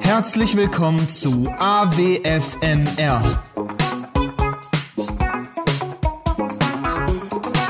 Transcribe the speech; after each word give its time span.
Herzlich 0.00 0.56
willkommen 0.56 1.08
zu 1.08 1.52
AWFNR. 1.58 3.22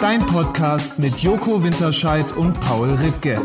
Dein 0.00 0.20
Podcast 0.26 0.98
mit 0.98 1.18
Joko 1.18 1.64
Winterscheid 1.64 2.30
und 2.36 2.60
Paul 2.60 2.90
Ripke. 2.90 3.44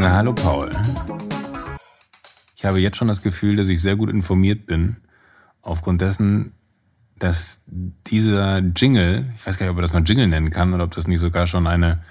Na, 0.00 0.10
hallo 0.10 0.32
Paul. 0.32 0.70
Ich 2.56 2.64
habe 2.64 2.80
jetzt 2.80 2.96
schon 2.96 3.08
das 3.08 3.20
Gefühl, 3.20 3.56
dass 3.56 3.68
ich 3.68 3.82
sehr 3.82 3.96
gut 3.96 4.08
informiert 4.08 4.64
bin, 4.66 4.96
aufgrund 5.64 6.00
dessen, 6.00 6.52
dass 7.18 7.62
dieser 7.66 8.58
Jingle, 8.58 9.32
ich 9.36 9.46
weiß 9.46 9.58
gar 9.58 9.66
nicht, 9.66 9.70
ob 9.70 9.76
man 9.76 9.82
das 9.82 9.92
noch 9.92 10.02
Jingle 10.04 10.28
nennen 10.28 10.50
kann 10.50 10.72
oder 10.74 10.84
ob 10.84 10.94
das 10.94 11.06
nicht 11.06 11.20
sogar 11.20 11.46
schon 11.46 11.66
eine 11.66 12.02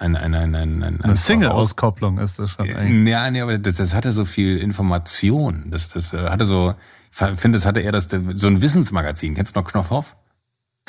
eine, 0.00 0.18
eine, 0.18 0.38
eine, 0.38 0.58
eine, 0.58 0.86
eine, 0.86 1.04
eine 1.04 1.16
Single-Auskopplung 1.16 2.18
ist 2.18 2.38
das 2.38 2.52
schon 2.52 2.66
eigentlich. 2.70 3.12
Ja, 3.12 3.30
nee, 3.30 3.42
aber 3.42 3.58
das, 3.58 3.76
das 3.76 3.94
hatte 3.94 4.12
so 4.12 4.24
viel 4.24 4.56
Information. 4.56 5.70
Das, 5.70 5.90
das 5.90 6.14
äh, 6.14 6.30
hatte 6.30 6.46
so, 6.46 6.74
ich 7.10 7.38
finde, 7.38 7.58
das 7.58 7.66
hatte 7.66 7.80
eher 7.80 7.92
das, 7.92 8.08
so 8.34 8.46
ein 8.46 8.62
Wissensmagazin. 8.62 9.34
Kennst 9.34 9.54
du 9.54 9.60
noch 9.60 9.68
Knopfhoff? 9.68 10.16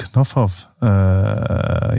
Knopfhoff. 0.02 0.68
Äh, 0.82 0.86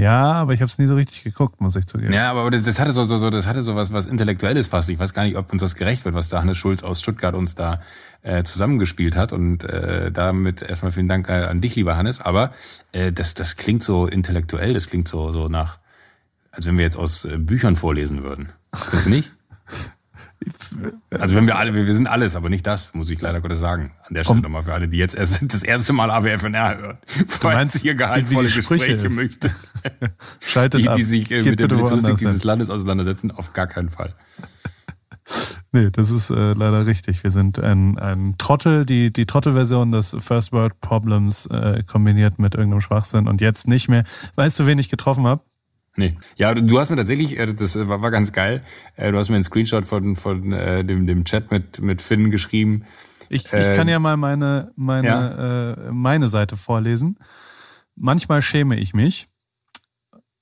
ja, 0.03 0.33
aber 0.33 0.53
ich 0.53 0.61
habe 0.61 0.69
es 0.71 0.79
nie 0.79 0.87
so 0.87 0.95
richtig 0.95 1.23
geguckt, 1.23 1.61
muss 1.61 1.77
ich 1.77 1.87
zugeben. 1.87 2.13
Ja, 2.13 2.31
aber 2.31 2.51
das, 2.51 2.63
das 2.63 2.79
hatte 2.81 2.93
so, 2.93 3.05
so, 3.05 3.17
so, 3.17 3.31
das 3.31 3.47
hatte 3.47 3.63
so 3.63 3.77
was, 3.77 3.93
was 3.93 4.07
Intellektuelles 4.07 4.69
fast. 4.69 4.89
Ich 4.91 4.99
weiß 4.99 5.15
gar 5.15 5.25
nicht, 5.25 5.37
ob 5.37 5.53
uns 5.53 5.63
das 5.63 5.75
gerecht 5.75 6.05
wird, 6.05 6.15
was 6.15 6.29
da 6.29 6.41
Hannes 6.41 6.59
Schulz 6.59 6.83
aus 6.83 7.01
Stuttgart 7.01 7.35
uns 7.35 7.55
da 7.55 7.81
äh, 8.23 8.43
zusammengespielt 8.43 9.17
hat. 9.17 9.33
Und 9.33 9.65
äh, 9.65 10.11
damit 10.11 10.63
erstmal 10.63 10.93
vielen 10.93 11.09
Dank 11.09 11.29
äh, 11.29 11.45
an 11.45 11.61
dich, 11.61 11.77
lieber 11.77 11.97
Hannes. 11.97 12.21
Aber 12.21 12.53
äh, 12.93 13.13
das, 13.13 13.35
das 13.35 13.57
klingt 13.57 13.83
so 13.83 14.07
intellektuell, 14.07 14.75
das 14.75 14.89
klingt 14.89 15.09
so, 15.09 15.31
so 15.33 15.49
nach, 15.49 15.79
als 16.51 16.67
wenn 16.67 16.77
wir 16.77 16.85
jetzt 16.85 16.97
aus 16.97 17.25
äh, 17.25 17.39
Büchern 17.39 17.77
vorlesen 17.77 18.23
würden. 18.23 18.51
Du 19.05 19.09
nicht? 19.09 19.31
Also 21.11 21.37
wenn 21.37 21.47
wir 21.47 21.59
alle, 21.59 21.75
wir 21.75 21.95
sind 21.95 22.07
alles, 22.07 22.37
aber 22.37 22.49
nicht 22.49 22.67
das, 22.67 22.95
muss 22.95 23.11
ich 23.11 23.21
leider 23.21 23.41
Gottes 23.41 23.59
sagen. 23.59 23.93
An 24.07 24.15
der 24.15 24.25
Stelle 24.25 24.39
um, 24.39 24.43
nochmal 24.43 24.63
für 24.63 24.75
alle, 24.75 24.89
die 24.89 24.97
jetzt 24.97 25.15
erst 25.15 25.53
das 25.53 25.63
erste 25.63 25.93
Mal 25.93 26.11
AWFNR 26.11 26.79
hören. 26.79 26.99
Du 27.41 27.47
meinst 27.47 27.79
hier 27.79 27.95
gehaltvolle 27.95 28.49
Gespräche 28.49 29.07
ist. 29.07 29.17
möchte. 29.17 29.51
Schaltet 30.41 30.83
die, 30.83 30.89
ab. 30.89 30.97
die 30.97 31.03
sich 31.03 31.31
äh, 31.31 31.43
mit 31.43 31.61
der 31.61 31.69
Belletristik 31.69 32.17
dieses 32.17 32.45
Landes 32.45 32.71
auseinandersetzen, 32.71 33.31
auf 33.31 33.53
gar 33.53 33.67
keinen 33.67 33.89
Fall. 33.89 34.15
Nee, 35.75 35.89
das 35.91 36.11
ist 36.11 36.29
äh, 36.29 36.53
leider 36.53 36.85
richtig. 36.85 37.25
Wir 37.25 37.31
sind 37.31 37.59
ein, 37.59 37.99
ein 37.99 38.35
Trottel, 38.37 38.85
die, 38.85 39.11
die 39.11 39.25
Trottelversion 39.25 39.91
des 39.91 40.15
First 40.19 40.53
World 40.53 40.79
Problems 40.83 41.47
äh, 41.47 41.83
kombiniert 41.87 42.39
mit 42.39 42.55
irgendeinem 42.55 42.83
Schwachsinn 42.83 43.27
und 43.27 43.41
jetzt 43.41 43.69
nicht 43.69 43.89
mehr. 43.89 44.05
Weißt 44.35 44.59
du, 44.59 44.67
wen 44.67 44.79
ich 44.79 44.91
getroffen 44.91 45.27
habe? 45.27 45.43
Nee. 45.97 46.17
Ja, 46.37 46.55
du 46.55 46.81
hast 46.81 46.91
mir 46.91 46.97
tatsächlich, 46.97 47.39
äh, 47.39 47.53
das 47.53 47.77
war, 47.89 48.01
war 48.01 48.11
ganz 48.11 48.33
geil, 48.33 48.63
äh, 48.97 49.13
du 49.13 49.19
hast 49.19 49.29
mir 49.29 49.35
einen 49.35 49.45
Screenshot 49.45 49.85
von, 49.85 50.17
von 50.17 50.53
äh, 50.53 50.85
dem, 50.85 51.07
dem 51.07 51.25
Chat 51.25 51.51
mit, 51.51 51.83
mit 51.83 52.01
Finn 52.01 52.31
geschrieben. 52.31 52.85
Ich, 53.29 53.45
ich 53.47 53.51
kann 53.51 53.89
ja 53.89 53.99
mal 53.99 54.17
meine, 54.17 54.73
meine, 54.77 55.07
ja. 55.07 55.73
Äh, 55.73 55.93
meine 55.93 56.29
Seite 56.29 56.57
vorlesen. 56.57 57.19
Manchmal 57.95 58.43
schäme 58.43 58.79
ich 58.79 58.95
mich. 58.95 59.29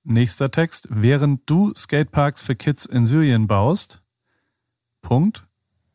Nächster 0.02 0.50
Text. 0.50 0.88
Während 0.90 1.48
du 1.48 1.72
Skateparks 1.74 2.42
für 2.42 2.56
Kids 2.56 2.86
in 2.86 3.06
Syrien 3.06 3.46
baust, 3.46 4.02
Punkt. 5.02 5.46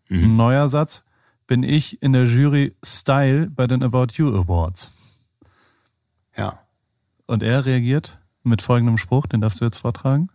Mhm. 0.10 0.36
Neuer 0.38 0.70
Satz. 0.70 1.04
Bin 1.48 1.64
ich 1.64 2.02
in 2.02 2.14
der 2.14 2.24
Jury 2.24 2.76
Style 2.84 3.50
bei 3.50 3.68
den 3.68 3.84
About 3.84 4.14
You 4.14 4.30
Awards. 4.30 4.92
Ja. 6.36 6.60
Und 7.26 7.44
er 7.44 7.66
reagiert? 7.66 8.20
Mit 8.46 8.62
folgendem 8.62 8.98
Spruch, 8.98 9.28
den 9.28 9.42
darfst 9.42 9.62
du 9.62 9.66
jetzt 9.66 9.78
vortragen. 9.78 10.30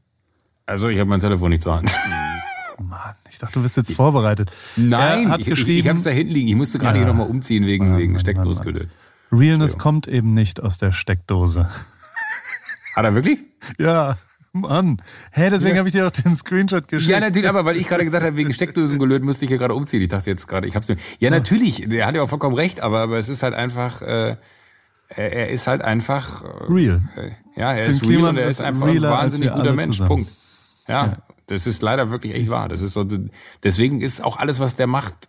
Also, 0.66 0.88
ich 0.88 0.98
habe 0.98 1.08
mein 1.08 1.20
Telefon 1.20 1.50
nicht 1.50 1.62
zur 1.62 1.76
Hand. 1.76 1.94
Oh 2.78 2.82
Mann, 2.82 3.14
ich 3.28 3.38
dachte, 3.38 3.54
du 3.54 3.62
bist 3.62 3.76
jetzt 3.76 3.92
vorbereitet. 3.92 4.50
Nein, 4.76 5.26
er 5.26 5.30
hat 5.32 5.40
ich, 5.40 5.46
geschrieben, 5.46 5.70
ich, 5.70 5.78
ich 5.80 5.88
habe 5.88 5.98
es 5.98 6.04
da 6.04 6.10
hinten 6.10 6.32
liegen. 6.32 6.48
Ich 6.48 6.54
musste 6.54 6.78
gerade 6.78 6.98
ja. 6.98 7.04
hier 7.04 7.12
nochmal 7.12 7.28
umziehen 7.28 7.66
wegen, 7.66 7.98
wegen 7.98 8.18
Steckdosgelöt. 8.18 8.88
Realness 9.32 9.78
kommt 9.78 10.08
eben 10.08 10.34
nicht 10.34 10.62
aus 10.62 10.78
der 10.78 10.92
Steckdose. 10.92 11.68
Hat 12.96 13.04
er 13.04 13.14
wirklich? 13.14 13.38
Ja. 13.78 14.16
Mann. 14.52 15.00
Hä, 15.30 15.48
deswegen 15.50 15.74
ja. 15.74 15.78
habe 15.78 15.88
ich 15.88 15.94
dir 15.94 16.06
auch 16.06 16.10
den 16.10 16.36
Screenshot 16.36 16.88
geschickt. 16.88 17.10
Ja, 17.10 17.20
natürlich, 17.20 17.48
aber 17.48 17.64
weil 17.64 17.76
ich 17.76 17.86
gerade 17.86 18.04
gesagt 18.04 18.24
habe, 18.24 18.36
wegen 18.36 18.52
Steckdosengelöt 18.52 19.22
musste 19.22 19.44
ich 19.44 19.50
ja 19.50 19.58
gerade 19.58 19.74
umziehen. 19.74 20.02
Ich 20.02 20.08
dachte 20.08 20.28
jetzt 20.28 20.48
gerade, 20.48 20.66
ich 20.66 20.74
hab's 20.74 20.88
mir. 20.88 20.96
Ja, 21.20 21.30
natürlich, 21.30 21.88
der 21.88 22.06
hat 22.06 22.16
ja 22.16 22.22
auch 22.22 22.28
vollkommen 22.28 22.56
recht, 22.56 22.80
aber, 22.80 23.00
aber 23.00 23.18
es 23.18 23.28
ist 23.28 23.44
halt 23.44 23.54
einfach, 23.54 24.02
äh, 24.02 24.36
er, 25.10 25.32
er 25.32 25.48
ist 25.50 25.66
halt 25.66 25.82
einfach 25.82 26.44
äh, 26.44 26.72
real. 26.72 27.02
Äh, 27.16 27.30
ja, 27.60 27.72
er 27.74 27.86
ist 27.86 28.06
real 28.08 28.24
und 28.24 28.36
er 28.36 28.48
ist 28.48 28.60
einfach 28.60 28.86
ein 28.86 29.02
wahnsinnig 29.02 29.52
guter 29.52 29.74
Mensch. 29.74 29.98
Zusammen. 29.98 30.08
Punkt. 30.08 30.32
Ja, 30.88 31.06
ja, 31.06 31.16
das 31.46 31.66
ist 31.66 31.82
leider 31.82 32.10
wirklich 32.10 32.34
echt 32.34 32.50
wahr. 32.50 32.68
Das 32.68 32.80
ist 32.80 32.94
so, 32.94 33.06
deswegen 33.62 34.00
ist 34.00 34.24
auch 34.24 34.38
alles, 34.38 34.60
was 34.60 34.76
der 34.76 34.86
macht, 34.86 35.28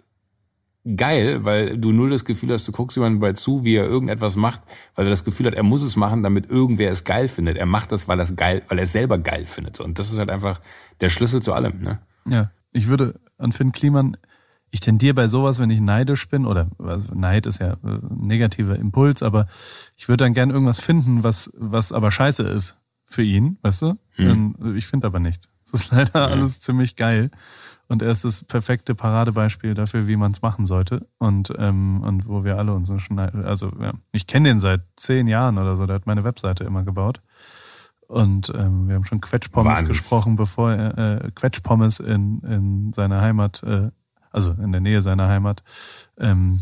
geil, 0.96 1.46
weil 1.46 1.78
du 1.78 1.92
null 1.92 2.10
das 2.10 2.26
Gefühl 2.26 2.52
hast, 2.52 2.68
du 2.68 2.72
guckst 2.72 2.98
jemandem 2.98 3.20
bei 3.20 3.34
zu, 3.34 3.64
wie 3.64 3.76
er 3.76 3.86
irgendetwas 3.86 4.36
macht, 4.36 4.62
weil 4.96 5.06
er 5.06 5.12
das 5.12 5.24
Gefühl 5.24 5.48
hat, 5.48 5.54
er 5.54 5.64
muss 5.64 5.84
es 5.84 5.96
machen, 5.96 6.24
damit 6.24 6.50
irgendwer 6.50 6.92
es 6.92 7.04
geil 7.04 7.28
findet. 7.28 7.58
Er 7.58 7.66
macht 7.66 7.92
das, 7.92 8.08
weil 8.08 8.20
er 8.20 8.24
es 8.24 8.36
geil, 8.36 8.64
weil 8.68 8.80
er 8.80 8.86
es 8.86 8.92
selber 8.92 9.18
geil 9.18 9.46
findet. 9.46 9.80
Und 9.80 10.00
das 10.00 10.12
ist 10.12 10.18
halt 10.18 10.30
einfach 10.30 10.60
der 11.00 11.10
Schlüssel 11.10 11.42
zu 11.42 11.54
allem. 11.54 11.80
Ne? 11.80 12.00
Ja, 12.28 12.52
ich 12.72 12.88
würde 12.88 13.20
an 13.38 13.52
Finn 13.52 13.72
Kliman 13.72 14.18
ich 14.72 14.80
tendiere 14.80 15.14
bei 15.14 15.28
sowas, 15.28 15.60
wenn 15.60 15.70
ich 15.70 15.82
neidisch 15.82 16.28
bin, 16.30 16.46
oder 16.46 16.70
also 16.80 17.14
Neid 17.14 17.46
ist 17.46 17.60
ja 17.60 17.76
ein 17.84 17.96
äh, 17.96 18.26
negativer 18.26 18.78
Impuls, 18.78 19.22
aber 19.22 19.48
ich 19.98 20.08
würde 20.08 20.24
dann 20.24 20.34
gern 20.34 20.50
irgendwas 20.50 20.80
finden, 20.80 21.24
was, 21.24 21.52
was 21.56 21.92
aber 21.92 22.10
scheiße 22.10 22.44
ist 22.44 22.78
für 23.06 23.24
ihn, 23.24 23.58
weißt 23.62 23.82
du? 23.82 23.98
Hm. 24.12 24.76
Ich 24.76 24.88
finde 24.88 25.08
aber 25.08 25.20
nichts. 25.20 25.50
Es 25.66 25.74
ist 25.74 25.92
leider 25.92 26.20
ja. 26.20 26.28
alles 26.28 26.60
ziemlich 26.60 26.96
geil. 26.96 27.30
Und 27.88 28.02
er 28.02 28.12
ist 28.12 28.24
das 28.24 28.46
perfekte 28.46 28.96
Paradebeispiel 28.96 29.74
dafür, 29.74 30.08
wie 30.08 30.16
man 30.16 30.32
es 30.32 30.42
machen 30.42 30.66
sollte. 30.66 31.08
Und, 31.18 31.54
ähm, 31.58 32.02
und 32.04 32.26
wo 32.26 32.46
wir 32.46 32.58
alle 32.58 32.74
uns 32.74 32.90
schon, 33.02 33.20
also 33.20 33.74
ja, 33.82 33.92
ich 34.14 34.28
kenne 34.28 34.48
den 34.48 34.60
seit 34.62 34.84
zehn 34.96 35.28
Jahren 35.28 35.58
oder 35.58 35.76
so, 35.76 35.86
der 35.86 35.98
hat 35.98 36.06
meine 36.06 36.24
Webseite 36.24 36.64
immer 36.64 36.84
gebaut. 36.84 37.22
Und 38.08 38.52
ähm, 38.56 38.88
wir 38.88 38.96
haben 38.96 39.04
schon 39.04 39.20
Quetschpommes 39.20 39.72
Wahnsinn. 39.72 39.88
gesprochen, 39.90 40.36
bevor 40.38 40.72
er 40.72 40.98
äh, 41.26 41.32
Quetschpommes 41.32 42.00
in, 42.00 42.40
in 42.42 42.94
seiner 42.94 43.20
Heimat 43.20 43.62
äh, 43.64 43.92
also 44.32 44.52
in 44.52 44.72
der 44.72 44.82
Nähe 44.82 45.02
seiner 45.02 45.28
Heimat, 45.28 45.64
ähm, 46.18 46.62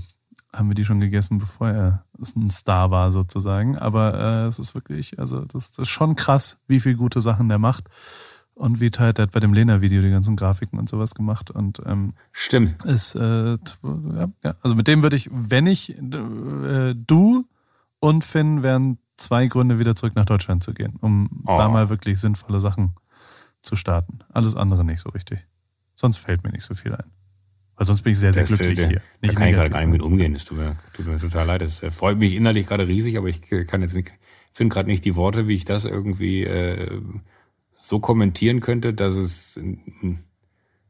haben 0.53 0.69
wir 0.69 0.75
die 0.75 0.85
schon 0.85 0.99
gegessen, 0.99 1.37
bevor 1.37 1.69
er 1.69 2.03
ein 2.35 2.49
Star 2.49 2.91
war 2.91 3.11
sozusagen. 3.11 3.77
Aber 3.77 4.13
äh, 4.15 4.47
es 4.47 4.59
ist 4.59 4.73
wirklich, 4.73 5.19
also 5.19 5.45
das, 5.45 5.71
das 5.71 5.83
ist 5.83 5.89
schon 5.89 6.15
krass, 6.15 6.57
wie 6.67 6.79
viel 6.79 6.95
gute 6.95 7.21
Sachen 7.21 7.49
der 7.49 7.59
macht. 7.59 7.89
Und 8.55 8.81
wie 8.81 8.91
halt, 8.97 9.17
der 9.17 9.23
hat 9.23 9.31
bei 9.31 9.39
dem 9.39 9.53
Lena-Video 9.53 10.01
die 10.01 10.09
ganzen 10.09 10.35
Grafiken 10.35 10.79
und 10.79 10.89
sowas 10.89 11.15
gemacht. 11.15 11.49
Und 11.49 11.81
ähm, 11.85 12.13
stimmt. 12.33 12.83
Ist, 12.83 13.15
äh, 13.15 13.51
ja, 13.53 14.27
ja, 14.43 14.55
also 14.61 14.75
mit 14.75 14.87
dem 14.87 15.01
würde 15.01 15.15
ich, 15.15 15.29
wenn 15.31 15.65
ich, 15.65 15.97
äh, 15.97 16.93
du 16.93 17.45
und 18.01 18.25
Finn 18.25 18.61
wären 18.61 18.97
zwei 19.15 19.47
Gründe, 19.47 19.79
wieder 19.79 19.95
zurück 19.95 20.15
nach 20.15 20.25
Deutschland 20.25 20.63
zu 20.63 20.73
gehen, 20.73 20.97
um 20.99 21.43
oh. 21.45 21.57
da 21.57 21.69
mal 21.69 21.89
wirklich 21.89 22.19
sinnvolle 22.19 22.59
Sachen 22.59 22.95
zu 23.61 23.75
starten. 23.75 24.19
Alles 24.33 24.55
andere 24.55 24.83
nicht 24.83 24.99
so 24.99 25.09
richtig. 25.09 25.39
Sonst 25.95 26.17
fällt 26.17 26.43
mir 26.43 26.51
nicht 26.51 26.65
so 26.65 26.73
viel 26.73 26.93
ein. 26.93 27.11
Weil 27.79 27.85
sonst 27.85 28.01
bin 28.01 28.11
ich 28.11 28.19
sehr, 28.19 28.33
sehr 28.33 28.43
das, 28.43 28.49
glücklich 28.49 28.75
der, 28.77 28.89
hier. 28.89 29.01
Nicht 29.21 29.35
da 29.35 29.39
kann 29.39 29.47
ich 29.47 29.53
gerade 29.53 29.69
gar 29.69 29.79
nicht 29.79 29.89
mit 29.89 30.01
umgehen. 30.01 30.33
Das 30.33 30.43
tut 30.43 30.57
mir, 30.57 30.75
tut 30.91 31.07
mir 31.07 31.17
total 31.17 31.47
leid. 31.47 31.61
Das 31.61 31.81
äh, 31.81 31.91
freut 31.91 32.17
mich 32.17 32.35
innerlich 32.35 32.67
gerade 32.67 32.85
riesig, 32.85 33.17
aber 33.17 33.29
ich 33.29 33.41
kann 33.67 33.81
jetzt 33.81 33.95
nicht, 33.95 34.11
finde 34.51 34.73
gerade 34.73 34.89
nicht 34.89 35.05
die 35.05 35.15
Worte, 35.15 35.47
wie 35.47 35.55
ich 35.55 35.63
das 35.63 35.85
irgendwie 35.85 36.43
äh, 36.43 36.99
so 37.71 38.01
kommentieren 38.01 38.59
könnte, 38.59 38.93
dass 38.93 39.15
es 39.15 39.57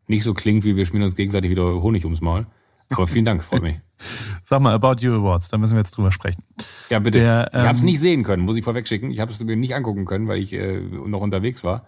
nicht 0.08 0.24
so 0.24 0.34
klingt, 0.34 0.66
wie 0.66 0.76
wir 0.76 0.86
schmieren 0.88 1.06
uns 1.06 1.16
gegenseitig 1.16 1.52
wieder 1.52 1.80
Honig 1.80 2.06
ums 2.06 2.22
Maul. 2.22 2.48
Aber 2.90 3.06
vielen 3.06 3.26
Dank, 3.26 3.44
freut 3.44 3.62
mich. 3.62 3.80
Sag 4.46 4.60
mal, 4.60 4.74
About 4.74 4.96
You 5.02 5.14
Awards, 5.14 5.50
da 5.50 5.60
müssen 5.60 5.76
wir 5.76 5.82
jetzt 5.82 5.92
drüber 5.92 6.12
sprechen. 6.12 6.42
Ja, 6.90 6.98
bitte. 6.98 7.20
Der, 7.20 7.52
ähm, 7.54 7.62
ich 7.62 7.68
habe 7.68 7.78
es 7.78 7.84
nicht 7.84 8.00
sehen 8.00 8.24
können, 8.24 8.42
muss 8.42 8.58
ich 8.58 8.64
vorweg 8.64 8.88
schicken. 8.88 9.12
Ich 9.12 9.20
habe 9.20 9.32
es 9.32 9.40
mir 9.44 9.56
nicht 9.56 9.76
angucken 9.76 10.06
können, 10.06 10.28
weil 10.28 10.40
ich 10.40 10.54
äh, 10.54 10.80
noch 10.80 11.22
unterwegs 11.22 11.64
war. 11.64 11.86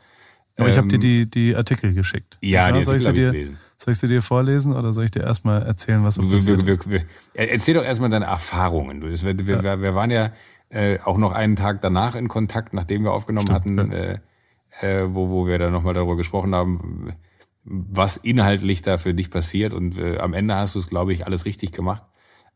Aber 0.57 0.67
ähm, 0.67 0.71
ich 0.73 0.77
habe 0.77 0.87
dir 0.89 0.99
die, 0.99 1.27
die 1.27 1.55
Artikel 1.55 1.95
geschickt. 1.95 2.37
Ja, 2.41 2.71
die 2.71 2.85
Artikel 2.85 3.07
habe 3.07 3.19
ich 3.19 3.31
gelesen. 3.31 3.57
Soll 3.83 3.93
ich 3.93 3.97
sie 3.97 4.07
dir 4.07 4.21
vorlesen 4.21 4.73
oder 4.73 4.93
soll 4.93 5.05
ich 5.05 5.11
dir 5.11 5.23
erstmal 5.23 5.63
erzählen, 5.63 6.03
was 6.03 6.13
so 6.13 6.21
passiert 6.21 6.67
wir, 6.67 6.77
wir, 6.85 6.91
wir, 6.91 7.05
Erzähl 7.33 7.73
doch 7.73 7.83
erstmal 7.83 8.11
deine 8.11 8.25
Erfahrungen. 8.25 9.01
Wir, 9.01 9.47
wir, 9.47 9.63
ja. 9.63 9.81
wir 9.81 9.95
waren 9.95 10.11
ja 10.11 10.33
äh, 10.69 10.99
auch 11.03 11.17
noch 11.17 11.31
einen 11.31 11.55
Tag 11.55 11.81
danach 11.81 12.13
in 12.13 12.27
Kontakt, 12.27 12.75
nachdem 12.75 13.03
wir 13.03 13.11
aufgenommen 13.11 13.47
Stimmt, 13.47 13.79
hatten, 13.79 13.91
ja. 13.91 14.87
äh, 14.87 15.01
äh, 15.01 15.15
wo, 15.15 15.29
wo 15.29 15.47
wir 15.47 15.57
dann 15.57 15.73
nochmal 15.73 15.95
darüber 15.95 16.15
gesprochen 16.15 16.53
haben, 16.53 17.15
was 17.63 18.17
inhaltlich 18.17 18.83
da 18.83 18.99
für 18.99 19.15
dich 19.15 19.31
passiert. 19.31 19.73
Und 19.73 19.97
äh, 19.97 20.19
am 20.19 20.35
Ende 20.35 20.53
hast 20.53 20.75
du 20.75 20.79
es, 20.79 20.85
glaube 20.87 21.11
ich, 21.11 21.25
alles 21.25 21.45
richtig 21.45 21.71
gemacht. 21.71 22.03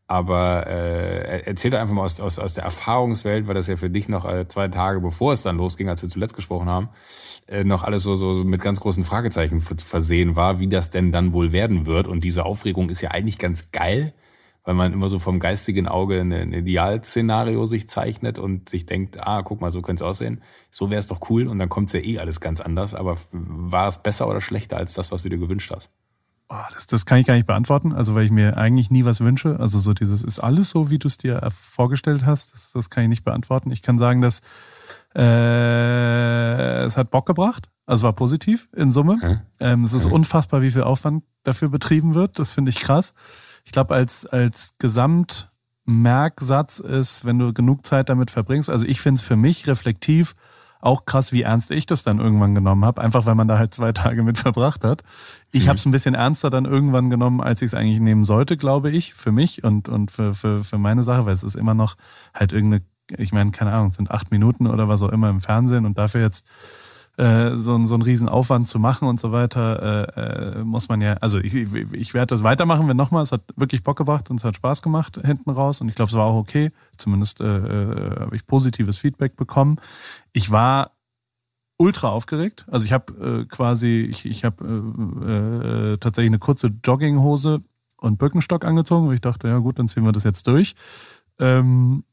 Aber 0.08 0.66
äh, 0.68 1.42
erzähl 1.46 1.72
doch 1.72 1.80
einfach 1.80 1.94
mal 1.94 2.04
aus, 2.04 2.20
aus, 2.20 2.38
aus 2.38 2.54
der 2.54 2.62
Erfahrungswelt, 2.64 3.48
weil 3.48 3.54
das 3.56 3.66
ja 3.66 3.76
für 3.76 3.90
dich 3.90 4.08
noch 4.08 4.24
äh, 4.24 4.46
zwei 4.46 4.68
Tage 4.68 5.00
bevor 5.00 5.32
es 5.32 5.42
dann 5.42 5.56
losging, 5.56 5.88
als 5.88 6.02
wir 6.02 6.08
zuletzt 6.08 6.36
gesprochen 6.36 6.68
haben, 6.68 6.90
äh, 7.48 7.64
noch 7.64 7.82
alles 7.82 8.04
so, 8.04 8.14
so 8.14 8.44
mit 8.44 8.60
ganz 8.60 8.78
großen 8.78 9.02
Fragezeichen 9.02 9.60
versehen 9.60 10.36
war, 10.36 10.60
wie 10.60 10.68
das 10.68 10.90
denn 10.90 11.10
dann 11.10 11.32
wohl 11.32 11.50
werden 11.50 11.86
wird. 11.86 12.06
Und 12.06 12.22
diese 12.22 12.44
Aufregung 12.44 12.88
ist 12.88 13.00
ja 13.00 13.10
eigentlich 13.10 13.38
ganz 13.38 13.72
geil, 13.72 14.14
weil 14.62 14.74
man 14.74 14.92
immer 14.92 15.08
so 15.08 15.18
vom 15.18 15.40
geistigen 15.40 15.88
Auge 15.88 16.20
ein, 16.20 16.32
ein 16.32 16.52
Idealszenario 16.52 17.64
sich 17.66 17.88
zeichnet 17.88 18.38
und 18.38 18.68
sich 18.68 18.86
denkt, 18.86 19.18
ah, 19.26 19.42
guck 19.42 19.60
mal, 19.60 19.72
so 19.72 19.82
könnte 19.82 20.04
es 20.04 20.08
aussehen. 20.08 20.40
So 20.70 20.90
wäre 20.90 21.00
es 21.00 21.08
doch 21.08 21.30
cool 21.30 21.48
und 21.48 21.58
dann 21.58 21.68
kommt 21.68 21.92
ja 21.92 22.00
eh 22.00 22.18
alles 22.20 22.40
ganz 22.40 22.60
anders. 22.60 22.94
Aber 22.94 23.16
war 23.32 23.88
es 23.88 24.02
besser 24.02 24.28
oder 24.28 24.40
schlechter 24.40 24.76
als 24.76 24.94
das, 24.94 25.10
was 25.10 25.22
du 25.22 25.30
dir 25.30 25.38
gewünscht 25.38 25.72
hast? 25.74 25.90
Oh, 26.48 26.54
das, 26.72 26.86
das 26.86 27.06
kann 27.06 27.18
ich 27.18 27.26
gar 27.26 27.34
nicht 27.34 27.48
beantworten, 27.48 27.92
also 27.92 28.14
weil 28.14 28.24
ich 28.24 28.30
mir 28.30 28.56
eigentlich 28.56 28.90
nie 28.90 29.04
was 29.04 29.20
wünsche. 29.20 29.58
Also 29.58 29.80
so 29.80 29.94
dieses 29.94 30.22
ist 30.22 30.38
alles 30.38 30.70
so, 30.70 30.90
wie 30.90 30.98
du 30.98 31.08
es 31.08 31.18
dir 31.18 31.42
vorgestellt 31.50 32.24
hast. 32.24 32.54
Das, 32.54 32.72
das 32.72 32.88
kann 32.88 33.02
ich 33.02 33.08
nicht 33.08 33.24
beantworten. 33.24 33.72
Ich 33.72 33.82
kann 33.82 33.98
sagen, 33.98 34.22
dass 34.22 34.42
äh, 35.16 36.84
es 36.84 36.96
hat 36.96 37.10
Bock 37.10 37.26
gebracht. 37.26 37.68
Also 37.84 38.04
war 38.04 38.12
positiv 38.12 38.68
in 38.76 38.92
Summe. 38.92 39.20
Hm? 39.20 39.40
Ähm, 39.58 39.84
es 39.84 39.92
ist 39.92 40.06
hm. 40.06 40.12
unfassbar, 40.12 40.62
wie 40.62 40.70
viel 40.70 40.82
Aufwand 40.82 41.24
dafür 41.42 41.68
betrieben 41.68 42.14
wird. 42.14 42.38
Das 42.38 42.52
finde 42.52 42.70
ich 42.70 42.78
krass. 42.78 43.12
Ich 43.64 43.72
glaube, 43.72 43.94
als, 43.94 44.24
als 44.26 44.74
Gesamtmerksatz 44.78 46.78
ist, 46.78 47.24
wenn 47.24 47.40
du 47.40 47.52
genug 47.52 47.84
Zeit 47.84 48.08
damit 48.08 48.30
verbringst, 48.30 48.70
also 48.70 48.86
ich 48.86 49.00
finde 49.00 49.18
es 49.18 49.24
für 49.24 49.36
mich 49.36 49.66
reflektiv 49.66 50.36
auch 50.86 51.04
krass, 51.04 51.32
wie 51.32 51.42
ernst 51.42 51.72
ich 51.72 51.84
das 51.84 52.04
dann 52.04 52.20
irgendwann 52.20 52.54
genommen 52.54 52.84
habe, 52.84 53.02
einfach 53.02 53.26
weil 53.26 53.34
man 53.34 53.48
da 53.48 53.58
halt 53.58 53.74
zwei 53.74 53.92
Tage 53.92 54.22
mit 54.22 54.38
verbracht 54.38 54.84
hat. 54.84 55.02
Ich 55.50 55.64
mhm. 55.64 55.68
habe 55.68 55.78
es 55.78 55.84
ein 55.84 55.90
bisschen 55.90 56.14
ernster 56.14 56.48
dann 56.48 56.64
irgendwann 56.64 57.10
genommen, 57.10 57.40
als 57.40 57.60
ich 57.60 57.66
es 57.66 57.74
eigentlich 57.74 58.00
nehmen 58.00 58.24
sollte, 58.24 58.56
glaube 58.56 58.90
ich, 58.90 59.12
für 59.12 59.32
mich 59.32 59.64
und, 59.64 59.88
und 59.88 60.12
für, 60.12 60.32
für, 60.32 60.62
für 60.62 60.78
meine 60.78 61.02
Sache, 61.02 61.26
weil 61.26 61.34
es 61.34 61.42
ist 61.42 61.56
immer 61.56 61.74
noch 61.74 61.96
halt 62.32 62.52
irgendeine, 62.52 62.84
ich 63.18 63.32
meine, 63.32 63.50
keine 63.50 63.72
Ahnung, 63.72 63.88
es 63.88 63.94
sind 63.94 64.10
acht 64.10 64.30
Minuten 64.30 64.68
oder 64.68 64.88
was 64.88 65.02
auch 65.02 65.10
immer 65.10 65.28
im 65.28 65.40
Fernsehen 65.40 65.86
und 65.86 65.98
dafür 65.98 66.20
jetzt 66.20 66.46
äh, 67.16 67.56
so, 67.56 67.84
so 67.86 67.94
einen 67.94 68.02
riesen 68.02 68.28
Aufwand 68.28 68.68
zu 68.68 68.78
machen 68.78 69.08
und 69.08 69.18
so 69.18 69.32
weiter, 69.32 70.16
äh, 70.16 70.58
äh, 70.60 70.64
muss 70.64 70.88
man 70.88 71.00
ja, 71.00 71.14
also 71.14 71.38
ich, 71.38 71.54
ich 71.54 72.14
werde 72.14 72.34
das 72.34 72.42
weitermachen, 72.42 72.88
wenn 72.88 72.96
nochmal, 72.96 73.22
es 73.22 73.32
hat 73.32 73.42
wirklich 73.56 73.82
Bock 73.82 73.96
gebracht 73.96 74.30
und 74.30 74.36
es 74.36 74.44
hat 74.44 74.56
Spaß 74.56 74.82
gemacht 74.82 75.20
hinten 75.24 75.50
raus 75.50 75.80
und 75.80 75.88
ich 75.88 75.94
glaube, 75.94 76.10
es 76.10 76.16
war 76.16 76.26
auch 76.26 76.36
okay, 76.36 76.70
zumindest 76.96 77.40
äh, 77.40 77.44
äh, 77.44 78.20
habe 78.20 78.36
ich 78.36 78.46
positives 78.46 78.98
Feedback 78.98 79.36
bekommen. 79.36 79.80
Ich 80.32 80.50
war 80.50 80.92
ultra 81.78 82.08
aufgeregt. 82.08 82.66
Also 82.70 82.84
ich 82.86 82.92
habe 82.92 83.42
äh, 83.42 83.44
quasi, 83.46 84.08
ich, 84.10 84.24
ich 84.26 84.44
habe 84.44 84.64
äh, 84.64 85.92
äh, 85.92 85.98
tatsächlich 85.98 86.30
eine 86.30 86.38
kurze 86.38 86.72
Jogginghose 86.84 87.62
und 87.98 88.18
Birkenstock 88.18 88.64
angezogen, 88.64 89.08
weil 89.08 89.14
ich 89.14 89.20
dachte, 89.20 89.48
ja 89.48 89.58
gut, 89.58 89.78
dann 89.78 89.88
ziehen 89.88 90.04
wir 90.04 90.12
das 90.12 90.24
jetzt 90.24 90.46
durch. 90.46 90.74
Ähm, 91.38 92.04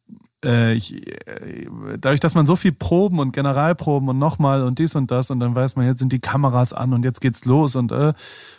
äh, 0.44 0.74
ich, 0.74 1.08
äh, 1.08 1.68
dadurch, 2.00 2.20
dass 2.20 2.36
man 2.36 2.46
so 2.46 2.56
viel 2.56 2.72
Proben 2.72 3.20
und 3.20 3.32
Generalproben 3.32 4.10
und 4.10 4.20
nochmal 4.20 4.64
und 4.64 4.80
dies 4.80 4.96
und 4.96 5.12
das 5.12 5.32
und 5.32 5.40
dann 5.40 5.56
weiß 5.56 5.76
man, 5.76 5.86
jetzt 5.86 6.00
sind 6.00 6.14
die 6.14 6.20
Kameras 6.20 6.74
an 6.74 6.94
und 6.94 7.04
jetzt 7.06 7.22
geht's 7.22 7.46
los 7.46 7.76
und 7.76 7.92
äh, 7.92 8.14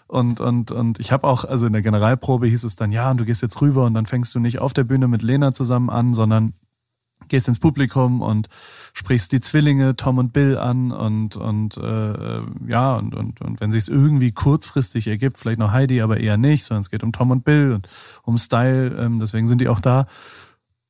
und 0.07 0.41
und 0.41 0.71
und 0.71 1.01
ich 1.01 1.13
habe 1.13 1.27
auch, 1.27 1.45
also 1.45 1.67
in 1.67 1.73
der 1.73 1.83
Generalprobe 1.83 2.47
hieß 2.47 2.65
es 2.65 2.77
dann, 2.77 2.93
ja, 2.93 3.11
und 3.11 3.19
du 3.19 3.25
gehst 3.25 3.43
jetzt 3.43 3.61
rüber 3.61 3.85
und 3.85 3.95
dann 3.95 4.07
fängst 4.07 4.35
du 4.35 4.41
nicht 4.41 4.59
auf 4.59 4.73
der 4.73 4.85
Bühne 4.85 5.09
mit 5.09 5.23
Lena 5.23 5.53
zusammen 5.53 5.91
an, 5.91 6.15
sondern 6.15 6.55
gehst 7.29 7.49
ins 7.49 7.59
Publikum 7.59 8.21
und 8.21 8.49
sprichst 8.93 9.33
die 9.33 9.41
Zwillinge 9.41 9.97
Tom 9.97 10.19
und 10.19 10.33
Bill 10.33 10.59
an 10.59 10.93
und 10.93 11.37
und 11.37 11.77
äh, 11.77 12.41
ja 12.67 12.97
und 12.97 13.15
und 13.15 13.41
und 13.41 13.61
wenn 13.61 13.73
sich's 13.73 13.89
irgendwie 13.89 14.33
kurzfristig 14.33 15.07
ergibt, 15.07 15.39
vielleicht 15.39 15.59
noch 15.59 15.73
Heidi, 15.73 16.01
aber 16.01 16.19
eher 16.19 16.37
nicht, 16.37 16.65
sondern 16.65 16.83
es 16.83 16.91
geht 16.91 17.03
um 17.03 17.13
Tom 17.13 17.31
und 17.31 17.45
Bill 17.45 17.73
und 17.73 17.89
um 18.23 18.39
Style, 18.39 18.97
ähm, 18.99 19.21
deswegen 19.21 19.47
sind 19.47 19.61
die 19.61 19.69
auch 19.69 19.81
da 19.81 20.07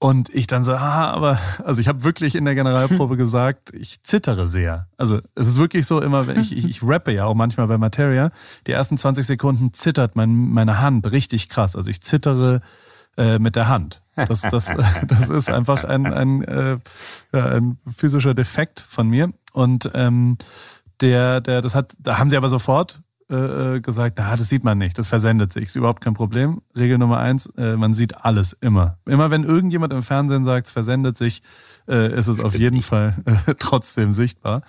und 0.05 0.29
ich 0.35 0.47
dann 0.47 0.65
so, 0.65 0.75
ah, 0.75 1.13
aber, 1.13 1.39
also 1.65 1.81
ich 1.81 1.89
habe 1.89 2.05
wirklich 2.05 2.35
in 2.35 2.45
der 2.45 2.55
Generalprobe 2.55 3.17
gesagt, 3.17 3.73
ich 3.73 4.03
zittere 4.03 4.47
sehr. 4.49 4.87
Also 4.99 5.21
es 5.35 5.47
ist 5.47 5.59
wirklich 5.59 5.87
so 5.87 5.99
immer, 6.03 6.27
wenn 6.27 6.39
ich, 6.39 6.55
ich, 6.55 6.67
ich 6.67 6.83
rappe 6.83 7.11
ja 7.11 7.25
auch 7.25 7.35
manchmal 7.35 7.69
bei 7.69 7.79
Materia, 7.79 8.31
die 8.67 8.73
ersten 8.73 8.99
20 8.99 9.25
Sekunden 9.25 9.73
zittert 9.73 10.15
mein, 10.15 10.35
meine 10.35 10.83
Hand 10.83 11.11
richtig 11.11 11.49
krass. 11.49 11.75
Also 11.75 11.89
ich 11.89 12.03
zittere 12.03 12.61
äh, 13.17 13.39
mit 13.39 13.57
der 13.57 13.69
Hand. 13.69 14.03
Das, 14.15 14.43
das, 14.43 14.75
das 15.09 15.31
ist 15.31 15.49
einfach 15.49 15.85
ein, 15.85 16.13
ein, 16.13 16.43
äh, 16.43 16.79
ein 17.33 17.79
physischer 17.87 18.35
Defekt 18.35 18.85
von 18.87 19.09
mir. 19.09 19.33
Und 19.55 19.91
ähm, 19.95 20.37
der, 21.01 21.41
der, 21.41 21.63
das 21.63 21.75
hat, 21.75 21.95
da 21.99 22.19
haben 22.19 22.29
sie 22.29 22.37
aber 22.37 22.51
sofort 22.51 23.01
äh, 23.31 23.77
äh, 23.77 23.81
gesagt, 23.81 24.21
ah, 24.21 24.37
das 24.37 24.51
sieht 24.51 24.65
man 24.65 24.77
nicht, 24.77 24.99
das 24.99 25.07
versendet 25.07 25.51
sich, 25.53 25.65
ist 25.65 25.77
überhaupt 25.77 26.03
kein 26.03 26.13
Problem. 26.13 26.61
Regel 26.77 26.99
Nummer 26.99 27.21
eins, 27.21 27.47
äh, 27.57 27.77
man 27.77 27.95
sieht 27.95 28.25
alles 28.25 28.53
immer. 28.61 28.99
Immer 29.07 29.31
wenn 29.31 29.45
irgendjemand 29.45 29.95
im 29.95 30.03
Fernsehen 30.03 30.45
sagt, 30.45 30.67
es 30.67 30.73
versendet 30.73 31.17
sich, 31.17 31.43
äh, 31.89 32.13
ist 32.13 32.27
es 32.27 32.39
auf 32.39 32.55
jeden 32.55 32.83
Fall 32.83 33.15
äh, 33.25 33.55
trotzdem 33.59 34.13
sichtbar. 34.13 34.61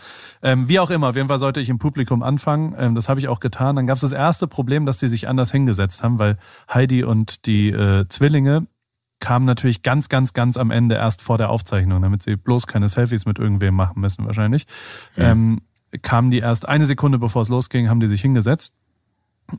Ähm, 0.42 0.70
wie 0.70 0.80
auch 0.80 0.90
immer, 0.90 1.10
auf 1.10 1.18
jeden 1.18 1.28
Fall 1.28 1.40
sollte 1.40 1.60
ich 1.60 1.68
im 1.68 1.80
Publikum 1.80 2.24
anfangen. 2.24 2.74
Ähm, 2.78 2.96
das 2.96 3.10
habe 3.10 3.20
ich 3.20 3.28
auch 3.28 3.42
getan. 3.42 3.76
Dann 3.76 3.88
gab 3.88 3.98
es 3.98 4.02
das 4.02 4.14
erste 4.14 4.48
Problem, 4.48 4.86
dass 4.86 5.00
die 5.00 5.10
sich 5.10 5.28
anders 5.28 5.52
hingesetzt 5.52 6.02
haben, 6.02 6.18
weil 6.18 6.38
Heidi 6.74 7.04
und 7.04 7.46
die 7.48 7.72
äh, 7.72 8.08
Zwillinge 8.08 8.68
kamen 9.20 9.46
natürlich 9.46 9.82
ganz, 9.82 10.08
ganz, 10.08 10.34
ganz 10.34 10.56
am 10.56 10.72
Ende 10.72 10.96
erst 10.96 11.22
vor 11.22 11.38
der 11.38 11.50
Aufzeichnung, 11.50 12.02
damit 12.02 12.24
sie 12.24 12.36
bloß 12.36 12.68
keine 12.68 12.88
Selfies 12.88 13.26
mit 13.26 13.38
irgendwem 13.38 13.74
machen 13.74 14.00
müssen 14.00 14.26
wahrscheinlich. 14.26 14.66
Mhm. 15.16 15.24
Ähm, 15.24 15.62
kamen 16.02 16.32
die 16.32 16.40
erst 16.40 16.68
eine 16.68 16.86
Sekunde 16.86 17.20
bevor 17.20 17.42
es 17.42 17.50
losging, 17.50 17.90
haben 17.90 18.00
die 18.00 18.08
sich 18.08 18.22
hingesetzt. 18.22 18.74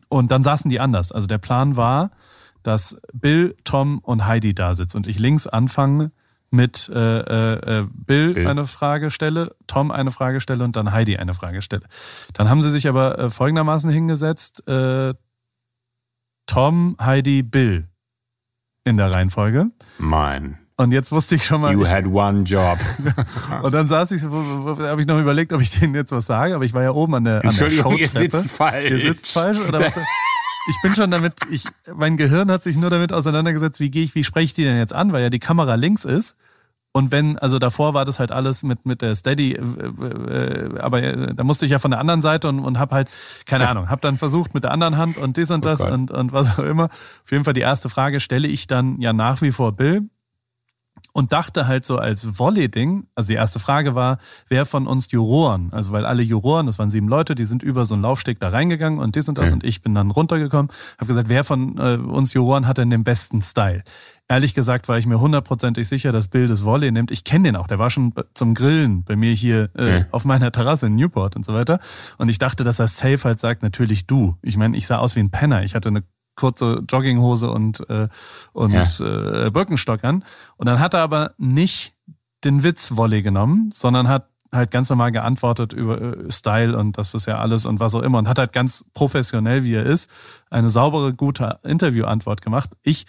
Und 0.08 0.32
dann 0.32 0.42
saßen 0.42 0.68
die 0.70 0.80
anders. 0.80 1.12
Also 1.12 1.26
der 1.26 1.38
Plan 1.38 1.76
war, 1.76 2.10
dass 2.62 2.96
Bill, 3.12 3.56
Tom 3.64 3.98
und 4.00 4.26
Heidi 4.26 4.54
da 4.54 4.74
sitzen 4.74 4.96
und 4.96 5.06
ich 5.06 5.18
links 5.18 5.46
anfange 5.46 6.10
mit 6.50 6.88
äh, 6.88 7.20
äh, 7.20 7.80
äh, 7.80 7.86
Bill, 7.92 8.34
Bill, 8.34 8.46
eine 8.46 8.66
Frage 8.66 9.10
stelle, 9.10 9.54
Tom 9.66 9.90
eine 9.90 10.10
Frage 10.10 10.40
stelle 10.40 10.64
und 10.64 10.76
dann 10.76 10.92
Heidi 10.92 11.16
eine 11.16 11.34
Frage 11.34 11.62
stelle. 11.62 11.84
Dann 12.32 12.48
haben 12.48 12.62
sie 12.62 12.70
sich 12.70 12.88
aber 12.88 13.18
äh, 13.18 13.30
folgendermaßen 13.30 13.90
hingesetzt: 13.90 14.66
äh, 14.68 15.14
Tom, 16.46 16.96
Heidi, 17.00 17.42
Bill 17.42 17.88
in 18.84 18.96
der 18.96 19.12
Reihenfolge. 19.12 19.66
Mein. 19.98 20.65
Und 20.78 20.92
jetzt 20.92 21.10
wusste 21.10 21.36
ich 21.36 21.44
schon 21.44 21.62
mal. 21.62 21.72
You 21.72 21.82
ich, 21.82 21.88
had 21.88 22.06
one 22.06 22.42
job. 22.42 22.78
und 23.62 23.72
dann 23.72 23.88
saß 23.88 24.10
ich, 24.10 24.22
habe 24.22 25.00
ich 25.00 25.06
noch 25.06 25.18
überlegt, 25.18 25.52
ob 25.54 25.62
ich 25.62 25.70
denen 25.78 25.94
jetzt 25.94 26.12
was 26.12 26.26
sage, 26.26 26.54
aber 26.54 26.64
ich 26.64 26.74
war 26.74 26.82
ja 26.82 26.90
oben 26.90 27.14
an 27.14 27.24
der, 27.24 27.44
an 27.44 27.56
der 27.56 27.70
Showtreppe. 27.70 27.98
ihr 27.98 28.08
sitzt 28.08 28.50
falsch. 28.50 28.90
Ihr 28.90 29.00
sitzt 29.00 29.32
falsch 29.32 29.58
oder 29.58 29.80
was? 29.80 29.94
Ich 30.68 30.82
bin 30.82 30.94
schon 30.94 31.10
damit, 31.10 31.34
ich, 31.50 31.64
mein 31.94 32.16
Gehirn 32.16 32.50
hat 32.50 32.62
sich 32.62 32.76
nur 32.76 32.90
damit 32.90 33.12
auseinandergesetzt, 33.12 33.80
wie 33.80 33.90
gehe 33.90 34.02
ich, 34.02 34.14
wie 34.14 34.24
spreche 34.24 34.46
ich 34.46 34.54
die 34.54 34.64
denn 34.64 34.76
jetzt 34.76 34.92
an, 34.92 35.12
weil 35.12 35.22
ja 35.22 35.30
die 35.30 35.38
Kamera 35.38 35.76
links 35.76 36.04
ist. 36.04 36.36
Und 36.92 37.10
wenn, 37.12 37.38
also 37.38 37.58
davor 37.58 37.94
war 37.94 38.04
das 38.04 38.18
halt 38.18 38.32
alles 38.32 38.62
mit 38.62 38.86
mit 38.86 39.02
der 39.02 39.14
Steady, 39.14 39.52
äh, 39.52 39.60
äh, 39.60 40.78
aber 40.78 41.02
äh, 41.02 41.34
da 41.34 41.44
musste 41.44 41.66
ich 41.66 41.72
ja 41.72 41.78
von 41.78 41.90
der 41.90 42.00
anderen 42.00 42.22
Seite 42.22 42.48
und, 42.48 42.58
und 42.60 42.78
hab 42.78 42.90
halt, 42.90 43.10
keine 43.44 43.68
Ahnung, 43.70 43.90
hab 43.90 44.00
dann 44.00 44.16
versucht 44.18 44.54
mit 44.54 44.64
der 44.64 44.72
anderen 44.72 44.96
Hand 44.96 45.18
und 45.18 45.36
dies 45.36 45.50
und 45.50 45.64
oh 45.64 45.68
das 45.68 45.82
oh 45.82 45.88
und, 45.88 46.10
und 46.10 46.32
was 46.32 46.58
auch 46.58 46.64
immer. 46.64 46.84
Auf 46.84 47.30
jeden 47.30 47.44
Fall 47.44 47.54
die 47.54 47.60
erste 47.60 47.88
Frage 47.88 48.18
stelle 48.18 48.48
ich 48.48 48.66
dann 48.66 49.00
ja 49.00 49.12
nach 49.12 49.42
wie 49.42 49.52
vor 49.52 49.72
Bill 49.72 50.08
und 51.16 51.32
dachte 51.32 51.66
halt 51.66 51.86
so 51.86 51.96
als 51.96 52.38
Volley-Ding, 52.38 53.06
also 53.14 53.28
die 53.28 53.36
erste 53.36 53.58
Frage 53.58 53.94
war, 53.94 54.18
wer 54.50 54.66
von 54.66 54.86
uns 54.86 55.10
Juroren, 55.10 55.72
also 55.72 55.90
weil 55.90 56.04
alle 56.04 56.22
Juroren, 56.22 56.66
das 56.66 56.78
waren 56.78 56.90
sieben 56.90 57.08
Leute, 57.08 57.34
die 57.34 57.46
sind 57.46 57.62
über 57.62 57.86
so 57.86 57.94
einen 57.94 58.02
Laufsteg 58.02 58.38
da 58.38 58.50
reingegangen 58.50 58.98
und 58.98 59.16
dies 59.16 59.26
und 59.26 59.38
das 59.38 59.48
mhm. 59.48 59.54
und 59.54 59.64
ich 59.64 59.80
bin 59.80 59.94
dann 59.94 60.10
runtergekommen, 60.10 60.70
habe 60.98 61.06
gesagt, 61.06 61.30
wer 61.30 61.42
von 61.42 61.78
äh, 61.78 61.96
uns 61.96 62.34
Juroren 62.34 62.66
hat 62.66 62.76
denn 62.76 62.90
den 62.90 63.02
besten 63.02 63.40
Style? 63.40 63.82
Ehrlich 64.28 64.52
gesagt 64.52 64.88
war 64.88 64.98
ich 64.98 65.06
mir 65.06 65.18
hundertprozentig 65.18 65.88
sicher, 65.88 66.12
dass 66.12 66.28
Bill 66.28 66.48
das 66.48 66.64
Volley 66.64 66.92
nimmt. 66.92 67.10
Ich 67.10 67.24
kenne 67.24 67.44
den 67.48 67.56
auch, 67.56 67.66
der 67.66 67.78
war 67.78 67.88
schon 67.88 68.12
zum 68.34 68.52
Grillen 68.52 69.02
bei 69.02 69.16
mir 69.16 69.32
hier 69.32 69.70
äh, 69.74 70.00
mhm. 70.00 70.06
auf 70.10 70.26
meiner 70.26 70.52
Terrasse 70.52 70.86
in 70.86 70.96
Newport 70.96 71.34
und 71.34 71.46
so 71.46 71.54
weiter. 71.54 71.80
Und 72.18 72.28
ich 72.28 72.38
dachte, 72.38 72.62
dass 72.62 72.78
er 72.78 72.88
safe 72.88 73.24
halt 73.24 73.40
sagt, 73.40 73.62
natürlich 73.62 74.06
du. 74.06 74.36
Ich 74.42 74.58
meine, 74.58 74.76
ich 74.76 74.86
sah 74.86 74.98
aus 74.98 75.16
wie 75.16 75.20
ein 75.20 75.30
Penner. 75.30 75.62
Ich 75.62 75.74
hatte 75.74 75.88
eine 75.88 76.02
kurze 76.36 76.84
Jogginghose 76.88 77.50
und, 77.50 77.88
äh, 77.90 78.08
und 78.52 78.72
ja. 78.72 78.82
äh, 78.82 79.50
Birkenstock 79.50 80.04
an. 80.04 80.24
Und 80.56 80.66
dann 80.66 80.80
hat 80.80 80.94
er 80.94 81.00
aber 81.00 81.32
nicht 81.38 81.94
den 82.44 82.62
Witz-Volley 82.62 83.22
genommen, 83.22 83.70
sondern 83.72 84.08
hat 84.08 84.28
halt 84.52 84.70
ganz 84.70 84.88
normal 84.90 85.12
geantwortet 85.12 85.72
über 85.72 86.00
äh, 86.00 86.30
Style 86.30 86.76
und 86.76 86.98
das 86.98 87.14
ist 87.14 87.26
ja 87.26 87.38
alles 87.38 87.66
und 87.66 87.80
was 87.80 87.94
auch 87.94 88.02
immer 88.02 88.18
und 88.18 88.28
hat 88.28 88.38
halt 88.38 88.52
ganz 88.52 88.84
professionell, 88.94 89.64
wie 89.64 89.74
er 89.74 89.84
ist, 89.84 90.10
eine 90.50 90.70
saubere, 90.70 91.14
gute 91.14 91.58
Interviewantwort 91.64 92.42
gemacht. 92.42 92.70
Ich 92.82 93.06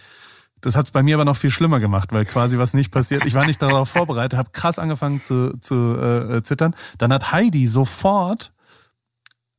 das 0.62 0.76
hat's 0.76 0.90
bei 0.90 1.04
mir 1.04 1.16
aber 1.16 1.26
noch 1.26 1.38
viel 1.38 1.52
schlimmer 1.52 1.80
gemacht, 1.80 2.12
weil 2.12 2.26
quasi 2.26 2.58
was 2.58 2.74
nicht 2.74 2.92
passiert. 2.92 3.26
Ich 3.26 3.36
war 3.36 3.46
nicht 3.46 3.62
darauf 3.62 3.90
vorbereitet, 3.92 4.40
habe 4.40 4.50
krass 4.52 4.80
angefangen 4.80 5.22
zu, 5.22 5.56
zu 5.60 5.76
äh, 5.76 6.42
zittern. 6.42 6.76
Dann 6.98 7.14
hat 7.14 7.32
Heidi 7.32 7.68
sofort 7.68 8.54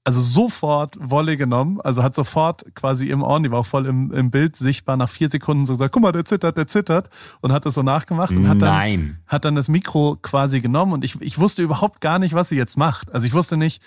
also 0.08 0.22
sofort 0.22 0.96
Wolle 0.98 1.36
genommen, 1.36 1.82
also 1.82 2.02
hat 2.02 2.14
sofort 2.14 2.64
quasi 2.74 3.10
im 3.10 3.22
Ohren, 3.22 3.42
die 3.42 3.50
war 3.50 3.58
auch 3.58 3.66
voll 3.66 3.84
im, 3.84 4.10
im 4.10 4.30
Bild 4.30 4.56
sichtbar, 4.56 4.96
nach 4.96 5.10
vier 5.10 5.28
Sekunden 5.28 5.66
so 5.66 5.74
gesagt, 5.74 5.92
guck 5.92 6.02
mal, 6.02 6.12
der 6.12 6.24
zittert, 6.24 6.56
der 6.56 6.66
zittert 6.66 7.10
und 7.42 7.52
hat 7.52 7.66
das 7.66 7.74
so 7.74 7.82
nachgemacht 7.82 8.30
und 8.30 8.48
hat 8.48 8.62
dann, 8.62 8.70
Nein. 8.70 9.18
hat 9.26 9.44
dann 9.44 9.54
das 9.54 9.68
Mikro 9.68 10.16
quasi 10.22 10.62
genommen 10.62 10.94
und 10.94 11.04
ich, 11.04 11.20
ich 11.20 11.38
wusste 11.38 11.60
überhaupt 11.60 12.00
gar 12.00 12.18
nicht, 12.18 12.32
was 12.32 12.48
sie 12.48 12.56
jetzt 12.56 12.78
macht. 12.78 13.12
Also 13.12 13.26
ich 13.26 13.34
wusste 13.34 13.58
nicht, 13.58 13.82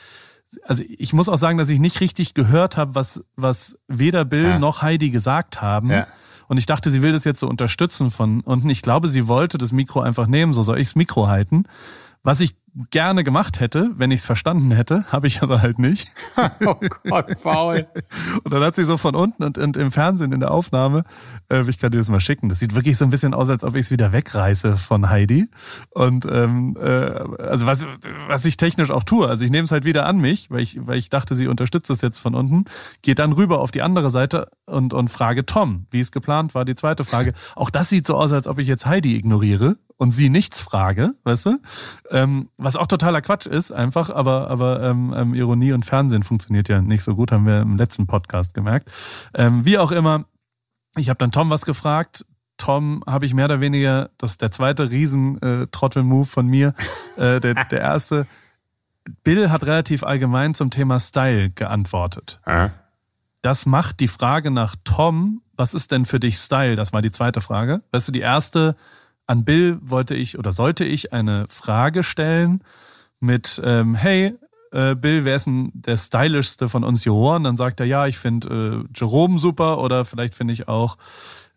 also 0.64 0.84
ich 0.88 1.12
muss 1.12 1.28
auch 1.28 1.40
sagen, 1.40 1.58
dass 1.58 1.72
ich 1.72 1.80
nicht 1.80 2.02
richtig 2.02 2.36
gehört 2.36 2.78
habe, 2.78 2.94
was, 2.94 3.26
was 3.36 3.80
weder 3.88 4.24
Bill 4.24 4.44
ja. 4.44 4.60
noch 4.60 4.84
Heidi 4.84 5.10
gesagt 5.10 5.64
haben. 5.64 5.90
Ja. 5.90 6.06
Und 6.48 6.60
ich 6.60 6.68
dachte, 6.68 6.92
sie 6.92 7.02
will 7.02 7.14
das 7.14 7.24
jetzt 7.24 7.40
so 7.40 7.48
unterstützen 7.48 8.12
von 8.12 8.42
unten. 8.42 8.70
Ich 8.70 8.84
glaube, 8.84 9.08
sie 9.08 9.28
wollte 9.28 9.58
das 9.58 9.72
Mikro 9.72 10.02
einfach 10.02 10.28
nehmen, 10.28 10.54
so 10.54 10.62
soll 10.62 10.78
ich 10.78 10.90
das 10.90 10.96
Mikro 10.96 11.30
halten. 11.30 11.64
Was 12.22 12.42
ich 12.42 12.54
gerne 12.90 13.24
gemacht 13.24 13.60
hätte, 13.60 13.92
wenn 13.96 14.12
ich 14.12 14.20
es 14.20 14.26
verstanden 14.26 14.72
hätte, 14.72 15.06
habe 15.12 15.28
ich 15.28 15.42
aber 15.42 15.62
halt 15.62 15.80
nicht. 15.80 16.08
oh 16.66 16.76
Gott, 17.04 17.42
Paul. 17.42 17.88
und 18.44 18.54
dann 18.54 18.64
hat 18.64 18.76
sie 18.76 18.84
so 18.84 18.98
von 18.98 19.16
unten 19.16 19.44
und, 19.44 19.58
und 19.58 19.78
im 19.78 19.92
Fernsehen 19.92 20.32
in 20.32 20.40
der 20.40 20.52
Aufnahme, 20.52 21.04
äh, 21.50 21.68
ich 21.70 21.80
kann 21.80 21.92
dir 21.92 21.98
das 21.98 22.10
mal 22.10 22.20
schicken, 22.20 22.50
das 22.50 22.60
sieht 22.60 22.74
wirklich 22.74 22.98
so 22.98 23.06
ein 23.06 23.10
bisschen 23.10 23.34
aus, 23.34 23.50
als 23.50 23.64
ob 23.64 23.76
ich 23.76 23.82
es 23.82 23.92
wieder 23.92 24.12
wegreiße 24.14 24.78
von 24.78 25.10
Heidi. 25.10 25.50
Und 25.90 26.26
ähm, 26.30 26.78
äh, 26.80 26.86
also 26.86 27.66
was, 27.66 27.86
was 28.28 28.46
ich 28.46 28.58
technisch 28.58 28.92
auch 28.92 29.04
tue, 29.04 29.28
also 29.28 29.44
ich 29.44 29.52
nehme 29.52 29.66
es 29.66 29.72
halt 29.72 29.84
wieder 29.84 30.06
an 30.06 30.20
mich, 30.20 30.50
weil 30.50 30.62
ich, 30.62 30.80
weil 30.86 30.98
ich 30.98 31.10
dachte, 31.10 31.36
sie 31.36 31.48
unterstützt 31.48 31.90
es 31.90 32.02
jetzt 32.02 32.20
von 32.20 32.36
unten, 32.36 32.66
gehe 33.02 33.16
dann 33.16 33.34
rüber 33.34 33.60
auf 33.60 33.72
die 33.72 33.82
andere 33.82 34.12
Seite 34.12 34.50
und, 34.66 34.94
und 34.94 35.10
frage 35.10 35.46
Tom, 35.46 35.86
wie 35.92 36.00
es 36.00 36.12
geplant 36.12 36.56
war, 36.56 36.64
die 36.64 36.76
zweite 36.76 37.04
Frage. 37.04 37.34
Auch 37.56 37.70
das 37.70 37.90
sieht 37.90 38.08
so 38.08 38.16
aus, 38.16 38.32
als 38.32 38.48
ob 38.48 38.60
ich 38.60 38.68
jetzt 38.68 38.86
Heidi 38.86 39.18
ignoriere 39.18 39.76
und 40.02 40.10
sie 40.10 40.30
nichts 40.32 40.60
frage, 40.60 41.14
weißt 41.26 41.46
du? 41.46 41.60
Ähm, 42.10 42.50
was 42.58 42.76
auch 42.76 42.88
totaler 42.88 43.22
Quatsch 43.22 43.46
ist, 43.46 43.72
einfach, 43.72 44.10
aber, 44.10 44.50
aber 44.50 44.82
ähm, 44.82 45.14
ähm, 45.16 45.36
Ironie 45.36 45.74
und 45.74 45.86
Fernsehen 45.86 46.24
funktioniert 46.24 46.70
ja 46.70 46.82
nicht 46.82 47.04
so 47.04 47.16
gut, 47.16 47.32
haben 47.32 47.46
wir 47.46 47.62
im 47.62 47.78
letzten 47.78 48.08
Podcast 48.08 48.56
gemerkt. 48.56 48.92
Ähm, 49.36 49.64
wie 49.64 49.78
auch 49.78 49.92
immer, 49.92 50.26
ich 50.96 51.10
habe 51.10 51.20
dann 51.20 51.32
Tom 51.32 51.52
was 51.52 51.66
gefragt. 51.66 52.26
Tom 52.58 53.04
habe 53.06 53.28
ich 53.28 53.36
mehr 53.36 53.46
oder 53.46 53.62
weniger, 53.62 54.10
das 54.18 54.32
ist 54.32 54.42
der 54.42 54.50
zweite 54.50 54.90
Riesen-Trottel-Move 54.90 56.26
von 56.26 56.48
mir. 56.48 56.74
Äh, 57.18 57.40
der, 57.40 57.66
der 57.66 57.82
erste, 57.82 58.26
Bill 59.24 59.52
hat 59.52 59.62
relativ 59.64 60.02
allgemein 60.02 60.56
zum 60.56 60.72
Thema 60.72 61.00
Style 61.00 61.52
geantwortet. 61.52 62.42
Das 63.44 63.68
macht 63.68 64.00
die 64.00 64.08
Frage 64.08 64.50
nach 64.50 64.76
Tom, 64.84 65.44
was 65.56 65.76
ist 65.76 65.92
denn 65.92 66.06
für 66.06 66.20
dich 66.20 66.40
Style? 66.40 66.76
Das 66.76 66.92
war 66.92 67.04
die 67.04 67.12
zweite 67.12 67.40
Frage. 67.40 67.84
Weißt 67.92 68.08
du, 68.08 68.12
die 68.12 68.22
erste, 68.22 68.76
an 69.32 69.46
Bill 69.46 69.80
wollte 69.82 70.14
ich 70.14 70.38
oder 70.38 70.52
sollte 70.52 70.84
ich 70.84 71.14
eine 71.14 71.46
Frage 71.50 72.04
stellen 72.04 72.64
mit, 73.22 73.62
ähm, 73.64 73.96
hey, 73.96 74.34
äh, 74.74 74.96
Bill, 74.96 75.24
wer 75.24 75.36
ist 75.38 75.46
denn 75.48 75.72
der 75.74 75.96
stylischste 75.96 76.68
von 76.68 76.84
uns 76.84 77.06
Juroren? 77.06 77.44
Dann 77.46 77.56
sagt 77.56 77.80
er, 77.80 77.86
ja, 77.86 78.08
ich 78.08 78.18
finde 78.18 78.84
äh, 78.84 78.98
Jerome 78.98 79.40
super 79.40 79.80
oder 79.80 80.04
vielleicht 80.04 80.36
finde 80.36 80.54
ich 80.54 80.68
auch, 80.68 80.98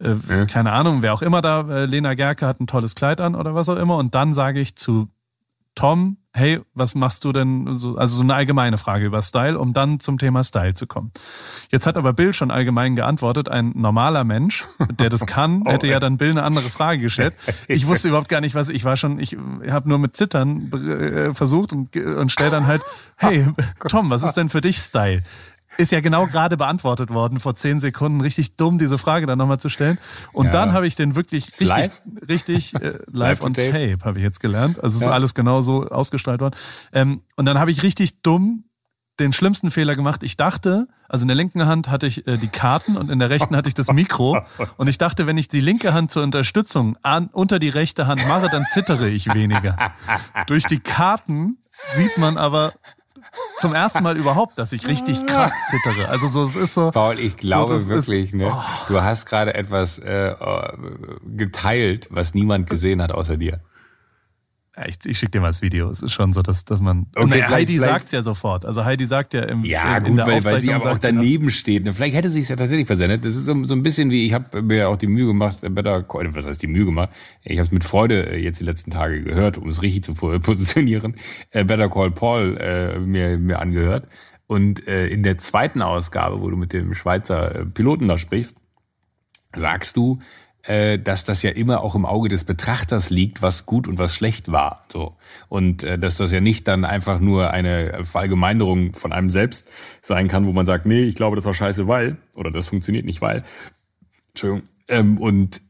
äh, 0.01 0.15
Ja. 0.29 0.47
keine 0.47 0.71
Ahnung, 0.73 1.03
wer 1.03 1.15
auch 1.15 1.23
immer 1.23 1.43
da, 1.43 1.61
äh, 1.69 1.87
Lena 1.87 2.15
Gerke 2.15 2.47
hat 2.47 2.61
ein 2.61 2.67
tolles 2.69 2.95
Kleid 2.95 3.21
an 3.21 3.35
oder 3.35 3.55
was 3.57 3.69
auch 3.69 3.77
immer. 3.77 3.97
Und 3.97 4.15
dann 4.15 4.35
sage 4.35 4.61
ich 4.61 4.77
zu 4.77 5.09
Tom, 5.75 6.19
hey, 6.33 6.61
was 6.75 6.95
machst 6.95 7.25
du 7.25 7.33
denn? 7.33 7.73
So, 7.75 7.97
also 7.97 8.17
so 8.17 8.23
eine 8.23 8.35
allgemeine 8.35 8.77
Frage 8.77 9.07
über 9.07 9.23
Style, 9.23 9.59
um 9.59 9.73
dann 9.73 10.01
zum 10.01 10.19
Thema 10.19 10.43
Style 10.43 10.75
zu 10.75 10.87
kommen. 10.87 11.13
Jetzt 11.71 11.87
hat 11.87 11.97
aber 11.97 12.13
Bill 12.13 12.33
schon 12.33 12.51
allgemein 12.51 12.97
geantwortet. 12.97 13.49
Ein 13.49 13.73
normaler 13.75 14.25
Mensch, 14.25 14.65
der 14.99 15.11
das 15.11 15.27
kann, 15.27 15.63
Oh, 15.67 15.71
hätte 15.71 15.87
ja 15.87 16.01
dann 16.01 16.17
Bill 16.17 16.31
eine 16.31 16.43
andere 16.43 16.71
Frage 16.71 17.01
gestellt. 17.03 17.35
Ich 17.69 17.87
wusste 17.87 18.09
überhaupt 18.09 18.29
gar 18.29 18.41
nicht, 18.41 18.55
was 18.55 18.69
ich 18.69 18.85
war 18.85 18.97
schon. 18.97 19.19
Ich 19.19 19.37
habe 19.69 19.89
nur 19.89 19.99
mit 19.99 20.17
Zittern 20.17 20.73
äh, 20.73 21.35
versucht 21.35 21.73
und, 21.73 21.97
und 21.97 22.31
stell 22.31 22.51
dann 22.51 22.67
halt, 22.67 22.83
hey, 23.17 23.47
Tom, 23.89 24.11
was 24.11 24.23
ist 24.23 24.35
denn 24.35 24.49
für 24.49 24.61
dich 24.61 24.79
Style? 24.79 25.23
Ist 25.77 25.93
ja 25.93 26.01
genau 26.01 26.27
gerade 26.27 26.57
beantwortet 26.57 27.11
worden 27.11 27.41
vor 27.41 27.57
zehn 27.57 27.81
Sekunden. 27.81 28.21
Richtig 28.21 28.57
dumm, 28.57 28.79
diese 28.79 28.99
Frage 28.99 29.27
dann 29.27 29.39
nochmal 29.39 29.59
zu 29.59 29.69
stellen. 29.69 29.99
Und 30.33 30.47
Ja. 30.47 30.53
dann 30.53 30.73
habe 30.73 30.87
ich 30.87 30.95
den 30.97 31.15
wirklich 31.17 31.47
richtig, 31.49 31.69
live? 31.69 32.03
richtig 32.29 32.75
äh, 32.75 32.99
live 33.11 33.41
on 33.43 33.55
tape? 33.55 33.71
tape, 33.71 33.99
habe 34.05 34.19
ich 34.19 34.25
jetzt 34.25 34.41
gelernt. 34.41 34.77
Also 34.83 34.97
es 34.97 35.03
ist 35.03 35.09
Ja. 35.09 35.13
alles 35.13 35.35
genau 35.35 35.63
so 35.63 35.87
ausgestrahlt 35.89 36.41
worden. 36.41 36.55
Ähm, 36.93 37.23
und 37.37 37.45
dann 37.47 37.59
habe 37.59 37.71
ich 37.71 37.83
richtig 37.83 38.23
dumm 38.23 38.65
den 39.21 39.33
schlimmsten 39.33 39.71
Fehler 39.71 39.95
gemacht. 39.95 40.23
Ich 40.25 40.37
dachte, 40.37 40.89
also 41.09 41.23
in 41.23 41.29
der 41.29 41.37
linken 41.37 41.67
Hand 41.67 41.89
hatte 41.89 42.07
ich 42.09 42.27
äh, 42.27 42.37
die 42.37 42.49
Karten 42.49 42.97
und 42.97 43.11
in 43.11 43.21
der 43.21 43.31
rechten 43.31 43.55
hatte 43.57 43.69
ich 43.69 43.75
das 43.75 43.93
Mikro. 43.93 44.39
Und 44.77 44.89
ich 44.89 44.99
dachte, 44.99 45.27
wenn 45.29 45.39
ich 45.39 45.47
die 45.49 45.61
linke 45.61 45.93
Hand 45.95 46.11
zur 46.11 46.25
Unterstützung 46.25 46.97
an, 47.03 47.29
unter 47.33 47.59
die 47.61 47.69
rechte 47.69 48.07
Hand 48.09 48.27
mache, 48.27 48.49
dann 48.49 48.65
zittere 48.67 49.09
ich 49.09 49.33
weniger. 49.33 49.77
Durch 50.49 50.65
die 50.65 50.81
Karten 50.81 51.59
sieht 51.95 52.17
man 52.19 52.39
aber 52.39 52.73
zum 53.59 53.75
ersten 53.75 54.03
Mal 54.03 54.17
überhaupt, 54.17 54.59
dass 54.59 54.73
ich 54.73 54.87
richtig 54.87 55.25
krass 55.27 55.53
zittere. 55.71 56.09
Also 56.09 56.29
so, 56.29 56.45
es 56.45 56.57
ist 56.57 56.75
so. 56.75 56.91
Paul, 56.91 57.19
ich 57.19 57.37
glaube 57.37 57.75
ist- 57.77 57.89
wirklich, 57.89 58.33
ne, 58.33 58.49
Oh. 58.53 58.63
du 58.89 59.01
hast 59.03 59.27
gerade 59.27 59.55
etwas 59.55 59.99
äh, 59.99 60.29
äh, 60.29 60.73
geteilt, 61.25 62.09
was 62.11 62.35
niemand 62.35 62.69
gesehen 62.71 63.03
hat 63.03 63.13
außer 63.13 63.37
dir. 63.37 63.61
Ich, 64.89 64.97
ich 65.07 65.19
schicke 65.19 65.31
dir 65.31 65.41
mal 65.41 65.47
das 65.47 65.63
Video. 65.63 65.89
Es 65.89 66.03
ist 66.03 66.11
schon 66.13 66.33
so, 66.33 66.43
dass, 66.43 66.65
dass 66.65 66.81
man. 66.81 67.07
Okay, 67.15 67.23
Und 67.23 67.31
vielleicht- 67.33 67.49
Heidi 67.51 67.73
vielleicht- 67.75 67.91
sagt's 67.93 68.11
ja 68.13 68.23
sofort. 68.23 68.65
Also 68.67 68.85
Heidi 68.85 69.07
sagt 69.07 69.33
ja 69.33 69.43
im 69.45 69.65
Ja, 69.65 69.99
in 69.99 70.05
gut, 70.05 70.19
der 70.19 70.27
weil, 70.27 70.43
weil 70.45 70.61
sie 70.61 70.73
aber 70.73 70.85
auch 70.87 70.93
sagt 70.95 71.05
daneben 71.05 71.51
steht. 71.51 71.85
Ne? 71.85 71.93
Vielleicht 71.93 72.17
hätte 72.17 72.29
sie 72.29 72.41
es 72.41 72.49
ja 72.49 72.57
tatsächlich 72.57 72.89
versendet. 72.89 73.25
Das 73.25 73.37
ist 73.37 73.45
so, 73.45 73.65
so 73.65 73.75
ein 73.75 73.85
bisschen 73.85 74.11
wie, 74.11 74.27
ich 74.27 74.33
habe 74.33 74.63
mir 74.63 74.89
auch 74.89 74.97
die 74.97 75.07
Mühe 75.07 75.27
gemacht, 75.27 75.59
äh, 75.63 75.69
Better 75.69 76.03
Call, 76.03 76.35
was 76.35 76.45
heißt 76.45 76.61
die 76.61 76.67
Mühe 76.67 76.85
gemacht? 76.87 77.11
Ich 77.45 77.59
habe 77.59 77.67
es 77.67 77.71
mit 77.73 77.85
Freude 77.85 78.33
äh, 78.33 78.39
jetzt 78.43 78.61
die 78.61 78.65
letzten 78.65 78.91
Tage 78.91 79.23
gehört, 79.23 79.59
um 79.59 79.69
es 79.69 79.81
richtig 79.81 80.03
zu 80.03 80.15
po- 80.15 80.37
positionieren. 80.41 81.15
Äh, 81.51 81.63
Better 81.65 81.89
Call 81.89 82.11
Paul 82.11 82.57
äh, 82.59 82.99
mir, 82.99 83.39
mir 83.39 83.61
angehört. 83.61 84.09
Und 84.49 84.89
äh, 84.89 85.07
in 85.07 85.23
der 85.23 85.39
zweiten 85.39 85.83
Ausgabe, 85.83 86.41
wo 86.41 86.51
du 86.51 86.57
mit 86.57 86.73
dem 86.73 86.95
Schweizer 86.95 87.55
äh, 87.61 87.65
Piloten 87.65 88.09
da 88.09 88.19
sprichst, 88.19 88.57
sagst 89.55 89.97
du, 89.97 90.19
äh, 90.19 90.25
dass 90.67 91.25
das 91.25 91.43
ja 91.43 91.51
immer 91.51 91.83
auch 91.83 91.95
im 91.95 92.07
Auge 92.07 92.29
des 92.29 92.45
Betrachters 92.45 93.11
liegt, 93.11 93.43
was 93.43 93.67
gut 93.67 93.87
und 93.87 93.99
was 93.99 94.15
schlecht 94.15 94.51
war. 94.51 94.85
So 94.89 95.17
und 95.49 95.83
äh, 95.83 95.99
dass 95.99 96.17
das 96.17 96.33
ja 96.33 96.41
nicht 96.41 96.67
dann 96.69 96.85
einfach 96.85 97.21
nur 97.21 97.51
eine 97.51 98.05
Verallgemeinerung 98.05 98.95
von 98.95 99.13
einem 99.13 99.31
selbst 99.31 99.71
sein 100.03 100.29
kann, 100.29 100.47
wo 100.47 100.53
man 100.53 100.67
sagt, 100.67 100.87
nee, 100.87 101.03
ich 101.03 101.15
glaube, 101.15 101.37
das 101.37 101.45
war 101.45 101.55
scheiße, 101.55 101.87
weil 101.87 102.17
oder 102.35 102.51
das 102.51 102.69
funktioniert 102.69 103.05
nicht, 103.05 103.21
weil. 103.21 103.43
Entschuldigung. 104.31 104.69
Ähm, 104.89 105.19
und 105.19 105.61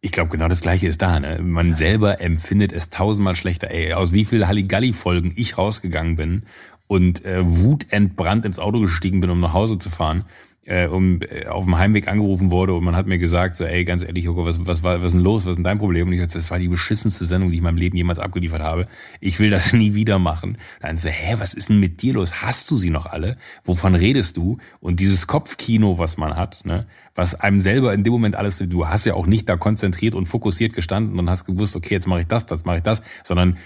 ich 0.00 0.12
glaube, 0.12 0.30
genau 0.30 0.48
das 0.48 0.60
Gleiche 0.60 0.86
ist 0.86 1.00
da. 1.00 1.18
Ne? 1.18 1.40
Man 1.42 1.74
selber 1.74 2.20
empfindet 2.20 2.72
es 2.72 2.90
tausendmal 2.90 3.34
schlechter. 3.34 3.70
Ey, 3.70 3.94
aus 3.94 4.12
wie 4.12 4.26
viel 4.26 4.46
Halligalli-Folgen 4.46 5.32
ich 5.34 5.56
rausgegangen 5.56 6.16
bin 6.16 6.42
und 6.86 7.24
äh, 7.24 7.40
wutentbrannt 7.42 8.44
ins 8.44 8.58
Auto 8.58 8.80
gestiegen 8.80 9.20
bin, 9.20 9.30
um 9.30 9.40
nach 9.40 9.54
Hause 9.54 9.78
zu 9.78 9.88
fahren, 9.88 10.26
äh, 10.66 10.86
um 10.86 11.20
äh, 11.22 11.46
auf 11.46 11.64
dem 11.64 11.78
Heimweg 11.78 12.08
angerufen 12.08 12.50
wurde 12.50 12.74
und 12.74 12.84
man 12.84 12.96
hat 12.96 13.06
mir 13.06 13.18
gesagt, 13.18 13.56
so, 13.56 13.64
ey, 13.64 13.84
ganz 13.84 14.02
ehrlich, 14.02 14.24
Joko, 14.24 14.44
was, 14.44 14.64
was, 14.66 14.82
war, 14.82 15.00
was 15.00 15.06
ist 15.06 15.12
denn 15.12 15.20
los? 15.20 15.44
Was 15.44 15.50
ist 15.50 15.56
denn 15.56 15.64
dein 15.64 15.78
Problem? 15.78 16.08
Und 16.08 16.12
ich 16.12 16.20
sagte, 16.20 16.38
das 16.38 16.50
war 16.50 16.58
die 16.58 16.68
beschissenste 16.68 17.26
Sendung, 17.26 17.50
die 17.50 17.56
ich 17.56 17.60
in 17.60 17.64
meinem 17.64 17.76
Leben 17.76 17.96
jemals 17.96 18.18
abgeliefert 18.18 18.62
habe. 18.62 18.86
Ich 19.20 19.38
will 19.40 19.50
das 19.50 19.72
nie 19.74 19.94
wieder 19.94 20.18
machen. 20.18 20.58
Dann 20.80 20.96
so, 20.96 21.08
hä, 21.08 21.36
was 21.38 21.54
ist 21.54 21.68
denn 21.68 21.80
mit 21.80 22.02
dir 22.02 22.14
los? 22.14 22.42
Hast 22.42 22.70
du 22.70 22.76
sie 22.76 22.90
noch 22.90 23.06
alle? 23.06 23.36
Wovon 23.64 23.94
redest 23.94 24.36
du? 24.36 24.58
Und 24.80 25.00
dieses 25.00 25.26
Kopfkino, 25.26 25.98
was 25.98 26.16
man 26.16 26.36
hat, 26.36 26.64
ne, 26.64 26.86
was 27.14 27.34
einem 27.34 27.60
selber 27.60 27.94
in 27.94 28.02
dem 28.02 28.12
Moment 28.12 28.36
alles, 28.36 28.58
du 28.58 28.88
hast 28.88 29.04
ja 29.04 29.14
auch 29.14 29.26
nicht 29.26 29.48
da 29.48 29.56
konzentriert 29.56 30.14
und 30.14 30.26
fokussiert 30.26 30.72
gestanden 30.72 31.18
und 31.18 31.30
hast 31.30 31.44
gewusst, 31.44 31.76
okay, 31.76 31.94
jetzt 31.94 32.08
mache 32.08 32.20
ich 32.20 32.26
das, 32.26 32.46
das 32.46 32.64
mache 32.64 32.78
ich 32.78 32.82
das, 32.82 33.02
sondern 33.22 33.56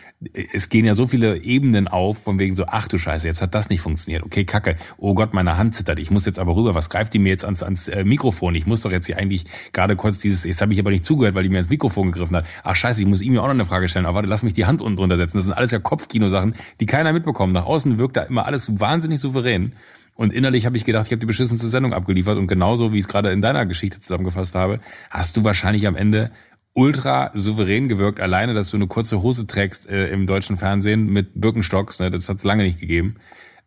es 0.52 0.68
gehen 0.68 0.84
ja 0.84 0.94
so 0.94 1.06
viele 1.06 1.42
Ebenen 1.42 1.88
auf, 1.88 2.18
von 2.18 2.38
wegen 2.38 2.54
so, 2.54 2.64
ach 2.66 2.88
du 2.88 2.98
Scheiße, 2.98 3.26
jetzt 3.26 3.40
hat 3.40 3.54
das 3.54 3.70
nicht 3.70 3.80
funktioniert, 3.80 4.22
okay, 4.22 4.44
kacke, 4.44 4.76
oh 4.98 5.14
Gott, 5.14 5.32
meine 5.32 5.56
Hand 5.56 5.74
zittert, 5.74 5.98
ich 5.98 6.10
muss 6.10 6.26
jetzt 6.26 6.38
aber 6.38 6.54
rüber, 6.54 6.74
was 6.74 6.90
greift 6.90 7.14
die 7.14 7.18
mir 7.18 7.30
jetzt 7.30 7.44
ans, 7.44 7.62
ans 7.62 7.88
äh, 7.88 8.04
Mikrofon? 8.04 8.54
Ich 8.54 8.66
muss 8.66 8.82
doch 8.82 8.92
jetzt 8.92 9.06
hier 9.06 9.16
eigentlich 9.16 9.44
gerade 9.72 9.96
kurz 9.96 10.18
dieses, 10.18 10.44
jetzt 10.44 10.60
habe 10.60 10.72
ich 10.72 10.80
aber 10.80 10.90
nicht 10.90 11.04
zugehört, 11.04 11.34
weil 11.34 11.44
die 11.44 11.48
mir 11.48 11.56
ans 11.56 11.70
Mikrofon 11.70 12.12
gegriffen 12.12 12.36
hat. 12.36 12.46
Ach 12.64 12.74
scheiße, 12.74 13.00
ich 13.00 13.06
muss 13.06 13.22
ihm 13.22 13.34
ja 13.34 13.40
auch 13.40 13.46
noch 13.46 13.54
eine 13.54 13.64
Frage 13.64 13.88
stellen, 13.88 14.06
aber 14.06 14.16
warte, 14.16 14.28
lass 14.28 14.42
mich 14.42 14.52
die 14.52 14.66
Hand 14.66 14.82
unten 14.82 14.96
drunter 14.96 15.16
setzen. 15.16 15.38
Das 15.38 15.44
sind 15.44 15.54
alles 15.54 15.70
ja 15.70 15.78
Kopfkino-Sachen, 15.78 16.54
die 16.80 16.86
keiner 16.86 17.12
mitbekommt. 17.12 17.52
Nach 17.52 17.66
außen 17.66 17.98
wirkt 17.98 18.16
da 18.16 18.22
immer 18.22 18.46
alles 18.46 18.80
wahnsinnig 18.80 19.20
souverän. 19.20 19.72
Und 20.18 20.32
innerlich 20.32 20.66
habe 20.66 20.76
ich 20.76 20.84
gedacht, 20.84 21.06
ich 21.06 21.12
habe 21.12 21.20
die 21.20 21.26
beschissenste 21.26 21.68
Sendung 21.68 21.92
abgeliefert 21.92 22.38
und 22.38 22.48
genauso, 22.48 22.92
wie 22.92 22.98
ich 22.98 23.04
es 23.04 23.08
gerade 23.08 23.30
in 23.30 23.40
deiner 23.40 23.66
Geschichte 23.66 24.00
zusammengefasst 24.00 24.56
habe, 24.56 24.80
hast 25.10 25.36
du 25.36 25.44
wahrscheinlich 25.44 25.86
am 25.86 25.94
Ende 25.94 26.32
ultra 26.72 27.30
souverän 27.34 27.88
gewirkt, 27.88 28.18
alleine, 28.18 28.52
dass 28.52 28.70
du 28.70 28.78
eine 28.78 28.88
kurze 28.88 29.22
Hose 29.22 29.46
trägst 29.46 29.88
äh, 29.88 30.10
im 30.10 30.26
deutschen 30.26 30.56
Fernsehen 30.56 31.12
mit 31.12 31.40
Birkenstocks, 31.40 32.00
ne, 32.00 32.10
das 32.10 32.28
hat 32.28 32.38
es 32.38 32.44
lange 32.44 32.64
nicht 32.64 32.80
gegeben. 32.80 33.14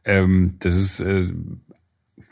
Ähm, 0.04 0.56
das 0.60 0.76
ist, 0.76 1.00
äh, 1.00 1.24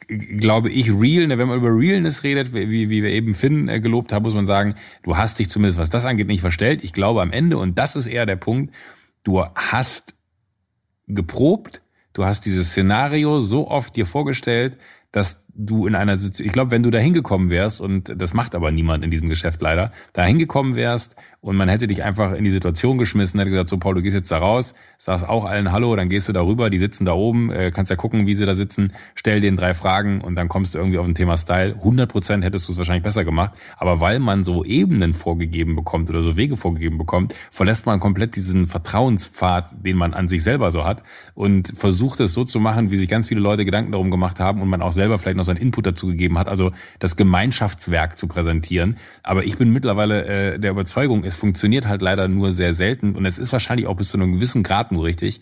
glaube 0.10 0.70
ich, 0.70 0.92
real. 0.92 1.26
Ne, 1.28 1.38
wenn 1.38 1.48
man 1.48 1.58
über 1.58 1.70
Realness 1.70 2.24
redet, 2.24 2.54
wie, 2.54 2.90
wie 2.90 3.02
wir 3.02 3.12
eben 3.12 3.34
Finn 3.34 3.70
äh, 3.70 3.80
gelobt 3.80 4.12
haben, 4.12 4.24
muss 4.24 4.34
man 4.34 4.46
sagen, 4.46 4.76
du 5.04 5.16
hast 5.16 5.40
dich 5.40 5.50
zumindest, 5.50 5.80
was 5.80 5.92
das 5.92 6.04
angeht, 6.04 6.28
nicht 6.28 6.42
verstellt. 6.42 6.84
Ich 6.84 6.92
glaube 6.92 7.22
am 7.22 7.32
Ende, 7.32 7.58
und 7.58 7.80
das 7.80 7.96
ist 7.96 8.06
eher 8.06 8.26
der 8.26 8.36
Punkt, 8.36 8.76
du 9.24 9.42
hast 9.42 10.16
geprobt, 11.08 11.82
du 12.14 12.26
hast 12.26 12.46
dieses 12.46 12.70
Szenario 12.70 13.40
so 13.42 13.68
oft 13.68 13.96
dir 13.96 14.06
vorgestellt, 14.06 14.78
dass 15.12 15.46
du 15.60 15.86
in 15.88 15.96
einer 15.96 16.18
Situation, 16.18 16.46
ich 16.46 16.54
glaube, 16.54 16.72
wenn 16.72 16.84
du 16.84 16.90
da 16.90 17.00
hingekommen 17.00 17.50
wärst, 17.50 17.82
und 17.82 18.14
das 18.16 18.34
macht 18.34 18.56
aber 18.56 18.72
niemand 18.72 19.04
in 19.04 19.12
diesem 19.12 19.28
Geschäft 19.28 19.62
leider, 19.62 19.92
da 20.14 20.24
hingekommen 20.24 20.76
wärst 20.76 21.18
und 21.42 21.58
man 21.58 21.68
hätte 21.68 21.88
dich 21.88 22.04
einfach 22.04 22.34
in 22.34 22.46
die 22.46 22.52
Situation 22.52 22.98
geschmissen, 22.98 23.40
hätte 23.40 23.52
gesagt, 23.52 23.70
so 23.70 23.78
Paul, 23.78 23.96
du 23.96 24.02
gehst 24.02 24.16
jetzt 24.16 24.32
da 24.32 24.38
raus, 24.38 24.74
sagst 24.98 25.28
auch 25.28 25.46
allen 25.46 25.72
Hallo, 25.72 25.96
dann 25.96 26.10
gehst 26.10 26.30
du 26.30 26.34
da 26.34 26.42
rüber, 26.42 26.70
die 26.70 26.80
sitzen 26.80 27.06
da 27.06 27.14
oben, 27.14 27.52
äh, 27.52 27.72
kannst 27.72 27.90
ja 27.90 27.98
gucken, 27.98 28.26
wie 28.26 28.36
sie 28.36 28.46
da 28.46 28.56
sitzen, 28.56 28.94
stell 29.16 29.42
denen 29.42 29.58
drei 29.58 29.74
Fragen 29.74 30.22
und 30.22 30.36
dann 30.36 30.48
kommst 30.48 30.74
du 30.74 30.80
irgendwie 30.80 30.98
auf 30.98 31.06
ein 31.06 31.16
Thema 31.16 31.38
Style. 31.38 31.76
100 31.76 32.10
Prozent 32.10 32.44
hättest 32.44 32.68
du 32.68 32.72
es 32.72 32.78
wahrscheinlich 32.78 33.04
besser 33.04 33.26
gemacht, 33.26 33.52
aber 33.78 34.00
weil 34.00 34.20
man 34.20 34.46
so 34.46 34.64
Ebenen 34.64 35.14
vorgegeben 35.14 35.76
bekommt 35.76 36.10
oder 36.10 36.24
so 36.24 36.38
Wege 36.38 36.56
vorgegeben 36.56 36.98
bekommt, 36.98 37.36
verlässt 37.52 37.86
man 37.86 38.00
komplett 38.00 38.38
diesen 38.38 38.66
Vertrauenspfad, 38.66 39.86
den 39.86 39.98
man 39.98 40.14
an 40.14 40.30
sich 40.30 40.44
selber 40.44 40.72
so 40.72 40.86
hat 40.86 41.04
und 41.36 41.72
versucht 41.76 42.22
es 42.22 42.34
so 42.34 42.46
zu 42.46 42.60
machen, 42.60 42.92
wie 42.92 42.98
sich 42.98 43.10
ganz 43.10 43.28
viele 43.28 43.42
Leute 43.42 43.66
Gedanken 43.66 43.92
darum 43.92 44.12
gemacht 44.12 44.40
haben 44.40 44.62
und 44.62 44.70
man 44.70 44.82
auch 44.82 44.94
selber 44.94 45.18
vielleicht 45.18 45.38
noch 45.38 45.49
seinen 45.50 45.62
Input 45.62 45.86
dazu 45.86 46.08
gegeben 46.08 46.38
hat, 46.38 46.48
also 46.48 46.72
das 47.00 47.16
Gemeinschaftswerk 47.16 48.18
zu 48.18 48.28
präsentieren. 48.28 48.98
Aber 49.24 49.44
ich 49.44 49.58
bin 49.58 49.72
mittlerweile 49.72 50.26
äh, 50.26 50.60
der 50.60 50.72
Überzeugung, 50.72 51.24
es 51.24 51.36
funktioniert 51.36 51.88
halt 51.88 52.02
leider 52.02 52.28
nur 52.28 52.54
sehr 52.54 52.74
selten 52.74 53.16
und 53.16 53.26
es 53.26 53.40
ist 53.40 53.52
wahrscheinlich 53.52 53.88
auch 53.88 53.98
bis 53.98 54.10
zu 54.10 54.18
einem 54.18 54.34
gewissen 54.34 54.64
Grad 54.64 54.92
nur 54.92 55.04
richtig, 55.04 55.42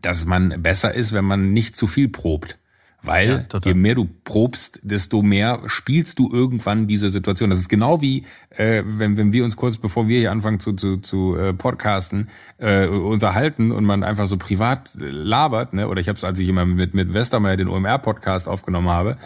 dass 0.00 0.26
man 0.26 0.62
besser 0.62 0.94
ist, 0.94 1.12
wenn 1.12 1.24
man 1.24 1.52
nicht 1.52 1.76
zu 1.76 1.86
viel 1.86 2.08
probt. 2.08 2.58
Weil 3.02 3.46
ja, 3.52 3.60
je 3.64 3.74
mehr 3.74 3.96
du 3.96 4.08
probst, 4.24 4.80
desto 4.84 5.22
mehr 5.22 5.60
spielst 5.66 6.20
du 6.20 6.32
irgendwann 6.32 6.86
diese 6.86 7.08
Situation. 7.08 7.50
Das 7.50 7.58
ist 7.58 7.68
genau 7.68 8.00
wie, 8.00 8.24
äh, 8.50 8.84
wenn, 8.86 9.16
wenn 9.16 9.32
wir 9.32 9.44
uns 9.44 9.56
kurz 9.56 9.76
bevor 9.76 10.06
wir 10.06 10.20
hier 10.20 10.30
anfangen 10.30 10.60
zu, 10.60 10.74
zu, 10.74 10.98
zu 10.98 11.36
äh, 11.36 11.52
podcasten, 11.52 12.28
äh, 12.58 12.86
unterhalten 12.86 13.72
und 13.72 13.84
man 13.84 14.04
einfach 14.04 14.28
so 14.28 14.36
privat 14.36 14.90
labert, 14.94 15.74
ne? 15.74 15.88
oder 15.88 16.00
ich 16.00 16.08
habe 16.08 16.16
es, 16.16 16.22
als 16.22 16.38
ich 16.38 16.48
immer 16.48 16.64
mit, 16.64 16.94
mit 16.94 17.12
Westermeier 17.12 17.56
den 17.56 17.68
OMR-Podcast 17.68 18.48
aufgenommen 18.48 18.88
habe, 18.88 19.16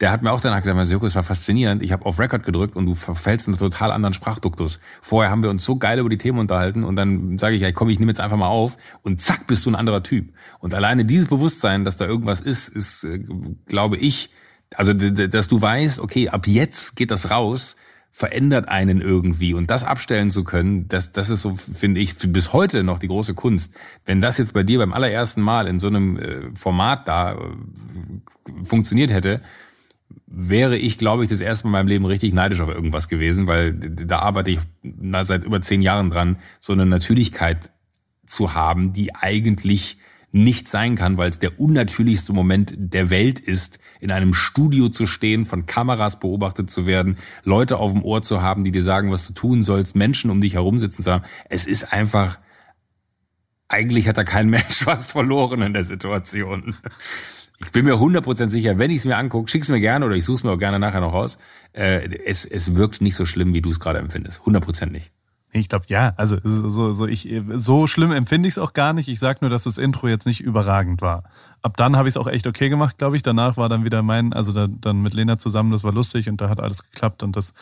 der 0.00 0.12
hat 0.12 0.22
mir 0.22 0.32
auch 0.32 0.40
danach 0.40 0.62
gesagt, 0.62 0.90
Joko, 0.90 1.06
es 1.06 1.14
war 1.14 1.22
faszinierend. 1.22 1.82
Ich 1.82 1.92
habe 1.92 2.04
auf 2.04 2.18
Record 2.18 2.44
gedrückt 2.44 2.76
und 2.76 2.86
du 2.86 2.94
verfällst 2.94 3.48
in 3.48 3.54
einen 3.54 3.58
total 3.58 3.92
anderen 3.92 4.12
Sprachduktus. 4.12 4.78
Vorher 5.00 5.30
haben 5.30 5.42
wir 5.42 5.48
uns 5.48 5.64
so 5.64 5.76
geil 5.76 5.98
über 5.98 6.10
die 6.10 6.18
Themen 6.18 6.38
unterhalten 6.38 6.84
und 6.84 6.96
dann 6.96 7.38
sage 7.38 7.56
ich, 7.56 7.62
ja, 7.62 7.72
komm, 7.72 7.88
ich 7.88 7.98
nehme 7.98 8.10
jetzt 8.10 8.20
einfach 8.20 8.36
mal 8.36 8.48
auf 8.48 8.76
und 9.02 9.22
zack, 9.22 9.46
bist 9.46 9.64
du 9.64 9.70
ein 9.70 9.74
anderer 9.74 10.02
Typ. 10.02 10.32
Und 10.58 10.74
alleine 10.74 11.06
dieses 11.06 11.28
Bewusstsein, 11.28 11.84
dass 11.84 11.96
da 11.96 12.06
irgendwas 12.06 12.40
ist, 12.40 12.68
ist, 12.68 13.04
äh, 13.04 13.20
glaube 13.66 13.96
ich, 13.96 14.30
also 14.74 14.92
dass 14.92 15.48
du 15.48 15.60
weißt, 15.60 16.00
okay, 16.00 16.28
ab 16.28 16.46
jetzt 16.46 16.96
geht 16.96 17.10
das 17.10 17.30
raus, 17.30 17.76
verändert 18.10 18.68
einen 18.68 19.00
irgendwie 19.00 19.54
und 19.54 19.70
das 19.70 19.84
abstellen 19.84 20.30
zu 20.30 20.42
können, 20.42 20.88
das, 20.88 21.12
das 21.12 21.28
ist 21.30 21.42
so, 21.42 21.54
finde 21.54 22.00
ich, 22.00 22.14
bis 22.16 22.52
heute 22.52 22.82
noch 22.82 22.98
die 22.98 23.08
große 23.08 23.34
Kunst. 23.34 23.74
Wenn 24.04 24.20
das 24.20 24.38
jetzt 24.38 24.54
bei 24.54 24.62
dir 24.62 24.78
beim 24.78 24.92
allerersten 24.92 25.42
Mal 25.42 25.66
in 25.66 25.78
so 25.78 25.86
einem 25.86 26.18
äh, 26.18 26.50
Format 26.54 27.06
da 27.08 27.34
äh, 27.34 27.36
funktioniert 28.64 29.10
hätte, 29.10 29.42
wäre 30.26 30.76
ich, 30.76 30.98
glaube 30.98 31.24
ich, 31.24 31.30
das 31.30 31.40
erste 31.40 31.66
Mal 31.66 31.80
in 31.80 31.84
meinem 31.84 31.88
Leben 31.88 32.04
richtig 32.06 32.34
neidisch 32.34 32.60
auf 32.60 32.68
irgendwas 32.68 33.08
gewesen, 33.08 33.46
weil 33.46 33.72
da 33.72 34.18
arbeite 34.18 34.50
ich 34.50 34.58
seit 35.22 35.44
über 35.44 35.62
zehn 35.62 35.82
Jahren 35.82 36.10
dran, 36.10 36.38
so 36.60 36.72
eine 36.72 36.86
Natürlichkeit 36.86 37.70
zu 38.26 38.54
haben, 38.54 38.92
die 38.92 39.14
eigentlich 39.14 39.98
nicht 40.32 40.68
sein 40.68 40.96
kann, 40.96 41.16
weil 41.16 41.30
es 41.30 41.38
der 41.38 41.58
unnatürlichste 41.58 42.32
Moment 42.32 42.74
der 42.76 43.08
Welt 43.08 43.40
ist, 43.40 43.78
in 44.00 44.10
einem 44.10 44.34
Studio 44.34 44.88
zu 44.88 45.06
stehen, 45.06 45.46
von 45.46 45.64
Kameras 45.64 46.20
beobachtet 46.20 46.70
zu 46.70 46.86
werden, 46.86 47.16
Leute 47.44 47.78
auf 47.78 47.92
dem 47.92 48.02
Ohr 48.02 48.22
zu 48.22 48.42
haben, 48.42 48.64
die 48.64 48.72
dir 48.72 48.82
sagen, 48.82 49.10
was 49.10 49.26
du 49.26 49.32
tun 49.32 49.62
sollst, 49.62 49.96
Menschen 49.96 50.30
um 50.30 50.40
dich 50.40 50.54
herum 50.54 50.78
sitzen 50.78 51.02
zu 51.02 51.10
haben. 51.10 51.24
Es 51.48 51.66
ist 51.66 51.92
einfach, 51.92 52.38
eigentlich 53.68 54.08
hat 54.08 54.18
da 54.18 54.24
kein 54.24 54.48
Mensch 54.50 54.84
was 54.84 55.06
verloren 55.06 55.62
in 55.62 55.72
der 55.72 55.84
Situation. 55.84 56.76
Ich 57.58 57.72
bin 57.72 57.84
mir 57.86 57.94
100% 57.94 58.50
sicher, 58.50 58.78
wenn 58.78 58.90
ich 58.90 58.98
es 58.98 59.04
mir 59.06 59.16
angucke, 59.16 59.50
schick's 59.50 59.68
mir 59.68 59.80
gerne 59.80 60.04
oder 60.04 60.14
ich 60.14 60.24
suche 60.24 60.36
es 60.36 60.44
mir 60.44 60.52
auch 60.52 60.58
gerne 60.58 60.78
nachher 60.78 61.00
noch 61.00 61.14
raus. 61.14 61.38
Äh, 61.72 62.08
es, 62.24 62.44
es 62.44 62.74
wirkt 62.74 63.00
nicht 63.00 63.16
so 63.16 63.24
schlimm, 63.24 63.54
wie 63.54 63.62
du 63.62 63.70
es 63.70 63.80
gerade 63.80 63.98
empfindest. 63.98 64.42
100% 64.42 64.86
nicht. 64.90 65.10
Ich 65.52 65.68
glaube 65.68 65.86
ja, 65.88 66.12
also 66.16 66.36
so, 66.44 66.92
so, 66.92 67.06
ich, 67.06 67.34
so 67.54 67.86
schlimm 67.86 68.12
empfinde 68.12 68.48
ich 68.48 68.54
es 68.54 68.58
auch 68.58 68.72
gar 68.72 68.92
nicht. 68.92 69.08
Ich 69.08 69.18
sag 69.18 69.40
nur, 69.40 69.50
dass 69.50 69.64
das 69.64 69.78
Intro 69.78 70.08
jetzt 70.08 70.26
nicht 70.26 70.40
überragend 70.40 71.00
war. 71.00 71.24
Ab 71.62 71.76
dann 71.76 71.96
habe 71.96 72.08
ich 72.08 72.12
es 72.12 72.16
auch 72.16 72.26
echt 72.26 72.46
okay 72.46 72.68
gemacht, 72.68 72.98
glaube 72.98 73.16
ich. 73.16 73.22
Danach 73.22 73.56
war 73.56 73.68
dann 73.68 73.84
wieder 73.84 74.02
mein, 74.02 74.32
also 74.32 74.52
da, 74.52 74.68
dann 74.68 75.02
mit 75.02 75.14
Lena 75.14 75.38
zusammen, 75.38 75.72
das 75.72 75.82
war 75.82 75.92
lustig 75.92 76.28
und 76.28 76.40
da 76.40 76.48
hat 76.48 76.60
alles 76.60 76.82
geklappt 76.82 77.22
und 77.22 77.36
das 77.36 77.54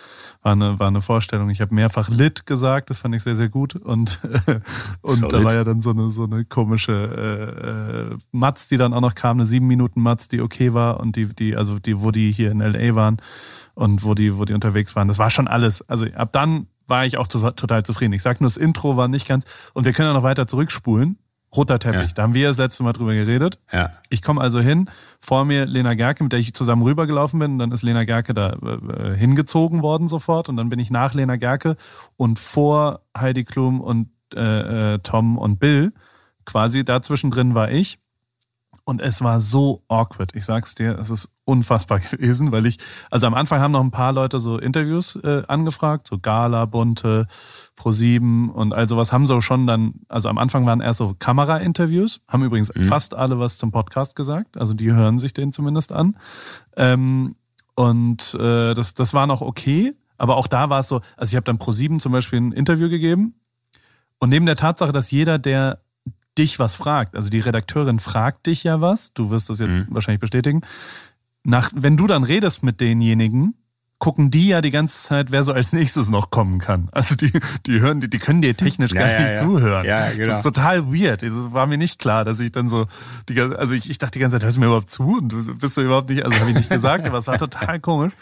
war 0.43 0.53
eine, 0.53 0.79
war 0.79 0.88
eine 0.88 1.00
Vorstellung. 1.00 1.50
Ich 1.50 1.61
habe 1.61 1.75
mehrfach 1.75 2.09
Lit 2.09 2.47
gesagt, 2.47 2.91
das 2.91 2.99
fand 2.99 3.14
ich 3.14 3.23
sehr, 3.23 3.37
sehr 3.37 3.49
gut. 3.49 3.76
Und, 3.76 4.21
und 5.00 5.33
da 5.33 5.45
war 5.45 5.55
ja 5.55 5.64
dann 5.64 5.81
so 5.81 5.91
eine, 5.91 6.11
so 6.11 6.25
eine 6.25 6.45
komische 6.45 6.93
äh, 6.93 8.12
äh, 8.12 8.19
Matz, 8.33 8.69
die 8.69 8.76
dann 8.76 8.93
auch 8.93 9.00
noch 9.00 9.14
kam, 9.14 9.38
eine 9.38 9.47
sieben 9.47 9.67
Minuten 9.67 10.03
Matz, 10.03 10.29
die 10.29 10.41
okay 10.41 10.75
war 10.75 11.00
und 11.00 11.17
die, 11.17 11.26
die, 11.26 11.57
also 11.57 11.79
die, 11.79 12.03
wo 12.03 12.11
die 12.11 12.33
hier 12.33 12.50
in 12.50 12.59
LA 12.59 12.95
waren 12.95 13.19
und 13.75 14.05
wo 14.05 14.14
die, 14.14 14.37
wo 14.37 14.45
die 14.45 14.55
unterwegs 14.55 14.97
waren. 14.97 15.09
Das 15.09 15.19
war 15.19 15.31
schon 15.31 15.49
alles. 15.49 15.88
Also 15.88 16.07
ab 16.14 16.33
dann 16.33 16.67
war 16.87 17.07
ich 17.07 17.17
auch 17.17 17.26
total 17.26 17.83
zufrieden. 17.85 18.12
Ich 18.12 18.23
sag 18.23 18.41
nur, 18.41 18.49
das 18.49 18.57
Intro 18.57 18.97
war 18.97 19.09
nicht 19.09 19.26
ganz. 19.26 19.45
Und 19.73 19.85
wir 19.85 19.93
können 19.93 20.09
ja 20.09 20.14
noch 20.14 20.23
weiter 20.23 20.47
zurückspulen. 20.47 21.19
Roter 21.57 21.79
Teppich, 21.79 22.09
ja. 22.09 22.14
da 22.14 22.23
haben 22.25 22.35
wir 22.35 22.49
das 22.49 22.59
letzte 22.59 22.83
Mal 22.83 22.93
drüber 22.93 23.14
geredet. 23.14 23.61
Ja. 23.71 23.93
Ich 24.11 24.23
komme 24.23 24.41
also 24.41 24.61
hin, 24.61 24.91
vor 25.21 25.45
mir 25.45 25.67
Lena 25.67 25.95
Gerke, 25.95 26.25
mit 26.25 26.33
der 26.33 26.41
ich 26.41 26.53
zusammen 26.53 26.83
rübergelaufen 26.83 27.38
bin. 27.38 27.53
Und 27.53 27.59
dann 27.61 27.71
ist 27.71 27.83
Lena 27.83 28.05
Gerke 28.05 28.35
da 28.35 28.55
äh, 28.55 29.17
hingezogen 29.17 29.83
worden 29.83 30.09
sofort. 30.09 30.49
Und 30.49 30.57
dann 30.57 30.69
bin 30.69 30.81
ich 30.81 30.91
nach 30.91 31.14
Lena 31.14 31.37
Gerke 31.37 31.76
und 32.16 32.40
vor 32.40 33.03
Heidi 33.16 33.44
Klum 33.44 33.81
und 33.81 34.09
äh, 34.35 34.94
äh 34.94 34.99
Tom 34.99 35.38
und 35.38 35.61
Bill. 35.61 35.92
Quasi 36.44 36.85
dazwischen 36.85 37.31
drin 37.31 37.55
war 37.55 37.70
ich. 37.70 37.99
Und 38.87 39.01
es 39.01 39.23
war 39.23 39.40
so 39.40 39.83
awkward. 39.88 40.35
Ich 40.35 40.44
sag's 40.44 40.75
dir, 40.75 40.99
es 40.99 41.09
ist 41.11 41.31
unfassbar 41.44 42.01
gewesen, 42.11 42.53
weil 42.53 42.66
ich, 42.66 42.79
also 43.11 43.27
am 43.27 43.35
Anfang 43.35 43.61
haben 43.61 43.73
noch 43.73 43.81
ein 43.81 43.90
paar 43.90 44.12
Leute 44.12 44.38
so 44.38 44.59
Interviews 44.59 45.16
äh, 45.16 45.42
angefragt, 45.49 46.07
so 46.07 46.18
Gala, 46.18 46.66
Bunte, 46.66 47.27
Pro7 47.79 48.51
und 48.51 48.75
all 48.75 48.88
sowas 48.88 49.12
haben 49.12 49.27
so 49.27 49.40
schon 49.40 49.66
dann, 49.66 49.94
also 50.09 50.29
am 50.29 50.37
Anfang 50.37 50.66
waren 50.66 50.83
erst 50.83 50.99
so 50.99 51.14
Kamera-Interviews, 51.18 52.20
haben 52.29 52.44
übrigens 52.44 52.75
mhm. 52.75 52.85
fast 52.85 53.14
alle 53.14 53.38
was 53.38 53.57
zum 53.57 53.73
Podcast 53.73 54.16
gesagt, 54.16 54.59
also 54.59 54.75
die 54.75 54.92
hören 54.92 55.18
sich 55.18 55.33
den 55.33 55.53
zumindest 55.53 55.92
an. 55.92 56.16
Ähm, 56.77 57.37
und 57.77 58.35
äh, 58.35 58.75
das, 58.75 58.92
das 58.94 59.14
war 59.14 59.27
noch 59.27 59.40
okay, 59.40 59.94
aber 60.18 60.37
auch 60.37 60.47
da 60.47 60.68
war 60.68 60.81
es 60.81 60.88
so, 60.88 61.01
also 61.16 61.31
ich 61.31 61.37
habe 61.37 61.44
dann 61.44 61.59
Pro7 61.59 61.99
zum 61.99 62.12
Beispiel 62.12 62.40
ein 62.40 62.53
Interview 62.53 62.90
gegeben 62.90 63.35
und 64.18 64.29
neben 64.29 64.47
der 64.47 64.57
Tatsache, 64.57 64.92
dass 64.92 65.11
jeder, 65.11 65.38
der 65.38 65.84
dich 66.38 66.59
was 66.59 66.75
fragt. 66.75 67.16
Also 67.16 67.29
die 67.29 67.40
Redakteurin 67.40 67.99
fragt 67.99 68.47
dich 68.47 68.64
ja 68.64 68.81
was, 68.81 69.12
du 69.12 69.31
wirst 69.31 69.51
das 69.51 69.61
jetzt 69.61 69.70
mhm. 69.70 69.87
wahrscheinlich 69.90 70.20
bestätigen. 70.20 70.62
Nach, 71.42 71.70
wenn 71.75 71.97
du 71.97 72.07
dann 72.07 72.25
redest 72.25 72.62
mit 72.62 72.81
denjenigen, 72.81 73.55
gucken 73.99 74.31
die 74.31 74.49
ja 74.49 74.61
die 74.61 74.70
ganze 74.70 75.03
Zeit, 75.03 75.31
wer 75.31 75.44
so 75.44 75.53
als 75.53 75.73
nächstes 75.73 76.11
noch 76.11 76.31
kommen 76.31 76.59
kann. 76.59 76.88
Also 76.92 77.14
die, 77.14 77.33
die 77.66 77.81
hören, 77.81 78.01
die, 78.01 78.11
die 78.11 78.18
können 78.18 78.42
dir 78.42 78.57
technisch 78.57 78.92
ja, 78.92 79.01
gar 79.01 79.11
ja, 79.11 79.20
nicht 79.20 79.31
ja. 79.31 79.37
zuhören. 79.37 79.87
Ja, 79.87 80.11
genau. 80.11 80.29
Das 80.29 80.37
ist 80.38 80.42
total 80.42 80.92
weird. 80.92 81.23
Es 81.23 81.33
war 81.53 81.66
mir 81.66 81.79
nicht 81.79 81.99
klar, 81.99 82.25
dass 82.25 82.40
ich 82.40 82.53
dann 82.53 82.68
so, 82.68 82.87
die, 83.29 83.40
also 83.40 83.75
ich, 83.75 83.88
ich 83.88 83.99
dachte 83.99 84.12
die 84.12 84.18
ganze 84.18 84.37
Zeit, 84.37 84.44
hörst 84.44 84.57
du 84.57 84.61
mir 84.61 84.66
überhaupt 84.66 84.90
zu? 84.90 85.18
Und 85.18 85.31
du 85.31 85.55
bist 85.57 85.77
du 85.77 85.81
überhaupt 85.81 86.11
nicht, 86.11 86.25
also 86.25 86.38
habe 86.38 86.51
ich 86.51 86.57
nicht 86.57 86.68
gesagt, 86.70 87.07
aber 87.07 87.18
es 87.18 87.27
war 87.27 87.38
total 87.38 87.81
komisch. 87.81 88.12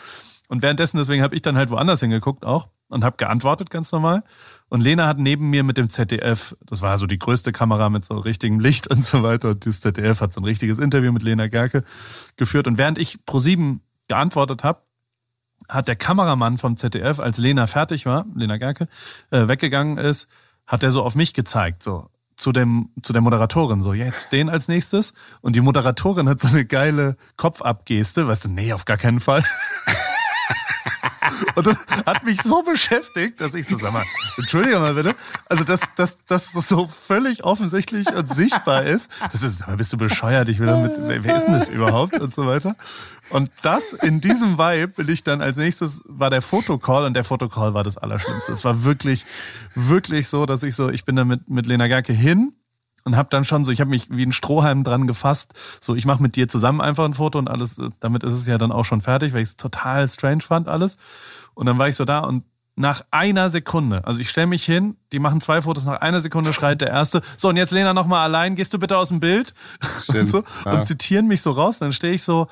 Und 0.48 0.62
währenddessen, 0.62 0.98
deswegen 0.98 1.22
habe 1.22 1.34
ich 1.34 1.42
dann 1.42 1.56
halt 1.56 1.70
woanders 1.70 2.00
hingeguckt 2.00 2.44
auch 2.44 2.68
und 2.88 3.02
habe 3.04 3.16
geantwortet 3.16 3.70
ganz 3.70 3.90
normal. 3.90 4.22
Und 4.72 4.80
Lena 4.80 5.06
hat 5.06 5.18
neben 5.18 5.50
mir 5.50 5.64
mit 5.64 5.76
dem 5.76 5.90
ZDF, 5.90 6.56
das 6.64 6.80
war 6.80 6.96
so 6.96 7.06
die 7.06 7.18
größte 7.18 7.52
Kamera 7.52 7.90
mit 7.90 8.06
so 8.06 8.14
richtigem 8.14 8.58
Licht 8.58 8.88
und 8.88 9.04
so 9.04 9.22
weiter. 9.22 9.50
Und 9.50 9.66
das 9.66 9.82
ZDF 9.82 10.22
hat 10.22 10.32
so 10.32 10.40
ein 10.40 10.44
richtiges 10.44 10.78
Interview 10.78 11.12
mit 11.12 11.22
Lena 11.22 11.48
Gerke 11.48 11.84
geführt. 12.36 12.66
Und 12.66 12.78
während 12.78 12.96
ich 12.96 13.26
pro 13.26 13.38
sieben 13.38 13.82
geantwortet 14.08 14.64
habe, 14.64 14.80
hat 15.68 15.88
der 15.88 15.96
Kameramann 15.96 16.56
vom 16.56 16.78
ZDF, 16.78 17.20
als 17.20 17.36
Lena 17.36 17.66
fertig 17.66 18.06
war, 18.06 18.24
Lena 18.34 18.56
Gerke, 18.56 18.88
äh, 19.30 19.46
weggegangen 19.46 19.98
ist, 19.98 20.26
hat 20.66 20.82
er 20.82 20.90
so 20.90 21.02
auf 21.02 21.16
mich 21.16 21.34
gezeigt, 21.34 21.82
so 21.82 22.08
zu 22.36 22.50
dem 22.50 22.88
zu 23.02 23.12
der 23.12 23.20
Moderatorin 23.20 23.82
so 23.82 23.92
jetzt 23.92 24.32
den 24.32 24.48
als 24.48 24.68
nächstes 24.68 25.12
und 25.42 25.54
die 25.54 25.60
Moderatorin 25.60 26.30
hat 26.30 26.40
so 26.40 26.48
eine 26.48 26.64
geile 26.64 27.18
Kopfabgeste, 27.36 28.26
weißt 28.26 28.46
du, 28.46 28.48
nee, 28.48 28.72
auf 28.72 28.86
gar 28.86 28.96
keinen 28.96 29.20
Fall. 29.20 29.44
Und 31.54 31.66
das 31.66 31.86
hat 32.06 32.24
mich 32.24 32.40
so 32.42 32.62
beschäftigt, 32.62 33.40
dass 33.40 33.54
ich 33.54 33.66
so, 33.66 33.78
sag 33.78 33.92
mal, 33.92 34.04
entschuldige 34.36 34.78
mal 34.78 34.94
bitte, 34.94 35.14
also 35.48 35.64
dass, 35.64 35.80
dass, 35.96 36.18
dass 36.26 36.52
das 36.52 36.68
so 36.68 36.86
völlig 36.86 37.44
offensichtlich 37.44 38.06
und 38.14 38.28
sichtbar 38.32 38.84
ist. 38.84 39.10
Das 39.30 39.42
ist, 39.42 39.64
bist 39.76 39.92
du 39.92 39.96
bescheuert, 39.96 40.48
ich 40.48 40.58
will 40.58 40.66
damit, 40.66 40.92
wer 40.98 41.36
ist 41.36 41.44
denn 41.46 41.54
das 41.54 41.68
überhaupt 41.68 42.18
und 42.18 42.34
so 42.34 42.46
weiter. 42.46 42.76
Und 43.30 43.50
das, 43.62 43.92
in 43.92 44.20
diesem 44.20 44.58
Vibe 44.58 44.88
bin 44.88 45.08
ich 45.08 45.24
dann 45.24 45.40
als 45.40 45.56
nächstes, 45.56 46.02
war 46.06 46.30
der 46.30 46.42
Fotocall 46.42 47.04
und 47.04 47.14
der 47.14 47.24
Fotocall 47.24 47.74
war 47.74 47.84
das 47.84 47.96
Allerschlimmste. 47.96 48.52
Es 48.52 48.64
war 48.64 48.84
wirklich, 48.84 49.24
wirklich 49.74 50.28
so, 50.28 50.46
dass 50.46 50.62
ich 50.62 50.74
so, 50.76 50.90
ich 50.90 51.04
bin 51.04 51.16
da 51.16 51.24
mit, 51.24 51.48
mit 51.48 51.66
Lena 51.66 51.86
Gerke 51.86 52.12
hin 52.12 52.52
und 53.04 53.16
habe 53.16 53.28
dann 53.30 53.44
schon 53.44 53.64
so, 53.64 53.72
ich 53.72 53.80
habe 53.80 53.90
mich 53.90 54.08
wie 54.10 54.24
ein 54.24 54.32
Strohhalm 54.32 54.84
dran 54.84 55.06
gefasst, 55.06 55.54
so 55.80 55.94
ich 55.94 56.04
mache 56.04 56.22
mit 56.22 56.36
dir 56.36 56.48
zusammen 56.48 56.80
einfach 56.80 57.04
ein 57.04 57.14
Foto 57.14 57.38
und 57.38 57.48
alles, 57.48 57.80
damit 58.00 58.22
ist 58.22 58.32
es 58.32 58.46
ja 58.46 58.58
dann 58.58 58.72
auch 58.72 58.84
schon 58.84 59.00
fertig, 59.00 59.32
weil 59.32 59.42
ich 59.42 59.50
es 59.50 59.56
total 59.56 60.08
strange 60.08 60.40
fand 60.42 60.68
alles. 60.68 60.96
Und 61.54 61.66
dann 61.66 61.78
war 61.78 61.88
ich 61.88 61.96
so 61.96 62.04
da 62.04 62.20
und 62.20 62.44
nach 62.74 63.02
einer 63.10 63.50
Sekunde, 63.50 64.06
also 64.06 64.20
ich 64.20 64.30
stelle 64.30 64.46
mich 64.46 64.64
hin, 64.64 64.96
die 65.12 65.18
machen 65.18 65.42
zwei 65.42 65.60
Fotos, 65.60 65.84
nach 65.84 66.00
einer 66.00 66.20
Sekunde 66.20 66.54
schreit 66.54 66.80
der 66.80 66.88
erste, 66.88 67.20
so 67.36 67.48
und 67.48 67.56
jetzt 67.56 67.70
Lena 67.70 67.92
nochmal 67.92 68.24
allein, 68.24 68.54
gehst 68.54 68.72
du 68.72 68.78
bitte 68.78 68.96
aus 68.96 69.08
dem 69.08 69.20
Bild? 69.20 69.52
und, 70.08 70.26
so, 70.26 70.42
ja. 70.64 70.72
und 70.72 70.86
zitieren 70.86 71.26
mich 71.26 71.42
so 71.42 71.50
raus, 71.50 71.78
dann 71.78 71.92
stehe 71.92 72.14
ich 72.14 72.22
so, 72.22 72.44
äh, 72.44 72.46
äh, 72.46 72.48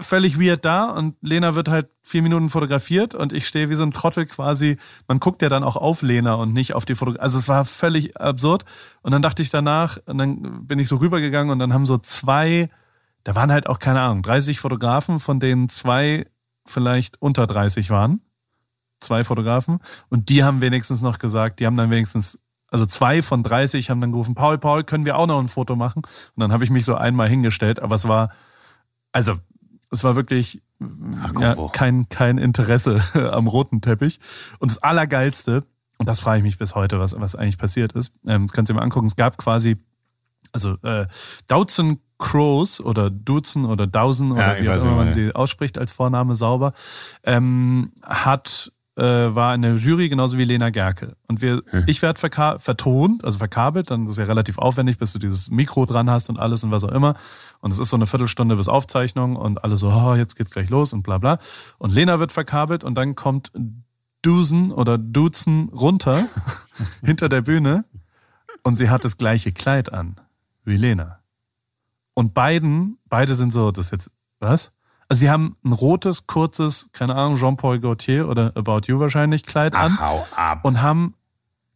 völlig 0.00 0.40
weird 0.40 0.64
da 0.64 0.90
und 0.90 1.16
Lena 1.20 1.54
wird 1.54 1.68
halt 1.68 1.88
vier 2.02 2.22
Minuten 2.22 2.48
fotografiert 2.48 3.14
und 3.14 3.32
ich 3.32 3.46
stehe 3.46 3.70
wie 3.70 3.74
so 3.74 3.82
ein 3.82 3.92
Trottel 3.92 4.26
quasi. 4.26 4.76
Man 5.08 5.20
guckt 5.20 5.42
ja 5.42 5.48
dann 5.48 5.64
auch 5.64 5.76
auf 5.76 6.02
Lena 6.02 6.34
und 6.34 6.52
nicht 6.52 6.74
auf 6.74 6.84
die 6.84 6.94
Fotografie. 6.94 7.22
Also 7.22 7.38
es 7.38 7.48
war 7.48 7.64
völlig 7.64 8.16
absurd. 8.16 8.64
Und 9.02 9.12
dann 9.12 9.22
dachte 9.22 9.42
ich 9.42 9.50
danach, 9.50 9.98
und 10.06 10.18
dann 10.18 10.66
bin 10.66 10.78
ich 10.78 10.88
so 10.88 10.96
rübergegangen 10.96 11.50
und 11.50 11.58
dann 11.58 11.72
haben 11.72 11.86
so 11.86 11.98
zwei, 11.98 12.70
da 13.24 13.34
waren 13.34 13.52
halt 13.52 13.68
auch 13.68 13.78
keine 13.78 14.00
Ahnung, 14.00 14.22
30 14.22 14.60
Fotografen, 14.60 15.18
von 15.18 15.40
denen 15.40 15.68
zwei 15.68 16.26
vielleicht 16.66 17.20
unter 17.20 17.46
30 17.46 17.90
waren. 17.90 18.20
Zwei 19.00 19.24
Fotografen. 19.24 19.80
Und 20.08 20.28
die 20.28 20.44
haben 20.44 20.60
wenigstens 20.60 21.02
noch 21.02 21.18
gesagt, 21.18 21.58
die 21.60 21.66
haben 21.66 21.76
dann 21.76 21.90
wenigstens 21.90 22.38
also 22.70 22.86
zwei 22.86 23.20
von 23.20 23.42
30 23.42 23.90
haben 23.90 24.00
dann 24.00 24.12
gerufen, 24.12 24.34
Paul, 24.34 24.56
Paul, 24.56 24.82
können 24.82 25.04
wir 25.04 25.18
auch 25.18 25.26
noch 25.26 25.38
ein 25.38 25.48
Foto 25.48 25.76
machen? 25.76 26.02
Und 26.04 26.40
dann 26.40 26.52
habe 26.52 26.64
ich 26.64 26.70
mich 26.70 26.86
so 26.86 26.94
einmal 26.94 27.28
hingestellt, 27.28 27.80
aber 27.80 27.96
es 27.96 28.08
war 28.08 28.30
also 29.12 29.38
es 29.90 30.02
war 30.04 30.16
wirklich 30.16 30.62
Ach, 31.22 31.32
komm, 31.34 31.42
ja, 31.42 31.68
kein, 31.72 32.08
kein 32.08 32.38
Interesse 32.38 33.02
am 33.32 33.46
roten 33.46 33.80
Teppich. 33.80 34.18
Und 34.58 34.70
das 34.70 34.78
Allergeilste, 34.78 35.64
und 35.98 36.08
das 36.08 36.18
frage 36.20 36.38
ich 36.38 36.44
mich 36.44 36.58
bis 36.58 36.74
heute, 36.74 36.98
was, 36.98 37.18
was 37.20 37.36
eigentlich 37.36 37.58
passiert 37.58 37.92
ist, 37.92 38.12
ähm, 38.26 38.46
das 38.46 38.52
kannst 38.52 38.68
du 38.68 38.74
dir 38.74 38.78
mal 38.80 38.84
angucken, 38.84 39.06
es 39.06 39.16
gab 39.16 39.38
quasi, 39.38 39.76
also 40.52 40.76
äh, 40.82 41.06
Doutzen 41.46 42.00
Crows 42.18 42.80
oder 42.80 43.10
Dutzen 43.10 43.64
oder 43.64 43.86
Dausen 43.86 44.28
Ja, 44.28 44.52
oder 44.52 44.62
wie 44.62 44.68
auch 44.70 44.76
immer 44.76 44.84
man 44.84 44.96
meinst. 44.96 45.14
sie 45.16 45.34
ausspricht 45.34 45.76
als 45.76 45.92
Vorname 45.92 46.34
sauber, 46.34 46.72
ähm, 47.24 47.92
hat 48.02 48.72
äh, 48.96 49.02
war 49.02 49.54
in 49.54 49.62
der 49.62 49.76
Jury 49.76 50.08
genauso 50.08 50.36
wie 50.36 50.44
Lena 50.44 50.70
Gerke. 50.70 51.16
Und 51.26 51.40
wir, 51.40 51.62
Hm. 51.70 51.84
ich 51.86 52.02
werde 52.02 52.20
vertont, 52.58 53.24
also 53.24 53.38
verkabelt, 53.38 53.90
dann 53.90 54.06
ist 54.06 54.18
ja 54.18 54.24
relativ 54.24 54.58
aufwendig, 54.58 54.98
bis 54.98 55.12
du 55.12 55.18
dieses 55.18 55.50
Mikro 55.50 55.86
dran 55.86 56.10
hast 56.10 56.28
und 56.28 56.38
alles 56.38 56.62
und 56.62 56.70
was 56.70 56.84
auch 56.84 56.92
immer. 56.92 57.14
Und 57.60 57.72
es 57.72 57.78
ist 57.78 57.88
so 57.88 57.96
eine 57.96 58.06
Viertelstunde 58.06 58.56
bis 58.56 58.68
Aufzeichnung 58.68 59.36
und 59.36 59.64
alle 59.64 59.76
so, 59.76 59.90
oh, 59.90 60.14
jetzt 60.14 60.36
geht's 60.36 60.50
gleich 60.50 60.68
los 60.68 60.92
und 60.92 61.02
bla 61.02 61.18
bla. 61.18 61.38
Und 61.78 61.92
Lena 61.92 62.18
wird 62.20 62.32
verkabelt 62.32 62.84
und 62.84 62.94
dann 62.94 63.14
kommt 63.14 63.50
Dusen 64.20 64.70
oder 64.72 64.98
Duzen 64.98 65.68
runter 65.70 66.26
hinter 67.02 67.28
der 67.28 67.40
Bühne 67.40 67.84
und 68.62 68.76
sie 68.76 68.90
hat 68.90 69.04
das 69.04 69.16
gleiche 69.16 69.52
Kleid 69.52 69.92
an 69.92 70.16
wie 70.64 70.76
Lena. 70.76 71.18
Und 72.14 72.34
beiden, 72.34 72.98
beide 73.08 73.34
sind 73.34 73.52
so, 73.52 73.70
das 73.72 73.86
ist 73.86 73.90
jetzt, 73.92 74.10
was? 74.38 74.70
Also 75.08 75.20
sie 75.20 75.30
haben 75.30 75.56
ein 75.64 75.72
rotes, 75.72 76.26
kurzes, 76.26 76.86
keine 76.92 77.14
Ahnung, 77.14 77.36
Jean-Paul 77.36 77.80
Gaultier 77.80 78.28
oder 78.28 78.52
About 78.56 78.82
You 78.86 78.98
wahrscheinlich 78.98 79.42
Kleid 79.44 79.74
an 79.74 79.96
Ach, 79.98 80.00
hau 80.00 80.26
ab. 80.34 80.64
und 80.64 80.80
haben 80.82 81.14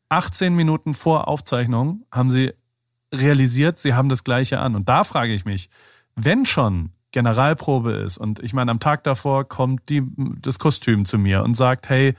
18 0.08 0.54
Minuten 0.54 0.94
vor 0.94 1.28
Aufzeichnung 1.28 2.04
haben 2.12 2.30
sie 2.30 2.52
realisiert, 3.12 3.78
sie 3.78 3.94
haben 3.94 4.08
das 4.08 4.24
gleiche 4.24 4.58
an. 4.60 4.74
Und 4.74 4.88
da 4.88 5.04
frage 5.04 5.32
ich 5.34 5.44
mich, 5.44 5.70
wenn 6.14 6.46
schon 6.46 6.90
Generalprobe 7.12 7.92
ist 7.92 8.18
und 8.18 8.40
ich 8.40 8.52
meine, 8.52 8.70
am 8.70 8.80
Tag 8.80 9.02
davor 9.04 9.44
kommt 9.48 9.88
die, 9.88 10.02
das 10.42 10.58
Kostüm 10.58 11.06
zu 11.06 11.18
mir 11.18 11.42
und 11.44 11.54
sagt, 11.56 11.88
hey, 11.88 12.14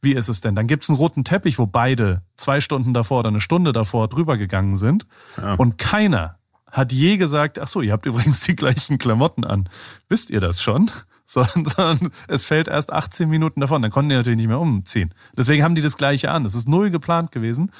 wie 0.00 0.12
ist 0.12 0.28
es 0.28 0.40
denn? 0.40 0.54
Dann 0.54 0.66
gibt's 0.68 0.88
einen 0.88 0.96
roten 0.96 1.24
Teppich, 1.24 1.58
wo 1.58 1.66
beide 1.66 2.22
zwei 2.36 2.60
Stunden 2.60 2.94
davor 2.94 3.18
oder 3.20 3.28
eine 3.28 3.40
Stunde 3.40 3.72
davor 3.72 4.08
drüber 4.08 4.38
gegangen 4.38 4.76
sind 4.76 5.06
Ja. 5.36 5.54
und 5.54 5.76
keiner 5.76 6.37
hat 6.70 6.92
je 6.92 7.16
gesagt, 7.16 7.58
ach 7.58 7.68
so, 7.68 7.80
ihr 7.80 7.92
habt 7.92 8.06
übrigens 8.06 8.40
die 8.40 8.56
gleichen 8.56 8.98
Klamotten 8.98 9.44
an. 9.44 9.68
Wisst 10.08 10.30
ihr 10.30 10.40
das 10.40 10.62
schon? 10.62 10.90
Sondern 11.24 12.10
es 12.26 12.44
fällt 12.44 12.68
erst 12.68 12.90
18 12.92 13.28
Minuten 13.28 13.60
davon. 13.60 13.82
Dann 13.82 13.90
konnten 13.90 14.08
die 14.08 14.16
natürlich 14.16 14.38
nicht 14.38 14.48
mehr 14.48 14.60
umziehen. 14.60 15.12
Deswegen 15.36 15.62
haben 15.62 15.74
die 15.74 15.82
das 15.82 15.98
gleiche 15.98 16.30
an. 16.30 16.44
Das 16.44 16.54
ist 16.54 16.68
null 16.68 16.90
geplant 16.90 17.32
gewesen. 17.32 17.70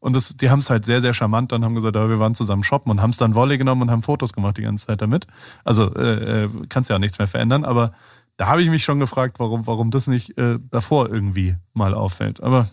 Und 0.00 0.14
das, 0.14 0.36
die 0.36 0.50
haben 0.50 0.60
es 0.60 0.70
halt 0.70 0.84
sehr, 0.84 1.00
sehr 1.00 1.14
charmant 1.14 1.50
dann, 1.50 1.64
haben 1.64 1.74
gesagt, 1.74 1.96
ja, 1.96 2.08
wir 2.08 2.18
waren 2.18 2.34
zusammen 2.34 2.62
shoppen 2.62 2.90
und 2.90 3.02
haben 3.02 3.10
es 3.10 3.16
dann 3.16 3.34
Wolle 3.34 3.58
genommen 3.58 3.82
und 3.82 3.90
haben 3.90 4.02
Fotos 4.02 4.32
gemacht 4.32 4.56
die 4.58 4.62
ganze 4.62 4.86
Zeit 4.86 5.02
damit. 5.02 5.26
Also 5.64 5.92
äh, 5.94 6.44
äh, 6.44 6.48
kannst 6.68 6.90
ja 6.90 6.96
auch 6.96 7.00
nichts 7.00 7.18
mehr 7.18 7.26
verändern, 7.26 7.64
aber 7.64 7.92
da 8.36 8.46
habe 8.46 8.62
ich 8.62 8.70
mich 8.70 8.84
schon 8.84 9.00
gefragt, 9.00 9.40
warum, 9.40 9.66
warum 9.66 9.90
das 9.90 10.06
nicht 10.06 10.38
äh, 10.38 10.58
davor 10.70 11.10
irgendwie 11.10 11.56
mal 11.74 11.94
auffällt. 11.94 12.40
Aber 12.40 12.68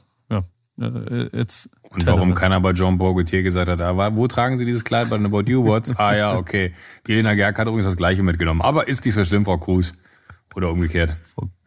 äh, 0.80 1.30
jetzt. 1.38 1.70
Und 1.90 2.06
warum 2.06 2.34
keiner 2.34 2.60
bei 2.60 2.72
John 2.72 2.98
Bourgotier 2.98 3.44
gesagt 3.44 3.70
hat, 3.70 3.82
ah, 3.82 4.16
wo 4.16 4.28
tragen 4.28 4.58
Sie 4.58 4.66
dieses 4.66 4.84
Kleid 4.84 5.10
bei 5.10 5.18
den 5.18 5.26
About 5.26 5.44
You 5.44 5.64
Awards? 5.64 5.96
ah 5.98 6.16
ja, 6.16 6.36
okay. 6.38 6.74
Die 7.08 7.22
Gerk 7.22 7.58
hat 7.58 7.68
übrigens 7.68 7.86
das 7.86 7.98
gleiche 7.98 8.24
mitgenommen. 8.24 8.62
Aber 8.62 8.88
ist 8.88 9.06
nicht 9.06 9.14
so 9.14 9.24
schlimm, 9.24 9.46
Frau 9.46 9.58
Cruz. 9.58 9.98
Oder 10.56 10.72
umgekehrt. 10.72 11.16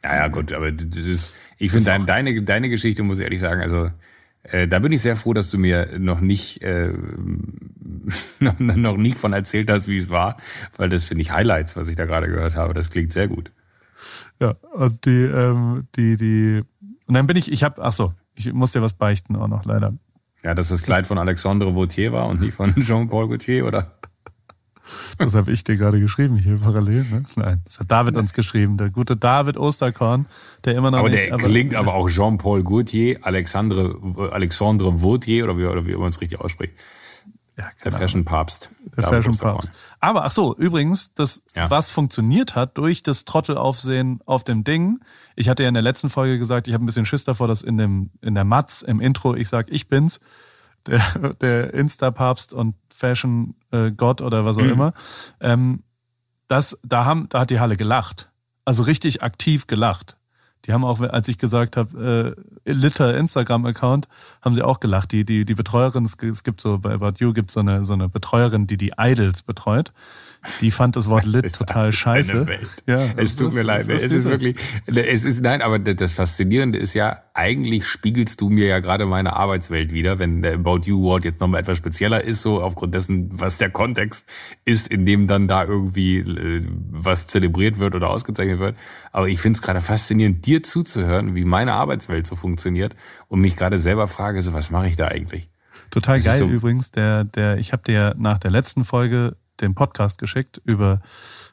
Ja, 0.02 0.16
ja, 0.16 0.28
gut, 0.28 0.52
aber 0.52 0.72
das 0.72 1.04
ist, 1.04 1.34
ich 1.58 1.70
finde 1.70 1.86
dein, 1.86 2.06
deine, 2.06 2.42
deine 2.42 2.68
Geschichte, 2.68 3.02
muss 3.02 3.18
ich 3.18 3.24
ehrlich 3.24 3.40
sagen, 3.40 3.60
also 3.60 3.90
äh, 4.44 4.66
da 4.68 4.78
bin 4.78 4.92
ich 4.92 5.02
sehr 5.02 5.16
froh, 5.16 5.34
dass 5.34 5.50
du 5.50 5.58
mir 5.58 5.98
noch 5.98 6.20
nicht 6.20 6.62
äh, 6.62 6.92
noch, 8.40 8.58
noch 8.58 8.96
nicht 8.96 9.18
von 9.18 9.32
erzählt 9.32 9.70
hast, 9.70 9.88
wie 9.88 9.96
es 9.96 10.08
war, 10.08 10.38
weil 10.76 10.88
das 10.88 11.04
finde 11.04 11.22
ich 11.22 11.32
Highlights, 11.32 11.76
was 11.76 11.88
ich 11.88 11.96
da 11.96 12.06
gerade 12.06 12.28
gehört 12.28 12.56
habe. 12.56 12.74
Das 12.74 12.90
klingt 12.90 13.12
sehr 13.12 13.28
gut. 13.28 13.50
Ja, 14.40 14.54
und 14.72 15.04
die, 15.04 15.24
ähm, 15.24 15.88
die, 15.96 16.16
die. 16.16 16.62
Und 17.06 17.14
dann 17.14 17.26
bin 17.26 17.36
ich, 17.36 17.50
ich 17.50 17.64
habe, 17.64 17.82
ach 17.82 17.92
so, 17.92 18.14
ich 18.38 18.52
muss 18.52 18.72
dir 18.72 18.82
was 18.82 18.92
beichten 18.92 19.36
auch 19.36 19.48
noch, 19.48 19.64
leider. 19.64 19.94
Ja, 20.42 20.54
dass 20.54 20.68
das 20.68 20.82
Kleid 20.82 21.06
von 21.06 21.18
Alexandre 21.18 21.74
Vautier 21.74 22.12
war 22.12 22.28
und 22.28 22.40
nicht 22.40 22.54
von 22.54 22.74
Jean-Paul 22.80 23.28
Gaultier, 23.28 23.66
oder? 23.66 23.92
Das 25.18 25.34
habe 25.34 25.50
ich 25.50 25.64
dir 25.64 25.76
gerade 25.76 26.00
geschrieben 26.00 26.36
hier 26.36 26.58
parallel. 26.58 27.04
Ne? 27.10 27.24
Nein, 27.36 27.60
das 27.64 27.80
hat 27.80 27.90
David 27.90 28.16
uns 28.16 28.32
geschrieben, 28.32 28.78
der 28.78 28.88
gute 28.88 29.16
David 29.16 29.58
Osterkorn, 29.58 30.26
der 30.64 30.76
immer 30.76 30.90
noch 30.90 31.00
Aber 31.00 31.10
nicht. 31.10 31.30
der 31.30 31.36
klingt 31.36 31.74
aber 31.74 31.94
auch 31.94 32.08
Jean-Paul 32.08 32.62
Gaultier, 32.62 33.18
Alexandre, 33.22 33.96
Alexandre 34.32 35.02
Vautier, 35.02 35.44
oder 35.44 35.58
wie, 35.58 35.66
oder 35.66 35.84
wie 35.86 35.94
man 35.94 36.08
es 36.08 36.20
richtig 36.20 36.40
ausspricht. 36.40 36.72
Ja, 37.58 37.64
Der 37.64 37.72
genau. 37.90 37.98
Fashion-Papst. 37.98 38.70
Der 38.96 39.02
David 39.04 39.08
Fashion 39.16 39.30
Osterkorn. 39.32 39.56
Papst. 39.66 39.72
Aber 40.00 40.24
ach 40.24 40.30
so, 40.30 40.56
übrigens, 40.56 41.12
das, 41.14 41.42
Ja. 41.54 41.68
was 41.70 41.90
funktioniert 41.90 42.54
hat 42.54 42.78
durch 42.78 43.02
das 43.02 43.24
Trottelaufsehen 43.24 44.20
auf 44.26 44.44
dem 44.44 44.62
Ding. 44.64 45.00
Ich 45.36 45.48
hatte 45.48 45.64
ja 45.64 45.68
in 45.68 45.74
der 45.74 45.82
letzten 45.82 46.08
Folge 46.08 46.38
gesagt, 46.38 46.68
ich 46.68 46.74
habe 46.74 46.84
ein 46.84 46.86
bisschen 46.86 47.04
Schiss 47.06 47.24
davor, 47.24 47.48
dass 47.48 47.62
in 47.62 47.76
dem 47.76 48.10
in 48.22 48.34
der 48.34 48.44
Matz 48.44 48.82
im 48.82 49.00
Intro 49.00 49.34
ich 49.34 49.48
sag, 49.48 49.68
ich 49.70 49.88
bin's, 49.88 50.20
der, 50.86 51.00
der 51.40 51.74
Insta-Papst 51.74 52.52
und 52.54 52.76
Fashion 52.88 53.56
äh, 53.72 53.90
Gott 53.90 54.22
oder 54.22 54.44
was 54.44 54.56
auch 54.58 54.62
Mhm. 54.62 54.70
immer. 54.70 54.92
Ähm, 55.40 55.82
das, 56.46 56.78
da 56.84 57.04
haben, 57.04 57.28
da 57.28 57.40
hat 57.40 57.50
die 57.50 57.58
Halle 57.60 57.76
gelacht, 57.76 58.30
also 58.64 58.84
richtig 58.84 59.22
aktiv 59.22 59.66
gelacht. 59.66 60.16
Die 60.64 60.72
haben 60.72 60.84
auch, 60.84 61.00
als 61.00 61.28
ich 61.28 61.38
gesagt 61.38 61.76
habe, 61.76 62.34
äh, 62.66 62.70
Litter 62.72 63.16
Instagram-Account, 63.16 64.08
haben 64.42 64.54
sie 64.54 64.62
auch 64.62 64.80
gelacht. 64.80 65.12
Die, 65.12 65.24
die, 65.24 65.44
die 65.44 65.54
Betreuerin, 65.54 66.04
es 66.04 66.16
gibt- 66.18 66.60
so, 66.60 66.78
bei 66.78 66.92
About 66.92 67.14
You 67.18 67.32
gibt 67.32 67.50
so 67.50 67.60
eine, 67.60 67.84
so 67.84 67.94
eine 67.94 68.08
Betreuerin, 68.08 68.66
die 68.66 68.76
die 68.76 68.92
Idols 68.98 69.42
betreut. 69.42 69.92
Die 70.60 70.70
fand 70.70 70.96
das 70.96 71.08
Wort 71.08 71.24
Lit 71.26 71.52
total 71.54 71.92
scheiße. 71.92 72.46
Ja, 72.86 73.06
es 73.16 73.36
tut 73.36 73.52
mir 73.54 73.62
leid. 73.62 73.88
Es 73.88 74.02
ist, 74.04 74.24
wirklich, 74.24 74.56
es 74.86 75.24
ist, 75.24 75.42
nein, 75.42 75.62
aber 75.62 75.78
das 75.78 76.12
Faszinierende 76.12 76.78
ist 76.78 76.94
ja, 76.94 77.22
eigentlich 77.34 77.86
spiegelst 77.86 78.40
du 78.40 78.48
mir 78.48 78.66
ja 78.66 78.80
gerade 78.80 79.06
meine 79.06 79.34
Arbeitswelt 79.36 79.92
wieder, 79.92 80.18
wenn 80.18 80.42
der 80.42 80.54
About 80.54 80.80
You 80.84 81.00
Award 81.04 81.24
jetzt 81.24 81.40
nochmal 81.40 81.60
etwas 81.60 81.78
spezieller 81.78 82.22
ist, 82.24 82.42
so 82.42 82.62
aufgrund 82.62 82.94
dessen, 82.94 83.28
was 83.32 83.58
der 83.58 83.70
Kontext 83.70 84.28
ist, 84.64 84.88
in 84.88 85.06
dem 85.06 85.26
dann 85.26 85.48
da 85.48 85.64
irgendwie 85.64 86.18
äh, 86.18 86.64
was 86.90 87.26
zelebriert 87.26 87.78
wird 87.78 87.94
oder 87.94 88.10
ausgezeichnet 88.10 88.58
wird. 88.58 88.76
Aber 89.12 89.28
ich 89.28 89.40
finde 89.40 89.56
es 89.56 89.62
gerade 89.62 89.80
faszinierend, 89.80 90.46
dir 90.46 90.62
zuzuhören, 90.62 91.34
wie 91.34 91.44
meine 91.44 91.72
Arbeitswelt 91.74 92.26
so 92.26 92.36
funktioniert 92.36 92.94
und 93.28 93.40
mich 93.40 93.56
gerade 93.56 93.78
selber 93.78 94.08
frage, 94.08 94.42
so 94.42 94.52
was 94.52 94.70
mache 94.70 94.88
ich 94.88 94.96
da 94.96 95.08
eigentlich? 95.08 95.48
Total 95.90 96.16
Das 96.18 96.24
geil 96.24 96.38
so- 96.38 96.46
übrigens. 96.48 96.90
Der, 96.90 97.24
der, 97.24 97.58
ich 97.58 97.72
habe 97.72 97.82
dir 97.82 98.14
nach 98.18 98.38
der 98.38 98.50
letzten 98.50 98.84
Folge 98.84 99.36
den 99.60 99.74
Podcast 99.74 100.18
geschickt 100.18 100.60
über 100.64 101.00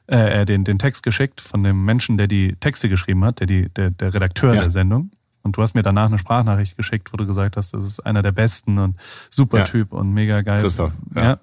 äh, 0.07 0.41
äh, 0.41 0.45
den, 0.45 0.63
den 0.63 0.77
Text 0.79 1.03
geschickt 1.03 1.41
von 1.41 1.63
dem 1.63 1.83
Menschen, 1.85 2.17
der 2.17 2.27
die 2.27 2.55
Texte 2.57 2.89
geschrieben 2.89 3.23
hat, 3.25 3.39
der 3.39 3.47
die, 3.47 3.69
der, 3.69 3.89
der 3.91 4.13
Redakteur 4.13 4.53
Ja. 4.55 4.61
der 4.61 4.71
Sendung. 4.71 5.11
Und 5.43 5.57
du 5.57 5.61
hast 5.61 5.75
mir 5.75 5.83
danach 5.83 6.07
eine 6.07 6.17
Sprachnachricht 6.17 6.75
geschickt, 6.77 7.13
wo 7.13 7.17
du 7.17 7.25
gesagt 7.27 7.55
hast, 7.57 7.73
das 7.73 7.85
ist 7.85 7.99
einer 8.05 8.23
der 8.23 8.31
besten 8.31 8.77
und 8.79 8.95
super 9.29 9.59
Ja. 9.59 9.63
Typ 9.65 9.93
und 9.93 10.11
mega 10.11 10.41
geil. 10.41 10.61
Christoph, 10.61 10.93
Ja. 11.15 11.23
ja. 11.23 11.37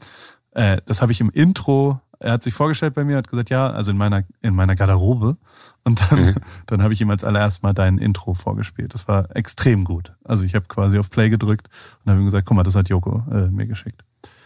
Äh, 0.74 0.80
das 0.86 1.00
habe 1.02 1.12
ich 1.12 1.20
im 1.20 1.30
Intro, 1.30 2.00
er 2.18 2.32
hat 2.32 2.42
sich 2.42 2.52
vorgestellt 2.54 2.94
bei 2.94 3.04
mir, 3.04 3.16
hat 3.16 3.28
gesagt, 3.28 3.50
ja, 3.50 3.70
also 3.70 3.90
in 3.90 3.96
meiner, 3.96 4.24
in 4.42 4.54
meiner 4.54 4.74
Garderobe. 4.76 5.36
Und 5.84 6.00
dann, 6.10 6.20
Mhm. 6.26 6.34
dann 6.66 6.82
habe 6.82 6.92
ich 6.92 7.00
ihm 7.00 7.10
als 7.10 7.24
allererst 7.24 7.62
mal 7.62 7.72
dein 7.74 7.98
Intro 7.98 8.34
vorgespielt. 8.34 8.94
Das 8.94 9.08
war 9.08 9.34
extrem 9.36 9.82
gut. 9.84 10.12
Also 10.24 10.44
ich 10.44 10.54
habe 10.54 10.66
quasi 10.68 10.98
auf 10.98 11.10
Play 11.10 11.30
gedrückt 11.30 11.68
und 12.04 12.10
habe 12.10 12.20
ihm 12.20 12.24
gesagt, 12.26 12.46
guck 12.46 12.56
mal, 12.56 12.62
das 12.64 12.76
hat 12.76 12.88
Joko 12.88 13.24
äh, 13.30 13.48
mir 13.48 13.66
geschickt. 13.66 14.04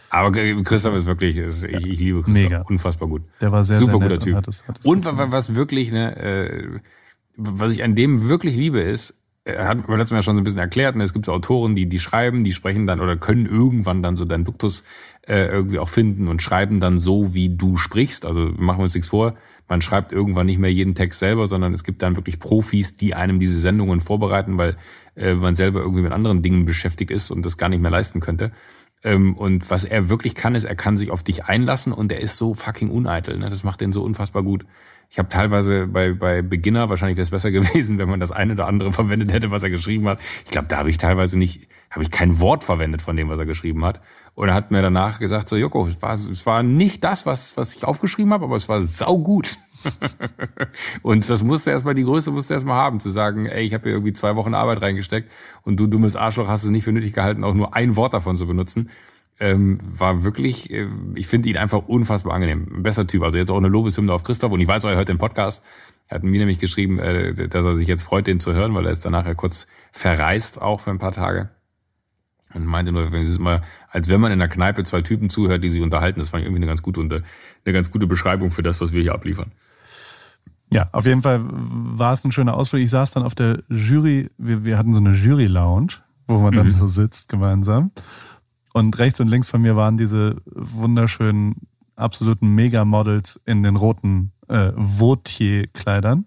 Aber 0.09 0.31
Christoph 0.31 0.95
ist 0.95 1.05
wirklich, 1.05 1.37
ist, 1.37 1.63
ich, 1.63 1.85
ich 1.85 1.99
liebe 1.99 2.23
Christoph. 2.23 2.43
Mega. 2.43 2.61
Unfassbar 2.61 3.09
gut. 3.09 3.23
Der 3.41 3.51
war 3.51 3.65
sehr, 3.65 3.79
Super 3.79 3.91
sehr 3.91 3.99
guter 3.99 4.19
Typ. 4.19 4.33
und 4.33 4.37
hat 4.37 4.47
es, 4.47 4.67
hat 4.67 4.79
es 4.79 4.85
Und 4.85 5.05
was 5.05 5.55
wirklich, 5.55 5.91
ne, 5.91 6.15
äh, 6.17 6.79
was 7.35 7.73
ich 7.73 7.83
an 7.83 7.95
dem 7.95 8.27
wirklich 8.27 8.55
liebe, 8.55 8.79
ist, 8.79 9.15
er 9.43 9.67
hat 9.67 9.87
mir 9.87 9.95
letztes 9.95 10.11
Mal 10.11 10.23
schon 10.23 10.35
so 10.35 10.41
ein 10.41 10.43
bisschen 10.43 10.59
erklärt, 10.59 10.95
ne, 10.95 11.03
es 11.03 11.13
gibt 11.13 11.25
so 11.25 11.33
Autoren, 11.33 11.75
die, 11.75 11.87
die 11.87 11.99
schreiben, 11.99 12.43
die 12.43 12.53
sprechen 12.53 12.87
dann 12.87 12.99
oder 12.99 13.15
können 13.15 13.45
irgendwann 13.45 14.03
dann 14.03 14.15
so 14.15 14.25
deinen 14.25 14.43
Duktus 14.43 14.83
äh, 15.27 15.47
irgendwie 15.47 15.79
auch 15.79 15.89
finden 15.89 16.27
und 16.27 16.41
schreiben 16.41 16.79
dann 16.79 16.99
so, 16.99 17.33
wie 17.33 17.49
du 17.49 17.77
sprichst. 17.77 18.25
Also 18.25 18.51
machen 18.57 18.79
wir 18.79 18.83
uns 18.83 18.95
nichts 18.95 19.09
vor, 19.09 19.35
man 19.67 19.81
schreibt 19.81 20.11
irgendwann 20.11 20.45
nicht 20.45 20.59
mehr 20.59 20.71
jeden 20.71 20.95
Text 20.95 21.19
selber, 21.19 21.47
sondern 21.47 21.73
es 21.73 21.83
gibt 21.83 22.01
dann 22.01 22.15
wirklich 22.15 22.39
Profis, 22.39 22.97
die 22.97 23.13
einem 23.13 23.39
diese 23.39 23.59
Sendungen 23.59 23.99
vorbereiten, 23.99 24.57
weil 24.57 24.77
äh, 25.15 25.33
man 25.33 25.55
selber 25.55 25.81
irgendwie 25.81 26.03
mit 26.03 26.11
anderen 26.11 26.41
Dingen 26.41 26.65
beschäftigt 26.65 27.11
ist 27.11 27.31
und 27.31 27.45
das 27.45 27.57
gar 27.57 27.69
nicht 27.69 27.81
mehr 27.81 27.91
leisten 27.91 28.19
könnte. 28.19 28.51
Ähm, 29.07 29.35
und 29.37 29.69
was 29.69 29.85
er 29.85 30.09
wirklich 30.09 30.35
kann, 30.35 30.53
ist, 30.53 30.65
er 30.65 30.75
kann 30.75 30.97
sich 30.97 31.11
auf 31.11 31.23
dich 31.23 31.45
einlassen 31.45 31.93
und 31.93 32.11
er 32.11 32.19
ist 32.19 32.35
so 32.35 32.53
fucking 32.53 32.89
uneitel. 32.89 33.37
Ne? 33.37 33.49
Das 33.49 33.63
macht 33.63 33.79
den 33.79 33.93
so 33.93 34.03
unfassbar 34.03 34.43
gut. 34.43 34.65
Ich 35.09 35.17
habe 35.17 35.29
teilweise 35.29 35.87
bei, 35.87 36.11
bei 36.11 36.41
Beginner, 36.41 36.89
wahrscheinlich 36.89 37.15
wäre 37.15 37.23
es 37.23 37.29
besser 37.29 37.51
gewesen, 37.51 37.97
wenn 37.99 38.09
man 38.09 38.19
das 38.19 38.33
eine 38.33 38.53
oder 38.53 38.67
andere 38.67 38.91
verwendet 38.91 39.31
hätte, 39.31 39.49
was 39.49 39.63
er 39.63 39.69
geschrieben 39.69 40.09
hat. 40.09 40.19
Ich 40.43 40.51
glaube, 40.51 40.67
da 40.67 40.77
habe 40.77 40.89
ich 40.89 40.97
teilweise 40.97 41.39
nicht, 41.39 41.69
habe 41.89 42.03
ich 42.03 42.11
kein 42.11 42.41
Wort 42.41 42.65
verwendet 42.65 43.01
von 43.01 43.15
dem, 43.15 43.29
was 43.29 43.39
er 43.39 43.45
geschrieben 43.45 43.85
hat. 43.85 44.01
Und 44.35 44.49
er 44.49 44.53
hat 44.53 44.71
mir 44.71 44.81
danach 44.81 45.19
gesagt, 45.19 45.47
so 45.47 45.55
Joko, 45.55 45.87
es 45.87 46.01
war, 46.01 46.15
es 46.15 46.45
war 46.45 46.61
nicht 46.61 47.05
das, 47.05 47.25
was, 47.25 47.55
was 47.55 47.75
ich 47.75 47.85
aufgeschrieben 47.85 48.33
habe, 48.33 48.43
aber 48.43 48.57
es 48.57 48.67
war 48.67 48.81
saugut. 48.81 49.57
und 51.01 51.29
das 51.29 51.43
musste 51.43 51.71
erstmal, 51.71 51.95
die 51.95 52.03
Größe 52.03 52.31
musste 52.31 52.53
erstmal 52.53 52.77
haben, 52.77 52.99
zu 52.99 53.11
sagen, 53.11 53.45
ey, 53.45 53.63
ich 53.63 53.73
habe 53.73 53.85
hier 53.85 53.93
irgendwie 53.93 54.13
zwei 54.13 54.35
Wochen 54.35 54.53
Arbeit 54.53 54.81
reingesteckt 54.81 55.31
und 55.63 55.79
du 55.79 55.87
dummes 55.87 56.15
Arschloch 56.15 56.47
hast 56.47 56.63
es 56.63 56.69
nicht 56.69 56.83
für 56.83 56.91
nötig 56.91 57.13
gehalten, 57.13 57.43
auch 57.43 57.53
nur 57.53 57.75
ein 57.75 57.95
Wort 57.95 58.13
davon 58.13 58.37
zu 58.37 58.47
benutzen. 58.47 58.89
ähm, 59.39 59.79
war 59.83 60.23
wirklich, 60.23 60.71
äh, 60.71 60.87
ich 61.15 61.27
finde 61.27 61.49
ihn 61.49 61.57
einfach 61.57 61.87
unfassbar 61.87 62.33
angenehm. 62.33 62.67
Ein 62.77 62.83
besser 62.83 63.05
Typ. 63.05 63.23
Also 63.23 63.37
jetzt 63.37 63.51
auch 63.51 63.57
eine 63.57 63.67
Lobeshymne 63.67 64.11
auf 64.11 64.23
Christoph 64.23 64.51
und 64.51 64.61
ich 64.61 64.67
weiß, 64.67 64.83
er 64.85 64.95
hört 64.95 65.09
den 65.09 65.19
Podcast. 65.19 65.63
Er 66.07 66.15
hat 66.15 66.23
mir 66.23 66.39
nämlich 66.39 66.59
geschrieben, 66.59 66.99
äh, 66.99 67.33
dass 67.33 67.65
er 67.65 67.75
sich 67.75 67.87
jetzt 67.87 68.03
freut, 68.03 68.27
den 68.27 68.39
zu 68.39 68.53
hören, 68.53 68.73
weil 68.73 68.85
er 68.85 68.91
ist 68.91 69.05
danach 69.05 69.25
ja 69.25 69.33
kurz 69.33 69.67
verreist 69.91 70.61
auch 70.61 70.79
für 70.79 70.91
ein 70.91 70.99
paar 70.99 71.11
Tage. 71.11 71.49
Und 72.53 72.65
meinte 72.65 72.91
nur, 72.91 73.11
wenn 73.11 73.23
es 73.23 73.39
mal, 73.39 73.61
als 73.89 74.07
wenn 74.07 74.21
man 74.21 74.31
in 74.31 74.39
der 74.39 74.47
Kneipe 74.47 74.83
zwei 74.85 75.01
Typen 75.01 75.29
zuhört, 75.29 75.63
die 75.63 75.69
sich 75.69 75.81
unterhalten. 75.81 76.19
Das 76.19 76.29
fand 76.29 76.41
ich 76.41 76.47
irgendwie 76.47 76.61
eine 76.61 76.67
ganz 76.67 76.81
gute, 76.81 77.01
eine 77.01 77.73
ganz 77.73 77.91
gute 77.91 78.07
Beschreibung 78.07 78.51
für 78.51 78.63
das, 78.63 78.79
was 78.79 78.93
wir 78.93 79.01
hier 79.01 79.13
abliefern. 79.13 79.51
Ja, 80.71 80.89
auf 80.91 81.05
jeden 81.05 81.21
Fall 81.21 81.41
war 81.43 82.13
es 82.13 82.25
ein 82.25 82.31
schöner 82.31 82.55
Ausflug. 82.55 82.81
Ich 82.81 82.89
saß 82.89 83.11
dann 83.11 83.23
auf 83.23 83.35
der 83.35 83.63
Jury, 83.69 84.29
wir, 84.37 84.65
wir 84.65 84.77
hatten 84.77 84.93
so 84.93 84.99
eine 84.99 85.11
Jury-Lounge, 85.11 85.93
wo 86.27 86.39
man 86.39 86.53
dann 86.53 86.67
mhm. 86.67 86.71
so 86.71 86.87
sitzt 86.87 87.29
gemeinsam. 87.29 87.91
Und 88.73 88.97
rechts 88.99 89.19
und 89.19 89.29
links 89.29 89.47
von 89.47 89.61
mir 89.61 89.75
waren 89.75 89.97
diese 89.97 90.35
wunderschönen, 90.45 91.55
absoluten 91.95 92.49
Megamodels 92.49 93.39
in 93.45 93.63
den 93.63 93.75
roten 93.75 94.33
äh, 94.49 94.71
Vautier-Kleidern. 94.75 96.25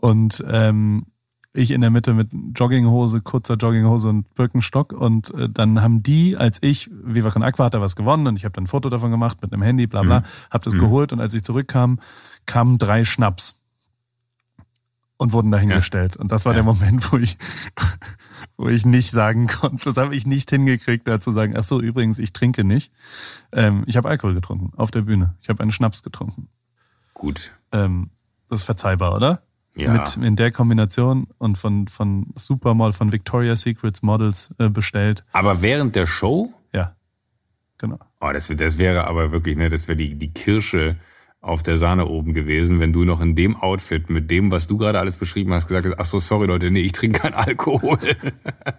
Und 0.00 0.44
ähm, 0.48 1.06
ich 1.52 1.70
in 1.70 1.80
der 1.80 1.90
Mitte 1.90 2.14
mit 2.14 2.30
Jogginghose, 2.54 3.20
kurzer 3.22 3.54
Jogginghose 3.54 4.08
und 4.08 4.34
Birkenstock. 4.34 4.92
Und 4.92 5.32
äh, 5.34 5.48
dann 5.48 5.80
haben 5.82 6.02
die, 6.02 6.36
als 6.36 6.58
ich, 6.62 6.90
Viva 6.92 7.30
Con 7.30 7.42
Aqua 7.42 7.66
hat 7.66 7.74
da 7.74 7.80
was 7.80 7.96
gewonnen 7.96 8.26
und 8.26 8.36
ich 8.36 8.44
habe 8.44 8.52
dann 8.52 8.64
ein 8.64 8.68
Foto 8.68 8.88
davon 8.88 9.10
gemacht 9.10 9.38
mit 9.40 9.52
einem 9.52 9.62
Handy, 9.62 9.86
bla 9.86 10.02
bla, 10.02 10.20
mhm. 10.20 10.24
habe 10.50 10.64
das 10.64 10.74
mhm. 10.74 10.80
geholt 10.80 11.12
und 11.12 11.20
als 11.20 11.32
ich 11.34 11.42
zurückkam, 11.42 12.00
kamen 12.46 12.78
drei 12.78 13.04
Schnaps 13.04 13.56
und 15.24 15.32
wurden 15.32 15.50
dahingestellt. 15.50 16.16
Ja. 16.16 16.20
Und 16.20 16.30
das 16.30 16.44
war 16.44 16.52
ja. 16.52 16.56
der 16.56 16.64
Moment, 16.64 17.10
wo 17.10 17.16
ich, 17.16 17.38
wo 18.58 18.68
ich 18.68 18.84
nicht 18.84 19.10
sagen 19.10 19.46
konnte, 19.46 19.84
das 19.84 19.96
habe 19.96 20.14
ich 20.14 20.26
nicht 20.26 20.50
hingekriegt, 20.50 21.08
da 21.08 21.18
zu 21.18 21.32
sagen, 21.32 21.54
ach 21.56 21.64
so, 21.64 21.80
übrigens, 21.80 22.18
ich 22.18 22.34
trinke 22.34 22.62
nicht. 22.62 22.92
Ähm, 23.50 23.84
ich 23.86 23.96
habe 23.96 24.08
Alkohol 24.08 24.34
getrunken 24.34 24.72
auf 24.76 24.90
der 24.90 25.00
Bühne. 25.00 25.34
Ich 25.40 25.48
habe 25.48 25.62
einen 25.62 25.72
Schnaps 25.72 26.02
getrunken. 26.02 26.48
Gut. 27.14 27.52
Ähm, 27.72 28.10
das 28.50 28.60
ist 28.60 28.66
verzeihbar, 28.66 29.14
oder? 29.14 29.42
Ja. 29.74 29.92
Mit 29.92 30.16
in 30.18 30.36
der 30.36 30.52
Kombination 30.52 31.26
und 31.38 31.58
von 31.58 31.88
von 31.88 32.26
Supermall 32.36 32.92
von 32.92 33.10
Victoria's 33.10 33.62
Secrets 33.62 34.02
Models 34.02 34.54
äh, 34.58 34.68
bestellt. 34.68 35.24
Aber 35.32 35.62
während 35.62 35.96
der 35.96 36.06
Show? 36.06 36.52
Ja. 36.72 36.94
Genau. 37.78 37.98
Oh, 38.20 38.30
das, 38.32 38.52
das 38.54 38.78
wäre 38.78 39.06
aber 39.06 39.32
wirklich, 39.32 39.56
ne, 39.56 39.70
das 39.70 39.88
wäre 39.88 39.96
die 39.96 40.14
die 40.14 40.32
Kirsche 40.32 40.96
auf 41.44 41.62
der 41.62 41.76
Sahne 41.76 42.06
oben 42.06 42.32
gewesen, 42.32 42.80
wenn 42.80 42.92
du 42.92 43.04
noch 43.04 43.20
in 43.20 43.36
dem 43.36 43.56
Outfit 43.56 44.08
mit 44.08 44.30
dem, 44.30 44.50
was 44.50 44.66
du 44.66 44.78
gerade 44.78 44.98
alles 44.98 45.18
beschrieben 45.18 45.52
hast, 45.52 45.68
gesagt 45.68 45.86
hast, 45.86 45.98
ach 45.98 46.06
so, 46.06 46.18
sorry 46.18 46.46
Leute, 46.46 46.70
nee, 46.70 46.80
ich 46.80 46.92
trinke 46.92 47.20
keinen 47.20 47.34
Alkohol. 47.34 47.98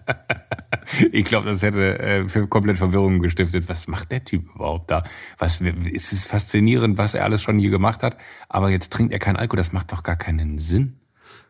ich 1.11 1.25
glaube, 1.25 1.47
das 1.47 1.61
hätte 1.61 1.99
äh, 1.99 2.27
für 2.27 2.47
komplett 2.47 2.79
Verwirrung 2.79 3.19
gestiftet. 3.19 3.69
Was 3.69 3.87
macht 3.87 4.11
der 4.11 4.25
Typ 4.25 4.55
überhaupt 4.55 4.89
da? 4.89 5.03
Was 5.37 5.61
ist 5.61 6.11
es 6.11 6.25
faszinierend, 6.25 6.97
was 6.97 7.13
er 7.13 7.23
alles 7.23 7.43
schon 7.43 7.59
hier 7.59 7.69
gemacht 7.69 8.01
hat, 8.01 8.17
aber 8.49 8.71
jetzt 8.71 8.91
trinkt 8.91 9.13
er 9.13 9.19
keinen 9.19 9.35
Alkohol, 9.35 9.57
das 9.57 9.71
macht 9.71 9.91
doch 9.91 10.01
gar 10.01 10.15
keinen 10.15 10.57
Sinn. 10.57 10.99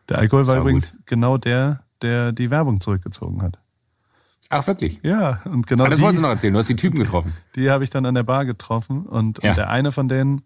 Der 0.08 0.18
Alkohol 0.18 0.46
war 0.46 0.58
übrigens 0.58 0.92
gut. 0.92 1.06
genau 1.06 1.38
der, 1.38 1.80
der 2.02 2.32
die 2.32 2.50
Werbung 2.50 2.80
zurückgezogen 2.80 3.40
hat. 3.42 3.58
Ach, 4.50 4.66
wirklich? 4.66 5.00
Ja, 5.02 5.40
und 5.44 5.66
genau. 5.66 5.84
Ah, 5.84 5.88
das 5.88 5.98
die, 5.98 6.04
wolltest 6.04 6.18
du 6.18 6.22
noch 6.22 6.30
erzählen, 6.30 6.52
du 6.52 6.60
hast 6.60 6.68
die 6.68 6.76
Typen 6.76 6.98
getroffen. 6.98 7.32
Die 7.56 7.70
habe 7.70 7.84
ich 7.84 7.90
dann 7.90 8.06
an 8.06 8.14
der 8.14 8.22
Bar 8.22 8.44
getroffen 8.44 9.06
und, 9.06 9.42
ja. 9.42 9.50
und 9.50 9.56
der 9.56 9.70
eine 9.70 9.90
von 9.90 10.08
denen, 10.08 10.42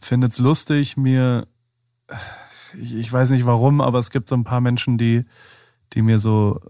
finde 0.00 0.28
es 0.28 0.38
lustig, 0.38 0.96
mir, 0.96 1.46
ich, 2.80 2.94
ich, 2.94 3.12
weiß 3.12 3.30
nicht 3.30 3.46
warum, 3.46 3.80
aber 3.80 3.98
es 3.98 4.10
gibt 4.10 4.28
so 4.28 4.36
ein 4.36 4.44
paar 4.44 4.60
Menschen, 4.60 4.98
die, 4.98 5.24
die 5.92 6.02
mir 6.02 6.18
so, 6.18 6.60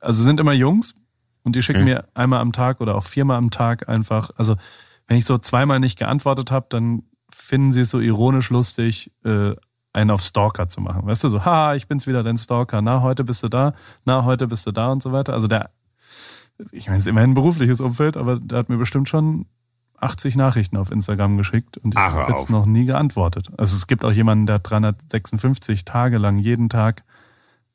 also 0.00 0.22
sind 0.22 0.40
immer 0.40 0.52
Jungs 0.52 0.94
und 1.42 1.56
die 1.56 1.62
schicken 1.62 1.80
mhm. 1.80 1.86
mir 1.86 2.08
einmal 2.14 2.40
am 2.40 2.52
Tag 2.52 2.80
oder 2.80 2.94
auch 2.94 3.04
viermal 3.04 3.38
am 3.38 3.50
Tag 3.50 3.88
einfach, 3.88 4.30
also 4.36 4.56
wenn 5.06 5.18
ich 5.18 5.24
so 5.24 5.38
zweimal 5.38 5.80
nicht 5.80 5.98
geantwortet 5.98 6.50
habe, 6.50 6.66
dann 6.68 7.04
finden 7.30 7.72
sie 7.72 7.82
es 7.82 7.90
so 7.90 8.00
ironisch 8.00 8.50
lustig, 8.50 9.12
äh, 9.24 9.54
einen 9.92 10.10
auf 10.10 10.20
Stalker 10.20 10.68
zu 10.68 10.80
machen. 10.80 11.06
Weißt 11.06 11.24
du, 11.24 11.28
so, 11.28 11.44
ha, 11.44 11.74
ich 11.74 11.88
bin's 11.88 12.06
wieder, 12.06 12.22
dein 12.22 12.36
Stalker. 12.36 12.82
Na, 12.82 13.00
heute 13.00 13.24
bist 13.24 13.42
du 13.42 13.48
da. 13.48 13.72
Na, 14.04 14.24
heute 14.24 14.46
bist 14.46 14.66
du 14.66 14.72
da 14.72 14.92
und 14.92 15.02
so 15.02 15.12
weiter. 15.12 15.32
Also 15.32 15.48
der, 15.48 15.70
ich 16.70 16.86
meine, 16.86 16.98
es 16.98 17.04
ist 17.04 17.08
immerhin 17.08 17.30
ein 17.30 17.34
berufliches 17.34 17.80
Umfeld, 17.80 18.16
aber 18.16 18.38
der 18.38 18.58
hat 18.58 18.68
mir 18.68 18.76
bestimmt 18.76 19.08
schon 19.08 19.46
80 19.98 20.36
Nachrichten 20.36 20.76
auf 20.76 20.90
Instagram 20.90 21.36
geschickt 21.36 21.78
und 21.78 21.94
ich 21.94 22.00
habe 22.00 22.30
jetzt 22.32 22.50
noch 22.50 22.66
nie 22.66 22.84
geantwortet. 22.84 23.50
Also 23.56 23.76
es 23.76 23.86
gibt 23.86 24.04
auch 24.04 24.12
jemanden, 24.12 24.46
der 24.46 24.56
hat 24.56 24.70
356 24.70 25.84
Tage 25.84 26.18
lang 26.18 26.38
jeden 26.38 26.68
Tag 26.68 27.04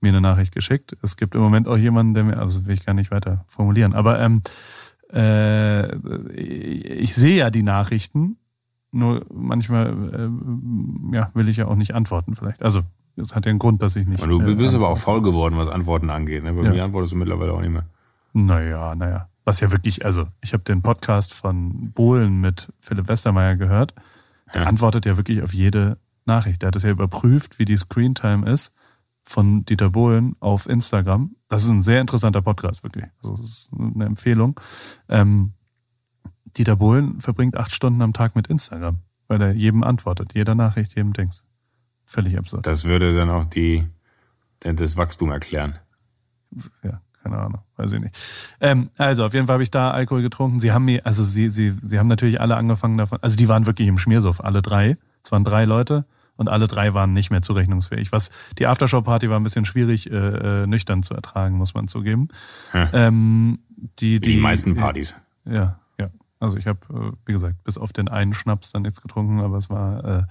mir 0.02 0.10
eine 0.10 0.22
Nachricht 0.22 0.54
geschickt. 0.54 0.98
Es 1.02 1.16
gibt 1.18 1.36
im 1.36 1.42
Moment 1.42 1.68
auch 1.68 1.78
jemanden, 1.78 2.14
der 2.14 2.24
mir, 2.24 2.38
also 2.38 2.66
will 2.66 2.74
ich 2.74 2.86
gar 2.86 2.94
nicht 2.94 3.12
weiter 3.12 3.46
formulieren, 3.48 3.94
aber 3.94 4.20
ähm, 4.20 4.42
äh, 5.12 5.96
ich 6.34 7.16
sehe 7.16 7.38
ja 7.38 7.50
die 7.50 7.64
Nachrichten, 7.64 8.38
nur 8.92 9.26
manchmal 9.34 9.88
äh, 10.14 11.16
ja, 11.16 11.32
will 11.34 11.50
ich 11.50 11.58
ja 11.58 11.68
auch 11.68 11.76
nicht 11.76 11.96
antworten 11.96 12.36
vielleicht. 12.36 12.62
Also 12.62 12.82
es 13.16 13.36
hat 13.36 13.46
ja 13.46 13.50
einen 13.50 13.60
Grund, 13.60 13.82
dass 13.82 13.96
ich 13.96 14.08
nicht. 14.08 14.22
Und 14.22 14.30
du 14.30 14.40
bist 14.40 14.52
äh, 14.52 14.56
bist 14.56 14.76
aber 14.76 14.90
auch 14.90 14.98
faul 14.98 15.22
geworden, 15.22 15.58
was 15.58 15.70
Antworten 15.70 16.10
angeht. 16.10 16.44
Ne? 16.44 16.54
Bei 16.54 16.64
ja. 16.64 16.72
mir 16.72 16.84
antwortest 16.84 17.14
du 17.14 17.18
mittlerweile 17.18 17.54
auch 17.54 17.62
nicht 17.62 17.72
mehr. 17.72 17.86
Naja, 18.34 18.96
naja. 18.96 19.28
Was 19.44 19.60
ja 19.60 19.72
wirklich, 19.72 20.06
also 20.06 20.28
ich 20.42 20.54
habe 20.54 20.64
den 20.64 20.82
Podcast 20.82 21.34
von 21.34 21.92
Bohlen 21.92 22.40
mit 22.40 22.72
Philipp 22.80 23.08
Westermeier 23.08 23.56
gehört. 23.56 23.96
Der 24.54 24.64
ja. 24.64 24.68
antwortet 24.68 25.06
ja 25.06 25.18
wirklich 25.18 25.42
auf 25.42 25.54
jede 25.54 25.98
Nachricht. 26.26 26.62
Der 26.62 26.68
hat 26.68 26.76
es 26.76 26.84
ja 26.84 26.92
überprüft, 26.92 27.58
wie 27.58 27.66
die 27.66 27.78
Screentime 27.78 28.50
ist 28.50 28.74
von 29.24 29.66
Dieter 29.66 29.90
Bohlen 29.92 30.36
auf 30.40 30.68
Instagram. 30.68 31.36
Das 31.48 31.64
ist 31.64 31.70
ein 31.70 31.82
sehr 31.82 32.02
interessanter 32.02 32.42
Podcast, 32.42 32.84
wirklich. 32.84 33.06
Also 33.22 33.36
das 33.36 33.46
ist 33.46 33.72
eine 33.78 34.06
Empfehlung. 34.06 34.60
Ähm, 35.10 35.54
Dieter 36.58 36.76
Bohlen 36.76 37.22
verbringt 37.22 37.56
acht 37.58 37.72
Stunden 37.72 38.02
am 38.02 38.14
Tag 38.14 38.36
mit 38.36 38.48
Instagram, 38.48 38.98
weil 39.28 39.42
er 39.42 39.54
jedem 39.54 39.84
antwortet, 39.84 40.34
jeder 40.34 40.56
Nachricht, 40.56 40.96
jedem 40.96 41.14
Dings. 41.14 41.44
Völlig 42.06 42.38
absurd. 42.38 42.66
Das 42.66 42.84
würde 42.84 43.16
dann 43.16 43.30
auch 43.30 43.46
die, 43.46 43.88
das 44.60 44.98
Wachstum 44.98 45.32
erklären. 45.32 45.80
Ja, 46.84 47.02
keine 47.24 47.38
Ahnung, 47.38 47.62
weiß 47.78 47.92
ich 47.94 48.00
nicht. 48.00 48.16
Ähm, 48.60 48.90
also 48.98 49.26
auf 49.26 49.34
jeden 49.34 49.48
Fall 49.48 49.56
habe 49.56 49.64
ich 49.64 49.72
da 49.72 49.92
Alkohol 49.92 50.22
getrunken. 50.22 50.60
Sie 50.60 50.72
haben 50.72 50.86
mir, 50.86 51.06
also 51.06 51.24
sie, 51.24 51.50
sie, 51.50 51.74
sie 51.82 52.00
haben 52.00 52.08
natürlich 52.08 52.42
alle 52.42 52.56
angefangen 52.56 52.98
davon, 52.98 53.20
also 53.22 53.38
die 53.38 53.48
waren 53.48 53.66
wirklich 53.66 53.88
im 53.88 53.98
Schmiersuff, 53.98 54.42
alle 54.42 54.62
drei. 54.62 54.98
Es 55.24 55.32
waren 55.32 55.44
drei 55.44 55.66
Leute 55.66 56.06
und 56.36 56.50
alle 56.50 56.68
drei 56.68 56.94
waren 56.94 57.14
nicht 57.14 57.30
mehr 57.30 57.42
zurechnungsfähig. 57.42 58.12
Was 58.12 58.32
die 58.58 58.66
Aftershow-Party 58.66 59.30
war 59.30 59.40
ein 59.40 59.44
bisschen 59.44 59.66
schwierig, 59.66 60.12
äh, 60.12 60.16
äh 60.64 60.68
nüchtern 60.68 61.04
zu 61.04 61.14
ertragen, 61.14 61.58
muss 61.58 61.74
man 61.74 61.88
zugeben. 61.88 62.30
Ja. 62.74 62.90
Ähm, 62.94 63.60
die, 64.00 64.20
die, 64.20 64.36
die 64.36 64.38
meisten 64.38 64.76
Partys. 64.76 65.16
Ja, 65.46 65.80
ja. 66.00 66.10
Also 66.40 66.58
ich 66.58 66.66
habe, 66.66 66.80
äh, 66.92 67.12
wie 67.26 67.34
gesagt, 67.34 67.64
bis 67.64 67.78
auf 67.78 67.94
den 67.94 68.08
einen 68.08 68.34
Schnaps 68.34 68.72
dann 68.72 68.82
nichts 68.82 69.02
getrunken, 69.02 69.40
aber 69.40 69.58
es 69.58 69.70
war 69.70 70.04
äh, 70.06 70.24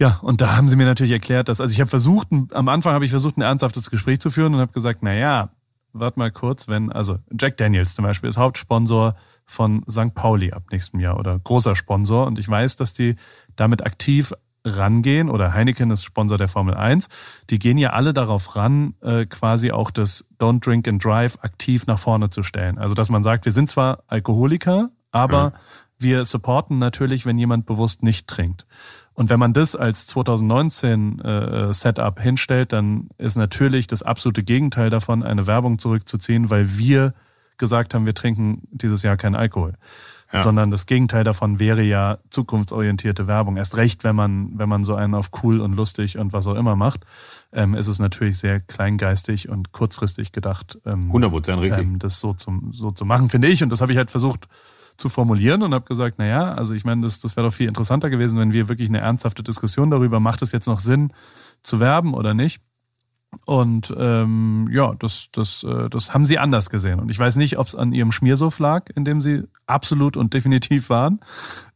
ja, 0.00 0.18
und 0.22 0.40
da 0.40 0.56
haben 0.56 0.68
sie 0.68 0.76
mir 0.76 0.86
natürlich 0.86 1.12
erklärt, 1.12 1.48
dass, 1.48 1.60
also 1.60 1.72
ich 1.72 1.80
habe 1.80 1.90
versucht, 1.90 2.28
am 2.52 2.68
Anfang 2.68 2.94
habe 2.94 3.04
ich 3.04 3.10
versucht, 3.10 3.36
ein 3.36 3.42
ernsthaftes 3.42 3.90
Gespräch 3.90 4.20
zu 4.20 4.30
führen 4.30 4.54
und 4.54 4.60
habe 4.60 4.72
gesagt, 4.72 5.00
na 5.02 5.12
ja, 5.12 5.50
warte 6.00 6.18
mal 6.18 6.30
kurz, 6.30 6.68
wenn, 6.68 6.92
also 6.92 7.18
Jack 7.38 7.56
Daniels 7.56 7.94
zum 7.94 8.04
Beispiel 8.04 8.28
ist 8.28 8.38
Hauptsponsor 8.38 9.14
von 9.46 9.84
St. 9.90 10.14
Pauli 10.14 10.52
ab 10.52 10.64
nächstem 10.70 11.00
Jahr 11.00 11.18
oder 11.18 11.38
großer 11.38 11.74
Sponsor 11.74 12.26
und 12.26 12.38
ich 12.38 12.48
weiß, 12.48 12.76
dass 12.76 12.92
die 12.92 13.16
damit 13.56 13.84
aktiv 13.84 14.32
rangehen 14.64 15.30
oder 15.30 15.54
Heineken 15.54 15.90
ist 15.90 16.04
Sponsor 16.04 16.36
der 16.36 16.48
Formel 16.48 16.74
1. 16.74 17.08
Die 17.50 17.58
gehen 17.58 17.78
ja 17.78 17.90
alle 17.90 18.12
darauf 18.12 18.56
ran, 18.56 18.94
äh, 19.00 19.26
quasi 19.26 19.70
auch 19.70 19.90
das 19.90 20.26
Don't 20.38 20.64
Drink 20.64 20.86
and 20.88 21.02
Drive 21.02 21.38
aktiv 21.40 21.86
nach 21.86 21.98
vorne 21.98 22.30
zu 22.30 22.42
stellen. 22.42 22.78
Also 22.78 22.94
dass 22.94 23.08
man 23.08 23.22
sagt, 23.22 23.44
wir 23.44 23.52
sind 23.52 23.68
zwar 23.68 24.02
Alkoholiker, 24.06 24.90
aber 25.10 25.50
mhm. 25.50 25.54
Wir 25.98 26.24
supporten 26.24 26.78
natürlich, 26.78 27.26
wenn 27.26 27.38
jemand 27.38 27.66
bewusst 27.66 28.02
nicht 28.02 28.26
trinkt. 28.26 28.66
Und 29.14 29.30
wenn 29.30 29.40
man 29.40 29.52
das 29.52 29.74
als 29.74 30.06
2019 30.06 31.18
äh, 31.18 31.72
Setup 31.74 32.20
hinstellt, 32.20 32.72
dann 32.72 33.08
ist 33.18 33.36
natürlich 33.36 33.88
das 33.88 34.04
absolute 34.04 34.44
Gegenteil 34.44 34.90
davon, 34.90 35.24
eine 35.24 35.48
Werbung 35.48 35.80
zurückzuziehen, 35.80 36.50
weil 36.50 36.78
wir 36.78 37.14
gesagt 37.56 37.94
haben, 37.94 38.06
wir 38.06 38.14
trinken 38.14 38.62
dieses 38.70 39.02
Jahr 39.02 39.16
keinen 39.16 39.34
Alkohol. 39.34 39.74
Ja. 40.32 40.42
Sondern 40.42 40.70
das 40.70 40.86
Gegenteil 40.86 41.24
davon 41.24 41.58
wäre 41.58 41.82
ja 41.82 42.18
zukunftsorientierte 42.30 43.26
Werbung. 43.26 43.56
Erst 43.56 43.76
recht, 43.76 44.04
wenn 44.04 44.14
man, 44.14 44.58
wenn 44.58 44.68
man 44.68 44.84
so 44.84 44.94
einen 44.94 45.14
auf 45.14 45.30
cool 45.42 45.60
und 45.60 45.72
lustig 45.72 46.18
und 46.18 46.32
was 46.32 46.46
auch 46.46 46.54
immer 46.54 46.76
macht, 46.76 47.04
ähm, 47.52 47.74
ist 47.74 47.88
es 47.88 47.98
natürlich 47.98 48.38
sehr 48.38 48.60
kleingeistig 48.60 49.48
und 49.48 49.72
kurzfristig 49.72 50.30
gedacht. 50.30 50.78
Ähm, 50.84 51.10
100% 51.10 51.60
richtig. 51.60 51.78
Ähm, 51.82 51.98
das 51.98 52.20
so, 52.20 52.34
zum, 52.34 52.72
so 52.72 52.92
zu 52.92 53.06
machen, 53.06 53.30
finde 53.30 53.48
ich. 53.48 53.62
Und 53.62 53.70
das 53.70 53.80
habe 53.80 53.90
ich 53.90 53.98
halt 53.98 54.10
versucht, 54.10 54.48
zu 54.98 55.08
formulieren 55.08 55.62
und 55.62 55.72
habe 55.72 55.86
gesagt, 55.86 56.16
na 56.18 56.26
ja, 56.26 56.52
also 56.52 56.74
ich 56.74 56.84
meine, 56.84 57.02
das, 57.02 57.20
das 57.20 57.36
wäre 57.36 57.46
doch 57.46 57.54
viel 57.54 57.68
interessanter 57.68 58.10
gewesen, 58.10 58.38
wenn 58.38 58.52
wir 58.52 58.68
wirklich 58.68 58.88
eine 58.88 58.98
ernsthafte 58.98 59.42
Diskussion 59.42 59.90
darüber, 59.90 60.20
macht 60.20 60.42
es 60.42 60.52
jetzt 60.52 60.66
noch 60.66 60.80
Sinn 60.80 61.12
zu 61.62 61.80
werben 61.80 62.14
oder 62.14 62.34
nicht? 62.34 62.60
Und 63.44 63.94
ähm, 63.96 64.68
ja, 64.72 64.94
das, 64.98 65.28
das, 65.32 65.62
äh, 65.62 65.88
das 65.90 66.14
haben 66.14 66.26
sie 66.26 66.38
anders 66.38 66.70
gesehen. 66.70 66.98
Und 66.98 67.10
ich 67.10 67.18
weiß 67.18 67.36
nicht, 67.36 67.58
ob 67.58 67.66
es 67.66 67.74
an 67.74 67.92
ihrem 67.92 68.10
Schmiersuff 68.10 68.58
lag, 68.58 68.86
in 68.94 69.04
dem 69.04 69.20
sie 69.20 69.44
absolut 69.66 70.16
und 70.16 70.34
definitiv 70.34 70.88
waren, 70.88 71.20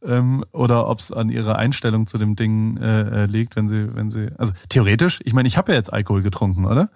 ähm, 0.03 0.43
oder 0.51 0.87
ob 0.87 0.99
es 0.99 1.11
an 1.11 1.29
ihrer 1.29 1.57
Einstellung 1.57 2.07
zu 2.07 2.17
dem 2.17 2.35
Ding 2.35 2.77
äh, 2.77 3.23
äh, 3.23 3.25
liegt, 3.27 3.55
wenn 3.55 3.67
sie, 3.67 3.95
wenn 3.95 4.09
sie. 4.09 4.29
Also 4.37 4.53
theoretisch, 4.69 5.21
ich 5.23 5.33
meine, 5.33 5.47
ich 5.47 5.57
habe 5.57 5.71
ja 5.71 5.77
jetzt 5.77 5.93
Alkohol 5.93 6.23
getrunken, 6.23 6.65
oder? 6.65 6.89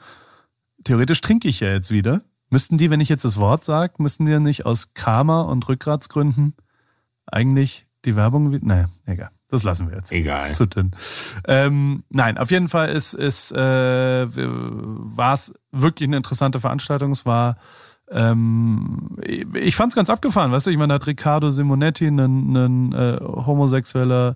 Theoretisch 0.83 1.21
trinke 1.21 1.47
ich 1.47 1.59
ja 1.59 1.69
jetzt 1.69 1.91
wieder 1.91 2.21
Müssten 2.49 2.77
die, 2.77 2.89
wenn 2.89 3.01
ich 3.01 3.09
jetzt 3.09 3.25
das 3.25 3.37
Wort 3.37 3.65
sage, 3.65 3.95
müssten 3.97 4.25
die 4.25 4.31
ja 4.31 4.39
nicht 4.39 4.65
aus 4.65 4.93
Karma 4.93 5.41
und 5.41 5.67
Rückgratsgründen 5.67 6.55
eigentlich 7.25 7.87
die 8.05 8.15
Werbung, 8.15 8.49
naja, 8.61 8.87
egal. 9.05 9.31
Das 9.49 9.63
lassen 9.63 9.89
wir 9.89 9.97
jetzt. 9.97 10.11
Egal. 10.11 10.39
Das 10.39 10.51
ist 10.51 10.57
zu 10.57 10.65
dünn. 10.65 10.91
Ähm, 11.47 12.03
nein, 12.09 12.37
auf 12.37 12.51
jeden 12.51 12.67
Fall 12.67 12.89
ist, 12.89 13.13
ist 13.13 13.51
äh, 13.53 14.27
war 14.27 15.33
es 15.33 15.53
wirklich 15.71 16.09
eine 16.09 16.17
interessante 16.17 16.59
Veranstaltung. 16.59 17.11
Es 17.11 17.25
war 17.25 17.57
ähm, 18.09 19.17
ich 19.53 19.75
fand 19.75 19.91
es 19.91 19.95
ganz 19.95 20.09
abgefahren, 20.09 20.51
weißt 20.51 20.67
du, 20.67 20.71
ich 20.71 20.77
meine, 20.77 20.89
da 20.89 20.95
hat 20.95 21.07
Riccardo 21.07 21.51
Simonetti, 21.51 22.07
ein, 22.07 22.55
ein 22.55 22.93
äh, 22.93 23.19
homosexueller 23.21 24.35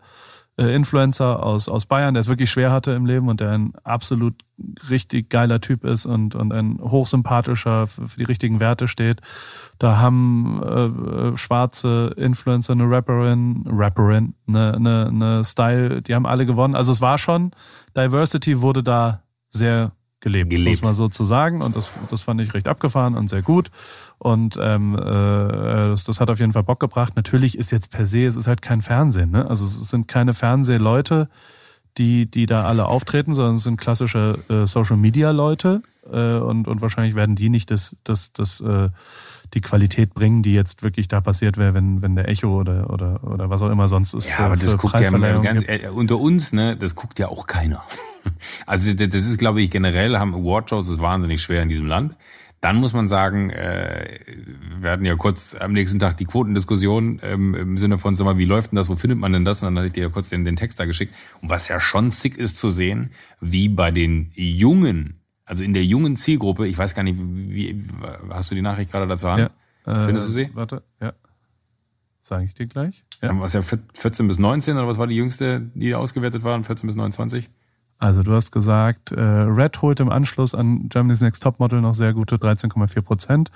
äh, 0.58 0.76
Influencer 0.76 1.44
aus, 1.44 1.70
aus 1.70 1.86
Bayern, 1.86 2.14
der 2.14 2.22
es 2.22 2.28
wirklich 2.28 2.52
schwer 2.52 2.72
hatte 2.72 2.92
im 2.92 3.06
Leben 3.06 3.30
und 3.30 3.40
der 3.40 3.52
ein 3.52 3.74
absolut 3.84 4.44
richtig 4.90 5.30
geiler 5.30 5.62
Typ 5.62 5.84
ist 5.84 6.06
und, 6.06 6.36
und 6.36 6.52
ein 6.52 6.80
hochsympathischer 6.82 7.88
für, 7.88 8.08
die 8.18 8.24
richtigen 8.24 8.60
Werte 8.60 8.88
steht. 8.88 9.22
Da 9.80 9.98
haben 9.98 10.62
äh, 10.64 10.86
äh, 10.86 11.38
schwarze 11.38 12.14
Influencer, 12.18 12.74
eine 12.74 12.90
Rapperin, 12.90 13.66
Rapperin, 13.68 14.36
eine, 14.48 14.74
eine, 14.76 15.08
eine 15.08 15.44
Style, 15.44 16.02
die 16.02 16.14
haben 16.16 16.26
alle 16.26 16.46
gewonnen. 16.46 16.76
Also 16.76 16.92
es 16.92 17.02
war 17.02 17.18
schon, 17.18 17.52
Diversity 17.96 18.62
wurde 18.62 18.84
da 18.84 19.24
sehr 19.50 19.94
gelebt, 20.22 20.50
gelebt. 20.50 20.82
muss 20.82 20.82
man 20.82 20.94
so 20.94 21.10
zu 21.10 21.26
sagen. 21.26 21.62
Und 21.62 21.76
das, 21.76 21.90
das 22.10 22.22
fand 22.22 22.40
ich 22.42 22.54
recht 22.54 22.68
abgefahren 22.68 23.16
und 23.16 23.30
sehr 23.30 23.42
gut. 23.42 23.70
Und 24.18 24.58
ähm, 24.62 24.96
äh, 24.96 25.02
das, 25.02 26.04
das 26.04 26.22
hat 26.22 26.30
auf 26.30 26.40
jeden 26.40 26.54
Fall 26.54 26.64
Bock 26.64 26.80
gebracht. 26.80 27.14
Natürlich 27.16 27.58
ist 27.58 27.72
jetzt 27.72 27.92
per 27.92 28.06
se, 28.06 28.26
es 28.26 28.36
ist 28.36 28.48
halt 28.48 28.62
kein 28.62 28.82
Fernsehen. 28.82 29.32
Ne? 29.32 29.50
Also 29.50 29.66
es 29.66 29.90
sind 29.90 30.08
keine 30.08 30.34
Fernsehleute, 30.34 31.28
die, 31.98 32.30
die 32.30 32.46
da 32.46 32.66
alle 32.66 32.86
auftreten, 32.86 33.34
sondern 33.34 33.56
es 33.56 33.64
sind 33.64 33.80
klassische 33.80 34.38
äh, 34.48 34.66
Social-Media-Leute. 34.66 35.82
Äh, 36.12 36.36
und, 36.36 36.68
und 36.68 36.82
wahrscheinlich 36.82 37.16
werden 37.16 37.36
die 37.36 37.50
nicht 37.50 37.72
das, 37.72 37.96
das, 38.04 38.32
das 38.32 38.62
äh, 38.62 38.90
die 39.54 39.62
Qualität 39.62 40.14
bringen, 40.14 40.44
die 40.44 40.54
jetzt 40.54 40.82
wirklich 40.84 41.08
da 41.08 41.20
passiert 41.20 41.58
wäre, 41.58 41.74
wenn, 41.74 42.02
wenn 42.02 42.16
der 42.16 42.30
Echo 42.30 42.60
oder, 42.60 42.90
oder, 42.90 43.24
oder 43.24 43.50
was 43.50 43.62
auch 43.62 43.70
immer 43.70 43.90
sonst 43.90 44.14
ist. 44.14 44.28
Ja, 44.28 44.36
für, 44.36 44.44
aber 44.44 44.56
das 44.56 44.78
guckt 44.78 45.00
ja 45.00 45.12
ganz, 45.40 45.64
äh, 45.68 45.90
unter 45.94 46.20
uns, 46.20 46.54
ne, 46.54 46.78
das 46.78 46.96
guckt 46.96 47.20
ja 47.20 47.28
auch 47.28 47.48
keiner. 47.48 47.84
Also 48.66 48.94
das 48.94 49.26
ist, 49.26 49.38
glaube 49.38 49.62
ich, 49.62 49.70
generell 49.70 50.18
haben 50.18 50.34
Awardshows 50.34 50.90
ist 50.90 51.00
wahnsinnig 51.00 51.42
schwer 51.42 51.62
in 51.62 51.70
diesem 51.70 51.86
Land. 51.86 52.16
Dann 52.60 52.78
muss 52.78 52.94
man 52.94 53.08
sagen, 53.08 53.50
äh, 53.50 54.20
wir 54.80 54.92
hatten 54.92 55.06
ja 55.06 55.16
kurz 55.16 55.56
am 55.56 55.74
nächsten 55.74 56.00
Tag 56.00 56.18
die 56.18 56.26
Quotendiskussion 56.26 57.20
ähm, 57.24 57.56
im 57.56 57.78
Sinne 57.78 57.98
von, 57.98 58.16
sag 58.16 58.26
mal, 58.26 58.38
wie 58.38 58.46
läuft 58.46 58.72
denn 58.72 58.78
das, 58.78 58.90
wo 58.90 58.96
findet 58.96 59.20
man 59.20 59.34
denn 59.34 59.46
das? 59.46 59.62
Und 59.62 59.68
dann 59.68 59.78
hatte 59.78 59.88
ich 59.88 59.94
dir 59.94 60.04
ja 60.04 60.10
kurz 60.10 60.30
den, 60.30 60.46
den 60.46 60.56
Text 60.56 60.80
da 60.80 60.86
geschickt. 60.86 61.14
Und 61.42 61.50
was 61.50 61.68
ja 61.68 61.80
schon 61.80 62.12
sick 62.12 62.38
ist 62.38 62.58
zu 62.58 62.70
sehen, 62.70 63.12
wie 63.40 63.70
bei 63.70 63.92
den 63.92 64.32
jungen 64.34 65.22
also 65.52 65.66
in 65.66 65.74
der 65.74 65.84
jungen 65.84 66.16
Zielgruppe, 66.16 66.66
ich 66.66 66.78
weiß 66.78 66.96
gar 66.96 67.04
nicht, 67.04 67.20
wie, 67.20 67.84
hast 68.30 68.52
du 68.52 68.56
die 68.56 68.62
Nachricht 68.62 68.90
gerade 68.90 69.06
dazu 69.06 69.28
an? 69.28 69.50
Ja, 69.86 70.06
Findest 70.06 70.30
du 70.30 70.32
sie? 70.32 70.44
Äh, 70.44 70.52
warte, 70.54 70.82
ja. 71.02 71.12
Sage 72.22 72.46
ich 72.46 72.54
dir 72.54 72.68
gleich. 72.68 73.04
Ja. 73.22 73.38
Was 73.38 73.52
ja 73.52 73.62
14 73.62 74.30
bis 74.30 74.40
19 74.40 74.78
oder 74.78 74.88
was 74.88 74.98
war 74.98 75.08
die 75.08 75.16
jüngste, 75.16 75.70
die 75.74 75.94
ausgewertet 75.94 76.44
waren? 76.44 76.64
14 76.64 76.88
bis 76.88 76.96
29? 76.96 77.50
Also 78.02 78.24
du 78.24 78.34
hast 78.34 78.52
gesagt, 78.52 79.12
äh, 79.12 79.22
Red 79.22 79.84
holt 79.84 80.00
im 80.00 80.10
Anschluss 80.10 80.56
an 80.56 80.90
Germany's 80.90 81.22
Next 81.22 81.44
Topmodel 81.44 81.82
noch 81.82 81.94
sehr 81.94 82.14
gute 82.14 82.38
13,4 82.38 83.02
Prozent. 83.04 83.52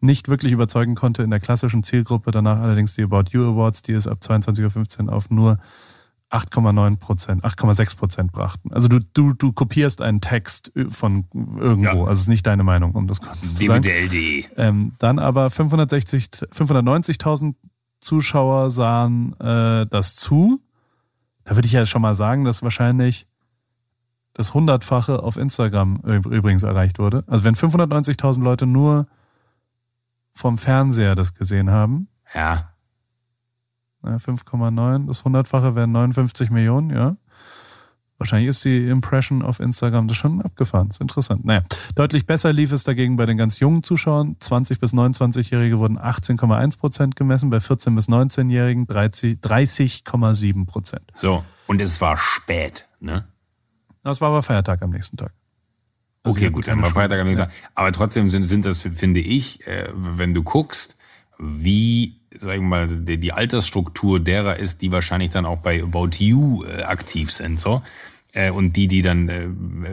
Nicht 0.00 0.28
wirklich 0.28 0.52
überzeugen 0.52 0.94
konnte 0.94 1.22
in 1.22 1.30
der 1.30 1.40
klassischen 1.40 1.82
Zielgruppe, 1.82 2.30
danach 2.30 2.60
allerdings 2.60 2.94
die 2.94 3.04
About 3.04 3.30
You 3.30 3.50
Awards, 3.50 3.80
die 3.80 3.94
es 3.94 4.06
ab 4.06 4.18
22.15 4.20 5.06
Uhr 5.06 5.12
auf 5.14 5.30
nur 5.30 5.58
8,9 6.30 6.98
Prozent, 6.98 7.42
8,6 7.42 7.96
Prozent 7.96 8.32
brachten. 8.32 8.70
Also 8.70 8.88
du, 8.88 9.00
du, 9.14 9.32
du 9.32 9.52
kopierst 9.52 10.02
einen 10.02 10.20
Text 10.20 10.72
von 10.90 11.24
irgendwo, 11.58 11.82
ja. 11.82 11.92
also 11.92 12.12
es 12.12 12.20
ist 12.20 12.28
nicht 12.28 12.46
deine 12.46 12.64
Meinung, 12.64 12.94
um 12.94 13.06
das 13.06 13.22
kurz 13.22 13.54
zu 13.54 13.64
sagen. 13.64 13.82
Ähm, 14.58 14.92
dann 14.98 15.18
aber 15.18 15.48
560, 15.48 16.26
590.000 16.52 17.54
Zuschauer 18.00 18.70
sahen 18.70 19.40
äh, 19.40 19.86
das 19.86 20.16
zu. 20.16 20.60
Da 21.44 21.54
würde 21.54 21.64
ich 21.64 21.72
ja 21.72 21.86
schon 21.86 22.02
mal 22.02 22.14
sagen, 22.14 22.44
dass 22.44 22.62
wahrscheinlich 22.62 23.26
das 24.36 24.54
Hundertfache 24.54 25.22
auf 25.22 25.36
Instagram 25.36 26.00
übrigens 26.04 26.62
erreicht 26.62 26.98
wurde. 26.98 27.24
Also 27.26 27.44
wenn 27.44 27.54
590.000 27.54 28.42
Leute 28.42 28.66
nur 28.66 29.06
vom 30.32 30.58
Fernseher 30.58 31.14
das 31.14 31.34
gesehen 31.34 31.70
haben. 31.70 32.08
Ja 32.34 32.72
5,9, 34.14 35.06
das 35.06 35.24
hundertfache 35.24 35.74
wären 35.74 35.92
59 35.92 36.50
Millionen, 36.50 36.90
ja. 36.90 37.16
Wahrscheinlich 38.18 38.48
ist 38.48 38.64
die 38.64 38.88
Impression 38.88 39.42
auf 39.42 39.60
Instagram 39.60 40.08
das 40.08 40.16
schon 40.16 40.40
abgefahren. 40.40 40.88
Das 40.88 40.96
ist 40.96 41.00
interessant. 41.02 41.44
Naja, 41.44 41.64
deutlich 41.96 42.24
besser 42.24 42.50
lief 42.50 42.72
es 42.72 42.82
dagegen 42.82 43.16
bei 43.16 43.26
den 43.26 43.36
ganz 43.36 43.58
jungen 43.58 43.82
Zuschauern. 43.82 44.36
20 44.40 44.80
bis 44.80 44.94
29-Jährige 44.94 45.78
wurden 45.78 45.98
18,1 45.98 46.78
Prozent 46.78 47.16
gemessen, 47.16 47.50
bei 47.50 47.60
14 47.60 47.94
bis 47.94 48.08
19-Jährigen 48.08 48.86
30,7 48.86 50.66
Prozent. 50.66 51.12
So, 51.14 51.44
und 51.66 51.82
es 51.82 52.00
war 52.00 52.16
spät, 52.16 52.88
ne? 53.00 53.26
Das 54.06 54.20
war 54.20 54.28
aber 54.28 54.44
Feiertag 54.44 54.82
am 54.82 54.90
nächsten 54.90 55.16
Tag. 55.16 55.32
Also 56.22 56.38
okay, 56.38 56.50
gut, 56.50 56.68
dann 56.68 56.80
war 56.80 56.92
Feiertag 56.92 57.18
am 57.18 57.26
nächsten 57.26 57.46
Tag. 57.46 57.54
Aber 57.74 57.90
trotzdem 57.90 58.30
sind, 58.30 58.44
sind 58.44 58.64
das, 58.64 58.78
finde 58.78 59.18
ich, 59.18 59.66
äh, 59.66 59.88
wenn 59.92 60.32
du 60.32 60.44
guckst, 60.44 60.96
wie 61.40 62.20
sagen 62.30 62.62
wir 62.62 62.68
mal, 62.68 62.88
die, 62.88 63.18
die 63.18 63.32
Altersstruktur 63.32 64.20
derer 64.20 64.58
ist, 64.58 64.80
die 64.80 64.92
wahrscheinlich 64.92 65.30
dann 65.30 65.44
auch 65.44 65.58
bei 65.58 65.82
About 65.82 66.10
You 66.18 66.64
äh, 66.64 66.84
aktiv 66.84 67.32
sind, 67.32 67.58
so. 67.58 67.82
Äh, 68.30 68.52
und 68.52 68.76
die, 68.76 68.86
die 68.86 69.02
dann 69.02 69.28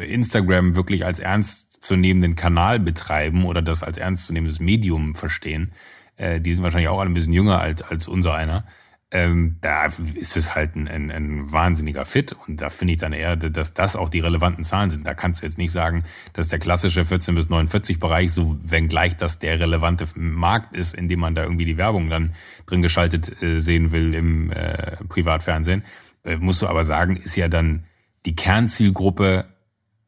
Instagram 0.01 0.75
wirklich 0.75 1.05
als 1.05 1.17
ernstzunehmenden 1.17 2.35
Kanal 2.35 2.79
betreiben 2.79 3.45
oder 3.45 3.63
das 3.63 3.81
als 3.81 3.97
ernstzunehmendes 3.97 4.59
Medium 4.59 5.15
verstehen, 5.15 5.71
die 6.19 6.53
sind 6.53 6.63
wahrscheinlich 6.63 6.89
auch 6.89 6.99
alle 6.99 7.09
ein 7.09 7.15
bisschen 7.15 7.33
jünger 7.33 7.59
als, 7.59 7.81
als 7.81 8.07
unser 8.07 8.35
einer 8.35 8.65
ähm, 9.13 9.57
da 9.61 9.85
ist 9.85 10.35
es 10.35 10.55
halt 10.55 10.75
ein, 10.75 10.87
ein, 10.87 11.11
ein 11.11 11.51
wahnsinniger 11.51 12.03
Fit 12.03 12.33
und 12.33 12.61
da 12.61 12.71
finde 12.71 12.93
ich 12.93 12.99
dann 12.99 13.13
eher, 13.13 13.35
dass 13.35 13.75
das 13.75 13.95
auch 13.95 14.09
die 14.09 14.19
relevanten 14.19 14.63
Zahlen 14.63 14.89
sind. 14.89 15.05
Da 15.05 15.13
kannst 15.13 15.41
du 15.41 15.45
jetzt 15.45 15.59
nicht 15.59 15.71
sagen, 15.71 16.03
dass 16.33 16.47
der 16.47 16.57
klassische 16.57 17.05
14 17.05 17.35
bis 17.35 17.47
49 17.47 17.99
Bereich, 17.99 18.33
so 18.33 18.57
wenngleich 18.63 19.15
das 19.15 19.37
der 19.37 19.59
relevante 19.59 20.07
Markt 20.15 20.75
ist, 20.75 20.95
in 20.95 21.09
dem 21.09 21.19
man 21.19 21.35
da 21.35 21.43
irgendwie 21.43 21.65
die 21.65 21.77
Werbung 21.77 22.09
dann 22.09 22.33
drin 22.65 22.81
geschaltet 22.81 23.41
äh, 23.43 23.59
sehen 23.59 23.91
will 23.91 24.15
im 24.15 24.51
äh, 24.51 24.97
Privatfernsehen, 25.07 25.83
äh, 26.25 26.37
musst 26.37 26.63
du 26.63 26.67
aber 26.67 26.83
sagen, 26.83 27.15
ist 27.15 27.35
ja 27.35 27.47
dann 27.47 27.85
die 28.25 28.35
Kernzielgruppe 28.35 29.45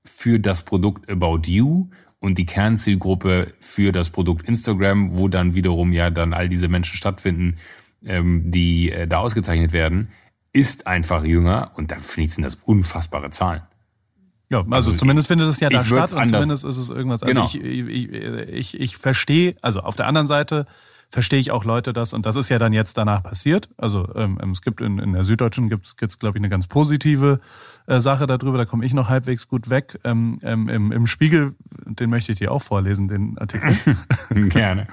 für 0.03 0.39
das 0.39 0.63
Produkt 0.63 1.11
About 1.11 1.41
You 1.45 1.89
und 2.19 2.39
die 2.39 2.47
Kernzielgruppe 2.47 3.53
für 3.59 3.91
das 3.91 4.09
Produkt 4.09 4.47
Instagram, 4.47 5.15
wo 5.15 5.27
dann 5.27 5.53
wiederum 5.53 5.93
ja 5.93 6.09
dann 6.09 6.33
all 6.33 6.49
diese 6.49 6.69
Menschen 6.69 6.97
stattfinden, 6.97 7.57
ähm, 8.05 8.51
die 8.51 8.91
äh, 8.91 9.07
da 9.07 9.19
ausgezeichnet 9.19 9.73
werden, 9.73 10.09
ist 10.53 10.87
einfach 10.87 11.23
jünger 11.23 11.71
und 11.75 11.91
da 11.91 11.97
finde 11.97 12.27
ich 12.27 12.33
sind 12.35 12.43
das 12.43 12.55
unfassbare 12.55 13.29
Zahlen. 13.29 13.61
Ja, 14.49 14.59
also, 14.59 14.73
also 14.73 14.93
zumindest 14.93 15.25
ich, 15.25 15.29
findet 15.29 15.49
es 15.49 15.59
ja 15.59 15.69
da 15.69 15.83
statt 15.83 16.13
und 16.13 16.27
zumindest 16.27 16.63
ist 16.63 16.77
es 16.77 16.89
irgendwas. 16.89 17.23
Also 17.23 17.33
genau. 17.33 17.45
ich, 17.45 17.55
ich, 17.61 18.13
ich, 18.13 18.79
ich 18.79 18.97
verstehe, 18.97 19.55
also 19.61 19.81
auf 19.81 19.95
der 19.95 20.07
anderen 20.07 20.27
Seite 20.27 20.67
verstehe 21.09 21.39
ich 21.39 21.51
auch 21.51 21.65
Leute 21.65 21.93
das 21.93 22.13
und 22.13 22.25
das 22.25 22.35
ist 22.35 22.49
ja 22.49 22.59
dann 22.59 22.73
jetzt 22.73 22.97
danach 22.97 23.23
passiert. 23.23 23.69
Also 23.77 24.07
ähm, 24.15 24.37
es 24.51 24.61
gibt 24.61 24.81
in, 24.81 24.99
in 24.99 25.13
der 25.13 25.23
Süddeutschen 25.23 25.69
gibt 25.69 25.85
es, 25.85 26.19
glaube 26.19 26.37
ich, 26.37 26.41
eine 26.41 26.49
ganz 26.49 26.67
positive 26.67 27.39
äh, 27.87 27.99
Sache 27.99 28.27
darüber, 28.27 28.57
da 28.57 28.65
komme 28.65 28.85
ich 28.85 28.93
noch 28.93 29.09
halbwegs 29.09 29.47
gut 29.47 29.69
weg. 29.69 29.99
Ähm, 30.03 30.39
ähm, 30.43 30.69
im, 30.69 30.91
Im 30.91 31.07
Spiegel, 31.07 31.55
den 31.85 32.09
möchte 32.09 32.31
ich 32.31 32.39
dir 32.39 32.51
auch 32.51 32.61
vorlesen, 32.61 33.07
den 33.07 33.37
Artikel. 33.37 33.75
Gerne. 34.49 34.87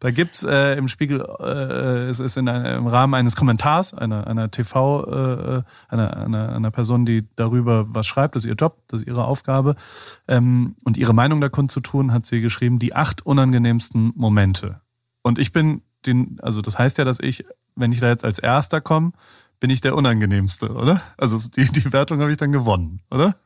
Da 0.00 0.10
gibt's 0.10 0.42
äh, 0.44 0.78
im 0.78 0.88
Spiegel, 0.88 1.20
äh, 1.40 2.08
es 2.08 2.20
ist 2.20 2.38
in 2.38 2.46
im 2.46 2.86
Rahmen 2.86 3.12
eines 3.12 3.36
Kommentars 3.36 3.92
einer, 3.92 4.26
einer 4.26 4.50
TV, 4.50 5.04
äh, 5.04 5.62
einer, 5.88 6.16
einer, 6.16 6.52
einer 6.54 6.70
Person, 6.70 7.04
die 7.04 7.28
darüber 7.36 7.84
was 7.88 8.06
schreibt, 8.06 8.34
das 8.34 8.44
ist 8.44 8.48
ihr 8.48 8.54
Job, 8.54 8.78
das 8.88 9.02
ist 9.02 9.06
ihre 9.06 9.26
Aufgabe, 9.26 9.76
ähm, 10.26 10.74
und 10.84 10.96
ihre 10.96 11.12
Meinung 11.12 11.42
da 11.42 11.50
kundzutun, 11.50 12.14
hat 12.14 12.24
sie 12.24 12.40
geschrieben, 12.40 12.78
die 12.78 12.94
acht 12.94 13.26
unangenehmsten 13.26 14.12
Momente. 14.16 14.80
Und 15.20 15.38
ich 15.38 15.52
bin 15.52 15.82
den, 16.06 16.38
also 16.40 16.62
das 16.62 16.78
heißt 16.78 16.96
ja, 16.96 17.04
dass 17.04 17.20
ich, 17.20 17.44
wenn 17.76 17.92
ich 17.92 18.00
da 18.00 18.08
jetzt 18.08 18.24
als 18.24 18.38
Erster 18.38 18.80
komme, 18.80 19.12
bin 19.60 19.70
ich 19.70 19.82
der 19.82 19.94
Unangenehmste, 19.94 20.72
oder? 20.72 21.02
Also 21.18 21.38
die, 21.54 21.70
die 21.70 21.92
Wertung 21.92 22.20
habe 22.20 22.32
ich 22.32 22.38
dann 22.38 22.50
gewonnen, 22.50 23.00
oder? 23.10 23.36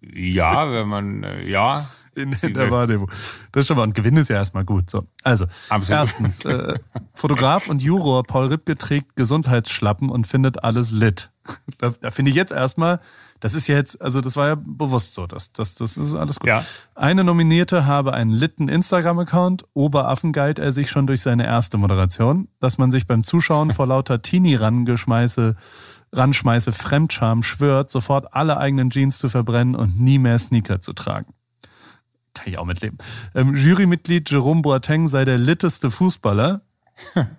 Ja, 0.00 0.70
wenn 0.70 0.86
man, 0.86 1.24
äh, 1.24 1.48
ja. 1.48 1.84
In, 2.14 2.32
in 2.42 2.54
der 2.54 2.70
Wahrnehmung. 2.70 3.10
Das 3.50 3.62
ist 3.62 3.68
schon 3.68 3.78
mal, 3.78 3.82
und 3.82 3.94
Gewinn 3.94 4.16
ist 4.16 4.28
ja 4.28 4.36
erstmal 4.36 4.64
gut. 4.64 4.90
So. 4.90 5.04
Also, 5.24 5.46
Absolut. 5.70 6.00
erstens, 6.00 6.44
äh, 6.44 6.78
Fotograf 7.14 7.68
und 7.68 7.82
Juror 7.82 8.22
Paul 8.22 8.46
Ripke 8.46 8.76
trägt 8.76 9.16
Gesundheitsschlappen 9.16 10.10
und 10.10 10.26
findet 10.26 10.62
alles 10.62 10.92
lit. 10.92 11.30
Da, 11.78 11.92
da 12.00 12.10
finde 12.10 12.30
ich 12.30 12.36
jetzt 12.36 12.52
erstmal, 12.52 13.00
das 13.44 13.52
ist 13.52 13.66
jetzt, 13.66 14.00
also 14.00 14.22
das 14.22 14.36
war 14.36 14.48
ja 14.48 14.54
bewusst 14.54 15.12
so, 15.12 15.26
das, 15.26 15.52
das, 15.52 15.74
das 15.74 15.98
ist 15.98 16.14
alles 16.14 16.40
gut. 16.40 16.48
Ja. 16.48 16.64
Eine 16.94 17.24
Nominierte 17.24 17.84
habe 17.84 18.14
einen 18.14 18.30
litten 18.30 18.70
Instagram-Account. 18.70 19.66
Oberaffen 19.74 20.32
galt 20.32 20.58
er 20.58 20.72
sich 20.72 20.90
schon 20.90 21.06
durch 21.06 21.20
seine 21.20 21.44
erste 21.44 21.76
Moderation, 21.76 22.48
dass 22.58 22.78
man 22.78 22.90
sich 22.90 23.06
beim 23.06 23.22
Zuschauen 23.22 23.70
vor 23.70 23.86
lauter 23.86 24.22
Teenie-Rangeschmeiße 24.22 25.56
Ranschmeiße 26.10 26.72
Fremdscham 26.72 27.42
schwört, 27.42 27.90
sofort 27.90 28.32
alle 28.32 28.56
eigenen 28.56 28.88
Jeans 28.88 29.18
zu 29.18 29.28
verbrennen 29.28 29.74
und 29.74 30.00
nie 30.00 30.18
mehr 30.18 30.38
Sneaker 30.38 30.80
zu 30.80 30.94
tragen. 30.94 31.34
kann 32.32 32.46
ich 32.46 32.56
auch 32.56 32.64
mitleben. 32.64 32.96
Ähm, 33.34 33.54
Jurymitglied 33.54 34.30
Jerome 34.30 34.62
Boateng 34.62 35.06
sei 35.06 35.26
der 35.26 35.36
litteste 35.36 35.90
Fußballer. 35.90 36.62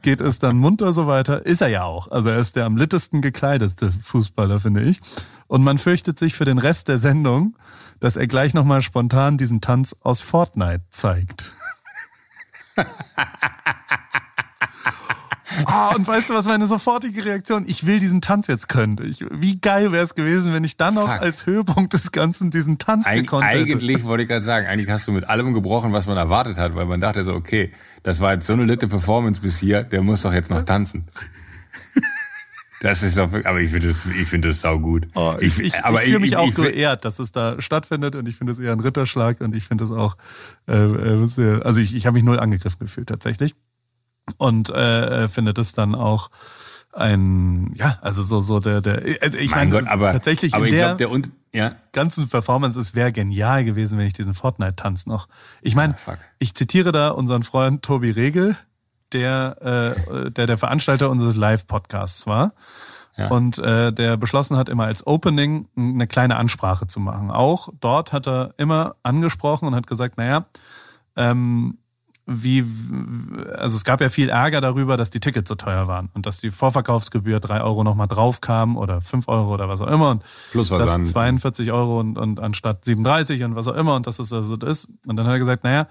Geht 0.03 0.22
es 0.22 0.38
dann 0.38 0.58
munter 0.58 0.93
so 0.93 1.08
weiter? 1.08 1.47
Ist 1.47 1.62
er 1.62 1.70
ja 1.70 1.84
auch. 1.84 2.12
Also 2.12 2.30
er 2.30 2.38
ist 2.38 2.58
der 2.58 2.66
am 2.66 2.78
littesten 2.78 3.22
gekleidete 3.22 3.91
Fußballer, 3.91 4.60
finde 4.60 4.84
ich. 4.84 5.01
Und 5.48 5.64
man 5.64 5.78
fürchtet 5.78 6.18
sich 6.18 6.34
für 6.34 6.46
den 6.46 6.58
Rest 6.58 6.88
der 6.88 6.98
Sendung, 6.98 7.56
dass 8.00 8.18
er 8.18 8.28
gleich 8.28 8.54
nochmal 8.54 8.82
spontan 8.82 9.38
diesen 9.38 9.62
Tanz 9.62 9.96
aus 10.02 10.22
Fortnite 10.22 10.84
zeigt. 10.89 11.52
Oh, 12.78 12.84
und 15.96 16.08
weißt 16.08 16.30
du, 16.30 16.34
was 16.34 16.46
meine 16.46 16.68
sofortige 16.68 17.24
Reaktion? 17.24 17.64
Ich 17.68 17.86
will 17.86 18.00
diesen 18.00 18.22
Tanz 18.22 18.48
jetzt 18.48 18.68
können. 18.68 18.98
Ich, 19.10 19.24
wie 19.32 19.60
geil 19.60 19.91
wäre 19.91 20.04
es 20.04 20.16
gewesen, 20.16 20.52
wenn 20.54 20.64
ich 20.64 20.78
dann 20.78 20.96
noch 20.96 21.10
Fuck. 21.12 21.22
als 21.22 21.46
Höhepunkt 21.46 21.93
des 21.93 22.12
Ganzen 22.12 22.52
diesen 22.52 22.78
Tanz 22.78 23.06
Eig 23.08 23.22
gekonnt 23.22 23.46
hätte. 23.46 23.60
eigentlich 23.60 24.04
wollte 24.04 24.24
ich 24.24 24.30
gerade 24.30 24.43
sagen, 24.43 24.68
eigentlich 24.68 24.89
hast 24.89 25.08
du 25.08 25.12
mit 25.12 25.30
allem 25.30 25.54
gebrochen, 25.54 25.93
was 25.93 26.08
man 26.08 26.18
erwartet 26.18 26.58
hat, 26.58 26.76
weil 26.76 26.86
man 26.86 27.00
dachte 27.00 27.24
so, 27.24 27.34
okay, 27.34 27.72
das 28.04 28.20
war 28.20 28.34
jetzt 28.34 28.48
so 28.48 28.54
eine 28.54 28.66
litte 28.66 28.88
Performance 28.88 29.41
bis 29.41 29.60
hier, 29.60 29.84
der 29.84 30.02
muss 30.02 30.24
doch 30.24 30.34
jetzt 30.34 30.50
noch 30.50 30.66
tanzen. 30.66 31.06
Das 32.82 33.03
ist 33.03 33.17
doch, 33.17 33.32
aber 33.32 33.61
ich 33.61 33.71
finde 33.71 33.88
das, 33.88 34.05
ich 34.05 34.28
finde 34.28 34.49
das 34.49 34.61
sau 34.61 34.80
gut. 34.80 35.07
Oh, 35.15 35.36
ich 35.39 35.59
ich, 35.59 35.84
aber 35.84 36.03
ich 36.03 36.09
fühle 36.09 36.19
mich 36.19 36.36
auch 36.36 36.47
ich, 36.47 36.55
geehrt, 36.55 37.05
dass 37.05 37.19
es 37.19 37.32
da 37.32 37.61
stattfindet 37.61 38.15
und 38.15 38.28
ich 38.28 38.36
finde 38.36 38.53
es 38.53 38.59
eher 38.59 38.73
ein 38.73 38.80
Ritterschlag 38.80 39.41
und 39.41 39.55
ich 39.55 39.65
finde 39.65 39.86
es 39.86 39.91
auch, 39.91 40.17
äh, 40.67 40.73
äh, 40.73 41.28
sehr, 41.28 41.65
also 41.65 41.80
ich, 41.80 41.95
ich 41.95 42.05
habe 42.05 42.15
mich 42.15 42.23
null 42.23 42.39
angegriffen 42.39 42.80
gefühlt 42.80 43.07
tatsächlich 43.07 43.55
und 44.38 44.69
äh, 44.69 45.23
äh, 45.23 45.28
finde 45.30 45.53
das 45.53 45.73
dann 45.73 45.95
auch 45.95 46.30
ein, 46.91 47.73
ja, 47.76 47.97
also 48.01 48.23
so 48.23 48.39
so 48.41 48.59
der 48.59 48.82
der, 48.82 49.01
also 49.21 49.38
ich 49.38 49.51
mein 49.51 49.69
meine 49.69 49.82
Gott, 49.82 49.88
aber 49.88 50.11
tatsächlich 50.11 50.53
aber 50.53 50.67
in 50.67 50.73
ich 50.73 50.80
der, 50.80 50.86
glaube, 50.88 50.97
der 50.97 51.09
und 51.11 51.32
ja, 51.53 51.76
ganzen 51.93 52.28
Performance, 52.28 52.80
es 52.80 52.95
wäre 52.95 53.11
genial 53.13 53.63
gewesen, 53.63 53.97
wenn 53.97 54.07
ich 54.07 54.13
diesen 54.13 54.34
Fortnite-Tanz 54.34 55.05
noch. 55.05 55.30
Ich 55.61 55.73
meine, 55.73 55.95
fuck. 55.95 56.17
ich 56.39 56.53
zitiere 56.53 56.91
da 56.91 57.09
unseren 57.09 57.43
Freund 57.43 57.82
Tobi 57.82 58.11
Regel, 58.11 58.57
der, 59.14 59.95
äh, 60.08 60.32
der 60.32 60.47
der 60.47 60.58
Veranstalter 60.58 61.10
unseres 61.10 61.36
Live-Podcasts 61.36 62.28
war. 62.28 62.53
Ja. 63.18 63.30
Und 63.30 63.60
äh, 63.60 63.93
der 63.93 64.18
beschlossen 64.18 64.58
hat, 64.58 64.68
immer 64.68 64.86
als 64.86 65.08
Opening 65.08 65.68
eine 65.78 66.06
kleine 66.08 66.36
Ansprache 66.36 66.88
zu 66.88 66.99
machen. 66.99 67.32
Auch 67.32 67.70
dort 67.80 68.12
hat 68.12 68.28
er 68.28 68.53
immer 68.58 68.95
angesprochen 69.03 69.68
und 69.68 69.76
hat 69.76 69.88
gesagt, 69.88 70.18
naja, 70.18 70.45
ähm, 71.16 71.78
wie, 72.28 72.66
also 73.53 73.78
es 73.78 73.84
gab 73.84 74.01
ja 74.01 74.10
viel 74.10 74.30
Ärger 74.30 74.60
darüber, 74.60 74.97
dass 74.97 75.12
die 75.12 75.20
Tickets 75.20 75.47
so 75.47 75.56
teuer 75.56 75.88
waren 75.88 76.10
und 76.14 76.26
dass 76.26 76.39
die 76.39 76.49
Vorverkaufsgebühr 76.49 77.39
drei 77.39 77.62
Euro 77.62 77.84
nochmal 77.84 78.08
drauf 78.08 78.41
kam 78.41 78.78
oder 78.78 79.01
fünf 79.01 79.28
Euro 79.28 79.53
oder 79.53 79.70
was 79.70 79.82
auch 79.82 79.88
immer. 79.88 80.10
Und 80.10 80.24
plus 80.51 80.70
das 80.70 80.80
Versand. 80.80 81.08
42 81.08 81.72
Euro 81.72 81.99
und, 81.99 82.18
und 82.18 82.39
anstatt 82.39 82.84
37 82.84 83.43
und 83.43 83.56
was 83.56 83.68
auch 83.68 83.76
immer 83.76 83.95
und 83.95 84.08
dass 84.08 84.18
es 84.18 84.34
also 84.34 84.58
das 84.58 84.86
ist. 84.86 84.89
Und 85.06 85.18
dann 85.18 85.28
hat 85.28 85.34
er 85.34 85.39
gesagt, 85.39 85.64
naja, 85.64 85.88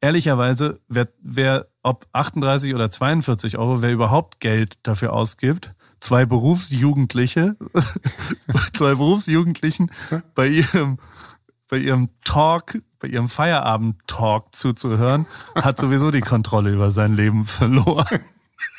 ehrlicherweise, 0.00 0.80
wer, 0.88 1.08
wer 1.22 1.66
ob 1.88 2.06
38 2.12 2.74
oder 2.74 2.90
42 2.90 3.58
Euro, 3.58 3.82
wer 3.82 3.92
überhaupt 3.92 4.40
Geld 4.40 4.78
dafür 4.82 5.12
ausgibt, 5.14 5.74
zwei 6.00 6.26
Berufsjugendliche, 6.26 7.56
zwei 8.74 8.94
Berufsjugendlichen 8.94 9.90
bei 10.34 10.48
ihrem, 10.48 10.98
bei 11.68 11.78
ihrem 11.78 12.10
Talk, 12.24 12.78
bei 12.98 13.08
ihrem 13.08 13.28
Feierabend-Talk 13.28 14.54
zuzuhören, 14.54 15.26
hat 15.54 15.78
sowieso 15.78 16.10
die 16.10 16.20
Kontrolle 16.20 16.70
über 16.72 16.90
sein 16.90 17.14
Leben 17.14 17.44
verloren. 17.44 18.20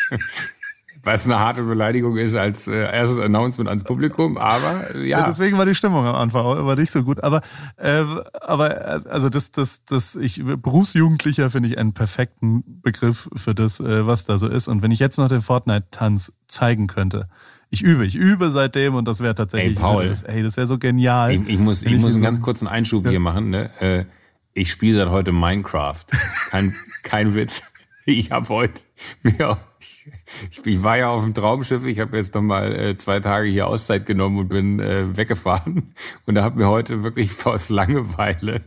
Was 1.04 1.26
eine 1.26 1.40
harte 1.40 1.64
Beleidigung 1.64 2.18
ist 2.18 2.36
als 2.36 2.68
äh, 2.68 2.74
erstes 2.94 3.20
Announcement 3.20 3.70
ans 3.70 3.84
Publikum, 3.84 4.38
aber 4.38 4.96
Ja. 4.98 5.20
ja. 5.20 5.28
deswegen 5.28 5.58
war 5.58 5.66
die 5.66 5.76
Stimmung 5.76 6.06
am 6.06 6.16
Anfang 6.16 6.46
auch 6.46 6.58
immer 6.58 6.76
nicht 6.76 6.92
so 6.92 7.04
gut. 7.04 7.24
Aber, 7.24 7.42
äh, 7.78 8.04
aber 8.42 9.06
äh, 9.06 9.10
also 9.10 9.30
das, 9.30 9.52
das, 9.52 9.86
das, 9.86 10.16
ich 10.16 10.44
Berufsjugendlicher 10.44 11.50
finde 11.50 11.70
ich 11.70 11.78
einen 11.78 11.94
perfekten 11.94 12.64
Begriff 12.82 13.30
für 13.36 13.56
das, 13.56 13.80
äh, 13.80 14.06
was 14.06 14.26
da 14.26 14.38
so 14.38 14.48
ist. 14.48 14.68
Und 14.68 14.82
wenn 14.82 14.92
ich 14.92 15.00
jetzt 15.00 15.18
noch 15.18 15.30
den 15.30 15.42
Fortnite-Tanz 15.42 16.34
zeigen 16.48 16.88
könnte, 16.88 17.30
ich 17.70 17.82
übe, 17.84 18.06
ich 18.06 18.16
übe 18.16 18.50
seitdem 18.52 18.96
und 18.96 19.08
das 19.08 19.22
wäre 19.22 19.36
tatsächlich, 19.36 19.78
Ey, 19.78 19.82
Paul. 19.82 20.08
das, 20.08 20.24
ey, 20.24 20.42
das 20.44 20.58
wäre 20.58 20.68
so 20.68 20.78
genial. 20.80 21.32
Ich, 21.34 21.48
ich 21.48 21.60
muss, 21.60 21.86
Wenn 21.86 21.94
ich 21.94 22.00
muss 22.00 22.14
einen 22.14 22.22
so 22.24 22.26
ganz 22.26 22.42
kurzen 22.42 22.68
Einschub 22.68 23.08
hier 23.08 23.20
machen. 23.20 23.52
Ne? 23.52 23.70
Äh, 23.80 24.06
Ich 24.54 24.72
spiele 24.72 24.98
seit 24.98 25.10
heute 25.10 25.32
Minecraft. 25.32 26.04
Kein, 26.50 26.74
kein 27.04 27.36
Witz. 27.36 27.62
Ich 28.06 28.32
habe 28.32 28.50
heute 28.50 28.82
mir, 29.22 29.58
ich, 30.66 30.84
war 30.84 30.98
ja 30.98 31.10
auf 31.10 31.24
dem 31.24 31.34
Traumschiff. 31.34 31.86
Ich 31.86 32.00
habe 32.00 32.18
jetzt 32.18 32.36
noch 32.36 32.42
mal 32.42 32.74
äh, 32.74 32.98
zwei 32.98 33.20
Tage 33.20 33.48
hier 33.48 33.68
Auszeit 33.68 34.06
genommen 34.06 34.38
und 34.38 34.50
bin 34.50 34.80
äh, 34.80 35.16
weggefahren. 35.16 35.94
Und 36.26 36.36
da 36.36 36.44
habe 36.44 36.60
mir 36.60 36.68
heute 36.68 37.04
wirklich 37.04 37.46
aus 37.46 37.70
Langeweile 37.70 38.62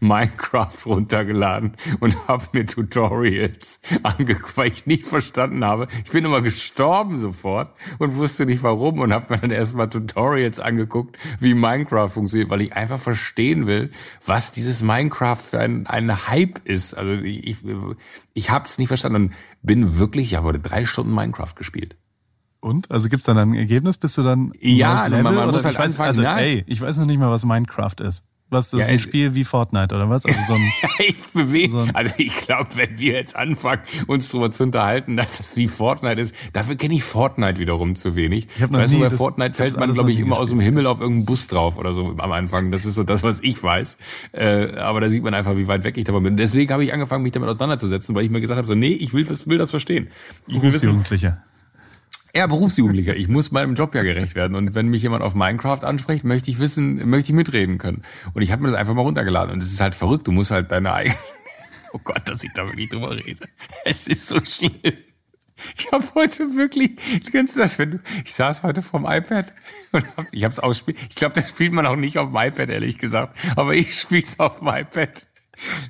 Minecraft 0.00 0.76
runtergeladen 0.86 1.76
und 2.00 2.28
habe 2.28 2.44
mir 2.52 2.66
Tutorials 2.66 3.80
angeguckt, 4.02 4.56
weil 4.56 4.68
ich 4.72 4.86
nicht 4.86 5.06
verstanden 5.06 5.64
habe. 5.64 5.88
Ich 6.04 6.10
bin 6.10 6.24
immer 6.24 6.40
gestorben 6.40 7.18
sofort 7.18 7.72
und 7.98 8.16
wusste 8.16 8.46
nicht 8.46 8.62
warum 8.62 8.98
und 9.00 9.12
habe 9.12 9.34
mir 9.34 9.40
dann 9.40 9.50
erstmal 9.50 9.88
Tutorials 9.90 10.60
angeguckt, 10.60 11.16
wie 11.40 11.54
Minecraft 11.54 12.08
funktioniert, 12.08 12.50
weil 12.50 12.62
ich 12.62 12.74
einfach 12.74 12.98
verstehen 12.98 13.66
will, 13.66 13.90
was 14.24 14.52
dieses 14.52 14.82
Minecraft 14.82 15.36
für 15.36 15.60
ein, 15.60 15.86
ein 15.86 16.28
Hype 16.28 16.60
ist. 16.64 16.94
Also 16.94 17.12
ich, 17.22 17.56
ich, 18.34 18.50
habe 18.50 18.66
es 18.66 18.78
nicht 18.78 18.88
verstanden 18.88 19.16
und 19.26 19.32
bin 19.62 19.98
wirklich, 19.98 20.26
ich 20.26 20.34
habe 20.36 20.48
heute 20.48 20.60
drei 20.60 20.84
Stunden 20.86 21.14
Minecraft 21.14 21.54
gespielt. 21.54 21.96
Und? 22.60 22.90
Also 22.90 23.08
gibt's 23.08 23.26
dann 23.26 23.38
ein 23.38 23.54
Ergebnis? 23.54 23.96
Bist 23.96 24.18
du 24.18 24.22
dann 24.22 24.52
Ja, 24.60 25.02
also 25.02 25.16
man- 25.16 25.22
man 25.34 25.36
Oder 25.44 25.52
muss 25.52 25.64
halt 25.64 25.74
ich 25.74 25.78
weiß, 25.78 25.90
anfangen, 25.92 26.08
Also, 26.08 26.22
nein. 26.22 26.38
ey, 26.44 26.64
ich 26.66 26.80
weiß 26.80 26.96
noch 26.98 27.06
nicht 27.06 27.18
mal, 27.18 27.30
was 27.30 27.44
Minecraft 27.44 27.94
ist. 28.00 28.24
Was 28.48 28.70
das 28.70 28.80
Ja, 28.80 28.86
ist 28.86 28.90
ein 28.92 28.98
Spiel 28.98 29.34
wie 29.34 29.42
Fortnite 29.44 29.92
oder 29.94 30.08
was? 30.08 30.24
Also 30.24 30.38
so 30.46 30.54
ein 30.54 30.72
ich 31.00 31.16
bewege, 31.32 31.70
So 31.70 31.86
also 31.92 32.14
ich 32.18 32.34
glaube, 32.36 32.68
wenn 32.76 32.96
wir 32.98 33.14
jetzt 33.14 33.34
anfangen, 33.34 33.82
uns 34.06 34.28
darüber 34.30 34.52
zu 34.52 34.62
unterhalten, 34.62 35.16
dass 35.16 35.38
das 35.38 35.56
wie 35.56 35.66
Fortnite 35.66 36.20
ist, 36.20 36.34
dafür 36.52 36.76
kenne 36.76 36.94
ich 36.94 37.02
Fortnite 37.02 37.58
wiederum 37.58 37.96
zu 37.96 38.14
wenig. 38.14 38.46
Ich 38.56 38.62
weißt 38.72 38.92
du, 38.92 38.96
nie 38.96 39.02
bei 39.02 39.08
das- 39.08 39.18
Fortnite 39.18 39.54
fällt 39.54 39.76
man, 39.76 39.92
glaube 39.92 40.12
ich, 40.12 40.20
immer 40.20 40.38
aus 40.38 40.50
dem. 40.50 40.60
Himmel 40.60 40.86
auf 40.86 41.00
irgendeinen 41.00 41.26
Bus 41.26 41.48
drauf 41.48 41.76
oder 41.76 41.92
so 41.92 42.14
am 42.18 42.32
Anfang. 42.32 42.70
Das 42.70 42.84
ist 42.84 42.94
so 42.94 43.02
das, 43.02 43.22
was 43.22 43.40
ich 43.42 43.60
weiß. 43.62 43.96
Äh, 44.32 44.76
aber 44.76 45.00
da 45.00 45.10
sieht 45.10 45.22
man 45.24 45.34
einfach, 45.34 45.56
wie 45.56 45.66
weit 45.68 45.82
weg 45.84 45.98
ich 45.98 46.04
davon 46.04 46.22
bin. 46.22 46.36
Deswegen 46.36 46.72
habe 46.72 46.84
ich 46.84 46.92
angefangen, 46.92 47.22
mich 47.24 47.32
damit 47.32 47.48
auseinanderzusetzen, 47.48 48.14
weil 48.14 48.24
ich 48.24 48.30
mir 48.30 48.40
gesagt 48.40 48.58
habe, 48.58 48.66
so, 48.66 48.74
nee, 48.76 48.92
ich 48.92 49.12
will 49.12 49.24
das, 49.24 49.48
will 49.48 49.58
das 49.58 49.70
verstehen. 49.70 50.08
Ich 50.46 50.54
will 50.62 50.72
wissen, 50.72 50.86
Berufsjugendlicher. 50.90 51.42
Ja, 52.36 52.46
Berufsjugendlicher. 52.46 53.16
Ich 53.16 53.28
muss 53.28 53.50
meinem 53.50 53.74
Job 53.74 53.94
ja 53.94 54.02
gerecht 54.02 54.34
werden. 54.34 54.54
Und 54.54 54.74
wenn 54.74 54.88
mich 54.88 55.02
jemand 55.02 55.22
auf 55.22 55.34
Minecraft 55.34 55.82
anspricht, 55.82 56.24
möchte 56.24 56.50
ich 56.50 56.58
wissen, 56.58 57.08
möchte 57.08 57.32
ich 57.32 57.36
mitreden 57.36 57.78
können. 57.78 58.02
Und 58.34 58.42
ich 58.42 58.52
habe 58.52 58.62
mir 58.62 58.68
das 58.70 58.78
einfach 58.78 58.94
mal 58.94 59.02
runtergeladen. 59.02 59.52
Und 59.52 59.62
es 59.62 59.72
ist 59.72 59.80
halt 59.80 59.94
verrückt. 59.94 60.26
Du 60.26 60.32
musst 60.32 60.50
halt 60.50 60.70
deine 60.70 60.92
eigene. 60.92 61.16
Oh 61.92 62.00
Gott, 62.04 62.22
dass 62.26 62.44
ich 62.44 62.52
da 62.52 62.66
wirklich 62.66 62.90
drüber 62.90 63.16
rede. 63.16 63.46
Es 63.86 64.06
ist 64.06 64.26
so 64.26 64.38
schlimm. 64.40 64.72
Ich 65.78 65.90
habe 65.90 66.04
heute 66.14 66.54
wirklich, 66.56 66.90
kennst 67.30 67.56
du 67.56 67.60
das, 67.60 67.78
wenn 67.78 67.92
du, 67.92 68.00
ich 68.24 68.34
saß 68.34 68.62
heute 68.64 68.82
vorm 68.82 69.06
iPad 69.08 69.50
und 69.92 70.04
hab, 70.16 70.26
ich 70.30 70.44
habe 70.44 70.52
es 70.52 70.58
ausspielt. 70.58 70.98
Ich 71.08 71.14
glaube, 71.14 71.34
das 71.34 71.48
spielt 71.48 71.72
man 71.72 71.86
auch 71.86 71.96
nicht 71.96 72.18
auf 72.18 72.32
dem 72.32 72.36
iPad, 72.36 72.68
ehrlich 72.68 72.98
gesagt. 72.98 73.38
Aber 73.54 73.74
ich 73.74 73.98
spiel's 73.98 74.38
auf 74.38 74.58
dem 74.58 74.68
iPad. 74.68 75.26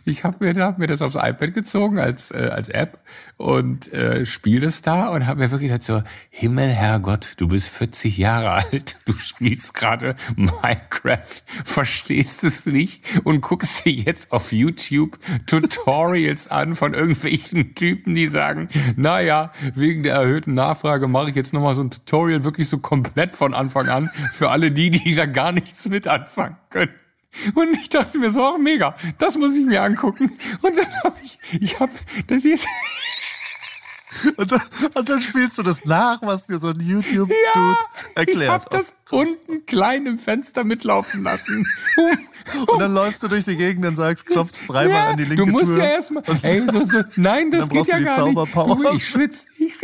Ich 0.05 0.25
habe 0.25 0.45
mir, 0.45 0.65
hab 0.65 0.79
mir 0.79 0.87
das 0.87 1.03
aufs 1.03 1.17
iPad 1.17 1.53
gezogen 1.55 1.99
als, 1.99 2.31
äh, 2.31 2.51
als 2.53 2.69
App 2.69 2.99
und 3.37 3.93
äh, 3.93 4.25
spiele 4.25 4.67
das 4.67 4.83
da 4.83 5.09
und 5.09 5.27
habe 5.27 5.41
mir 5.41 5.51
wirklich 5.51 5.69
gesagt 5.69 5.85
so, 5.85 6.03
Himmel, 6.31 6.69
Herrgott, 6.69 7.35
du 7.39 7.49
bist 7.49 7.69
40 7.69 8.17
Jahre 8.17 8.53
alt, 8.53 8.97
du 9.07 9.13
spielst 9.15 9.75
gerade 9.75 10.17
Minecraft, 10.37 11.43
verstehst 11.65 12.45
es 12.45 12.67
nicht 12.67 13.05
und 13.25 13.41
guckst 13.41 13.85
dir 13.85 13.93
jetzt 13.93 14.33
auf 14.33 14.53
YouTube 14.53 15.19
Tutorials 15.47 16.51
an 16.51 16.75
von 16.75 16.95
irgendwelchen 16.95 17.75
Typen, 17.75 18.15
die 18.15 18.27
sagen, 18.27 18.69
naja, 18.97 19.53
wegen 19.75 20.03
der 20.03 20.15
erhöhten 20.15 20.55
Nachfrage 20.55 21.09
mache 21.09 21.31
ich 21.31 21.37
jetzt 21.37 21.53
nochmal 21.53 21.75
so 21.75 21.83
ein 21.83 21.91
Tutorial 21.91 22.45
wirklich 22.45 22.69
so 22.69 22.79
komplett 22.79 23.37
von 23.37 23.55
Anfang 23.55 23.89
an 23.89 24.11
für 24.33 24.51
alle 24.51 24.71
die, 24.71 24.91
die 24.91 25.15
da 25.15 25.27
gar 25.27 25.53
nichts 25.53 25.89
mit 25.89 26.09
anfangen 26.09 26.57
können. 26.71 26.91
Und 27.55 27.75
ich 27.77 27.89
dachte 27.89 28.19
mir 28.19 28.31
so, 28.31 28.45
ach 28.45 28.59
mega, 28.59 28.95
das 29.19 29.37
muss 29.37 29.55
ich 29.57 29.65
mir 29.65 29.83
angucken. 29.83 30.37
Und 30.63 30.77
dann 30.77 30.93
habe 31.05 31.17
ich, 31.23 31.39
ich 31.61 31.79
habe 31.81 31.93
das 32.27 32.45
jetzt, 32.45 32.67
Und 34.37 34.51
dann, 34.51 34.61
und 34.95 35.09
dann 35.09 35.21
spielst 35.21 35.59
du 35.59 35.63
das 35.63 35.85
nach, 35.85 36.23
was 36.23 36.47
dir 36.47 36.59
so 36.59 36.69
ein 36.69 36.81
YouTube-Dude 36.81 37.35
ja, 37.55 37.77
erklärt. 38.15 38.43
ich 38.43 38.49
habe 38.49 38.67
das 38.71 38.95
unten 39.11 39.67
klein 39.67 40.07
im 40.07 40.19
Fenster 40.19 40.65
mitlaufen 40.65 41.23
lassen. 41.23 41.67
Und 42.69 42.79
dann 42.81 42.95
läufst 42.95 43.23
du 43.25 43.29
durch 43.29 43.45
die 43.45 43.57
Gegend 43.57 43.85
und 43.87 43.97
sagst, 43.97 44.25
klopfst 44.27 44.69
dreimal 44.69 44.95
Ja, 44.95 45.09
an 45.09 45.17
die 45.17 45.25
linke 45.25 45.45
du 45.45 45.51
musst 45.51 45.65
Tür. 45.65 45.79
ja 45.79 45.91
erstmal, 45.91 46.23
ey, 46.43 46.63
so, 46.71 46.85
so, 46.85 47.03
nein, 47.17 47.51
das 47.51 47.69
geht 47.69 47.89
ja 47.89 47.99
du 47.99 48.05
gar 48.05 48.29
nicht. 48.29 48.95
Ich 48.95 49.09
schwitz. 49.09 49.47
Ich, 49.59 49.75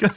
Der 0.00 0.10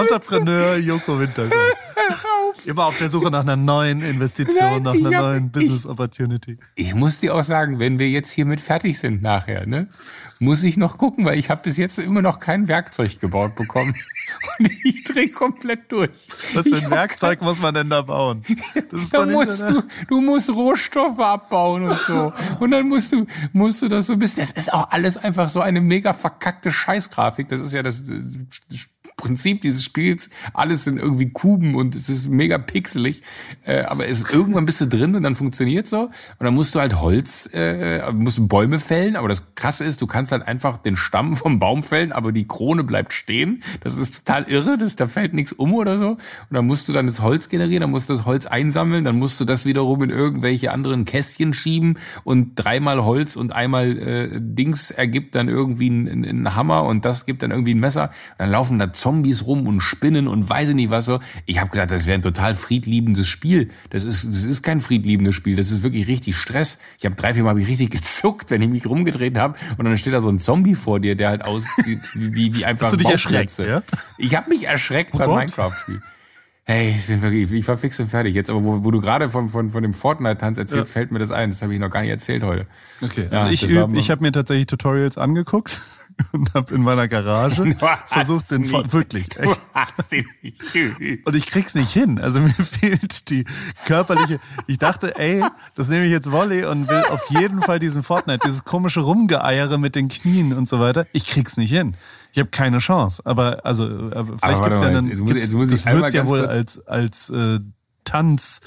Entrepreneur 0.00 0.76
Joko 0.76 1.18
Winter. 1.18 1.46
glaubst. 1.48 2.66
Immer 2.66 2.86
auf 2.86 2.98
der 2.98 3.08
Suche 3.10 3.30
nach 3.30 3.40
einer 3.42 3.56
neuen 3.56 4.02
Investition, 4.02 4.56
Nein, 4.58 4.82
nach 4.82 4.94
ich 4.94 5.04
einer 5.06 5.16
hab- 5.16 5.22
neuen 5.24 5.46
ich- 5.46 5.52
Business 5.52 5.86
Opportunity. 5.86 6.58
Ich 6.74 6.94
muss 6.94 7.20
dir 7.20 7.34
auch 7.34 7.42
sagen, 7.44 7.78
wenn 7.78 7.98
wir 7.98 8.08
jetzt 8.10 8.30
hiermit 8.30 8.60
fertig 8.60 8.98
sind 8.98 9.22
nachher, 9.22 9.66
ne, 9.66 9.88
muss 10.42 10.64
ich 10.64 10.76
noch 10.76 10.98
gucken, 10.98 11.24
weil 11.24 11.38
ich 11.38 11.50
habe 11.50 11.62
bis 11.62 11.76
jetzt 11.76 12.00
immer 12.00 12.20
noch 12.20 12.40
kein 12.40 12.66
Werkzeug 12.66 13.20
gebaut 13.20 13.54
bekommen. 13.54 13.94
Und 14.58 14.70
ich 14.84 15.04
dreh 15.04 15.28
komplett 15.28 15.90
durch. 15.92 16.10
Was 16.52 16.68
für 16.68 16.78
ein 16.78 16.90
Werkzeug 16.90 17.40
muss 17.42 17.60
man 17.60 17.74
denn 17.74 17.88
da 17.88 18.02
bauen? 18.02 18.44
Das 18.90 19.02
ist 19.02 19.14
Da 19.14 19.24
doch 19.24 19.30
musst 19.30 19.58
so 19.58 19.70
du, 19.70 19.82
du 20.08 20.20
musst 20.20 20.50
Rohstoffe 20.50 21.20
abbauen 21.20 21.84
und 21.84 21.96
so. 21.96 22.32
Und 22.58 22.72
dann 22.72 22.88
musst 22.88 23.12
du, 23.12 23.26
musst 23.52 23.82
du 23.82 23.88
das 23.88 24.08
so 24.08 24.14
ein 24.14 24.18
bisschen, 24.18 24.40
das 24.40 24.50
ist 24.50 24.72
auch 24.72 24.90
alles 24.90 25.16
einfach 25.16 25.48
so 25.48 25.60
eine 25.60 25.80
mega 25.80 26.12
verkackte 26.12 26.72
Scheißgrafik. 26.72 27.48
Das 27.48 27.60
ist 27.60 27.72
ja 27.72 27.84
das, 27.84 28.02
das 28.02 28.88
Prinzip 29.22 29.60
dieses 29.60 29.84
Spiels. 29.84 30.30
Alles 30.52 30.84
sind 30.84 30.98
irgendwie 30.98 31.30
Kuben 31.30 31.76
und 31.76 31.94
es 31.94 32.08
ist 32.08 32.28
mega 32.28 32.58
pixelig. 32.58 33.22
Äh, 33.64 33.82
aber 33.82 34.08
es, 34.08 34.28
irgendwann 34.30 34.66
bist 34.66 34.80
du 34.80 34.86
drin 34.86 35.14
und 35.14 35.22
dann 35.22 35.36
funktioniert 35.36 35.86
so. 35.86 36.02
Und 36.02 36.12
dann 36.40 36.54
musst 36.54 36.74
du 36.74 36.80
halt 36.80 37.00
Holz, 37.00 37.48
äh, 37.54 38.10
musst 38.12 38.38
du 38.38 38.48
Bäume 38.48 38.80
fällen. 38.80 39.16
Aber 39.16 39.28
das 39.28 39.54
Krasse 39.54 39.84
ist, 39.84 40.02
du 40.02 40.06
kannst 40.06 40.32
halt 40.32 40.46
einfach 40.46 40.78
den 40.78 40.96
Stamm 40.96 41.36
vom 41.42 41.58
Baum 41.58 41.82
fällen, 41.82 42.12
aber 42.12 42.32
die 42.32 42.46
Krone 42.46 42.84
bleibt 42.84 43.12
stehen. 43.12 43.62
Das 43.80 43.96
ist 43.96 44.26
total 44.26 44.50
irre. 44.50 44.76
Das, 44.76 44.96
da 44.96 45.06
fällt 45.06 45.34
nichts 45.34 45.52
um 45.52 45.72
oder 45.74 45.98
so. 45.98 46.10
Und 46.10 46.18
dann 46.50 46.66
musst 46.66 46.88
du 46.88 46.92
dann 46.92 47.06
das 47.06 47.20
Holz 47.20 47.48
generieren, 47.48 47.82
dann 47.82 47.90
musst 47.92 48.08
du 48.08 48.14
das 48.14 48.26
Holz 48.26 48.46
einsammeln, 48.46 49.04
dann 49.04 49.18
musst 49.18 49.40
du 49.40 49.44
das 49.44 49.64
wiederum 49.64 50.02
in 50.02 50.10
irgendwelche 50.10 50.72
anderen 50.72 51.04
Kästchen 51.04 51.54
schieben 51.54 51.98
und 52.24 52.56
dreimal 52.56 53.04
Holz 53.04 53.36
und 53.36 53.52
einmal 53.52 53.98
äh, 53.98 54.28
Dings 54.40 54.90
ergibt 54.90 55.36
dann 55.36 55.48
irgendwie 55.48 55.90
einen 55.90 56.24
ein 56.24 56.56
Hammer 56.56 56.84
und 56.84 57.04
das 57.04 57.24
gibt 57.24 57.42
dann 57.42 57.52
irgendwie 57.52 57.74
ein 57.74 57.80
Messer. 57.80 58.10
Dann 58.38 58.50
laufen 58.50 58.78
da 58.78 58.92
Zombies 58.92 59.11
rum 59.46 59.66
und 59.66 59.80
Spinnen 59.80 60.26
und 60.28 60.48
weiß 60.48 60.70
ich 60.70 60.74
nicht 60.74 60.90
was 60.90 61.04
so. 61.04 61.20
Ich 61.46 61.60
habe 61.60 61.70
gedacht, 61.70 61.90
das 61.90 62.06
wäre 62.06 62.18
ein 62.18 62.22
total 62.22 62.54
friedliebendes 62.54 63.28
Spiel. 63.28 63.68
Das 63.90 64.04
ist, 64.04 64.24
das 64.26 64.44
ist 64.44 64.62
kein 64.62 64.80
friedliebendes 64.80 65.34
Spiel, 65.34 65.56
das 65.56 65.70
ist 65.70 65.82
wirklich 65.82 66.08
richtig 66.08 66.36
Stress. 66.36 66.78
Ich 66.98 67.04
habe 67.04 67.14
drei, 67.14 67.34
vier 67.34 67.42
Mal 67.44 67.50
hab 67.50 67.58
ich 67.58 67.68
richtig 67.68 67.90
gezuckt, 68.00 68.50
wenn 68.50 68.62
ich 68.62 68.68
mich 68.70 68.86
rumgedreht 68.86 69.36
habe 69.36 69.56
und 69.76 69.84
dann 69.84 69.98
steht 69.98 70.14
da 70.14 70.20
so 70.20 70.28
ein 70.30 70.38
Zombie 70.38 70.74
vor 70.74 71.00
dir, 71.00 71.14
der 71.14 71.28
halt 71.28 71.44
aussieht 71.44 72.00
wie, 72.14 72.54
wie 72.54 72.64
einfach 72.64 72.86
Hast 72.86 72.92
du 72.94 72.96
dich 72.96 73.08
erschreckt, 73.08 73.58
ja? 73.58 73.82
Ich 74.18 74.34
habe 74.34 74.48
mich 74.48 74.66
erschreckt 74.66 75.12
beim 75.12 75.26
Gott. 75.26 75.38
Minecraft-Spiel. 75.40 76.00
Hey, 76.64 76.94
ich 76.96 77.08
bin 77.08 77.20
wirklich, 77.22 77.50
ich 77.50 77.66
war 77.66 77.76
fix 77.76 77.98
und 77.98 78.08
fertig 78.08 78.36
jetzt. 78.36 78.48
Aber 78.48 78.62
wo, 78.62 78.84
wo 78.84 78.92
du 78.92 79.00
gerade 79.00 79.28
von, 79.28 79.48
von, 79.48 79.70
von 79.70 79.82
dem 79.82 79.92
Fortnite-Tanz 79.92 80.58
erzählst, 80.58 80.92
fällt 80.92 81.10
mir 81.10 81.18
das 81.18 81.32
ein. 81.32 81.50
Das 81.50 81.60
habe 81.60 81.74
ich 81.74 81.80
noch 81.80 81.90
gar 81.90 82.02
nicht 82.02 82.10
erzählt 82.10 82.44
heute. 82.44 82.68
Okay, 83.00 83.26
Ja, 83.32 83.40
also 83.40 83.52
ich, 83.52 83.68
üb, 83.68 83.88
mal- 83.88 83.98
ich 83.98 84.12
habe 84.12 84.22
mir 84.22 84.30
tatsächlich 84.30 84.66
Tutorials 84.68 85.18
angeguckt 85.18 85.82
und 86.32 86.52
habe 86.54 86.74
in 86.74 86.82
meiner 86.82 87.08
Garage 87.08 87.76
versucht, 88.06 88.50
den 88.50 88.62
nicht. 88.62 88.92
wirklich. 88.92 89.28
Und 91.24 91.36
ich 91.36 91.46
krieg's 91.46 91.74
nicht 91.74 91.92
hin. 91.92 92.18
Also 92.18 92.40
mir 92.40 92.50
fehlt 92.52 93.28
die 93.30 93.44
körperliche. 93.86 94.40
Ich 94.66 94.78
dachte, 94.78 95.18
ey, 95.18 95.42
das 95.74 95.88
nehme 95.88 96.04
ich 96.04 96.10
jetzt 96.10 96.30
Volley 96.30 96.64
und 96.64 96.88
will 96.88 97.02
auf 97.10 97.28
jeden 97.30 97.62
Fall 97.62 97.78
diesen 97.78 98.02
Fortnite, 98.02 98.40
dieses 98.44 98.64
komische 98.64 99.00
Rumgeeiere 99.00 99.78
mit 99.78 99.94
den 99.94 100.08
Knien 100.08 100.52
und 100.52 100.68
so 100.68 100.80
weiter. 100.80 101.06
Ich 101.12 101.26
krieg's 101.26 101.56
nicht 101.56 101.70
hin. 101.70 101.96
Ich 102.32 102.38
habe 102.38 102.50
keine 102.50 102.78
Chance. 102.78 103.22
Aber 103.24 103.64
also, 103.64 103.84
aber 103.84 104.38
vielleicht 104.38 104.42
warte 104.42 104.68
gibt's 104.70 104.82
ja 104.82 104.90
dann, 104.90 105.06
jetzt- 105.08 105.18
jetzt 105.20 105.34
jetzt 105.36 105.52
muss 105.52 105.70
ich 105.72 105.82
das 105.82 105.94
wird's 105.94 106.12
ja 106.14 106.26
wohl 106.26 106.46
als 106.46 106.86
als 106.86 107.30
äh, 107.30 107.60
Tanz 108.04 108.60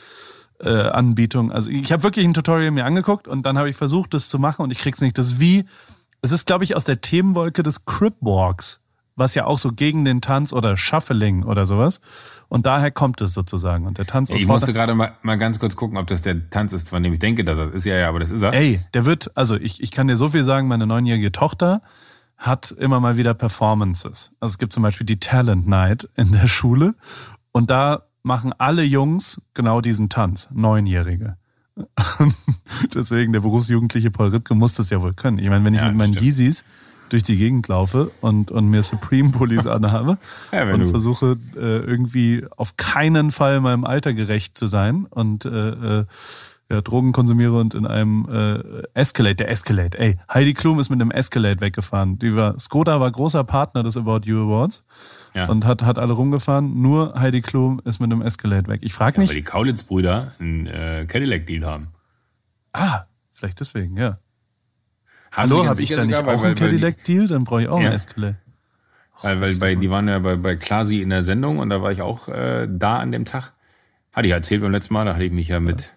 äh, 0.62 0.70
Anbietung. 0.70 1.52
Also 1.52 1.70
ich 1.70 1.92
habe 1.92 2.04
wirklich 2.04 2.26
ein 2.26 2.34
Tutorial 2.34 2.72
mir 2.72 2.86
angeguckt 2.86 3.28
und 3.28 3.44
dann 3.46 3.58
habe 3.58 3.70
ich 3.70 3.76
versucht, 3.76 4.14
das 4.14 4.30
zu 4.30 4.40
machen 4.40 4.62
und 4.62 4.72
ich 4.72 4.78
krieg's 4.78 5.02
nicht. 5.02 5.18
Das 5.18 5.40
wie, 5.40 5.66
es 6.26 6.32
ist, 6.32 6.48
glaube 6.48 6.64
ich, 6.64 6.76
aus 6.76 6.84
der 6.84 7.02
Themenwolke 7.02 7.62
des 7.62 7.86
Cripwalks, 7.86 8.80
was 9.16 9.36
ja 9.36 9.46
auch 9.46 9.60
so 9.60 9.72
gegen 9.72 10.06
den 10.06 10.22
Tanz 10.22 10.54
oder 10.54 10.76
Shuffling 10.76 11.44
oder 11.44 11.68
sowas. 11.68 12.02
Und 12.50 12.66
daher 12.66 12.90
kommt 12.90 13.22
es 13.22 13.34
sozusagen. 13.34 13.86
Und 13.86 14.00
der 14.00 14.08
Tanz 14.08 14.32
aus 14.32 14.38
Ich 14.38 14.48
musste 14.48 14.74
gerade 14.74 14.96
mal, 14.96 15.14
mal 15.22 15.38
ganz 15.38 15.60
kurz 15.60 15.76
gucken, 15.76 15.98
ob 15.98 16.08
das 16.08 16.24
der 16.24 16.50
Tanz 16.50 16.74
ist, 16.74 16.90
von 16.90 17.04
dem 17.04 17.14
ich 17.14 17.20
denke, 17.20 17.46
dass 17.46 17.58
das 17.58 17.72
ist. 17.72 17.86
Ja, 17.86 17.96
ja, 17.96 18.10
aber 18.10 18.20
das 18.20 18.32
ist 18.32 18.42
er. 18.42 18.54
Ey, 18.54 18.82
der 18.96 19.06
wird, 19.06 19.32
also 19.38 19.56
ich, 19.56 19.82
ich 19.82 19.92
kann 19.92 20.08
dir 20.08 20.18
so 20.18 20.30
viel 20.30 20.44
sagen, 20.44 20.68
meine 20.68 20.88
neunjährige 20.88 21.32
Tochter 21.32 21.82
hat 22.38 22.72
immer 22.72 23.00
mal 23.00 23.18
wieder 23.18 23.36
Performances. 23.36 24.32
Also 24.40 24.54
es 24.54 24.58
gibt 24.58 24.74
zum 24.74 24.82
Beispiel 24.82 25.06
die 25.06 25.20
Talent 25.20 25.68
Night 25.68 26.10
in 26.16 26.32
der 26.32 26.48
Schule 26.48 26.96
und 27.52 27.70
da 27.70 28.08
machen 28.24 28.52
alle 28.58 28.84
Jungs 28.84 29.40
genau 29.54 29.80
diesen 29.80 30.10
Tanz, 30.10 30.50
Neunjährige. 30.52 31.38
Deswegen, 32.94 33.34
der 33.34 33.42
berufsjugendliche 33.42 34.12
Paul 34.12 34.30
Ripke 34.30 34.56
muss 34.56 34.76
das 34.76 34.90
ja 34.90 35.02
wohl 35.02 35.14
können. 35.14 35.40
Ich 35.40 35.50
meine, 35.50 35.64
wenn 35.66 35.74
ich 35.74 35.80
Ja, 35.80 35.88
mit 35.88 35.98
meinen 35.98 36.14
stimmt. 36.14 36.26
Yeezys 36.26 36.64
durch 37.10 37.24
die 37.24 37.38
Gegend 37.38 37.68
laufe 37.68 38.12
und, 38.22 38.50
und 38.52 38.70
mir 38.70 38.82
Supreme-Pullis 38.84 39.68
anhabe 39.68 40.18
Ja, 40.52 40.72
und 40.74 40.80
du- 40.80 40.90
versuche 40.90 41.38
äh, 41.56 41.78
irgendwie 41.80 42.46
auf 42.58 42.78
keinen 42.78 43.32
Fall 43.32 43.62
meinem 43.62 43.86
Alter 43.86 44.14
gerecht 44.14 44.58
zu 44.58 44.68
sein 44.68 45.06
und 45.10 45.46
äh, 45.46 45.50
äh, 46.00 46.06
ja, 46.72 46.82
Drogen 46.82 47.12
konsumiere 47.12 47.60
und 47.60 47.76
in 47.76 47.86
einem 47.86 48.28
äh, 48.28 48.84
Escalade, 48.96 49.36
der 49.36 49.50
Escalade, 49.52 50.00
ey, 50.00 50.18
Heidi 50.34 50.56
Klum 50.56 50.80
ist 50.80 50.90
mit 50.90 51.00
einem 51.00 51.12
Escalade 51.12 51.62
weggefahren. 51.62 52.18
Die 52.18 52.36
war, 52.36 52.60
Skoda 52.60 53.00
war 53.00 53.12
großer 53.12 53.44
Partner 53.44 53.84
des 53.84 53.98
About 53.98 54.22
You 54.24 54.48
Awards 54.48 54.84
Ja. 55.36 55.48
und 55.48 55.66
hat, 55.66 55.84
hat 55.84 56.00
alle 56.00 56.14
rumgefahren. 56.14 56.82
Nur 56.82 57.14
Heidi 57.20 57.42
Klum 57.42 57.82
ist 57.84 58.00
mit 58.00 58.12
einem 58.12 58.22
Escalade 58.22 58.68
weg. 58.70 58.80
Ich 58.84 58.94
frage 58.94 59.16
Ja, 59.18 59.20
mich, 59.22 59.30
weil 59.30 59.36
die 59.36 59.44
Kaulitz-Brüder 59.44 60.32
einen 60.40 60.66
äh, 60.68 61.06
Cadillac-Deal 61.08 61.66
haben. 61.66 61.90
ah, 62.74 63.04
vielleicht 63.34 63.60
deswegen, 63.60 63.98
ja. 63.98 64.18
Haben 65.32 65.52
Hallo, 65.52 65.66
habe 65.68 65.82
ich 65.82 65.90
da 65.90 66.06
nicht 66.06 66.16
sogar, 66.16 66.34
auch 66.36 66.40
weil- 66.40 66.48
einen 66.48 66.56
Cadillac-Deal? 66.56 67.28
Dann 67.28 67.44
brauche 67.44 67.64
ich 67.64 67.68
auch 67.68 67.80
Ja. 67.80 67.88
einen 67.88 67.96
Escalade. 67.96 68.38
Weil, 69.22 69.42
weil 69.42 69.56
bei, 69.58 69.76
die 69.76 69.90
waren 69.90 70.08
ja 70.08 70.20
bei, 70.20 70.36
bei 70.38 70.56
Klasi 70.56 71.02
in 71.02 71.10
der 71.10 71.24
Sendung 71.24 71.60
und 71.60 71.70
da 71.70 71.82
war 71.82 71.92
ich 71.92 72.02
auch 72.02 72.28
äh, 72.30 72.68
da 72.70 72.98
an 73.00 73.12
dem 73.12 73.26
Tag. 73.26 73.52
Hatte 74.14 74.28
ich 74.28 74.34
erzählt 74.34 74.62
beim 74.62 74.72
letzten 74.72 74.94
Mal, 74.94 75.04
da 75.06 75.14
hatte 75.16 75.24
ich 75.26 75.32
mich 75.34 75.50
ja 75.50 75.60
mit 75.60 75.92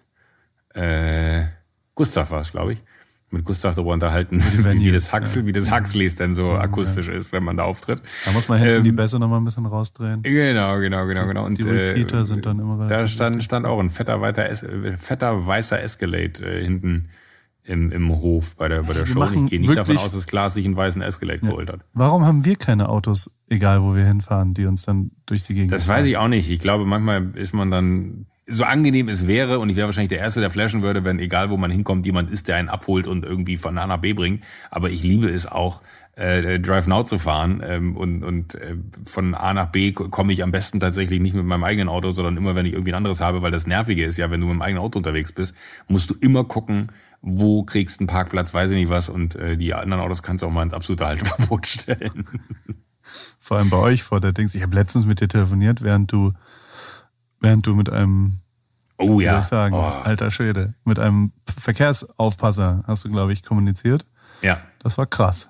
äh, 0.73 1.43
Gustav 1.95 2.31
war 2.31 2.41
es, 2.41 2.51
glaube 2.51 2.73
ich, 2.73 2.83
mit 3.31 3.45
Gustav 3.45 3.75
darüber 3.75 3.93
unterhalten, 3.93 4.41
wie, 4.79 4.91
das 4.91 5.13
Huxley, 5.13 5.45
wie 5.45 5.51
das 5.51 5.71
Huxleys 5.71 6.15
denn 6.15 6.33
so 6.33 6.51
akustisch 6.51 7.09
ist, 7.09 7.31
wenn 7.31 7.43
man 7.43 7.57
da 7.57 7.63
auftritt. 7.63 8.01
Da 8.25 8.31
muss 8.31 8.47
man 8.49 8.59
hinten 8.59 8.83
die 8.83 8.89
Ähm, 8.89 8.95
Bässe 8.95 9.19
noch 9.19 9.27
mal 9.29 9.37
ein 9.37 9.45
bisschen 9.45 9.65
rausdrehen. 9.65 10.21
Genau, 10.23 10.79
genau, 10.79 11.05
genau, 11.05 11.27
genau. 11.27 11.45
Und 11.45 11.57
Die 11.57 11.63
Repeater 11.63 12.25
sind 12.25 12.45
dann 12.45 12.59
immer 12.59 12.87
Da 12.87 13.07
stand, 13.07 13.43
stand 13.43 13.65
auch 13.65 13.79
ein 13.79 13.89
fetter, 13.89 14.21
weiter, 14.21 14.49
äh, 14.49 14.97
fetter 14.97 15.45
weißer 15.45 15.81
Escalade 15.81 16.41
äh, 16.43 16.63
hinten 16.63 17.09
im, 17.63 17.91
im 17.91 18.09
Hof 18.09 18.55
bei 18.55 18.67
der, 18.67 18.83
bei 18.83 18.93
der 18.93 19.03
Die 19.03 19.11
Show. 19.11 19.23
Ich 19.23 19.45
gehe 19.45 19.59
nicht 19.59 19.75
davon 19.77 19.97
aus, 19.97 20.13
dass 20.13 20.25
Klaas 20.25 20.55
sich 20.55 20.65
einen 20.65 20.75
weißen 20.75 21.01
Escalade 21.03 21.39
geholt 21.39 21.71
hat. 21.71 21.81
Warum 21.93 22.25
haben 22.25 22.43
wir 22.45 22.55
keine 22.55 22.89
Autos, 22.89 23.29
egal 23.47 23.83
wo 23.83 23.95
wir 23.95 24.05
hinfahren, 24.05 24.55
die 24.55 24.65
uns 24.65 24.83
dann 24.83 25.11
durch 25.27 25.43
die 25.43 25.53
Gegend 25.53 25.71
Das 25.71 25.87
weiß 25.87 26.07
ich 26.07 26.17
auch 26.17 26.29
nicht. 26.29 26.49
Ich 26.49 26.59
glaube, 26.59 26.85
manchmal 26.85 27.29
ist 27.35 27.53
man 27.53 27.69
dann 27.69 28.25
so 28.49 28.63
angenehm 28.63 29.07
es 29.09 29.27
wäre 29.27 29.59
und 29.59 29.69
ich 29.69 29.75
wäre 29.75 29.87
wahrscheinlich 29.87 30.09
der 30.09 30.19
Erste, 30.19 30.39
der 30.41 30.49
flashen 30.49 30.81
würde, 30.81 31.05
wenn 31.05 31.19
egal 31.19 31.49
wo 31.49 31.57
man 31.57 31.71
hinkommt, 31.71 32.05
jemand 32.05 32.31
ist, 32.31 32.47
der 32.47 32.55
einen 32.57 32.69
abholt 32.69 33.07
und 33.07 33.23
irgendwie 33.23 33.57
von 33.57 33.77
A 33.77 33.87
nach 33.87 33.97
B 33.99 34.13
bringt. 34.13 34.43
Aber 34.71 34.89
ich 34.89 35.03
liebe 35.03 35.29
es 35.29 35.45
auch, 35.45 35.81
äh, 36.15 36.59
Drive 36.59 36.87
Now 36.87 37.03
zu 37.03 37.17
fahren 37.17 37.61
ähm, 37.65 37.95
und, 37.95 38.23
und 38.23 38.55
äh, 38.55 38.75
von 39.05 39.35
A 39.35 39.53
nach 39.53 39.67
B 39.71 39.93
ko- 39.93 40.09
komme 40.09 40.33
ich 40.33 40.43
am 40.43 40.51
besten 40.51 40.79
tatsächlich 40.79 41.21
nicht 41.21 41.33
mit 41.35 41.45
meinem 41.45 41.63
eigenen 41.63 41.87
Auto, 41.87 42.11
sondern 42.11 42.35
immer, 42.35 42.55
wenn 42.55 42.65
ich 42.65 42.73
irgendwie 42.73 42.91
ein 42.91 42.97
anderes 42.97 43.21
habe, 43.21 43.41
weil 43.41 43.51
das 43.51 43.67
Nervige 43.67 44.03
ist 44.03 44.17
ja, 44.17 44.29
wenn 44.29 44.41
du 44.41 44.47
mit 44.47 44.55
dem 44.55 44.61
eigenen 44.61 44.83
Auto 44.83 44.97
unterwegs 44.99 45.31
bist, 45.31 45.55
musst 45.87 46.09
du 46.09 46.15
immer 46.19 46.43
gucken, 46.43 46.91
wo 47.21 47.63
kriegst 47.63 47.99
du 47.99 48.03
einen 48.03 48.07
Parkplatz, 48.07 48.53
weiß 48.53 48.71
ich 48.71 48.77
nicht 48.77 48.89
was 48.89 49.07
und 49.09 49.35
äh, 49.35 49.55
die 49.55 49.73
anderen 49.73 50.01
Autos 50.03 50.23
kannst 50.23 50.41
du 50.41 50.47
auch 50.47 50.51
mal 50.51 50.63
ins 50.63 50.73
absolute 50.73 51.05
Halteverbot 51.05 51.67
stellen. 51.67 52.25
Vor 53.39 53.57
allem 53.57 53.69
bei 53.69 53.77
euch 53.77 54.03
vor 54.03 54.19
der 54.19 54.33
Dings. 54.33 54.55
Ich 54.55 54.61
habe 54.63 54.75
letztens 54.75 55.05
mit 55.05 55.21
dir 55.21 55.27
telefoniert, 55.27 55.81
während 55.81 56.11
du, 56.11 56.33
während 57.39 57.65
du 57.65 57.75
mit 57.75 57.89
einem, 57.89 58.39
Oh 58.97 59.19
ja. 59.21 59.39
ich 59.39 59.45
sagen, 59.45 59.73
Oh, 59.75 59.79
alter 59.79 60.29
Schwede, 60.31 60.73
mit 60.83 60.99
einem 60.99 61.31
Verkehrsaufpasser 61.57 62.83
hast 62.87 63.05
du, 63.05 63.09
glaube 63.09 63.33
ich, 63.33 63.43
kommuniziert. 63.43 64.05
ja. 64.41 64.61
Das 64.81 64.97
war 64.97 65.05
krass. 65.07 65.49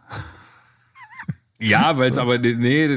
Ja, 1.59 1.97
weil 1.97 2.09
es 2.09 2.17
aber, 2.17 2.37
nee, 2.39 2.87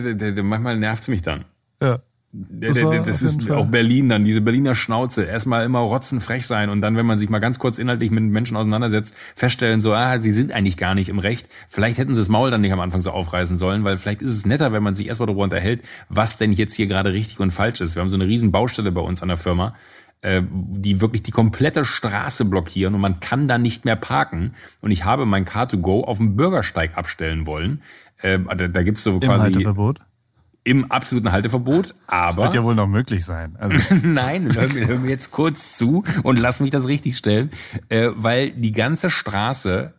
manchmal 0.43 0.79
nervt's 0.79 1.09
mich 1.09 1.21
dann. 1.21 1.45
Ja. 1.81 1.99
Das, 2.35 2.79
Das 3.05 3.21
ist 3.21 3.51
auch 3.51 3.67
Berlin 3.67 4.09
dann, 4.09 4.25
diese 4.25 4.41
Berliner 4.41 4.75
Schnauze. 4.75 5.25
Erstmal 5.25 5.67
immer 5.67 5.81
rotzenfrech 5.81 6.47
sein 6.47 6.71
und 6.71 6.81
dann, 6.81 6.97
wenn 6.97 7.05
man 7.05 7.19
sich 7.19 7.29
mal 7.29 7.41
ganz 7.41 7.59
kurz 7.59 7.79
inhaltlich 7.79 8.11
mit 8.11 8.25
Menschen 8.25 8.57
auseinandersetzt, 8.57 9.15
feststellen 9.35 9.83
so, 9.83 9.93
ah, 9.93 10.19
sie 10.19 10.33
sind 10.33 10.51
eigentlich 10.51 10.79
gar 10.79 10.95
nicht 10.95 11.11
im 11.11 11.19
Recht. 11.19 11.47
Vielleicht 11.69 11.99
hätten 11.99 12.15
sie 12.15 12.23
das 12.23 12.31
Maul 12.31 12.51
dann 12.51 12.63
nicht 12.63 12.73
am 12.73 12.81
Anfang 12.81 13.03
so 13.03 13.11
aufreißen 13.11 13.59
sollen, 13.59 13.85
weil 13.85 13.99
vielleicht 13.99 14.23
ist 14.23 14.33
es 14.33 14.47
netter, 14.47 14.73
wenn 14.73 14.83
man 14.83 14.95
sich 14.95 15.09
erstmal 15.09 15.27
darüber 15.27 15.45
unterhält, 15.45 15.83
was 16.09 16.39
denn 16.39 16.53
jetzt 16.53 16.73
hier 16.73 16.87
gerade 16.87 17.13
richtig 17.13 17.39
und 17.39 17.51
falsch 17.51 17.83
ist. 17.83 17.97
Wir 17.97 18.01
haben 18.01 18.09
so 18.09 18.17
eine 18.17 18.27
riesen 18.27 18.51
Baustelle 18.51 18.93
bei 18.93 19.03
uns 19.03 19.21
an 19.21 19.29
der 19.29 19.37
Firma, 19.37 19.75
äh, 20.23 20.41
die 20.51 21.03
wirklich 21.03 21.23
die 21.23 21.33
komplette 21.33 21.85
Straße 21.85 22.47
blockieren 22.47 22.95
und 22.95 23.03
man 23.03 23.21
kann 23.21 23.47
da 23.47 23.59
nicht 23.59 23.85
mehr 23.85 23.97
parken. 23.97 24.55
Und 24.81 24.91
ich 24.91 25.05
habe 25.05 25.27
mein 25.27 25.45
Car2Go 25.45 26.05
auf 26.05 26.17
dem 26.17 26.35
Bürgersteig 26.37 26.97
abstellen 26.97 27.45
wollen. 27.45 27.83
Äh, 28.23 28.39
da, 28.39 28.69
da 28.69 28.83
gibt's 28.83 29.05
so 29.05 29.13
Im 29.13 29.21
quasi 29.21 29.53
Halteverbot. 29.53 30.01
Im 30.65 30.91
absoluten 30.91 31.33
Halteverbot, 31.33 31.95
aber 32.07 32.45
Wird 32.45 32.55
ja 32.55 32.63
wohl 32.63 32.75
noch 32.75 32.87
möglich 32.87 33.25
sein. 33.25 33.57
Also, 33.59 33.95
Nein, 34.03 34.55
hör 34.55 34.69
mir, 34.69 34.87
hör 34.87 34.99
mir 34.99 35.11
jetzt 35.11 35.31
kurz 35.31 35.77
zu 35.77 36.05
und 36.23 36.39
lass 36.39 36.61
mich 36.61 36.71
das 36.71 36.87
richtig 36.87 37.17
stellen, 37.17 37.51
äh, 37.89 38.11
weil 38.15 38.51
die 38.51 38.73
ganze 38.73 39.11
Straße 39.11 39.95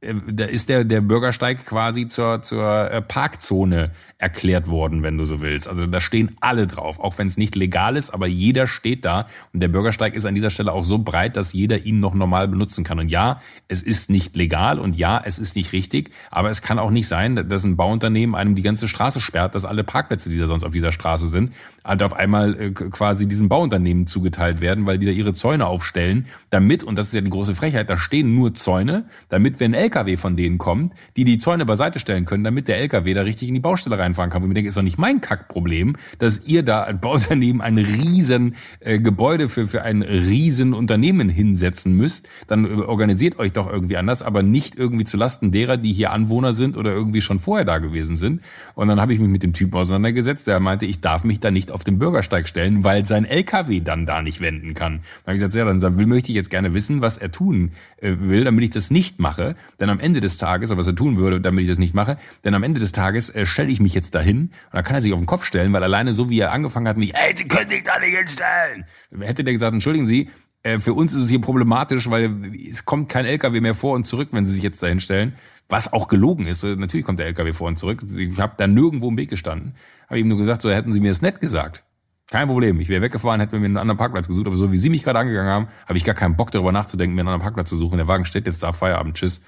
da 0.00 0.46
ist 0.46 0.70
der, 0.70 0.84
der 0.84 1.02
Bürgersteig 1.02 1.66
quasi 1.66 2.06
zur, 2.06 2.40
zur 2.40 2.90
äh, 2.90 3.02
Parkzone 3.02 3.90
erklärt 4.16 4.68
worden, 4.68 5.02
wenn 5.02 5.18
du 5.18 5.26
so 5.26 5.42
willst. 5.42 5.68
Also 5.68 5.86
da 5.86 6.00
stehen 6.00 6.36
alle 6.40 6.66
drauf, 6.66 6.98
auch 6.98 7.18
wenn 7.18 7.26
es 7.26 7.36
nicht 7.36 7.54
legal 7.54 7.96
ist, 7.96 8.10
aber 8.10 8.26
jeder 8.26 8.66
steht 8.66 9.04
da 9.04 9.26
und 9.52 9.60
der 9.60 9.68
Bürgersteig 9.68 10.14
ist 10.14 10.24
an 10.24 10.34
dieser 10.34 10.50
Stelle 10.50 10.72
auch 10.72 10.84
so 10.84 10.98
breit, 10.98 11.36
dass 11.36 11.52
jeder 11.52 11.84
ihn 11.84 12.00
noch 12.00 12.14
normal 12.14 12.48
benutzen 12.48 12.82
kann. 12.82 12.98
Und 12.98 13.08
ja, 13.10 13.40
es 13.68 13.82
ist 13.82 14.08
nicht 14.08 14.36
legal 14.36 14.78
und 14.78 14.96
ja, 14.96 15.20
es 15.22 15.38
ist 15.38 15.54
nicht 15.54 15.72
richtig, 15.72 16.10
aber 16.30 16.50
es 16.50 16.62
kann 16.62 16.78
auch 16.78 16.90
nicht 16.90 17.08
sein, 17.08 17.48
dass 17.48 17.64
ein 17.64 17.76
Bauunternehmen 17.76 18.34
einem 18.34 18.54
die 18.54 18.62
ganze 18.62 18.88
Straße 18.88 19.20
sperrt, 19.20 19.54
dass 19.54 19.66
alle 19.66 19.84
Parkplätze, 19.84 20.30
die 20.30 20.38
da 20.38 20.46
sonst 20.46 20.64
auf 20.64 20.72
dieser 20.72 20.92
Straße 20.92 21.28
sind, 21.28 21.52
halt 21.84 22.02
auf 22.02 22.14
einmal 22.14 22.58
äh, 22.58 22.70
quasi 22.70 23.26
diesem 23.26 23.48
Bauunternehmen 23.48 24.06
zugeteilt 24.06 24.60
werden, 24.60 24.86
weil 24.86 24.98
die 24.98 25.06
da 25.06 25.12
ihre 25.12 25.34
Zäune 25.34 25.66
aufstellen, 25.66 26.26
damit, 26.50 26.84
und 26.84 26.96
das 26.96 27.08
ist 27.08 27.14
ja 27.14 27.20
die 27.20 27.30
große 27.30 27.54
Frechheit, 27.54 27.88
da 27.90 27.96
stehen 27.96 28.34
nur 28.34 28.54
Zäune, 28.54 29.04
damit 29.28 29.60
wenn 29.60 29.74
LKW 29.90 30.16
von 30.16 30.36
denen 30.36 30.58
kommt, 30.58 30.94
die 31.16 31.24
die 31.24 31.38
Zäune 31.38 31.66
beiseite 31.66 31.98
stellen 31.98 32.24
können, 32.24 32.44
damit 32.44 32.68
der 32.68 32.78
LKW 32.78 33.12
da 33.12 33.22
richtig 33.22 33.48
in 33.48 33.54
die 33.54 33.60
Baustelle 33.60 33.98
reinfahren 33.98 34.30
kann. 34.30 34.42
Und 34.42 34.50
ich 34.50 34.54
denke, 34.54 34.68
ist 34.68 34.76
doch 34.76 34.82
nicht 34.82 34.98
mein 34.98 35.20
Kackproblem, 35.20 35.96
dass 36.18 36.46
ihr 36.46 36.62
da 36.62 36.84
als 36.84 37.00
Bauunternehmen 37.00 37.60
ein 37.60 37.76
riesen 37.76 38.54
äh, 38.78 39.00
Gebäude 39.00 39.48
für, 39.48 39.66
für 39.66 39.82
ein 39.82 40.02
riesen 40.02 40.74
Unternehmen 40.74 41.28
hinsetzen 41.28 41.94
müsst. 41.94 42.28
Dann 42.46 42.64
äh, 42.64 42.82
organisiert 42.82 43.38
euch 43.40 43.52
doch 43.52 43.68
irgendwie 43.68 43.96
anders, 43.96 44.22
aber 44.22 44.42
nicht 44.42 44.76
irgendwie 44.76 45.04
zu 45.04 45.16
Lasten 45.16 45.50
derer, 45.50 45.76
die 45.76 45.92
hier 45.92 46.12
Anwohner 46.12 46.54
sind 46.54 46.76
oder 46.76 46.92
irgendwie 46.92 47.20
schon 47.20 47.40
vorher 47.40 47.64
da 47.64 47.78
gewesen 47.78 48.16
sind. 48.16 48.42
Und 48.74 48.86
dann 48.86 49.00
habe 49.00 49.12
ich 49.12 49.18
mich 49.18 49.28
mit 49.28 49.42
dem 49.42 49.52
Typen 49.52 49.76
auseinandergesetzt, 49.76 50.46
der 50.46 50.60
meinte, 50.60 50.86
ich 50.86 51.00
darf 51.00 51.24
mich 51.24 51.40
da 51.40 51.50
nicht 51.50 51.72
auf 51.72 51.82
den 51.82 51.98
Bürgersteig 51.98 52.46
stellen, 52.46 52.84
weil 52.84 53.04
sein 53.04 53.24
LKW 53.24 53.80
dann 53.80 54.06
da 54.06 54.22
nicht 54.22 54.40
wenden 54.40 54.74
kann. 54.74 55.00
Dann 55.24 55.26
habe 55.26 55.34
ich 55.34 55.40
gesagt, 55.40 55.54
ja, 55.54 55.64
dann 55.64 55.98
will, 55.98 56.06
möchte 56.06 56.30
ich 56.30 56.36
jetzt 56.36 56.50
gerne 56.50 56.74
wissen, 56.74 57.00
was 57.00 57.18
er 57.18 57.32
tun 57.32 57.72
äh, 58.00 58.14
will, 58.20 58.44
damit 58.44 58.62
ich 58.62 58.70
das 58.70 58.90
nicht 58.90 59.18
mache. 59.18 59.56
Denn 59.80 59.90
am 59.90 59.98
Ende 59.98 60.20
des 60.20 60.36
Tages, 60.38 60.76
was 60.76 60.86
er 60.86 60.94
tun 60.94 61.16
würde, 61.16 61.40
damit 61.40 61.62
ich 61.62 61.68
das 61.68 61.78
nicht 61.78 61.94
mache, 61.94 62.18
denn 62.44 62.54
am 62.54 62.62
Ende 62.62 62.78
des 62.78 62.92
Tages 62.92 63.34
äh, 63.34 63.46
stelle 63.46 63.70
ich 63.70 63.80
mich 63.80 63.94
jetzt 63.94 64.14
dahin 64.14 64.42
und 64.42 64.52
dann 64.72 64.84
kann 64.84 64.94
er 64.94 65.02
sich 65.02 65.12
auf 65.12 65.18
den 65.18 65.26
Kopf 65.26 65.44
stellen, 65.44 65.72
weil 65.72 65.82
alleine 65.82 66.14
so 66.14 66.28
wie 66.28 66.38
er 66.38 66.52
angefangen 66.52 66.86
hat, 66.86 66.98
mich, 66.98 67.14
ey, 67.14 67.34
Sie 67.34 67.48
können 67.48 67.70
sich 67.70 67.82
da 67.82 67.98
nicht 67.98 68.16
hinstellen. 68.16 68.84
Hätte 69.20 69.42
der 69.42 69.54
gesagt, 69.54 69.72
entschuldigen 69.72 70.06
Sie, 70.06 70.28
äh, 70.62 70.78
für 70.78 70.92
uns 70.92 71.12
ist 71.12 71.20
es 71.20 71.30
hier 71.30 71.40
problematisch, 71.40 72.10
weil 72.10 72.52
es 72.70 72.84
kommt 72.84 73.08
kein 73.08 73.24
LKW 73.24 73.60
mehr 73.60 73.74
vor 73.74 73.94
und 73.94 74.04
zurück, 74.04 74.28
wenn 74.32 74.46
Sie 74.46 74.54
sich 74.54 74.62
jetzt 74.62 74.82
da 74.82 74.86
hinstellen. 74.86 75.34
Was 75.68 75.92
auch 75.92 76.08
gelogen 76.08 76.46
ist. 76.48 76.64
Natürlich 76.64 77.06
kommt 77.06 77.20
der 77.20 77.26
LKW 77.26 77.52
vor 77.52 77.68
und 77.68 77.78
zurück. 77.78 78.02
Ich 78.16 78.40
habe 78.40 78.54
da 78.56 78.66
nirgendwo 78.66 79.08
im 79.08 79.16
Weg 79.16 79.30
gestanden. 79.30 79.76
Habe 80.08 80.18
ihm 80.18 80.26
nur 80.26 80.36
gesagt, 80.36 80.62
so 80.62 80.70
hätten 80.70 80.92
Sie 80.92 80.98
mir 80.98 81.12
das 81.12 81.22
nett 81.22 81.38
gesagt. 81.38 81.84
Kein 82.28 82.48
Problem. 82.48 82.80
Ich 82.80 82.88
wäre 82.88 83.02
weggefahren, 83.02 83.40
hätte 83.40 83.56
mir 83.56 83.66
einen 83.66 83.76
anderen 83.76 83.96
Parkplatz 83.96 84.26
gesucht. 84.26 84.48
Aber 84.48 84.56
so 84.56 84.72
wie 84.72 84.78
Sie 84.78 84.90
mich 84.90 85.04
gerade 85.04 85.20
angegangen 85.20 85.48
haben, 85.48 85.68
habe 85.86 85.96
ich 85.96 86.04
gar 86.04 86.16
keinen 86.16 86.36
Bock 86.36 86.50
darüber 86.50 86.72
nachzudenken, 86.72 87.14
mir 87.14 87.20
einen 87.20 87.28
anderen 87.28 87.42
Parkplatz 87.42 87.68
zu 87.68 87.76
suchen. 87.76 87.98
Der 87.98 88.08
Wagen 88.08 88.24
steht 88.24 88.46
jetzt 88.46 88.64
da, 88.64 88.72
Feierabend, 88.72 89.16
tschüss. 89.16 89.42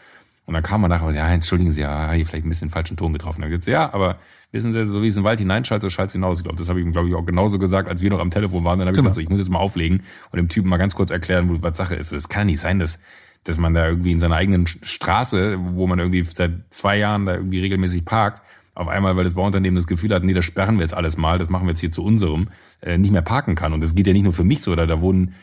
Und 0.45 0.55
dann 0.55 0.63
kam 0.63 0.81
man 0.81 0.91
nachher, 0.91 1.13
ja, 1.13 1.29
entschuldigen 1.29 1.73
Sie, 1.73 1.83
ja, 1.83 2.11
hier 2.13 2.27
vielleicht 2.27 2.45
ein 2.45 2.49
bisschen 2.49 2.69
falschen 2.69 2.97
Ton 2.97 3.13
getroffen. 3.13 3.43
Dann 3.43 3.51
gesagt, 3.51 3.69
ja, 3.69 3.93
aber 3.95 4.17
wissen 4.51 4.73
Sie, 4.73 4.87
so 4.87 5.03
wie 5.03 5.09
es 5.09 5.17
in 5.17 5.23
den 5.23 5.25
Wald 5.25 5.39
hineinschaltet, 5.39 5.83
so 5.83 5.91
schaltet 5.91 6.11
es 6.11 6.15
hinaus. 6.15 6.39
Ich 6.39 6.45
glaube, 6.45 6.59
das 6.59 6.69
habe 6.69 6.81
ich 6.81 6.87
ihm, 6.87 6.93
glaube 6.93 7.09
ich, 7.09 7.15
auch 7.15 7.25
genauso 7.25 7.59
gesagt, 7.59 7.89
als 7.89 8.03
wir 8.03 8.11
noch 8.11 8.19
am 8.19 8.31
Telefon 8.31 8.65
waren. 8.65 8.79
Dann 8.79 8.89
habe 8.89 8.97
ich 8.97 8.99
genau. 8.99 9.11
gesagt, 9.11 9.15
so, 9.15 9.21
ich 9.21 9.29
muss 9.29 9.39
jetzt 9.39 9.51
mal 9.51 9.61
auflegen 9.61 10.03
und 10.31 10.37
dem 10.37 10.49
Typen 10.49 10.69
mal 10.69 10.79
ganz 10.79 10.95
kurz 10.95 11.11
erklären, 11.11 11.63
was 11.63 11.77
Sache 11.77 11.95
ist. 11.95 12.13
Es 12.13 12.29
kann 12.29 12.47
nicht 12.47 12.61
sein, 12.61 12.79
dass 12.79 12.99
dass 13.45 13.59
man 13.59 13.75
da 13.75 13.89
irgendwie 13.89 14.13
in 14.13 14.21
seiner 14.21 14.37
eigenen 14.37 14.67
Straße, 14.67 15.59
wo 15.59 15.87
man 15.87 15.99
irgendwie 15.99 16.23
seit 16.23 16.53
zwei 16.71 16.99
Jahren 16.99 17.27
da 17.27 17.35
irgendwie 17.35 17.61
regelmäßig 17.61 18.05
parkt, 18.05 18.43
auf 18.75 18.89
einmal, 18.89 19.17
weil 19.17 19.25
das 19.25 19.35
Bauunternehmen 19.35 19.77
das 19.77 19.87
Gefühl 19.87 20.15
hat, 20.15 20.25
nee, 20.25 20.33
das 20.33 20.45
sperren 20.45 20.77
wir 20.77 20.83
jetzt 20.83 20.95
alles 20.95 21.17
mal, 21.17 21.39
das 21.39 21.51
machen 21.51 21.67
wir 21.67 21.71
jetzt 21.71 21.81
hier 21.81 21.91
zu 21.91 22.05
unserem, 22.05 22.49
äh, 22.81 22.97
nicht 22.97 23.11
mehr 23.11 23.23
parken 23.23 23.55
kann. 23.55 23.73
Und 23.73 23.83
das 23.83 23.95
geht 23.95 24.07
ja 24.07 24.13
nicht 24.13 24.23
nur 24.23 24.33
für 24.33 24.45
mich 24.45 24.63
so, 24.63 24.75
da, 24.75 24.87
da 24.87 25.01
wohnen 25.01 25.35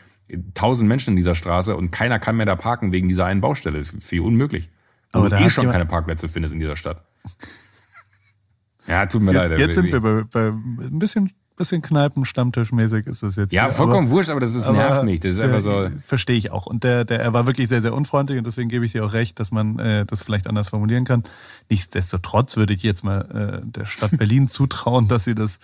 tausend 0.54 0.88
Menschen 0.88 1.10
in 1.10 1.16
dieser 1.16 1.34
Straße 1.34 1.76
und 1.76 1.90
keiner 1.90 2.18
kann 2.18 2.36
mehr 2.36 2.46
da 2.46 2.56
parken 2.56 2.92
wegen 2.92 3.08
dieser 3.08 3.26
einen 3.26 3.40
Baustelle. 3.40 3.78
Das 3.78 3.92
ist 3.92 4.08
für 4.08 4.22
unmöglich. 4.22 4.68
Aber 5.12 5.28
du 5.28 5.36
eh 5.36 5.50
schon 5.50 5.70
keine 5.70 5.86
Parkplätze 5.86 6.28
findest 6.28 6.54
in 6.54 6.60
dieser 6.60 6.76
Stadt. 6.76 7.04
Ja, 8.86 9.06
tut 9.06 9.22
mir 9.22 9.30
jetzt, 9.30 9.50
leid. 9.50 9.58
Jetzt 9.58 9.74
sind 9.76 9.92
wir 9.92 10.00
bei, 10.00 10.24
bei 10.24 10.46
ein 10.48 10.98
bisschen 10.98 11.30
bisschen 11.60 11.82
Kneipen-Stammtischmäßig 11.82 13.06
ist 13.06 13.22
das 13.22 13.36
jetzt. 13.36 13.52
Ja, 13.52 13.66
hier. 13.66 13.72
vollkommen 13.72 14.06
aber, 14.06 14.16
wurscht, 14.16 14.30
aber 14.30 14.40
das 14.40 14.54
ist, 14.54 14.64
aber, 14.64 14.78
nervt 14.78 15.04
mich. 15.04 15.20
Das 15.20 15.32
ist 15.32 15.40
einfach 15.40 15.60
so. 15.60 15.88
Verstehe 16.02 16.36
ich 16.36 16.50
auch. 16.50 16.66
Und 16.66 16.84
der, 16.84 17.04
der, 17.04 17.20
er 17.20 17.32
war 17.34 17.46
wirklich 17.46 17.68
sehr, 17.68 17.82
sehr 17.82 17.92
unfreundlich 17.92 18.38
und 18.38 18.46
deswegen 18.46 18.70
gebe 18.70 18.86
ich 18.86 18.92
dir 18.92 19.04
auch 19.04 19.12
recht, 19.12 19.38
dass 19.38 19.50
man 19.50 19.78
äh, 19.78 20.06
das 20.06 20.22
vielleicht 20.22 20.46
anders 20.46 20.68
formulieren 20.68 21.04
kann. 21.04 21.22
Nichtsdestotrotz 21.68 22.56
würde 22.56 22.72
ich 22.72 22.82
jetzt 22.82 23.04
mal 23.04 23.62
äh, 23.62 23.66
der 23.70 23.84
Stadt 23.84 24.16
Berlin 24.16 24.48
zutrauen, 24.48 25.06
dass 25.06 25.24
sie 25.24 25.34
das 25.34 25.60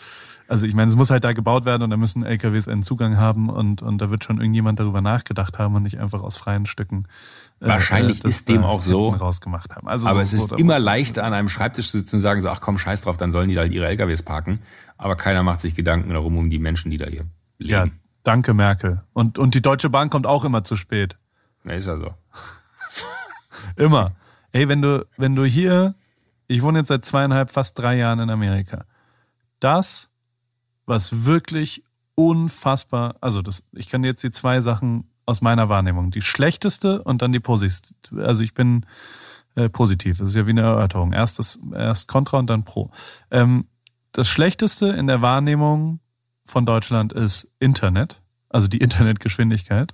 also 0.48 0.66
ich 0.66 0.74
meine, 0.74 0.90
es 0.90 0.96
muss 0.96 1.10
halt 1.10 1.24
da 1.24 1.32
gebaut 1.32 1.64
werden 1.64 1.82
und 1.82 1.90
da 1.90 1.96
müssen 1.96 2.24
LKWs 2.24 2.68
einen 2.68 2.84
Zugang 2.84 3.16
haben 3.16 3.50
und, 3.50 3.82
und 3.82 3.98
da 3.98 4.10
wird 4.10 4.22
schon 4.22 4.38
irgendjemand 4.38 4.78
darüber 4.78 5.00
nachgedacht 5.00 5.58
haben 5.58 5.74
und 5.74 5.82
nicht 5.82 5.98
einfach 5.98 6.22
aus 6.22 6.36
freien 6.36 6.66
Stücken. 6.66 7.06
Äh, 7.60 7.68
Wahrscheinlich 7.68 8.24
äh, 8.24 8.28
ist 8.28 8.48
dem 8.48 8.64
auch 8.64 8.82
so. 8.82 9.10
Rausgemacht 9.10 9.74
haben. 9.74 9.88
Also 9.88 10.06
aber 10.06 10.26
so, 10.26 10.36
es 10.36 10.42
ist 10.44 10.52
immer 10.52 10.78
leichter, 10.78 11.24
an 11.24 11.32
einem 11.32 11.48
Schreibtisch 11.48 11.90
zu 11.90 11.98
sitzen 11.98 12.16
und 12.16 12.22
sagen 12.22 12.42
so, 12.42 12.48
ach 12.48 12.60
komm, 12.60 12.76
scheiß 12.76 13.02
drauf, 13.02 13.16
dann 13.16 13.32
sollen 13.32 13.48
die 13.48 13.54
da 13.54 13.62
halt 13.62 13.72
ihre 13.72 13.86
LKWs 13.86 14.22
parken, 14.22 14.60
aber 14.98 15.16
keiner 15.16 15.42
macht 15.42 15.62
sich 15.62 15.74
Gedanken 15.74 16.10
darum, 16.10 16.36
um 16.36 16.50
die 16.50 16.58
Menschen, 16.58 16.90
die 16.90 16.98
da 16.98 17.06
hier 17.06 17.26
leben. 17.58 17.70
Ja, 17.70 17.86
danke 18.24 18.52
Merkel. 18.52 19.02
Und, 19.14 19.38
und 19.38 19.54
die 19.54 19.62
Deutsche 19.62 19.88
Bahn 19.88 20.10
kommt 20.10 20.26
auch 20.26 20.44
immer 20.44 20.64
zu 20.64 20.76
spät. 20.76 21.16
Ja, 21.64 21.72
ist 21.72 21.86
ja 21.86 21.98
so. 21.98 22.14
immer. 23.76 24.12
Ey, 24.52 24.68
wenn 24.68 24.82
du, 24.82 25.06
wenn 25.16 25.34
du 25.34 25.44
hier, 25.44 25.94
ich 26.48 26.62
wohne 26.62 26.80
jetzt 26.80 26.88
seit 26.88 27.04
zweieinhalb, 27.04 27.50
fast 27.50 27.78
drei 27.78 27.96
Jahren 27.96 28.20
in 28.20 28.30
Amerika. 28.30 28.84
Das, 29.60 30.10
was 30.84 31.24
wirklich 31.24 31.84
unfassbar, 32.14 33.16
also 33.20 33.40
das, 33.40 33.64
ich 33.72 33.88
kann 33.88 34.04
jetzt 34.04 34.22
die 34.22 34.30
zwei 34.30 34.60
Sachen 34.60 35.08
aus 35.26 35.40
meiner 35.40 35.68
Wahrnehmung, 35.68 36.10
die 36.10 36.22
schlechteste 36.22 37.02
und 37.02 37.20
dann 37.20 37.32
die 37.32 37.40
positivste. 37.40 37.94
Also 38.24 38.42
ich 38.42 38.54
bin 38.54 38.86
äh, 39.56 39.68
positiv. 39.68 40.18
Das 40.18 40.30
ist 40.30 40.36
ja 40.36 40.46
wie 40.46 40.50
eine 40.50 40.62
Erörterung. 40.62 41.12
Erst, 41.12 41.38
das, 41.38 41.58
erst 41.74 42.08
Contra 42.08 42.38
und 42.38 42.48
dann 42.48 42.64
Pro. 42.64 42.90
Ähm, 43.30 43.66
das 44.12 44.28
Schlechteste 44.28 44.88
in 44.88 45.06
der 45.06 45.20
Wahrnehmung 45.20 46.00
von 46.46 46.64
Deutschland 46.64 47.12
ist 47.12 47.48
Internet, 47.58 48.22
also 48.48 48.68
die 48.68 48.78
Internetgeschwindigkeit. 48.82 49.92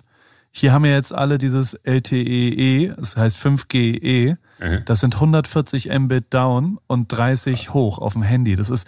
Hier 0.51 0.73
haben 0.73 0.85
wir 0.85 0.93
jetzt 0.93 1.15
alle 1.15 1.39
dieses 1.39 1.75
LTE-E, 1.75 2.93
das 2.97 3.17
heißt 3.17 3.39
5G-E. 3.39 4.37
Mhm. 4.63 4.83
Das 4.85 5.01
sind 5.01 5.15
140 5.15 5.91
Mbit 5.99 6.27
down 6.31 6.79
und 6.87 7.09
30 7.09 7.65
Krass. 7.65 7.75
hoch 7.75 7.99
auf 7.99 8.13
dem 8.13 8.23
Handy. 8.23 8.57
Das 8.57 8.71
ist, 8.71 8.87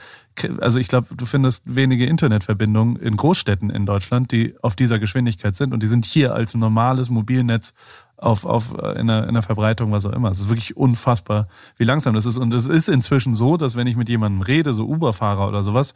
also 0.61 0.79
ich 0.79 0.89
glaube, 0.89 1.15
du 1.15 1.27
findest 1.27 1.63
wenige 1.65 2.07
Internetverbindungen 2.07 2.97
in 2.97 3.17
Großstädten 3.17 3.71
in 3.71 3.87
Deutschland, 3.87 4.31
die 4.33 4.55
auf 4.63 4.77
dieser 4.77 4.99
Geschwindigkeit 4.99 5.57
sind 5.57 5.73
und 5.73 5.83
die 5.83 5.87
sind 5.87 6.05
hier 6.05 6.35
als 6.35 6.55
normales 6.55 7.11
Mobilnetz 7.11 7.75
auf, 8.17 8.45
auf 8.45 8.75
äh, 8.79 8.93
in, 8.93 9.11
einer, 9.11 9.25
in 9.25 9.31
einer 9.31 9.43
Verbreitung, 9.43 9.93
was 9.93 10.07
auch 10.07 10.13
immer. 10.13 10.31
Es 10.31 10.39
ist 10.39 10.49
wirklich 10.49 10.77
unfassbar, 10.77 11.49
wie 11.77 11.85
langsam 11.85 12.15
das 12.15 12.27
ist. 12.27 12.39
Und 12.39 12.55
es 12.55 12.69
ist 12.69 12.89
inzwischen 12.89 13.35
so, 13.35 13.57
dass 13.57 13.77
wenn 13.77 13.87
ich 13.87 13.97
mit 13.97 14.09
jemandem 14.09 14.43
rede, 14.43 14.73
so 14.73 14.87
Uber-Fahrer 14.87 15.49
oder 15.49 15.65
sowas, 15.65 15.95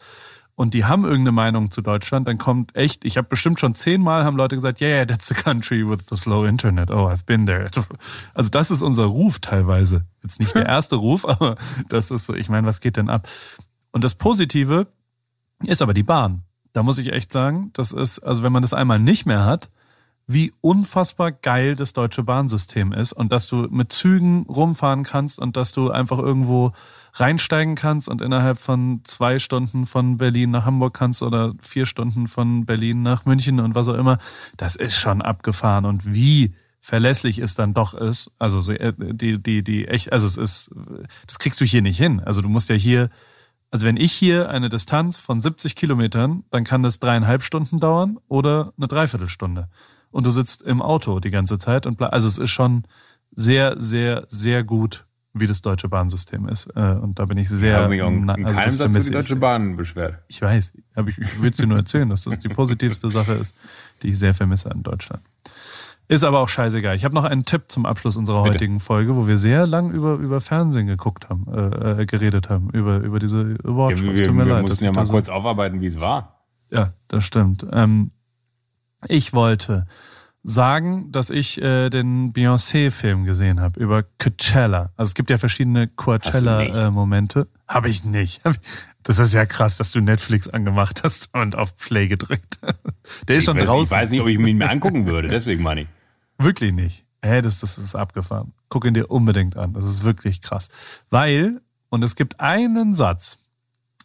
und 0.58 0.74
die 0.74 0.84
haben 0.84 1.04
irgendeine 1.04 1.30
Meinung 1.30 1.70
zu 1.70 1.82
Deutschland, 1.82 2.26
dann 2.26 2.36
kommt 2.36 2.74
echt, 2.74 3.04
ich 3.04 3.16
habe 3.16 3.28
bestimmt 3.28 3.60
schon 3.60 3.76
zehnmal 3.76 4.24
haben 4.24 4.36
Leute 4.36 4.56
gesagt, 4.56 4.80
yeah, 4.80 4.90
yeah, 4.90 5.06
that's 5.06 5.28
the 5.28 5.34
country 5.34 5.88
with 5.88 6.06
the 6.10 6.16
slow 6.16 6.44
internet. 6.44 6.90
Oh, 6.90 7.08
I've 7.08 7.24
been 7.26 7.46
there. 7.46 7.70
Also 8.34 8.50
das 8.50 8.72
ist 8.72 8.82
unser 8.82 9.04
Ruf 9.04 9.38
teilweise. 9.38 10.04
Jetzt 10.24 10.40
nicht 10.40 10.56
der 10.56 10.66
erste 10.66 10.96
Ruf, 10.96 11.24
aber 11.24 11.54
das 11.88 12.10
ist 12.10 12.26
so, 12.26 12.34
ich 12.34 12.48
meine, 12.48 12.66
was 12.66 12.80
geht 12.80 12.96
denn 12.96 13.08
ab? 13.08 13.28
Und 13.92 14.02
das 14.02 14.16
Positive 14.16 14.88
ist 15.62 15.80
aber 15.80 15.94
die 15.94 16.02
Bahn. 16.02 16.42
Da 16.72 16.82
muss 16.82 16.98
ich 16.98 17.12
echt 17.12 17.30
sagen, 17.30 17.70
das 17.74 17.92
ist, 17.92 18.18
also 18.18 18.42
wenn 18.42 18.52
man 18.52 18.62
das 18.62 18.74
einmal 18.74 18.98
nicht 18.98 19.26
mehr 19.26 19.44
hat, 19.44 19.70
wie 20.30 20.52
unfassbar 20.60 21.32
geil 21.32 21.74
das 21.74 21.94
deutsche 21.94 22.22
Bahnsystem 22.22 22.92
ist 22.92 23.14
und 23.14 23.32
dass 23.32 23.48
du 23.48 23.66
mit 23.70 23.90
Zügen 23.90 24.42
rumfahren 24.42 25.02
kannst 25.02 25.38
und 25.38 25.56
dass 25.56 25.72
du 25.72 25.90
einfach 25.90 26.18
irgendwo 26.18 26.72
reinsteigen 27.14 27.74
kannst 27.74 28.08
und 28.08 28.20
innerhalb 28.20 28.58
von 28.58 29.00
zwei 29.04 29.38
Stunden 29.38 29.86
von 29.86 30.18
Berlin 30.18 30.50
nach 30.50 30.66
Hamburg 30.66 30.92
kannst 30.92 31.22
oder 31.22 31.54
vier 31.62 31.86
Stunden 31.86 32.26
von 32.26 32.66
Berlin 32.66 33.02
nach 33.02 33.24
München 33.24 33.58
und 33.58 33.74
was 33.74 33.88
auch 33.88 33.94
immer, 33.94 34.18
das 34.58 34.76
ist 34.76 34.96
schon 34.96 35.22
abgefahren 35.22 35.86
und 35.86 36.12
wie 36.12 36.54
verlässlich 36.78 37.38
es 37.38 37.54
dann 37.54 37.72
doch 37.72 37.94
ist, 37.94 38.30
also 38.38 38.60
so, 38.60 38.72
äh, 38.72 38.92
die, 38.98 39.42
die, 39.42 39.64
die 39.64 39.88
echt, 39.88 40.12
also 40.12 40.26
es 40.26 40.36
ist, 40.36 40.70
das 41.26 41.38
kriegst 41.38 41.58
du 41.60 41.64
hier 41.64 41.80
nicht 41.82 41.96
hin. 41.96 42.20
Also 42.20 42.42
du 42.42 42.50
musst 42.50 42.68
ja 42.68 42.74
hier, 42.74 43.08
also 43.70 43.86
wenn 43.86 43.96
ich 43.96 44.12
hier 44.12 44.50
eine 44.50 44.68
Distanz 44.68 45.16
von 45.16 45.40
70 45.40 45.74
Kilometern, 45.74 46.44
dann 46.50 46.64
kann 46.64 46.82
das 46.82 47.00
dreieinhalb 47.00 47.42
Stunden 47.42 47.80
dauern 47.80 48.18
oder 48.28 48.74
eine 48.76 48.88
Dreiviertelstunde 48.88 49.68
und 50.10 50.26
du 50.26 50.30
sitzt 50.30 50.62
im 50.62 50.82
Auto 50.82 51.20
die 51.20 51.30
ganze 51.30 51.58
Zeit 51.58 51.86
und 51.86 52.00
also 52.02 52.28
es 52.28 52.38
ist 52.38 52.50
schon 52.50 52.84
sehr, 53.30 53.78
sehr, 53.78 54.24
sehr 54.28 54.64
gut, 54.64 55.06
wie 55.34 55.46
das 55.46 55.62
deutsche 55.62 55.88
Bahnsystem 55.88 56.48
ist. 56.48 56.66
Äh, 56.74 56.80
und 56.80 57.18
da 57.18 57.26
bin 57.26 57.38
ich 57.38 57.48
sehr. 57.48 57.70
Ich 57.70 57.76
habe 57.76 57.88
mich 57.88 58.02
auch 58.02 58.08
in 58.08 58.28
also 58.28 58.54
keinem 58.54 58.76
Satz 58.76 59.06
die 59.06 59.12
Deutsche 59.12 59.36
Bahn 59.36 59.76
beschwert. 59.76 60.22
Ich 60.28 60.40
weiß, 60.42 60.72
aber 60.94 61.08
ich, 61.08 61.18
ich 61.18 61.42
will 61.42 61.50
dir 61.50 61.66
nur 61.66 61.78
erzählen, 61.78 62.08
dass 62.08 62.24
das 62.24 62.38
die 62.38 62.48
positivste 62.48 63.10
Sache 63.10 63.34
ist, 63.34 63.54
die 64.02 64.08
ich 64.08 64.18
sehr 64.18 64.34
vermisse 64.34 64.70
in 64.70 64.82
Deutschland. 64.82 65.22
Ist 66.10 66.24
aber 66.24 66.38
auch 66.40 66.48
scheißegal. 66.48 66.96
Ich 66.96 67.04
habe 67.04 67.14
noch 67.14 67.24
einen 67.24 67.44
Tipp 67.44 67.64
zum 67.68 67.84
Abschluss 67.84 68.16
unserer 68.16 68.42
Bitte. 68.42 68.54
heutigen 68.54 68.80
Folge, 68.80 69.14
wo 69.14 69.26
wir 69.26 69.36
sehr 69.36 69.66
lang 69.66 69.90
über, 69.90 70.14
über 70.14 70.40
Fernsehen 70.40 70.86
geguckt 70.86 71.28
haben, 71.28 71.46
äh, 71.52 72.02
äh 72.02 72.06
geredet 72.06 72.48
haben, 72.48 72.70
über, 72.70 72.98
über 73.00 73.18
diese 73.18 73.58
Awards. 73.62 74.00
Ja, 74.00 74.06
wir, 74.06 74.34
wir, 74.34 74.46
wir 74.46 74.62
mussten 74.62 74.86
ja 74.86 74.92
mal 74.92 75.04
so 75.04 75.12
kurz 75.12 75.28
aufarbeiten, 75.28 75.82
wie 75.82 75.86
es 75.86 76.00
war. 76.00 76.46
Ja, 76.70 76.94
das 77.08 77.24
stimmt. 77.24 77.66
Ähm, 77.70 78.10
ich 79.06 79.32
wollte 79.32 79.86
sagen, 80.42 81.12
dass 81.12 81.30
ich 81.30 81.60
äh, 81.60 81.90
den 81.90 82.32
Beyoncé-Film 82.32 83.24
gesehen 83.24 83.60
habe 83.60 83.78
über 83.80 84.04
Coachella. 84.18 84.92
Also 84.96 85.10
es 85.10 85.14
gibt 85.14 85.30
ja 85.30 85.38
verschiedene 85.38 85.88
Coachella-Momente. 85.88 87.48
Habe 87.66 87.88
ich 87.88 88.04
nicht. 88.04 88.42
Das 89.02 89.18
ist 89.18 89.32
ja 89.32 89.46
krass, 89.46 89.76
dass 89.76 89.90
du 89.92 90.00
Netflix 90.00 90.48
angemacht 90.48 91.02
hast 91.02 91.34
und 91.34 91.56
auf 91.56 91.76
Play 91.76 92.08
gedrückt. 92.08 92.58
Der 93.28 93.36
ist 93.36 93.42
ich 93.42 93.44
schon 93.44 93.56
weiß, 93.56 93.66
draußen. 93.66 93.84
Ich 93.84 93.90
weiß 93.90 94.10
nicht, 94.10 94.20
ob 94.20 94.28
ich 94.28 94.38
ihn 94.38 94.58
mir 94.58 94.70
angucken 94.70 95.06
würde, 95.06 95.28
deswegen 95.28 95.62
meine 95.62 95.82
ich. 95.82 95.88
Wirklich 96.38 96.72
nicht. 96.72 97.04
Hä, 97.24 97.42
das, 97.42 97.60
das 97.60 97.78
ist 97.78 97.94
abgefahren. 97.94 98.52
Guck 98.68 98.84
ihn 98.84 98.94
dir 98.94 99.10
unbedingt 99.10 99.56
an. 99.56 99.72
Das 99.72 99.84
ist 99.84 100.04
wirklich 100.04 100.40
krass. 100.40 100.68
Weil, 101.10 101.60
und 101.88 102.02
es 102.04 102.16
gibt 102.16 102.38
einen 102.38 102.94
Satz, 102.94 103.38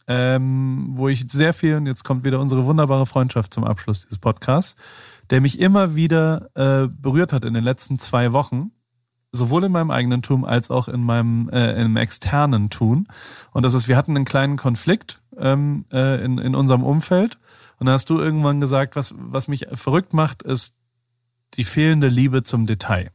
ähm, 0.08 0.92
wo 0.92 1.08
ich 1.08 1.26
sehr 1.32 1.54
viel, 1.54 1.76
und 1.76 1.86
jetzt 1.86 2.04
kommt 2.04 2.24
wieder 2.24 2.40
unsere 2.40 2.66
wunderbare 2.66 3.06
Freundschaft 3.06 3.54
zum 3.54 3.64
Abschluss 3.64 4.04
dieses 4.04 4.18
Podcasts, 4.20 4.76
der 5.30 5.42
mich 5.42 5.60
immer 5.60 5.96
wieder 5.96 6.50
äh, 6.56 6.88
berührt 6.88 7.34
hat 7.34 7.46
in 7.46 7.54
den 7.54 7.64
letzten 7.64 7.98
zwei 7.98 8.34
Wochen, 8.34 8.72
sowohl 9.32 9.64
in 9.64 9.72
meinem 9.72 9.92
eigenen 9.92 10.22
Tun 10.22 10.46
als 10.46 10.70
auch 10.70 10.88
in 10.88 11.02
meinem 11.04 11.50
äh, 11.50 11.82
im 11.82 11.98
externen 11.98 12.70
Tun. 12.70 13.08
Und 13.52 13.64
das 13.64 13.74
ist, 13.74 13.88
wir 13.88 13.98
hatten 13.98 14.16
einen 14.16 14.26
kleinen 14.26 14.58
Konflikt 14.58 15.22
ähm, 15.38 15.86
äh, 15.92 16.24
in, 16.24 16.38
in 16.38 16.56
unserem 16.56 16.84
Umfeld. 16.84 17.40
Und 17.80 17.88
da 17.88 17.94
hast 17.94 18.10
du 18.10 18.20
irgendwann 18.20 18.62
gesagt, 18.62 18.96
was, 18.96 19.16
was 19.18 19.48
mich 19.48 19.68
verrückt 19.74 20.14
macht, 20.14 20.44
ist 20.44 20.76
die 21.56 21.64
fehlende 21.64 22.08
Liebe 22.08 22.44
zum 22.44 22.66
Detail. 22.66 23.12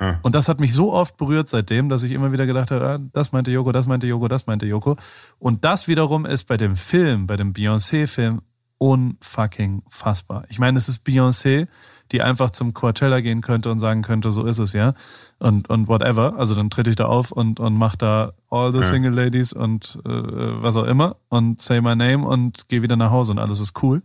Hm. 0.00 0.16
Und 0.22 0.34
das 0.34 0.48
hat 0.48 0.60
mich 0.60 0.72
so 0.72 0.92
oft 0.92 1.18
berührt 1.18 1.48
seitdem, 1.48 1.90
dass 1.90 2.02
ich 2.02 2.12
immer 2.12 2.32
wieder 2.32 2.46
gedacht 2.46 2.70
habe, 2.70 2.86
ah, 2.86 2.98
das 3.12 3.32
meinte 3.32 3.50
Joko, 3.50 3.70
das 3.70 3.86
meinte 3.86 4.06
Joko, 4.06 4.28
das 4.28 4.46
meinte 4.46 4.64
Joko. 4.66 4.96
Und 5.38 5.64
das 5.64 5.88
wiederum 5.88 6.24
ist 6.24 6.44
bei 6.44 6.56
dem 6.56 6.74
Film, 6.74 7.26
bei 7.26 7.36
dem 7.36 7.52
Beyoncé-Film 7.52 8.40
unfucking 8.78 9.82
fassbar. 9.88 10.44
Ich 10.48 10.58
meine, 10.58 10.78
es 10.78 10.88
ist 10.88 11.06
Beyoncé, 11.06 11.68
die 12.12 12.22
einfach 12.22 12.50
zum 12.50 12.72
Coachella 12.72 13.20
gehen 13.20 13.42
könnte 13.42 13.70
und 13.70 13.78
sagen 13.78 14.00
könnte, 14.00 14.32
so 14.32 14.46
ist 14.46 14.58
es 14.58 14.72
ja. 14.72 14.94
Und, 15.38 15.68
und 15.68 15.86
whatever. 15.86 16.36
Also 16.38 16.54
dann 16.54 16.70
trete 16.70 16.88
ich 16.88 16.96
da 16.96 17.04
auf 17.04 17.30
und, 17.30 17.60
und 17.60 17.74
mach 17.74 17.94
da 17.94 18.32
all 18.48 18.72
the 18.72 18.80
Ja. 18.80 18.84
single 18.84 19.12
ladies 19.12 19.52
und 19.52 19.98
äh, 20.06 20.10
was 20.10 20.76
auch 20.76 20.84
immer 20.86 21.16
und 21.28 21.60
say 21.60 21.82
my 21.82 21.94
name 21.94 22.26
und 22.26 22.68
gehe 22.68 22.82
wieder 22.82 22.96
nach 22.96 23.10
Hause 23.10 23.32
und 23.32 23.38
alles 23.38 23.60
ist 23.60 23.80
cool. 23.82 24.02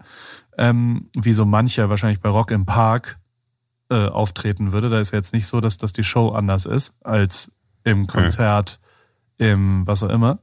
Ähm, 0.57 1.09
wie 1.15 1.31
so 1.33 1.45
mancher 1.45 1.89
wahrscheinlich 1.89 2.19
bei 2.19 2.29
Rock 2.29 2.51
im 2.51 2.65
Park 2.65 3.17
äh, 3.89 4.07
auftreten 4.07 4.71
würde. 4.71 4.89
Da 4.89 4.99
ist 4.99 5.11
jetzt 5.11 5.33
nicht 5.33 5.47
so, 5.47 5.61
dass, 5.61 5.77
dass 5.77 5.93
die 5.93 6.03
Show 6.03 6.29
anders 6.29 6.65
ist 6.65 6.93
als 7.03 7.51
im 7.83 8.07
Konzert, 8.07 8.79
im 9.37 9.85
was 9.85 10.03
auch 10.03 10.09
immer. 10.09 10.39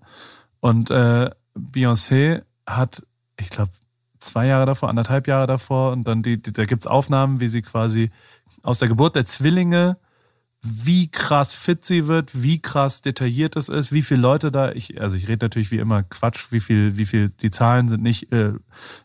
Und 0.61 0.91
äh, 0.91 1.31
Beyoncé 1.57 2.43
hat, 2.67 3.03
ich 3.39 3.51
glaube, 3.51 3.73
zwei 4.19 4.47
Jahre 4.47 4.67
davor, 4.67 4.89
anderthalb 4.89 5.27
Jahre 5.27 5.47
davor, 5.47 5.93
und 5.93 6.05
dann 6.05 6.23
die, 6.23 6.41
die 6.41 6.53
da 6.53 6.65
gibt's 6.65 6.87
Aufnahmen, 6.87 7.41
wie 7.41 7.49
sie 7.49 7.63
quasi 7.63 8.11
aus 8.63 8.79
der 8.79 8.89
Geburt 8.89 9.17
der 9.17 9.27
Zwillinge, 9.27 9.97
wie 10.65 11.09
krass 11.09 11.55
fit 11.55 11.85
sie 11.85 12.07
wird, 12.07 12.41
wie 12.41 12.61
krass 12.61 13.01
detailliert 13.01 13.57
es 13.57 13.69
ist, 13.69 13.93
wie 13.93 14.03
viele 14.03 14.21
Leute 14.21 14.53
da, 14.53 14.71
ich, 14.71 15.01
also 15.01 15.17
ich 15.17 15.27
rede 15.27 15.45
natürlich 15.45 15.73
wie 15.73 15.79
immer 15.79 16.05
Quatsch, 16.05 16.47
wie 16.51 16.61
viel, 16.61 16.97
wie 16.97 17.05
viel, 17.05 17.31
die 17.31 17.51
Zahlen 17.51 17.89
sind 17.89 18.03
nicht 18.05 18.33
äh, 18.33 18.53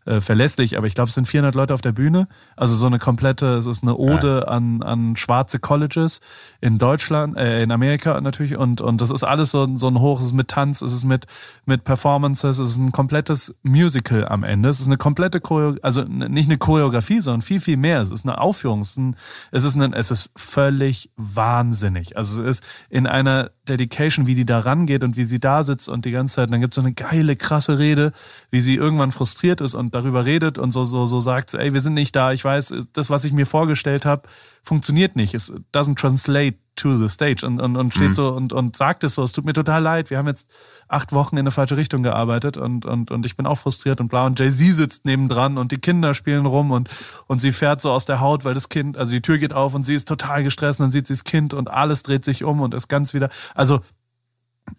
äh, 0.06 0.22
verlässlich, 0.22 0.78
aber 0.78 0.86
ich 0.86 0.94
glaube, 0.94 1.10
es 1.10 1.16
sind 1.16 1.28
400 1.28 1.56
Leute 1.56 1.74
auf 1.74 1.82
der 1.82 1.94
Bühne, 1.94 2.28
also 2.56 2.76
so 2.76 2.86
eine 2.86 3.00
komplette, 3.00 3.56
es 3.56 3.66
ist 3.66 3.82
eine 3.82 3.98
Ode 3.98 4.48
an, 4.48 4.84
an 4.84 5.16
schwarze 5.16 5.58
Colleges 5.58 6.20
in 6.62 6.78
Deutschland, 6.78 7.36
äh, 7.38 7.64
in 7.64 7.72
Amerika 7.72 8.22
natürlich 8.22 8.56
und, 8.56 8.80
und 8.80 9.02
das 9.02 9.10
ist 9.10 9.24
alles 9.24 9.50
so, 9.50 9.68
so 9.78 9.88
ein 9.88 10.00
hoch, 10.00 10.20
es 10.20 10.28
ist 10.28 10.34
mit 10.34 10.50
Tanz, 10.50 10.84
es 10.84 10.94
ist 10.94 11.06
mit, 11.06 11.26
mit 11.66 11.84
Performances, 11.84 12.60
es 12.60 12.70
ist 12.70 12.78
ein 12.78 12.92
komplettes 12.92 13.56
Musical 13.64 14.28
am 14.28 14.44
Ende, 14.44 14.70
es 14.70 14.80
ist 14.80 14.88
eine 14.88 14.98
komplette 14.98 15.42
Choreo, 15.42 15.76
also 15.82 16.04
nicht 16.04 16.50
eine 16.50 16.60
Choreografie, 16.60 17.20
sondern 17.20 17.42
viel, 17.42 17.60
viel 17.60 17.78
mehr, 17.78 18.02
es 18.02 18.12
ist 18.12 18.26
eine 18.26 18.40
Aufführung, 18.40 18.82
es 18.82 18.92
ist, 18.92 18.98
ein, 18.98 19.16
es 19.52 19.64
ist, 19.64 19.76
ein, 19.76 19.94
es 19.94 20.12
ist 20.12 20.30
völlig 20.36 21.10
wahnsinnig, 21.48 22.18
also 22.18 22.42
es 22.42 22.60
ist 22.60 22.64
in 22.90 23.08
einer 23.08 23.52
Dedication, 23.70 24.28
wie 24.28 24.36
die 24.36 24.46
da 24.46 24.60
rangeht 24.60 25.04
und 25.04 25.16
wie 25.16 25.24
sie 25.24 25.40
da 25.40 25.64
sitzt 25.64 25.88
und 25.88 26.04
die 26.04 26.12
ganze 26.12 26.36
Zeit, 26.36 26.48
und 26.48 26.52
dann 26.52 26.62
gibt 26.62 26.74
es 26.74 26.76
so 26.76 26.82
eine 26.82 26.94
geile, 26.94 27.36
krasse 27.38 27.80
Rede, 27.80 28.12
wie 28.52 28.60
sie 28.60 28.76
irgendwann 28.76 29.14
frustriert 29.14 29.62
ist 29.62 29.74
und 29.74 29.96
darüber 29.96 30.26
redet 30.26 30.58
und 30.58 30.72
so, 30.72 30.84
so, 30.84 31.08
so 31.08 31.20
sagt, 31.22 31.54
ey, 31.54 31.74
wir 31.74 31.82
sind 31.82 31.94
nicht 31.94 32.16
da, 32.16 32.34
ich 32.34 32.44
weiß, 32.44 32.74
das, 32.92 33.10
was 33.10 33.24
ich 33.24 33.32
mir 33.32 33.46
vorgestellt 33.46 34.06
habe, 34.06 34.28
funktioniert 34.62 35.16
nicht, 35.16 35.34
es 35.34 35.54
doesn't 35.74 35.96
translate 35.96 36.58
to 36.78 36.96
the 36.96 37.10
stage 37.10 37.46
und, 37.46 37.60
und, 37.60 37.76
und 37.76 37.94
steht 37.94 38.16
so 38.16 38.30
und, 38.30 38.54
und 38.54 38.78
sagt 38.78 39.04
es 39.04 39.16
so, 39.16 39.24
es 39.24 39.34
tut 39.34 39.46
mir 39.46 39.54
total 39.54 39.82
leid, 39.82 40.10
wir 40.10 40.18
haben 40.18 40.28
jetzt 40.28 40.48
acht 40.88 41.12
Wochen 41.12 41.36
in 41.36 41.42
eine 41.42 41.52
falsche 41.52 41.76
Richtung 41.76 42.04
gearbeitet 42.04 42.56
und, 42.56 42.86
und, 42.86 43.12
und 43.12 43.26
ich 43.26 43.36
bin 43.36 43.46
auch 43.46 43.58
frustriert 43.58 44.00
und 44.00 44.08
bla 44.08 44.26
und 44.26 44.40
Jay-Z 44.40 44.76
sitzt 44.76 45.06
nebendran 45.06 45.58
und 45.58 45.72
die 45.72 45.80
Kinder 45.80 46.14
spielen 46.14 46.46
rum 46.46 46.72
und, 46.72 46.90
und 47.28 47.40
sie 47.40 47.52
fährt 47.52 47.82
so 47.82 47.92
aus 47.92 48.06
der 48.06 48.22
Haut, 48.22 48.46
weil 48.46 48.54
das 48.54 48.70
Kind, 48.70 48.98
also 48.98 49.12
die 49.12 49.22
Tür 49.22 49.38
geht 49.38 49.54
auf 49.54 49.74
und 49.74 49.84
sie 49.84 49.96
ist 49.96 50.08
total 50.08 50.44
gestresst 50.44 50.80
und 50.80 50.86
dann 50.86 50.92
sieht 50.92 51.08
sie 51.08 51.14
das 51.14 51.24
Kind 51.24 51.54
und 51.54 51.70
alles 51.70 52.04
dreht 52.04 52.24
sich 52.24 52.44
um 52.44 52.62
und 52.62 52.74
ist 52.74 52.88
ganz 52.88 53.14
wieder, 53.14 53.30
also 53.54 53.82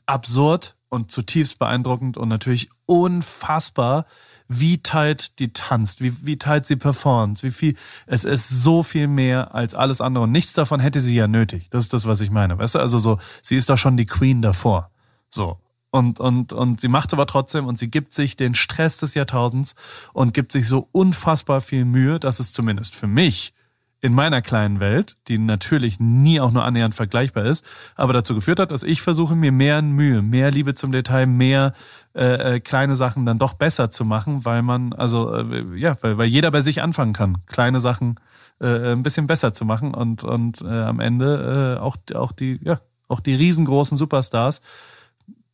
absurd 0.06 0.76
und 0.88 1.10
zutiefst 1.10 1.58
beeindruckend 1.58 2.16
und 2.16 2.28
natürlich 2.28 2.70
unfassbar, 2.86 4.06
wie 4.48 4.78
tight 4.78 5.38
die 5.38 5.52
tanzt, 5.52 6.00
wie, 6.00 6.14
wie 6.22 6.38
tight 6.38 6.66
sie 6.66 6.76
performt, 6.76 7.42
wie 7.42 7.50
viel, 7.50 7.76
es 8.06 8.24
ist 8.24 8.48
so 8.48 8.82
viel 8.82 9.06
mehr 9.06 9.54
als 9.54 9.74
alles 9.74 10.00
andere 10.00 10.24
und 10.24 10.32
nichts 10.32 10.54
davon 10.54 10.80
hätte 10.80 11.00
sie 11.00 11.14
ja 11.14 11.28
nötig. 11.28 11.68
Das 11.70 11.84
ist 11.84 11.92
das, 11.92 12.06
was 12.06 12.20
ich 12.22 12.30
meine. 12.30 12.58
Weißt 12.58 12.74
du, 12.74 12.78
also 12.78 12.98
so, 12.98 13.18
sie 13.42 13.56
ist 13.56 13.68
doch 13.68 13.78
schon 13.78 13.96
die 13.96 14.06
Queen 14.06 14.42
davor. 14.42 14.90
So. 15.30 15.58
Und, 15.90 16.20
und, 16.20 16.52
und 16.52 16.80
sie 16.80 16.88
macht 16.88 17.12
aber 17.12 17.26
trotzdem 17.26 17.66
und 17.66 17.78
sie 17.78 17.90
gibt 17.90 18.12
sich 18.12 18.36
den 18.36 18.54
Stress 18.54 18.98
des 18.98 19.14
Jahrtausends 19.14 19.74
und 20.12 20.34
gibt 20.34 20.52
sich 20.52 20.66
so 20.66 20.88
unfassbar 20.92 21.60
viel 21.60 21.84
Mühe, 21.84 22.20
dass 22.20 22.40
es 22.40 22.52
zumindest 22.52 22.94
für 22.94 23.06
mich 23.06 23.54
in 24.00 24.14
meiner 24.14 24.42
kleinen 24.42 24.78
Welt, 24.78 25.16
die 25.26 25.38
natürlich 25.38 25.98
nie 25.98 26.40
auch 26.40 26.52
nur 26.52 26.64
annähernd 26.64 26.94
vergleichbar 26.94 27.44
ist, 27.44 27.64
aber 27.96 28.12
dazu 28.12 28.34
geführt 28.34 28.60
hat, 28.60 28.70
dass 28.70 28.84
ich 28.84 29.02
versuche, 29.02 29.34
mir 29.34 29.50
mehr 29.50 29.82
Mühe, 29.82 30.22
mehr 30.22 30.50
Liebe 30.50 30.74
zum 30.74 30.92
Detail, 30.92 31.26
mehr 31.26 31.72
äh, 32.14 32.56
äh, 32.56 32.60
kleine 32.60 32.94
Sachen 32.94 33.26
dann 33.26 33.38
doch 33.38 33.54
besser 33.54 33.90
zu 33.90 34.04
machen, 34.04 34.44
weil 34.44 34.62
man, 34.62 34.92
also 34.92 35.34
äh, 35.34 35.76
ja, 35.76 35.96
weil, 36.00 36.16
weil 36.16 36.28
jeder 36.28 36.50
bei 36.50 36.60
sich 36.60 36.80
anfangen 36.80 37.12
kann, 37.12 37.38
kleine 37.46 37.80
Sachen 37.80 38.20
äh, 38.60 38.92
ein 38.92 39.02
bisschen 39.02 39.26
besser 39.26 39.52
zu 39.52 39.64
machen 39.64 39.94
und, 39.94 40.22
und 40.22 40.62
äh, 40.62 40.66
am 40.66 41.00
Ende 41.00 41.76
äh, 41.78 41.80
auch, 41.80 41.96
auch 42.14 42.30
die, 42.30 42.60
ja, 42.62 42.80
auch 43.08 43.20
die 43.20 43.34
riesengroßen 43.34 43.98
Superstars 43.98 44.62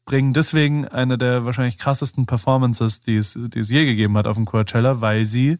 bringen 0.04 0.34
deswegen 0.34 0.86
eine 0.86 1.16
der 1.16 1.46
wahrscheinlich 1.46 1.78
krassesten 1.78 2.26
Performances, 2.26 3.00
die 3.00 3.16
es, 3.16 3.38
die 3.38 3.58
es 3.58 3.70
je 3.70 3.86
gegeben 3.86 4.18
hat 4.18 4.26
auf 4.26 4.36
dem 4.36 4.44
Coachella, 4.44 5.00
weil 5.00 5.24
sie 5.24 5.58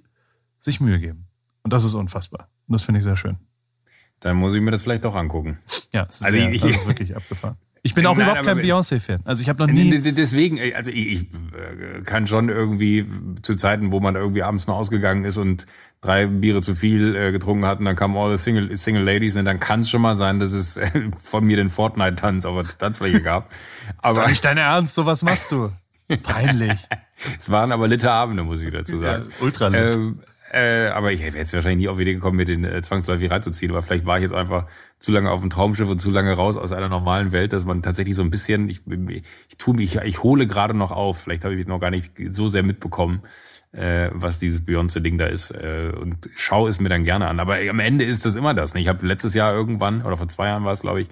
sich 0.60 0.80
Mühe 0.80 0.98
geben. 0.98 1.28
Und 1.62 1.72
das 1.72 1.84
ist 1.84 1.94
unfassbar. 1.94 2.48
Und 2.66 2.72
das 2.72 2.82
finde 2.82 2.98
ich 2.98 3.04
sehr 3.04 3.16
schön. 3.16 3.36
Dann 4.20 4.36
muss 4.36 4.54
ich 4.54 4.60
mir 4.62 4.70
das 4.70 4.82
vielleicht 4.82 5.04
doch 5.04 5.14
angucken. 5.14 5.58
Ja, 5.92 6.06
es 6.08 6.16
ist, 6.16 6.24
Also 6.24 6.36
sehr, 6.38 6.52
ich- 6.52 6.64
ist 6.64 6.86
wirklich 6.86 7.14
abgefahren. 7.16 7.56
Ich 7.86 7.92
bin 7.94 8.06
auch 8.06 8.16
Nein, 8.16 8.28
überhaupt 8.28 8.46
kein 8.46 8.58
Beyoncé-Fan. 8.60 9.20
Also 9.26 9.42
ich 9.42 9.50
habe 9.50 9.58
noch 9.66 9.70
nie. 9.70 10.00
Deswegen, 10.00 10.58
also 10.74 10.90
ich, 10.90 11.24
äh, 11.24 12.00
kann 12.02 12.26
schon 12.26 12.48
irgendwie 12.48 13.04
zu 13.42 13.56
Zeiten, 13.56 13.92
wo 13.92 14.00
man 14.00 14.16
irgendwie 14.16 14.42
abends 14.42 14.66
noch 14.66 14.76
ausgegangen 14.76 15.26
ist 15.26 15.36
und 15.36 15.66
drei 16.00 16.24
Biere 16.24 16.62
zu 16.62 16.74
viel 16.74 17.14
äh, 17.14 17.30
getrunken 17.30 17.66
hat 17.66 17.80
und 17.80 17.84
dann 17.84 17.94
kamen 17.94 18.16
all 18.16 18.34
the 18.34 18.42
Single, 18.42 18.74
Single 18.78 19.02
Ladies 19.04 19.36
und 19.36 19.44
dann 19.44 19.60
kann 19.60 19.80
es 19.80 19.90
schon 19.90 20.00
mal 20.00 20.14
sein, 20.14 20.40
dass 20.40 20.54
es 20.54 20.80
von 21.22 21.44
mir 21.44 21.58
den 21.58 21.68
Fortnite-Tanz 21.68 22.46
auf 22.46 22.66
der 22.66 22.78
Tanzfläche 22.78 23.20
gab. 23.20 23.52
ist 23.86 23.94
Aber 23.98 24.22
doch 24.22 24.28
nicht 24.30 24.42
dein 24.46 24.56
Ernst, 24.56 24.94
sowas 24.94 25.22
machst 25.22 25.52
du. 25.52 25.70
Peinlich. 26.22 26.78
es 27.38 27.50
waren 27.50 27.70
aber 27.70 27.86
litte 27.86 28.10
Abende, 28.10 28.44
muss 28.44 28.62
ich 28.62 28.70
dazu 28.72 28.98
sagen. 28.98 29.26
ultra 29.42 29.68
lit. 29.68 29.94
Ähm, 29.94 30.20
äh, 30.54 30.88
aber 30.88 31.12
ich 31.12 31.20
wäre 31.22 31.36
jetzt 31.36 31.52
wahrscheinlich 31.52 31.86
nie 31.86 31.88
auf 31.88 31.96
die 31.96 32.02
Idee 32.02 32.14
gekommen, 32.14 32.36
mir 32.36 32.44
den 32.44 32.64
äh, 32.64 32.80
zwangsläufig 32.82 33.30
reinzuziehen. 33.30 33.72
Aber 33.72 33.82
vielleicht 33.82 34.06
war 34.06 34.18
ich 34.18 34.22
jetzt 34.22 34.34
einfach 34.34 34.66
zu 34.98 35.10
lange 35.12 35.30
auf 35.30 35.40
dem 35.40 35.50
Traumschiff 35.50 35.88
und 35.88 36.00
zu 36.00 36.10
lange 36.10 36.32
raus 36.32 36.56
aus 36.56 36.70
einer 36.72 36.88
normalen 36.88 37.32
Welt, 37.32 37.52
dass 37.52 37.64
man 37.64 37.82
tatsächlich 37.82 38.14
so 38.14 38.22
ein 38.22 38.30
bisschen, 38.30 38.68
ich, 38.68 38.82
ich 38.86 39.56
tue 39.58 39.74
mich, 39.74 39.96
ich 39.96 40.22
hole 40.22 40.46
gerade 40.46 40.74
noch 40.74 40.92
auf. 40.92 41.18
Vielleicht 41.22 41.44
habe 41.44 41.54
ich 41.54 41.66
noch 41.66 41.80
gar 41.80 41.90
nicht 41.90 42.12
so 42.30 42.46
sehr 42.48 42.62
mitbekommen, 42.62 43.22
äh, 43.72 44.08
was 44.12 44.38
dieses 44.38 44.64
Beyoncé-Ding 44.66 45.18
da 45.18 45.26
ist. 45.26 45.50
Äh, 45.50 45.92
und 46.00 46.30
schaue 46.36 46.70
es 46.70 46.78
mir 46.80 46.88
dann 46.88 47.04
gerne 47.04 47.26
an. 47.28 47.40
Aber 47.40 47.56
am 47.68 47.80
Ende 47.80 48.04
ist 48.04 48.24
das 48.24 48.36
immer 48.36 48.54
das. 48.54 48.74
Ne? 48.74 48.80
Ich 48.80 48.88
habe 48.88 49.04
letztes 49.06 49.34
Jahr 49.34 49.52
irgendwann, 49.52 50.02
oder 50.02 50.16
vor 50.16 50.28
zwei 50.28 50.46
Jahren 50.46 50.64
war 50.64 50.72
es, 50.72 50.82
glaube 50.82 51.00
ich, 51.00 51.08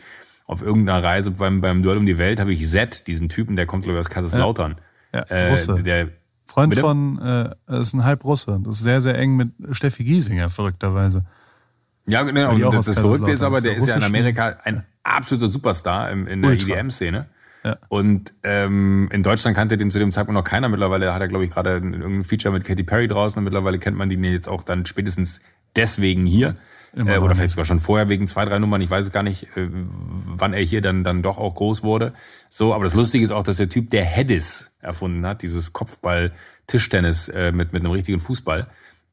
auf 0.46 0.62
irgendeiner 0.62 1.02
Reise 1.02 1.30
beim, 1.32 1.60
beim 1.60 1.82
Duell 1.82 1.96
um 1.96 2.06
die 2.06 2.18
Welt, 2.18 2.38
habe 2.40 2.52
ich 2.52 2.66
Zed, 2.68 3.06
diesen 3.06 3.28
Typen, 3.28 3.56
der 3.56 3.66
kommt, 3.66 3.84
glaube 3.84 3.98
ich, 3.98 4.00
aus 4.06 4.10
Kaiserslautern. 4.10 4.76
Ja, 5.14 5.20
Äh, 5.22 5.50
Russe. 5.50 5.82
der, 5.82 6.08
Freund 6.52 6.70
bitte? 6.70 6.82
von, 6.82 7.18
äh, 7.68 7.80
ist 7.80 7.94
ein 7.94 8.04
Halbrusse. 8.04 8.60
Das 8.64 8.76
ist 8.76 8.82
sehr, 8.82 9.00
sehr 9.00 9.16
eng 9.18 9.36
mit 9.36 9.50
Steffi 9.70 10.04
Giesinger, 10.04 10.50
verrückterweise. 10.50 11.24
Ja, 12.04 12.22
genau. 12.22 12.52
Und 12.52 12.74
das, 12.74 12.86
das 12.86 12.98
Verrückte 12.98 13.30
ist 13.30 13.42
aber, 13.42 13.60
der 13.60 13.72
ist 13.76 13.86
ja 13.88 13.94
in 13.94 14.02
russischen- 14.02 14.16
Amerika 14.16 14.56
ein 14.64 14.84
absoluter 15.02 15.48
Superstar 15.48 16.10
im, 16.10 16.26
in 16.26 16.42
der. 16.42 16.52
EDM-Szene. 16.52 17.26
Ja. 17.64 17.76
Und 17.88 18.34
ähm, 18.42 19.08
in 19.12 19.22
Deutschland 19.22 19.56
kannte 19.56 19.76
den 19.76 19.90
zu 19.90 19.98
dem 20.00 20.10
Zeitpunkt 20.10 20.36
noch 20.36 20.44
keiner. 20.44 20.68
Mittlerweile 20.68 21.14
hat 21.14 21.20
er, 21.22 21.28
glaube 21.28 21.44
ich, 21.44 21.52
gerade 21.52 21.76
ein- 21.76 21.92
irgendein 21.94 22.24
Feature 22.24 22.52
mit 22.52 22.64
Katy 22.64 22.82
Perry 22.82 23.06
draußen 23.08 23.38
und 23.38 23.44
mittlerweile 23.44 23.78
kennt 23.78 23.96
man 23.96 24.10
den 24.10 24.22
jetzt 24.24 24.48
auch 24.48 24.62
dann 24.64 24.84
spätestens 24.84 25.42
deswegen 25.76 26.26
hier. 26.26 26.56
Äh, 26.94 27.00
oder 27.00 27.28
nicht. 27.28 27.36
vielleicht 27.36 27.50
sogar 27.50 27.64
schon 27.64 27.80
vorher 27.80 28.08
wegen 28.08 28.26
zwei, 28.26 28.44
drei 28.44 28.58
Nummern. 28.58 28.80
Ich 28.80 28.90
weiß 28.90 29.06
es 29.06 29.12
gar 29.12 29.22
nicht, 29.22 29.44
äh, 29.56 29.68
wann 29.70 30.52
er 30.52 30.62
hier 30.62 30.82
dann, 30.82 31.04
dann 31.04 31.22
doch 31.22 31.38
auch 31.38 31.54
groß 31.54 31.82
wurde. 31.82 32.12
So, 32.50 32.74
aber 32.74 32.84
das 32.84 32.94
Lustige 32.94 33.24
ist 33.24 33.30
auch, 33.30 33.42
dass 33.42 33.56
der 33.56 33.68
Typ, 33.68 33.90
der 33.90 34.04
Hedis 34.04 34.76
erfunden 34.80 35.24
hat, 35.26 35.42
dieses 35.42 35.72
Kopfball-Tischtennis 35.72 37.28
äh, 37.28 37.52
mit, 37.52 37.72
mit 37.72 37.82
einem 37.82 37.92
richtigen 37.92 38.20
Fußball, 38.20 38.68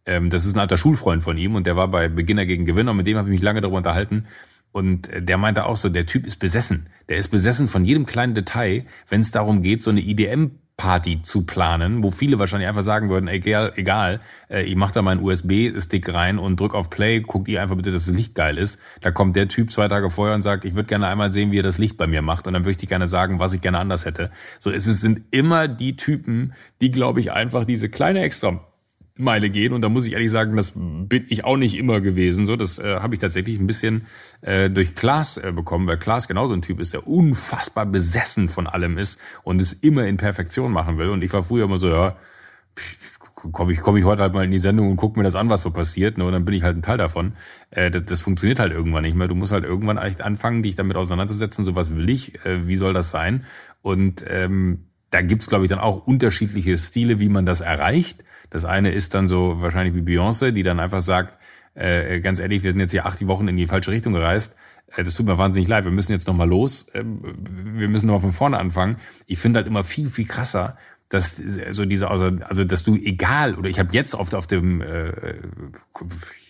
Ähm, 0.05 0.29
das 0.29 0.45
ist 0.45 0.55
ein 0.55 0.59
alter 0.59 0.77
Schulfreund 0.77 1.23
von 1.23 1.37
ihm 1.37 1.55
und 1.55 1.67
der 1.67 1.75
war 1.75 1.87
bei 1.89 2.07
Beginner 2.07 2.45
gegen 2.45 2.65
Gewinner 2.65 2.91
und 2.91 2.97
mit 2.97 3.07
dem 3.07 3.17
habe 3.17 3.29
ich 3.29 3.33
mich 3.33 3.41
lange 3.41 3.61
darüber 3.61 3.77
unterhalten. 3.77 4.25
Und 4.71 5.09
äh, 5.09 5.21
der 5.21 5.37
meinte 5.37 5.65
auch 5.65 5.75
so, 5.75 5.89
der 5.89 6.05
Typ 6.05 6.25
ist 6.25 6.37
besessen. 6.37 6.87
Der 7.09 7.17
ist 7.17 7.29
besessen 7.29 7.67
von 7.67 7.85
jedem 7.85 8.05
kleinen 8.05 8.33
Detail, 8.33 8.85
wenn 9.09 9.21
es 9.21 9.31
darum 9.31 9.61
geht, 9.61 9.83
so 9.83 9.89
eine 9.89 10.01
IDM 10.01 10.51
Party 10.79 11.21
zu 11.21 11.45
planen, 11.45 12.03
wo 12.03 12.09
viele 12.09 12.39
wahrscheinlich 12.39 12.69
einfach 12.69 12.83
sagen 12.83 13.09
würden, 13.09 13.27
egal, 13.27 13.73
egal 13.75 14.21
äh, 14.49 14.63
ich 14.63 14.77
mach 14.77 14.91
da 14.91 15.01
meinen 15.01 15.21
USB-Stick 15.21 16.13
rein 16.13 16.39
und 16.39 16.57
drück 16.57 16.73
auf 16.73 16.89
Play, 16.89 17.19
guckt 17.19 17.49
ihr 17.49 17.61
einfach 17.61 17.75
bitte, 17.75 17.91
dass 17.91 18.05
das 18.05 18.15
Licht 18.15 18.33
geil 18.33 18.57
ist. 18.57 18.79
Da 19.01 19.11
kommt 19.11 19.35
der 19.35 19.49
Typ 19.49 19.73
zwei 19.73 19.89
Tage 19.89 20.09
vorher 20.09 20.35
und 20.35 20.41
sagt, 20.41 20.63
ich 20.63 20.75
würde 20.75 20.87
gerne 20.87 21.07
einmal 21.07 21.33
sehen, 21.33 21.51
wie 21.51 21.59
er 21.59 21.63
das 21.63 21.79
Licht 21.79 21.97
bei 21.97 22.07
mir 22.07 22.21
macht 22.21 22.47
und 22.47 22.53
dann 22.53 22.63
würde 22.63 22.77
ich 22.81 22.87
gerne 22.87 23.09
sagen, 23.09 23.39
was 23.39 23.51
ich 23.53 23.59
gerne 23.59 23.77
anders 23.77 24.05
hätte. 24.05 24.31
So, 24.57 24.71
es 24.71 24.85
sind 24.85 25.21
immer 25.31 25.67
die 25.67 25.97
Typen, 25.97 26.53
die, 26.79 26.91
glaube 26.91 27.19
ich, 27.19 27.33
einfach 27.33 27.65
diese 27.65 27.89
kleine 27.89 28.21
extra 28.21 28.61
Meile 29.19 29.49
gehen. 29.49 29.73
Und 29.73 29.81
da 29.81 29.89
muss 29.89 30.05
ich 30.05 30.13
ehrlich 30.13 30.31
sagen, 30.31 30.55
das 30.55 30.73
bin 30.75 31.25
ich 31.29 31.45
auch 31.45 31.57
nicht 31.57 31.75
immer 31.75 32.01
gewesen. 32.01 32.45
So, 32.45 32.55
das 32.55 32.79
äh, 32.79 32.99
habe 32.99 33.15
ich 33.15 33.21
tatsächlich 33.21 33.59
ein 33.59 33.67
bisschen 33.67 34.05
äh, 34.41 34.69
durch 34.69 34.95
Klaas 34.95 35.37
äh, 35.37 35.51
bekommen, 35.51 35.87
weil 35.87 35.97
Klaas 35.97 36.27
genauso 36.27 36.53
ein 36.53 36.61
Typ 36.61 36.79
ist, 36.79 36.93
der 36.93 37.07
unfassbar 37.07 37.85
besessen 37.85 38.49
von 38.49 38.67
allem 38.67 38.97
ist 38.97 39.19
und 39.43 39.61
es 39.61 39.73
immer 39.73 40.05
in 40.05 40.17
Perfektion 40.17 40.71
machen 40.71 40.97
will. 40.97 41.09
Und 41.09 41.23
ich 41.23 41.33
war 41.33 41.43
früher 41.43 41.65
immer 41.65 41.77
so, 41.77 41.89
ja, 41.89 42.15
komme 43.51 43.71
ich, 43.71 43.81
komm 43.81 43.97
ich 43.97 44.03
heute 44.03 44.21
halt 44.21 44.33
mal 44.33 44.43
in 44.43 44.51
die 44.51 44.59
Sendung 44.59 44.89
und 44.91 44.97
guck 44.97 45.17
mir 45.17 45.23
das 45.23 45.35
an, 45.35 45.49
was 45.49 45.61
so 45.61 45.71
passiert, 45.71 46.17
ne? 46.17 46.25
Und 46.25 46.33
dann 46.33 46.45
bin 46.45 46.53
ich 46.53 46.63
halt 46.63 46.77
ein 46.77 46.81
Teil 46.81 46.97
davon. 46.97 47.33
Äh, 47.71 47.91
das, 47.91 48.05
das 48.05 48.21
funktioniert 48.21 48.59
halt 48.59 48.73
irgendwann 48.73 49.03
nicht 49.03 49.15
mehr. 49.15 49.27
Du 49.27 49.35
musst 49.35 49.51
halt 49.51 49.63
irgendwann 49.63 49.97
echt 49.97 50.21
anfangen, 50.21 50.63
dich 50.63 50.75
damit 50.75 50.97
auseinanderzusetzen, 50.97 51.65
so 51.65 51.75
was 51.75 51.95
will 51.95 52.09
ich, 52.09 52.45
äh, 52.45 52.67
wie 52.67 52.77
soll 52.77 52.93
das 52.93 53.11
sein? 53.11 53.45
Und 53.81 54.25
ähm, 54.27 54.85
da 55.11 55.21
gibt's, 55.21 55.47
glaube 55.47 55.65
ich, 55.65 55.69
dann 55.69 55.79
auch 55.79 56.05
unterschiedliche 56.05 56.77
Stile, 56.77 57.19
wie 57.19 57.29
man 57.29 57.45
das 57.45 57.61
erreicht. 57.61 58.23
Das 58.49 58.65
eine 58.65 58.91
ist 58.91 59.13
dann 59.13 59.27
so 59.27 59.61
wahrscheinlich 59.61 59.95
wie 59.95 60.01
Beyoncé, 60.01 60.51
die 60.51 60.63
dann 60.63 60.79
einfach 60.79 61.01
sagt, 61.01 61.37
äh, 61.75 62.19
ganz 62.19 62.39
ehrlich, 62.39 62.63
wir 62.63 62.71
sind 62.71 62.79
jetzt 62.79 62.91
hier 62.91 63.05
acht 63.05 63.25
Wochen 63.27 63.47
in 63.47 63.57
die 63.57 63.67
falsche 63.67 63.91
Richtung 63.91 64.13
gereist. 64.13 64.55
Äh, 64.95 65.03
das 65.03 65.15
tut 65.15 65.25
mir 65.25 65.37
wahnsinnig 65.37 65.69
leid. 65.69 65.85
Wir 65.85 65.91
müssen 65.91 66.11
jetzt 66.11 66.27
nochmal 66.27 66.49
los. 66.49 66.89
Äh, 66.89 67.03
wir 67.05 67.87
müssen 67.89 68.07
nochmal 68.07 68.21
von 68.21 68.33
vorne 68.33 68.57
anfangen. 68.57 68.97
Ich 69.27 69.39
finde 69.39 69.57
halt 69.57 69.67
immer 69.67 69.83
viel, 69.83 70.07
viel 70.09 70.25
krasser, 70.25 70.77
dass 71.09 71.37
so 71.37 71.85
diese, 71.85 72.09
also, 72.09 72.29
dass 72.29 72.83
du 72.83 72.95
egal, 72.95 73.55
oder 73.55 73.67
ich 73.67 73.79
habe 73.79 73.89
jetzt 73.93 74.13
auf, 74.13 74.31
auf 74.33 74.45
dem, 74.45 74.81
äh, 74.81 75.11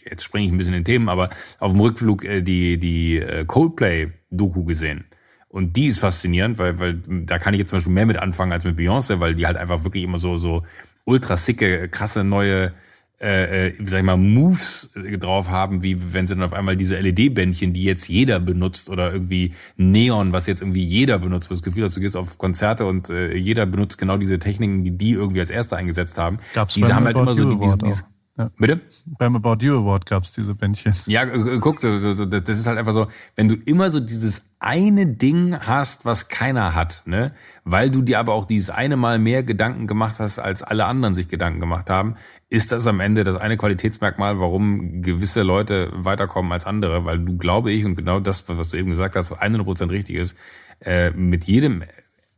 jetzt 0.10 0.24
springe 0.24 0.48
ich 0.48 0.52
ein 0.52 0.58
bisschen 0.58 0.74
in 0.74 0.84
Themen, 0.84 1.08
aber 1.08 1.30
auf 1.60 1.72
dem 1.72 1.80
Rückflug 1.80 2.26
äh, 2.26 2.42
die, 2.42 2.78
die 2.78 3.18
äh, 3.18 3.46
Coldplay-Doku 3.46 4.66
gesehen. 4.66 5.06
Und 5.48 5.76
die 5.78 5.88
ist 5.88 6.00
faszinierend, 6.00 6.60
weil, 6.60 6.80
weil 6.80 7.02
da 7.26 7.40
kann 7.40 7.54
ich 7.54 7.60
jetzt 7.60 7.70
zum 7.70 7.78
Beispiel 7.78 7.94
mehr 7.94 8.06
mit 8.06 8.18
anfangen 8.18 8.52
als 8.52 8.66
mit 8.66 8.78
Beyoncé, 8.78 9.20
weil 9.20 9.34
die 9.34 9.48
halt 9.48 9.58
einfach 9.58 9.84
wirklich 9.84 10.04
immer 10.04 10.20
so, 10.20 10.38
so 10.38 10.64
ultra 11.06 11.38
sicke, 11.38 11.90
krasse 11.90 12.24
neue 12.24 12.74
äh, 13.22 13.68
äh, 13.68 13.74
sag 13.86 14.00
ich 14.00 14.06
mal, 14.06 14.16
Moves 14.16 14.92
drauf 15.20 15.50
haben, 15.50 15.84
wie 15.84 16.14
wenn 16.14 16.26
sie 16.26 16.36
dann 16.36 16.44
auf 16.44 16.54
einmal 16.54 16.78
diese 16.78 16.98
LED-Bändchen, 16.98 17.74
die 17.74 17.84
jetzt 17.84 18.08
jeder 18.08 18.40
benutzt, 18.40 18.90
oder 18.90 19.12
irgendwie 19.12 19.54
Neon, 19.76 20.32
was 20.32 20.48
jetzt 20.48 20.62
irgendwie 20.62 20.86
jeder 20.86 21.20
benutzt, 21.20 21.50
wo 21.50 21.54
das 21.54 21.62
Gefühl 21.62 21.84
hast, 21.84 21.98
du 21.98 22.00
gehst 22.00 22.16
auf 22.16 22.38
Konzerte 22.38 22.86
und 22.86 23.10
äh, 23.10 23.36
jeder 23.36 23.66
benutzt 23.66 23.98
genau 23.98 24.16
diese 24.16 24.40
Techniken, 24.40 24.86
die 24.86 24.92
die 24.92 25.12
irgendwie 25.12 25.42
als 25.42 25.50
erste 25.50 25.76
eingesetzt 25.76 26.18
haben. 26.18 26.40
Gab's 26.54 26.76
diese 26.76 26.96
haben 26.96 27.04
halt 27.04 27.18
immer 27.18 27.36
so 27.36 27.50
die, 27.50 27.60
diese, 27.60 27.78
diese, 27.80 28.04
ja. 28.40 28.50
Bitte? 28.58 28.80
Beim 29.06 29.36
About 29.36 29.58
You 29.60 29.78
Award 29.80 30.06
gab's 30.06 30.32
diese 30.32 30.56
Bändchen. 30.56 30.96
Ja, 31.08 31.26
guck, 31.60 31.82
das 31.82 32.58
ist 32.58 32.68
halt 32.68 32.78
einfach 32.78 32.94
so, 32.94 33.08
wenn 33.36 33.50
du 33.50 33.56
immer 33.56 33.90
so 33.90 34.00
dieses 34.00 34.50
eine 34.60 35.08
Ding 35.08 35.58
hast, 35.60 36.06
was 36.06 36.30
keiner 36.30 36.74
hat, 36.74 37.04
ne, 37.06 37.34
weil 37.66 37.90
du 37.90 38.02
dir 38.02 38.18
aber 38.20 38.34
auch 38.34 38.46
dieses 38.46 38.70
eine 38.70 38.96
Mal 38.96 39.20
mehr 39.20 39.44
Gedanken 39.44 39.88
gemacht 39.88 40.20
hast, 40.20 40.40
als 40.40 40.64
alle 40.64 40.86
anderen 40.86 41.16
sich 41.16 41.28
Gedanken 41.28 41.60
gemacht 41.60 41.90
haben, 41.90 42.16
ist 42.50 42.72
das 42.72 42.88
am 42.88 43.02
Ende 43.02 43.26
das 43.26 43.36
eine 43.36 43.58
Qualitätsmerkmal, 43.58 44.40
warum 44.40 45.02
gewisse 45.02 45.44
Leute 45.44 45.92
weiterkommen 45.94 46.52
als 46.52 46.66
andere, 46.66 47.04
weil 47.04 47.20
du, 47.20 47.38
glaube 47.38 47.72
ich, 47.72 47.86
und 47.86 47.96
genau 47.96 48.22
das, 48.22 48.48
was 48.48 48.70
du 48.70 48.78
eben 48.78 48.90
gesagt 48.90 49.18
hast, 49.18 49.34
100% 49.34 49.90
richtig 49.90 50.16
ist, 50.16 50.38
äh, 50.80 51.12
mit 51.12 51.44
jedem 51.44 51.84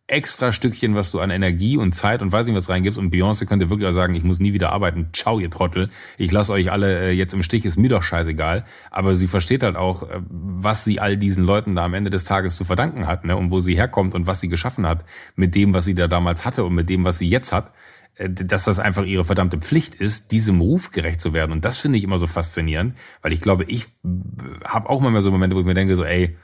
extra 0.07 0.51
Stückchen, 0.51 0.93
was 0.93 1.11
du 1.11 1.19
an 1.19 1.29
Energie 1.29 1.77
und 1.77 1.93
Zeit 1.93 2.21
und 2.21 2.31
weiß 2.31 2.45
nicht 2.45 2.55
was 2.55 2.69
reingibst. 2.69 2.99
Und 2.99 3.13
Beyoncé 3.13 3.45
könnte 3.45 3.69
wirklich 3.69 3.87
auch 3.87 3.93
sagen, 3.93 4.13
ich 4.13 4.23
muss 4.23 4.39
nie 4.39 4.53
wieder 4.53 4.71
arbeiten. 4.71 5.09
Ciao, 5.13 5.39
ihr 5.39 5.49
Trottel. 5.49 5.89
Ich 6.17 6.31
lasse 6.31 6.51
euch 6.51 6.71
alle 6.71 7.09
äh, 7.09 7.11
jetzt 7.11 7.33
im 7.33 7.43
Stich, 7.43 7.63
ist 7.65 7.77
mir 7.77 7.89
doch 7.89 8.03
scheißegal. 8.03 8.65
Aber 8.89 9.15
sie 9.15 9.27
versteht 9.27 9.63
halt 9.63 9.77
auch, 9.77 10.03
äh, 10.03 10.21
was 10.29 10.83
sie 10.83 10.99
all 10.99 11.15
diesen 11.17 11.45
Leuten 11.45 11.75
da 11.75 11.85
am 11.85 11.93
Ende 11.93 12.09
des 12.09 12.25
Tages 12.25 12.57
zu 12.57 12.65
verdanken 12.65 13.07
hat, 13.07 13.23
ne? 13.23 13.37
Und 13.37 13.51
wo 13.51 13.61
sie 13.61 13.75
herkommt 13.75 14.13
und 14.13 14.27
was 14.27 14.41
sie 14.41 14.49
geschaffen 14.49 14.85
hat 14.85 15.05
mit 15.35 15.55
dem, 15.55 15.73
was 15.73 15.85
sie 15.85 15.95
da 15.95 16.07
damals 16.07 16.45
hatte 16.45 16.65
und 16.65 16.75
mit 16.75 16.89
dem, 16.89 17.05
was 17.05 17.17
sie 17.17 17.29
jetzt 17.29 17.53
hat 17.53 17.71
äh, 18.17 18.29
dass 18.29 18.65
das 18.65 18.79
einfach 18.79 19.05
ihre 19.05 19.23
verdammte 19.23 19.59
Pflicht 19.59 19.95
ist, 19.95 20.33
diesem 20.33 20.59
Ruf 20.59 20.91
gerecht 20.91 21.21
zu 21.21 21.31
werden. 21.31 21.53
Und 21.53 21.63
das 21.63 21.77
finde 21.77 21.97
ich 21.97 22.03
immer 22.03 22.19
so 22.19 22.27
faszinierend, 22.27 22.97
weil 23.21 23.31
ich 23.31 23.39
glaube, 23.39 23.63
ich 23.63 23.87
habe 24.65 24.89
auch 24.89 24.99
manchmal 24.99 25.21
so 25.21 25.31
Momente, 25.31 25.55
wo 25.55 25.61
ich 25.61 25.65
mir 25.65 25.73
denke, 25.73 25.95
so, 25.95 26.03
ey, 26.03 26.35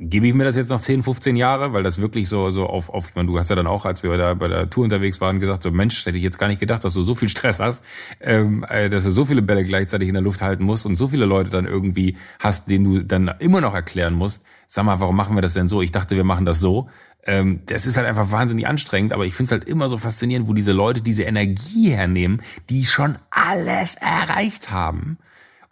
gebe 0.00 0.26
ich 0.26 0.34
mir 0.34 0.44
das 0.44 0.56
jetzt 0.56 0.70
noch 0.70 0.80
10, 0.80 1.04
15 1.04 1.36
Jahre, 1.36 1.72
weil 1.72 1.84
das 1.84 2.00
wirklich 2.00 2.28
so, 2.28 2.50
so 2.50 2.66
auf, 2.66 2.90
auf, 2.90 3.10
ich 3.10 3.14
meine, 3.14 3.28
du 3.28 3.38
hast 3.38 3.50
ja 3.50 3.56
dann 3.56 3.68
auch, 3.68 3.84
als 3.84 4.02
wir 4.02 4.16
da 4.16 4.34
bei 4.34 4.48
der 4.48 4.68
Tour 4.68 4.84
unterwegs 4.84 5.20
waren, 5.20 5.38
gesagt, 5.38 5.62
so 5.62 5.70
Mensch, 5.70 6.04
hätte 6.04 6.18
ich 6.18 6.24
jetzt 6.24 6.38
gar 6.38 6.48
nicht 6.48 6.58
gedacht, 6.58 6.82
dass 6.82 6.94
du 6.94 7.04
so 7.04 7.14
viel 7.14 7.28
Stress 7.28 7.60
hast, 7.60 7.84
ähm, 8.20 8.64
äh, 8.68 8.88
dass 8.88 9.04
du 9.04 9.12
so 9.12 9.24
viele 9.24 9.42
Bälle 9.42 9.62
gleichzeitig 9.62 10.08
in 10.08 10.14
der 10.14 10.22
Luft 10.22 10.42
halten 10.42 10.64
musst 10.64 10.84
und 10.84 10.96
so 10.96 11.08
viele 11.08 11.26
Leute 11.26 11.50
dann 11.50 11.66
irgendwie 11.66 12.16
hast, 12.40 12.68
denen 12.68 12.84
du 12.84 13.04
dann 13.04 13.30
immer 13.38 13.60
noch 13.60 13.74
erklären 13.74 14.14
musst, 14.14 14.44
sag 14.66 14.84
mal, 14.84 14.98
warum 14.98 15.16
machen 15.16 15.36
wir 15.36 15.42
das 15.42 15.54
denn 15.54 15.68
so? 15.68 15.80
Ich 15.80 15.92
dachte, 15.92 16.16
wir 16.16 16.24
machen 16.24 16.44
das 16.44 16.58
so. 16.58 16.88
Ähm, 17.26 17.60
das 17.66 17.86
ist 17.86 17.96
halt 17.96 18.06
einfach 18.06 18.32
wahnsinnig 18.32 18.66
anstrengend, 18.66 19.12
aber 19.12 19.26
ich 19.26 19.34
finde 19.34 19.46
es 19.46 19.52
halt 19.52 19.64
immer 19.64 19.88
so 19.88 19.96
faszinierend, 19.96 20.48
wo 20.48 20.54
diese 20.54 20.72
Leute 20.72 21.02
diese 21.02 21.22
Energie 21.22 21.90
hernehmen, 21.90 22.42
die 22.68 22.84
schon 22.84 23.16
alles 23.30 23.94
erreicht 23.94 24.72
haben 24.72 25.18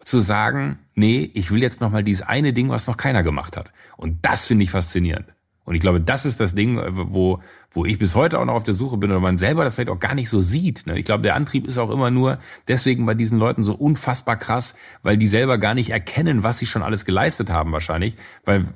zu 0.05 0.20
sagen, 0.20 0.78
nee, 0.94 1.30
ich 1.34 1.50
will 1.50 1.62
jetzt 1.62 1.80
noch 1.80 1.90
mal 1.90 2.05
dieses 2.05 2.22
eine 2.22 2.53
Ding, 2.53 2.68
was 2.68 2.86
noch 2.86 2.96
keiner 2.96 3.22
gemacht 3.22 3.57
hat. 3.57 3.72
Und 3.96 4.18
das 4.22 4.46
finde 4.46 4.64
ich 4.64 4.70
faszinierend. 4.70 5.26
Und 5.64 5.74
ich 5.74 5.80
glaube, 5.80 6.00
das 6.00 6.26
ist 6.26 6.40
das 6.40 6.55
Ding, 6.57 6.80
wo, 6.90 7.40
wo 7.70 7.84
ich 7.84 7.98
bis 7.98 8.16
heute 8.16 8.40
auch 8.40 8.44
noch 8.44 8.55
auf 8.55 8.64
der 8.64 8.74
Suche 8.74 8.96
bin 8.96 9.11
oder 9.11 9.20
man 9.20 9.38
selber 9.38 9.62
das 9.62 9.76
vielleicht 9.76 9.90
auch 9.90 10.00
gar 10.00 10.14
nicht 10.14 10.28
so 10.28 10.40
sieht. 10.40 10.86
Ne? 10.86 10.98
Ich 10.98 11.05
glaube, 11.05 11.22
der 11.22 11.36
Antrieb 11.36 11.68
ist 11.68 11.78
auch 11.78 11.90
immer 11.90 12.11
nur 12.11 12.38
deswegen 12.66 13.07
bei 13.07 13.14
diesen 13.14 13.38
Leuten 13.38 13.62
so 13.62 13.74
unfassbar 13.74 14.36
krass, 14.36 14.74
weil 15.05 15.16
die 15.16 15.28
selber 15.28 15.59
gar 15.59 15.74
nicht 15.74 15.90
erkennen, 15.90 16.42
was 16.42 16.59
sie 16.59 16.66
schon 16.66 16.82
alles 16.82 17.05
geleistet 17.05 17.48
haben 17.48 17.70
wahrscheinlich. 17.70 18.16
Weil 18.44 18.66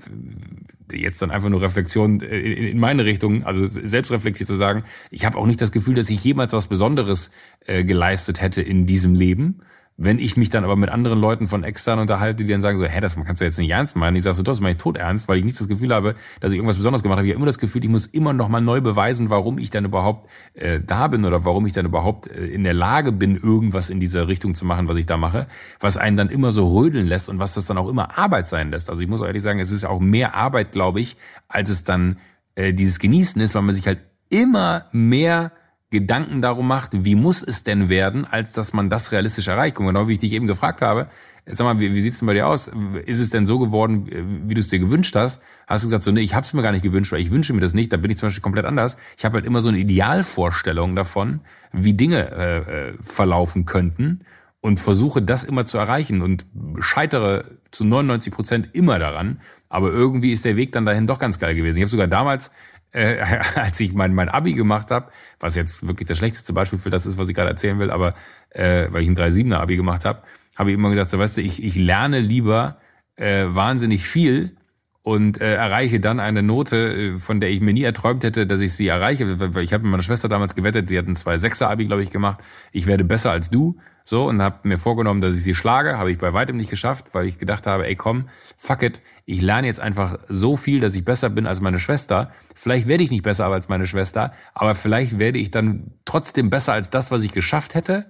jetzt 0.93 1.21
dann 1.23 1.33
einfach 1.33 1.49
nur 1.49 1.61
Reflexion 1.61 2.21
in 2.21 2.79
meine 2.79 3.05
Richtung, 3.05 3.45
also 3.45 3.67
selbstreflektiert 3.67 4.47
zu 4.47 4.55
sagen, 4.55 4.85
ich 5.11 5.25
habe 5.25 5.39
auch 5.39 5.47
nicht 5.47 5.61
das 5.61 5.73
Gefühl, 5.73 5.95
dass 5.95 6.09
ich 6.09 6.23
jemals 6.23 6.53
was 6.53 6.69
Besonderes 6.69 7.33
äh, 7.67 7.83
geleistet 7.83 8.41
hätte 8.41 8.63
in 8.63 8.87
diesem 8.87 9.17
Leben 9.17 9.63
wenn 9.99 10.19
ich 10.19 10.37
mich 10.37 10.51
dann 10.51 10.65
aber 10.65 10.77
mit 10.77 10.91
anderen 10.91 11.19
Leuten 11.19 11.49
von 11.49 11.65
extern 11.65 11.99
unterhalte, 11.99 12.45
die 12.45 12.53
dann 12.53 12.61
sagen 12.61 12.79
so, 12.79 12.85
hä, 12.85 13.01
das 13.01 13.17
kannst 13.17 13.41
du 13.41 13.47
jetzt 13.47 13.59
nicht 13.59 13.71
ernst 13.71 13.97
meinen. 13.97 14.17
Ich 14.17 14.25
sage 14.25 14.37
so, 14.37 14.43
das 14.43 14.61
meine 14.61 14.73
ich 14.73 14.77
tot 14.77 14.99
ernst, 14.99 15.27
weil 15.27 15.39
ich 15.39 15.45
nicht 15.45 15.59
das 15.59 15.69
Gefühl 15.69 15.95
habe, 15.95 16.17
dass 16.41 16.53
ich 16.53 16.57
irgendwas 16.57 16.77
Besonderes 16.77 17.03
gemacht 17.03 17.19
habe. 17.19 17.27
Ich 17.27 17.33
habe 17.33 17.39
immer 17.39 17.47
das 17.47 17.59
Gefühl, 17.59 17.83
ich 17.83 17.89
muss 17.89 18.07
immer 18.07 18.35
noch 18.35 18.49
mal 18.49 18.61
neu 18.61 18.83
beweisen, 18.83 19.31
warum 19.31 19.59
ich 19.59 19.71
dann 19.71 19.87
überhaupt 19.87 20.29
äh, 20.55 20.81
da 20.85 21.09
bin 21.09 21.25
oder 21.25 21.47
warum 21.47 21.65
ich 21.65 21.73
dann 21.73 21.87
überhaupt 21.87 22.31
äh, 22.31 22.47
in 22.47 22.63
der 22.63 22.75
Lage 22.75 23.11
bin, 23.11 23.37
irgendwas 23.37 23.89
in 23.89 23.99
dieser 23.99 24.29
Richtung 24.29 24.55
zu 24.55 24.67
machen, 24.67 24.87
was 24.87 24.97
ich 24.99 25.07
da 25.07 25.17
mache, 25.17 25.47
was 25.81 25.97
einen 25.97 26.19
dann 26.19 26.29
immer 26.29 26.53
so 26.53 26.69
rödeln 26.77 27.07
lässt 27.07 27.31
und 27.31 27.39
was 27.39 27.55
das 27.55 27.65
dann 27.65 27.79
auch 27.79 27.89
immer 27.89 28.19
Arbeit 28.19 28.49
sein 28.49 28.71
lässt. 28.71 28.91
Also 28.91 29.01
ich 29.01 29.09
muss 29.09 29.23
ehrlich 29.23 29.43
sagen, 29.43 29.61
es 29.61 29.71
ist 29.71 29.87
auch 29.87 30.01
mehr 30.01 30.35
Arbeit, 30.35 30.73
glaube 30.73 31.01
ich, 31.01 31.17
als 31.49 31.71
es 31.71 31.85
dann 31.85 32.19
äh, 32.55 32.75
dieses 32.75 32.99
Genießen 32.99 33.41
ist, 33.41 33.55
weil 33.55 33.63
man 33.63 33.75
sich 33.75 33.87
halt 33.87 34.01
immer 34.29 34.87
mehr 34.93 35.53
Gedanken 36.01 36.43
darum 36.43 36.67
macht, 36.67 36.91
wie 36.93 37.15
muss 37.15 37.43
es 37.43 37.63
denn 37.63 37.89
werden, 37.89 38.25
als 38.25 38.53
dass 38.53 38.73
man 38.73 38.91
das 38.91 39.13
realistisch 39.13 39.49
erreicht. 39.49 39.79
Und 39.79 39.87
genau 39.87 40.09
wie 40.09 40.13
ich 40.13 40.19
dich 40.19 40.33
eben 40.33 40.47
gefragt 40.47 40.81
habe, 40.83 41.09
sag 41.47 41.65
mal, 41.65 41.79
wie, 41.79 41.95
wie 41.95 42.03
sieht's 42.03 42.19
denn 42.19 42.27
bei 42.27 42.35
dir 42.35 42.47
aus? 42.47 42.71
Ist 43.07 43.21
es 43.21 43.31
denn 43.31 43.47
so 43.47 43.59
geworden, 43.59 44.09
wie 44.47 44.55
du 44.55 44.61
es 44.61 44.69
dir 44.69 44.79
gewünscht 44.79 45.15
hast? 45.15 45.41
Hast 45.67 45.85
du 45.85 45.87
gesagt, 45.87 46.03
so, 46.03 46.11
nee, 46.11 46.21
ich 46.21 46.35
habe 46.35 46.45
es 46.45 46.53
mir 46.53 46.63
gar 46.63 46.73
nicht 46.73 46.83
gewünscht, 46.83 47.13
weil 47.13 47.21
ich 47.21 47.31
wünsche 47.31 47.53
mir 47.53 47.61
das 47.61 47.75
nicht, 47.75 47.93
da 47.93 47.97
bin 47.97 48.11
ich 48.11 48.19
zum 48.19 48.29
Beispiel 48.29 48.43
komplett 48.43 48.65
anders. 48.65 48.97
Ich 49.17 49.25
habe 49.25 49.35
halt 49.35 49.47
immer 49.47 49.61
so 49.61 49.69
eine 49.69 49.79
Idealvorstellung 49.79 50.97
davon, 50.97 51.41
wie 51.73 51.95
Dinge 51.95 52.31
äh, 52.33 52.59
äh 52.59 52.93
verlaufen 53.01 53.65
könnten 53.65 54.21
und 54.61 54.81
versuche 54.81 55.23
das 55.23 55.45
immer 55.45 55.65
zu 55.67 55.79
erreichen 55.79 56.23
und 56.23 56.47
scheitere 56.81 57.45
zu 57.71 57.85
99 57.85 58.33
Prozent 58.33 58.69
immer 58.73 58.99
daran. 58.99 59.41
Aber 59.69 59.91
irgendwie 59.91 60.33
ist 60.33 60.45
der 60.45 60.57
Weg 60.57 60.73
dann 60.73 60.87
dahin 60.87 61.07
doch 61.07 61.19
ganz 61.19 61.39
geil 61.39 61.55
gewesen. 61.55 61.77
Ich 61.77 61.83
habe 61.83 61.91
sogar 61.91 62.09
damals 62.09 62.51
äh, 62.97 63.23
als 63.55 63.79
ich 63.81 63.93
mein, 63.93 64.15
mein 64.15 64.29
Abi 64.29 64.55
gemacht 64.55 64.91
habe, 64.91 65.11
was 65.39 65.55
jetzt 65.55 65.87
wirklich 65.87 66.09
das 66.09 66.19
schlechteste 66.19 66.53
Beispiel 66.53 66.79
für 66.79 66.91
das 66.91 67.07
ist, 67.07 67.19
was 67.19 67.29
ich 67.29 67.35
gerade 67.35 67.51
erzählen 67.51 67.79
will, 67.79 67.91
aber 67.91 68.15
äh, 68.51 68.87
weil 68.91 69.03
ich 69.03 69.09
ein 69.09 69.17
3-7er 69.17 69.57
Abi 69.57 69.77
gemacht 69.77 70.05
habe, 70.05 70.23
habe 70.57 70.71
ich 70.71 70.75
immer 70.75 70.91
gesagt, 70.91 71.11
so 71.11 71.19
weißt 71.19 71.37
du, 71.37 71.43
ich, 71.43 71.63
ich 71.63 71.77
lerne 71.77 72.21
lieber 72.21 72.79
äh, 73.17 73.45
wahnsinnig 73.49 74.07
viel 74.07 74.57
und 75.03 75.41
äh, 75.41 75.55
erreiche 75.55 76.01
dann 76.01 76.19
eine 76.19 76.43
Note, 76.43 77.15
äh, 77.15 77.19
von 77.19 77.39
der 77.39 77.51
ich 77.51 77.61
mir 77.61 77.73
nie 77.73 77.83
erträumt 77.83 78.25
hätte, 78.25 78.47
dass 78.47 78.61
ich 78.61 78.75
sie 78.75 78.89
erreiche. 78.89 79.25
Ich 79.61 79.73
habe 79.73 79.85
mit 79.85 79.93
meiner 79.93 80.03
Schwester 80.03 80.29
damals 80.29 80.55
gewettet, 80.55 80.89
sie 80.89 80.99
hatten 80.99 81.15
zwei 81.15 81.39
Sechser 81.39 81.71
Abi, 81.71 81.87
glaube 81.87 82.03
ich, 82.03 82.11
gemacht. 82.11 82.41
Ich 82.73 82.87
werde 82.87 83.05
besser 83.05 83.31
als 83.31 83.51
du. 83.51 83.79
So, 84.09 84.29
und 84.29 84.41
habe 84.41 84.61
mir 84.69 84.79
vorgenommen, 84.79 85.21
dass 85.21 85.35
ich 85.35 85.43
sie 85.43 85.55
schlage. 85.55 85.99
Habe 85.99 86.13
ich 86.13 86.19
bei 86.19 86.33
weitem 86.33 86.57
nicht 86.57 86.71
geschafft, 86.71 87.07
weil 87.13 87.27
ich 87.27 87.39
gedacht 87.39 87.67
habe, 87.67 87.87
ey 87.89 87.97
komm, 87.97 88.29
fuck 88.57 88.83
it, 88.83 89.03
ich 89.25 89.43
lerne 89.43 89.67
jetzt 89.67 89.81
einfach 89.81 90.17
so 90.29 90.57
viel, 90.57 90.79
dass 90.79 90.95
ich 90.95 91.05
besser 91.05 91.29
bin 91.29 91.49
als 91.49 91.61
meine 91.61 91.81
Schwester. 91.81 92.31
Vielleicht 92.55 92.87
werde 92.87 93.03
ich 93.03 93.11
nicht 93.11 93.25
besser 93.25 93.47
als 93.47 93.69
meine 93.69 93.89
Schwester, 93.89 94.33
aber 94.55 94.77
vielleicht 94.77 95.19
werde 95.19 95.39
ich 95.41 95.51
dann 95.51 95.91
trotzdem 96.05 96.51
besser 96.51 96.73
als 96.73 96.89
das, 96.89 97.11
was 97.11 97.25
ich 97.25 97.33
geschafft 97.33 97.75
hätte. 97.75 98.07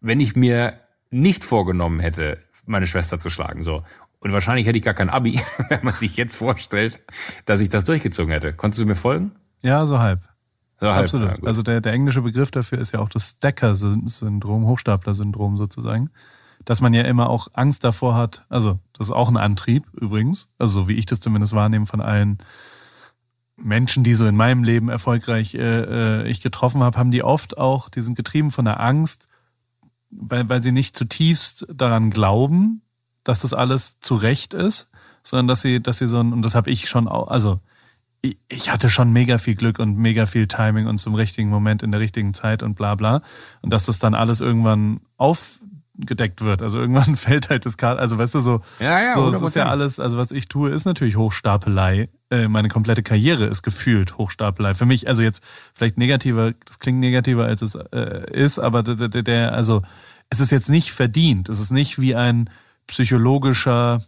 wenn 0.00 0.20
ich 0.20 0.36
mir 0.36 0.74
nicht 1.10 1.44
vorgenommen 1.44 2.00
hätte, 2.00 2.38
meine 2.66 2.86
Schwester 2.86 3.18
zu 3.18 3.30
schlagen, 3.30 3.62
so. 3.62 3.82
Und 4.20 4.32
wahrscheinlich 4.32 4.66
hätte 4.66 4.78
ich 4.78 4.84
gar 4.84 4.94
kein 4.94 5.10
Abi, 5.10 5.40
wenn 5.68 5.84
man 5.84 5.94
sich 5.94 6.16
jetzt 6.16 6.36
vorstellt, 6.36 7.00
dass 7.46 7.60
ich 7.60 7.68
das 7.68 7.84
durchgezogen 7.84 8.32
hätte. 8.32 8.52
Konntest 8.52 8.82
du 8.82 8.86
mir 8.86 8.96
folgen? 8.96 9.32
Ja, 9.62 9.86
so 9.86 9.98
halb. 10.00 10.27
So 10.80 10.86
halb. 10.86 11.04
Absolut. 11.04 11.28
Ja, 11.30 11.36
also 11.44 11.62
der, 11.62 11.80
der 11.80 11.92
englische 11.92 12.22
Begriff 12.22 12.50
dafür 12.50 12.78
ist 12.78 12.92
ja 12.92 13.00
auch 13.00 13.08
das 13.08 13.30
Stacker-Syndrom, 13.30 14.66
Hochstapler-Syndrom 14.66 15.56
sozusagen. 15.56 16.10
Dass 16.64 16.80
man 16.80 16.94
ja 16.94 17.02
immer 17.02 17.30
auch 17.30 17.48
Angst 17.52 17.84
davor 17.84 18.14
hat, 18.14 18.44
also 18.48 18.78
das 18.92 19.08
ist 19.08 19.12
auch 19.12 19.28
ein 19.28 19.36
Antrieb 19.36 19.86
übrigens, 19.94 20.48
also 20.58 20.82
so 20.82 20.88
wie 20.88 20.94
ich 20.94 21.06
das 21.06 21.20
zumindest 21.20 21.52
wahrnehme 21.52 21.86
von 21.86 22.00
allen 22.00 22.38
Menschen, 23.56 24.04
die 24.04 24.14
so 24.14 24.26
in 24.26 24.36
meinem 24.36 24.62
Leben 24.62 24.88
erfolgreich 24.88 25.54
äh, 25.54 26.22
äh, 26.22 26.28
ich 26.28 26.40
getroffen 26.40 26.82
habe, 26.82 26.96
haben 26.96 27.10
die 27.10 27.24
oft 27.24 27.58
auch, 27.58 27.88
die 27.88 28.02
sind 28.02 28.14
getrieben 28.14 28.50
von 28.50 28.64
der 28.64 28.80
Angst, 28.80 29.28
weil, 30.10 30.48
weil 30.48 30.62
sie 30.62 30.72
nicht 30.72 30.96
zutiefst 30.96 31.66
daran 31.72 32.10
glauben, 32.10 32.82
dass 33.24 33.40
das 33.40 33.54
alles 33.54 33.98
zu 34.00 34.14
Recht 34.16 34.54
ist, 34.54 34.90
sondern 35.22 35.48
dass 35.48 35.60
sie, 35.60 35.82
dass 35.82 35.98
sie 35.98 36.06
so 36.06 36.20
ein, 36.20 36.32
und 36.32 36.42
das 36.42 36.54
habe 36.54 36.70
ich 36.70 36.88
schon 36.88 37.08
auch, 37.08 37.28
also 37.28 37.60
ich, 38.48 38.70
hatte 38.70 38.90
schon 38.90 39.12
mega 39.12 39.38
viel 39.38 39.54
Glück 39.54 39.78
und 39.78 39.96
mega 39.96 40.26
viel 40.26 40.46
Timing 40.46 40.86
und 40.86 40.98
zum 40.98 41.14
richtigen 41.14 41.48
Moment 41.48 41.82
in 41.82 41.90
der 41.92 42.00
richtigen 42.00 42.34
Zeit 42.34 42.62
und 42.62 42.74
bla 42.74 42.94
bla. 42.94 43.22
Und 43.62 43.72
dass 43.72 43.86
das 43.86 43.98
dann 43.98 44.14
alles 44.14 44.40
irgendwann 44.40 45.00
aufgedeckt 45.16 46.42
wird. 46.42 46.60
Also 46.62 46.78
irgendwann 46.78 47.16
fällt 47.16 47.50
halt 47.50 47.66
das 47.66 47.76
Kart, 47.76 47.98
also 47.98 48.18
weißt 48.18 48.34
du 48.34 48.40
so, 48.40 48.60
Ja, 48.80 49.00
ja, 49.00 49.14
so, 49.14 49.30
das 49.30 49.40
100%. 49.40 49.46
ist 49.46 49.56
ja 49.56 49.66
alles, 49.66 50.00
also 50.00 50.18
was 50.18 50.32
ich 50.32 50.48
tue, 50.48 50.70
ist 50.70 50.84
natürlich 50.84 51.16
Hochstapelei. 51.16 52.08
Äh, 52.30 52.48
meine 52.48 52.68
komplette 52.68 53.02
Karriere 53.02 53.46
ist 53.46 53.62
gefühlt 53.62 54.18
Hochstapelei. 54.18 54.74
Für 54.74 54.86
mich, 54.86 55.08
also 55.08 55.22
jetzt 55.22 55.42
vielleicht 55.72 55.96
negativer, 55.98 56.52
das 56.64 56.78
klingt 56.78 57.00
negativer, 57.00 57.44
als 57.44 57.62
es 57.62 57.74
äh, 57.74 58.30
ist, 58.32 58.58
aber 58.58 58.82
der, 58.82 59.08
der, 59.08 59.22
der, 59.22 59.52
also 59.54 59.82
es 60.30 60.40
ist 60.40 60.52
jetzt 60.52 60.68
nicht 60.68 60.92
verdient. 60.92 61.48
Es 61.48 61.58
ist 61.60 61.70
nicht 61.70 62.00
wie 62.00 62.14
ein 62.14 62.50
psychologischer, 62.86 64.02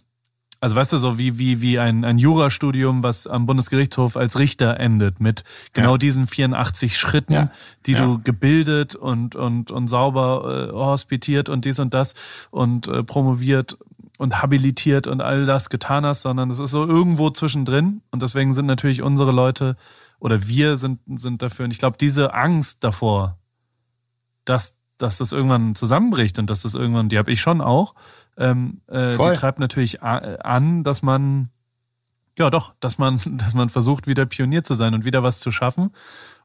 also 0.61 0.76
weißt 0.76 0.92
du, 0.92 0.98
so 0.98 1.18
wie, 1.18 1.38
wie, 1.38 1.61
wie 1.62 1.78
ein, 1.78 2.04
ein 2.04 2.18
Jurastudium, 2.18 3.02
was 3.02 3.26
am 3.26 3.46
Bundesgerichtshof 3.46 4.16
als 4.16 4.38
Richter 4.38 4.78
endet, 4.78 5.18
mit 5.20 5.42
genau 5.72 5.92
Ja. 5.92 5.98
diesen 5.98 6.26
84 6.26 6.98
Schritten, 6.98 7.32
Ja. 7.32 7.50
die 7.86 7.92
Ja. 7.92 8.04
du 8.04 8.20
gebildet 8.22 8.94
und, 8.94 9.36
und, 9.36 9.70
und 9.70 9.88
sauber 9.88 10.68
äh, 10.70 10.72
hospitiert 10.72 11.48
und 11.48 11.64
dies 11.64 11.78
und 11.78 11.94
das 11.94 12.14
und 12.50 12.88
äh, 12.88 13.02
promoviert 13.02 13.78
und 14.18 14.42
habilitiert 14.42 15.06
und 15.06 15.22
all 15.22 15.46
das 15.46 15.70
getan 15.70 16.04
hast, 16.04 16.20
sondern 16.22 16.50
es 16.50 16.58
ist 16.58 16.72
so 16.72 16.86
irgendwo 16.86 17.30
zwischendrin. 17.30 18.02
Und 18.11 18.22
deswegen 18.22 18.52
sind 18.52 18.66
natürlich 18.66 19.00
unsere 19.00 19.32
Leute 19.32 19.76
oder 20.18 20.46
wir 20.46 20.76
sind, 20.76 21.00
sind 21.16 21.40
dafür. 21.40 21.64
Und 21.64 21.70
ich 21.70 21.78
glaube, 21.78 21.96
diese 21.98 22.34
Angst 22.34 22.84
davor, 22.84 23.38
dass, 24.44 24.74
dass 25.03 25.18
das 25.18 25.32
irgendwann 25.32 25.74
zusammenbricht 25.74 26.38
und 26.38 26.51
dass 26.51 26.62
das 26.62 26.74
irgendwann, 26.74 27.09
die 27.09 27.18
habe 27.18 27.32
ich 27.32 27.40
schon 27.40 27.61
auch, 27.61 27.94
ähm, 28.36 28.80
äh, 28.88 29.16
die 29.34 29.38
treibt 29.38 29.59
natürlich 29.59 30.03
a- 30.03 30.36
an, 30.36 30.84
dass 30.84 31.03
man 31.03 31.48
ja 32.38 32.51
doch, 32.51 32.74
dass 32.80 32.98
man, 32.98 33.20
dass 33.38 33.55
man 33.55 33.68
versucht, 33.68 34.07
wieder 34.07 34.26
Pionier 34.26 34.62
zu 34.64 34.74
sein 34.74 34.94
und 34.94 35.05
wieder 35.05 35.22
was 35.22 35.40
zu 35.40 35.51
schaffen. 35.51 35.90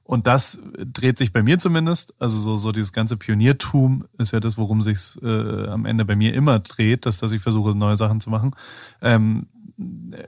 Und 0.04 0.28
das 0.28 0.60
dreht 0.78 1.18
sich 1.18 1.34
bei 1.34 1.42
mir 1.42 1.58
zumindest, 1.58 2.14
also 2.20 2.38
so, 2.38 2.58
so 2.58 2.72
dieses 2.72 2.94
ganze 2.94 3.18
Pioniertum 3.18 4.06
ist 4.20 4.34
ja 4.34 4.40
das, 4.40 4.56
worum 4.56 4.84
sich's 4.84 5.20
äh, 5.24 5.68
am 5.68 5.86
Ende 5.86 6.06
bei 6.06 6.16
mir 6.16 6.36
immer 6.36 6.60
dreht, 6.60 7.08
dass, 7.08 7.18
dass 7.18 7.32
ich 7.32 7.42
versuche, 7.42 7.74
neue 7.74 7.98
Sachen 7.98 8.22
zu 8.22 8.30
machen. 8.30 8.56
Ähm, 9.02 9.48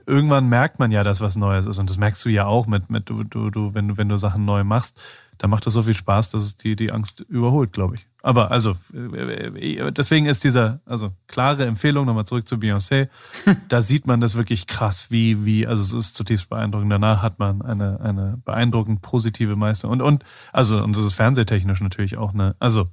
irgendwann 0.04 0.48
merkt 0.48 0.80
man 0.80 0.90
ja, 0.90 1.04
dass 1.04 1.20
was 1.20 1.36
Neues 1.36 1.66
ist. 1.66 1.78
Und 1.78 1.88
das 1.88 1.96
merkst 1.96 2.24
du 2.24 2.28
ja 2.28 2.44
auch 2.46 2.66
mit, 2.66 2.90
mit 2.90 3.08
du, 3.08 3.22
du, 3.22 3.50
du, 3.50 3.72
wenn 3.72 3.86
du, 3.88 3.96
wenn 3.96 4.08
du 4.08 4.18
Sachen 4.18 4.44
neu 4.44 4.64
machst, 4.64 5.00
da 5.38 5.46
macht 5.46 5.64
das 5.66 5.74
so 5.74 5.82
viel 5.84 5.94
Spaß, 5.94 6.30
dass 6.30 6.42
es 6.42 6.56
die, 6.56 6.74
die 6.74 6.90
Angst 6.90 7.20
überholt, 7.20 7.72
glaube 7.72 7.94
ich. 7.94 8.06
Aber 8.22 8.50
also, 8.50 8.76
äh, 8.92 9.92
deswegen 9.92 10.26
ist 10.26 10.42
dieser, 10.42 10.80
also 10.84 11.12
klare 11.28 11.66
Empfehlung, 11.66 12.04
nochmal 12.04 12.26
zurück 12.26 12.48
zu 12.48 12.56
Beyoncé, 12.56 13.08
da 13.68 13.80
sieht 13.80 14.06
man 14.06 14.20
das 14.20 14.34
wirklich 14.34 14.66
krass, 14.66 15.10
wie, 15.10 15.44
wie, 15.44 15.66
also 15.66 15.82
es 15.82 15.92
ist 15.92 16.16
zutiefst 16.16 16.48
beeindruckend. 16.48 16.90
Danach 16.90 17.22
hat 17.22 17.38
man 17.38 17.62
eine, 17.62 18.00
eine 18.00 18.40
beeindruckend 18.44 19.02
positive 19.02 19.54
Meister. 19.54 19.88
Und, 19.88 20.02
und, 20.02 20.24
also, 20.52 20.82
und 20.82 20.96
das 20.96 21.04
ist 21.04 21.14
fernsehtechnisch 21.14 21.80
natürlich 21.80 22.16
auch 22.16 22.34
eine, 22.34 22.56
also, 22.58 22.88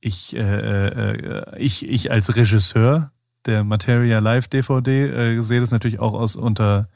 ich, 0.00 0.36
äh, 0.36 0.88
äh, 0.88 1.58
ich, 1.58 1.88
ich 1.88 2.10
als 2.10 2.36
Regisseur 2.36 3.12
der 3.46 3.64
Materia 3.64 4.18
Live 4.18 4.48
DVD 4.48 5.08
äh, 5.08 5.42
sehe 5.42 5.60
das 5.60 5.70
natürlich 5.70 6.00
auch 6.00 6.12
aus 6.12 6.36
unter 6.36 6.88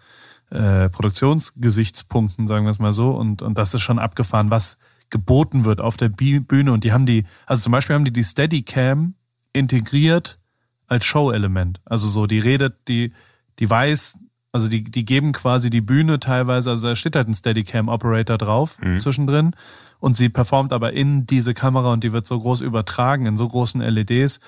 äh, 0.50 0.88
Produktionsgesichtspunkten, 0.90 2.46
sagen 2.46 2.66
wir 2.66 2.70
es 2.70 2.78
mal 2.78 2.92
so. 2.92 3.10
Und, 3.10 3.42
und 3.42 3.56
das 3.56 3.74
ist 3.74 3.82
schon 3.82 3.98
abgefahren, 3.98 4.50
was 4.50 4.76
geboten 5.10 5.64
wird 5.64 5.80
auf 5.80 5.96
der 5.96 6.08
Bühne. 6.08 6.72
Und 6.72 6.84
die 6.84 6.92
haben 6.92 7.06
die, 7.06 7.24
also 7.46 7.62
zum 7.62 7.72
Beispiel 7.72 7.94
haben 7.94 8.04
die 8.04 8.12
die 8.12 8.24
Steadicam 8.24 9.14
integriert 9.52 10.38
als 10.86 11.04
Show-Element. 11.04 11.80
Also 11.84 12.08
so, 12.08 12.26
die 12.26 12.38
redet, 12.38 12.88
die, 12.88 13.12
die 13.58 13.68
weiß, 13.68 14.18
also 14.52 14.68
die, 14.68 14.84
die 14.84 15.04
geben 15.04 15.32
quasi 15.32 15.70
die 15.70 15.80
Bühne 15.80 16.20
teilweise, 16.20 16.70
also 16.70 16.88
da 16.88 16.96
steht 16.96 17.16
halt 17.16 17.28
ein 17.28 17.34
Steadicam-Operator 17.34 18.38
drauf 18.38 18.78
zwischendrin 18.98 19.52
und 19.98 20.14
sie 20.14 20.28
performt 20.28 20.72
aber 20.72 20.92
in 20.92 21.26
diese 21.26 21.54
Kamera 21.54 21.92
und 21.92 22.04
die 22.04 22.12
wird 22.12 22.26
so 22.26 22.38
groß 22.38 22.60
übertragen 22.60 23.26
in 23.26 23.36
so 23.36 23.48
großen 23.48 23.80
LEDs, 23.80 24.40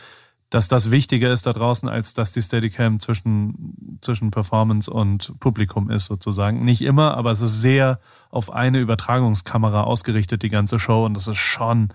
dass 0.51 0.69
das 0.69 0.91
wichtiger 0.91 1.33
ist 1.33 1.47
da 1.47 1.53
draußen, 1.53 1.89
als 1.89 2.15
dass 2.15 2.33
die 2.33 2.43
Steadicam 2.43 3.01
zwischen, 3.01 3.99
zwischen 4.01 4.31
Performance 4.31 4.91
und 4.91 5.39
Publikum 5.41 5.91
ist 5.91 6.07
sozusagen. 6.07 6.65
Nicht 6.65 6.83
immer, 6.83 7.17
aber 7.17 7.33
es 7.33 7.41
ist 7.41 7.61
sehr 7.61 8.01
auf 8.31 8.51
eine 8.53 8.79
Übertragungskamera 8.79 9.83
ausgerichtet, 9.83 10.43
die 10.43 10.49
ganze 10.49 10.79
Show 10.79 11.05
und 11.05 11.15
das 11.15 11.29
ist 11.29 11.39
schon 11.39 11.93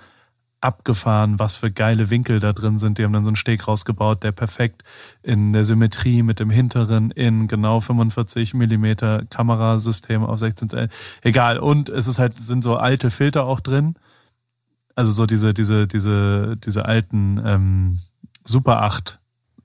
abgefahren, 0.63 1.39
was 1.39 1.55
für 1.55 1.71
geile 1.71 2.09
Winkel 2.09 2.39
da 2.39 2.53
drin 2.53 2.79
sind. 2.79 2.97
Die 2.97 3.03
haben 3.03 3.11
dann 3.11 3.25
so 3.25 3.29
einen 3.29 3.35
Steg 3.35 3.67
rausgebaut, 3.67 4.23
der 4.23 4.31
perfekt 4.31 4.83
in 5.21 5.51
der 5.51 5.65
Symmetrie 5.65 6.23
mit 6.23 6.39
dem 6.39 6.49
hinteren 6.49 7.11
in 7.11 7.47
genau 7.47 7.81
45 7.81 8.53
Millimeter 8.53 9.25
Kamerasystem 9.29 10.23
auf 10.23 10.39
16 10.39 10.69
Zoll. 10.69 10.89
Egal. 11.21 11.59
Und 11.59 11.89
es 11.89 12.07
ist 12.07 12.17
halt, 12.17 12.39
sind 12.39 12.63
so 12.63 12.77
alte 12.77 13.11
Filter 13.11 13.43
auch 13.43 13.59
drin. 13.59 13.95
Also 14.95 15.11
so 15.11 15.25
diese, 15.25 15.53
diese, 15.53 15.85
diese, 15.85 16.55
diese 16.55 16.85
alten 16.85 17.41
ähm, 17.43 17.99
Super 18.45 18.81
8. 18.83 19.19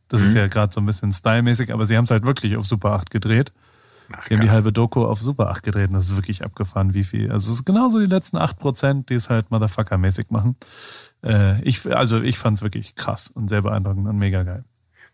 Das 0.09 0.23
ist 0.23 0.31
Mhm. 0.33 0.39
ja 0.39 0.47
gerade 0.49 0.73
so 0.73 0.81
ein 0.81 0.87
bisschen 0.87 1.13
stylmäßig, 1.13 1.73
aber 1.73 1.85
sie 1.87 1.97
haben 1.97 2.05
es 2.05 2.11
halt 2.11 2.25
wirklich 2.25 2.57
auf 2.57 2.67
Super 2.67 2.93
8 2.93 3.11
gedreht. 3.11 3.53
Ach, 4.11 4.25
Die 4.27 4.35
haben 4.35 4.41
die 4.41 4.51
halbe 4.51 4.73
Doku 4.73 5.05
auf 5.05 5.21
Super 5.21 5.51
8 5.51 5.63
gedreht 5.63 5.89
und 5.89 5.95
das 5.95 6.05
ist 6.05 6.17
wirklich 6.17 6.43
abgefahren, 6.43 6.95
wie 6.95 7.05
viel. 7.05 7.31
Also 7.31 7.51
es 7.51 7.57
ist 7.59 7.65
genauso 7.67 7.99
die 8.01 8.07
letzten 8.07 8.39
8%, 8.39 9.11
die 9.11 9.15
es 9.15 9.29
halt 9.29 9.51
Motherfucker-mäßig 9.51 10.27
machen. 10.31 10.57
Äh, 11.23 11.61
ich, 11.63 11.95
also 11.95 12.21
ich 12.23 12.39
fand's 12.39 12.63
wirklich 12.63 12.95
krass 12.95 13.29
und 13.29 13.49
sehr 13.49 13.61
beeindruckend 13.63 14.09
und 14.09 14.17
mega 14.17 14.45
geil. 14.45 14.65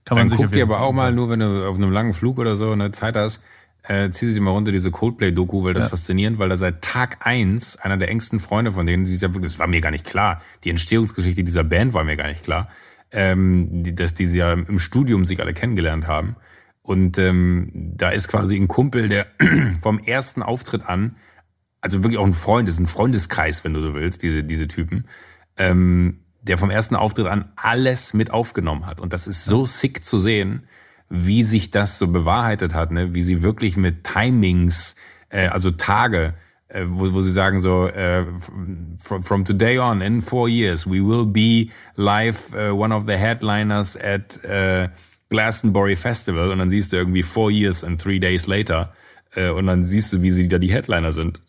Kann 0.04 0.18
Dann 0.18 0.28
sich 0.28 0.38
guck 0.38 0.52
dir 0.52 0.62
aber 0.62 0.80
auch 0.80 0.92
mal, 0.92 1.12
nur 1.12 1.28
wenn 1.30 1.40
du 1.40 1.68
auf 1.68 1.76
einem 1.76 1.90
langen 1.90 2.12
Flug 2.14 2.38
oder 2.38 2.54
so 2.56 2.70
eine 2.70 2.92
Zeit 2.92 3.16
hast, 3.16 3.42
äh, 3.82 4.10
zieh 4.10 4.30
sie 4.30 4.38
mal 4.40 4.50
runter, 4.52 4.70
diese 4.70 4.90
Coldplay-Doku, 4.90 5.64
weil 5.64 5.74
das 5.74 5.84
Ja. 5.84 5.90
faszinierend, 5.90 6.38
weil 6.38 6.48
da 6.50 6.56
seit 6.56 6.82
Tag 6.82 7.26
eins 7.26 7.76
einer 7.76 7.96
der 7.96 8.08
engsten 8.10 8.38
Freunde 8.38 8.70
von 8.72 8.86
denen, 8.86 9.04
die 9.04 9.12
ist 9.14 9.22
ja 9.22 9.34
wirklich, 9.34 9.52
das 9.52 9.58
war 9.58 9.66
mir 9.66 9.80
gar 9.80 9.90
nicht 9.90 10.04
klar, 10.06 10.40
die 10.62 10.70
Entstehungsgeschichte 10.70 11.42
dieser 11.42 11.64
Band 11.64 11.94
war 11.94 12.04
mir 12.04 12.16
gar 12.16 12.28
nicht 12.28 12.44
klar, 12.44 12.68
ähm, 13.14 13.82
die, 13.82 13.94
dass 13.94 14.14
die 14.14 14.26
sie 14.26 14.38
ja 14.38 14.52
im 14.52 14.78
Studium 14.78 15.24
sich 15.24 15.40
alle 15.40 15.54
kennengelernt 15.54 16.06
haben. 16.06 16.36
Und 16.82 17.16
ähm, 17.16 17.70
da 17.72 18.10
ist 18.10 18.28
quasi 18.28 18.56
ein 18.56 18.68
Kumpel, 18.68 19.08
der 19.08 19.26
vom 19.80 19.98
ersten 19.98 20.42
Auftritt 20.42 20.86
an, 20.86 21.16
also 21.80 22.02
wirklich 22.02 22.18
auch 22.18 22.26
ein 22.26 22.32
Freund, 22.32 22.68
ist 22.68 22.78
ein 22.78 22.86
Freundeskreis, 22.86 23.64
wenn 23.64 23.74
du 23.74 23.80
so 23.80 23.94
willst, 23.94 24.22
diese, 24.22 24.44
diese 24.44 24.68
Typen, 24.68 25.06
ähm, 25.56 26.20
der 26.42 26.58
vom 26.58 26.70
ersten 26.70 26.96
Auftritt 26.96 27.26
an 27.26 27.52
alles 27.56 28.12
mit 28.12 28.30
aufgenommen 28.30 28.86
hat. 28.86 29.00
Und 29.00 29.12
das 29.12 29.26
ist 29.26 29.44
so 29.44 29.64
sick 29.64 30.04
zu 30.04 30.18
sehen, 30.18 30.66
wie 31.08 31.42
sich 31.42 31.70
das 31.70 31.98
so 31.98 32.08
bewahrheitet 32.08 32.74
hat, 32.74 32.90
ne? 32.90 33.14
wie 33.14 33.22
sie 33.22 33.42
wirklich 33.42 33.76
mit 33.76 34.04
Timings, 34.04 34.96
äh, 35.28 35.48
also 35.48 35.70
Tage, 35.70 36.34
äh, 36.68 36.84
wo, 36.88 37.12
wo 37.12 37.22
sie 37.22 37.32
sagen 37.32 37.60
so, 37.60 37.86
äh, 37.86 38.24
from, 38.98 39.22
from 39.22 39.44
today 39.44 39.78
on, 39.78 40.00
in 40.00 40.22
four 40.22 40.48
years, 40.48 40.86
we 40.86 41.00
will 41.00 41.26
be 41.26 41.70
live 41.96 42.52
uh, 42.54 42.74
one 42.74 42.94
of 42.94 43.06
the 43.06 43.16
headliners 43.16 43.96
at 43.96 44.40
uh, 44.44 44.88
Glastonbury 45.30 45.96
Festival. 45.96 46.50
Und 46.50 46.58
dann 46.58 46.70
siehst 46.70 46.92
du 46.92 46.96
irgendwie 46.96 47.22
four 47.22 47.50
years 47.50 47.84
and 47.84 48.00
three 48.00 48.18
days 48.18 48.46
later. 48.46 48.92
Äh, 49.34 49.50
und 49.50 49.66
dann 49.66 49.84
siehst 49.84 50.12
du, 50.12 50.22
wie 50.22 50.30
sie 50.30 50.48
da 50.48 50.58
die 50.58 50.72
Headliner 50.72 51.12
sind 51.12 51.40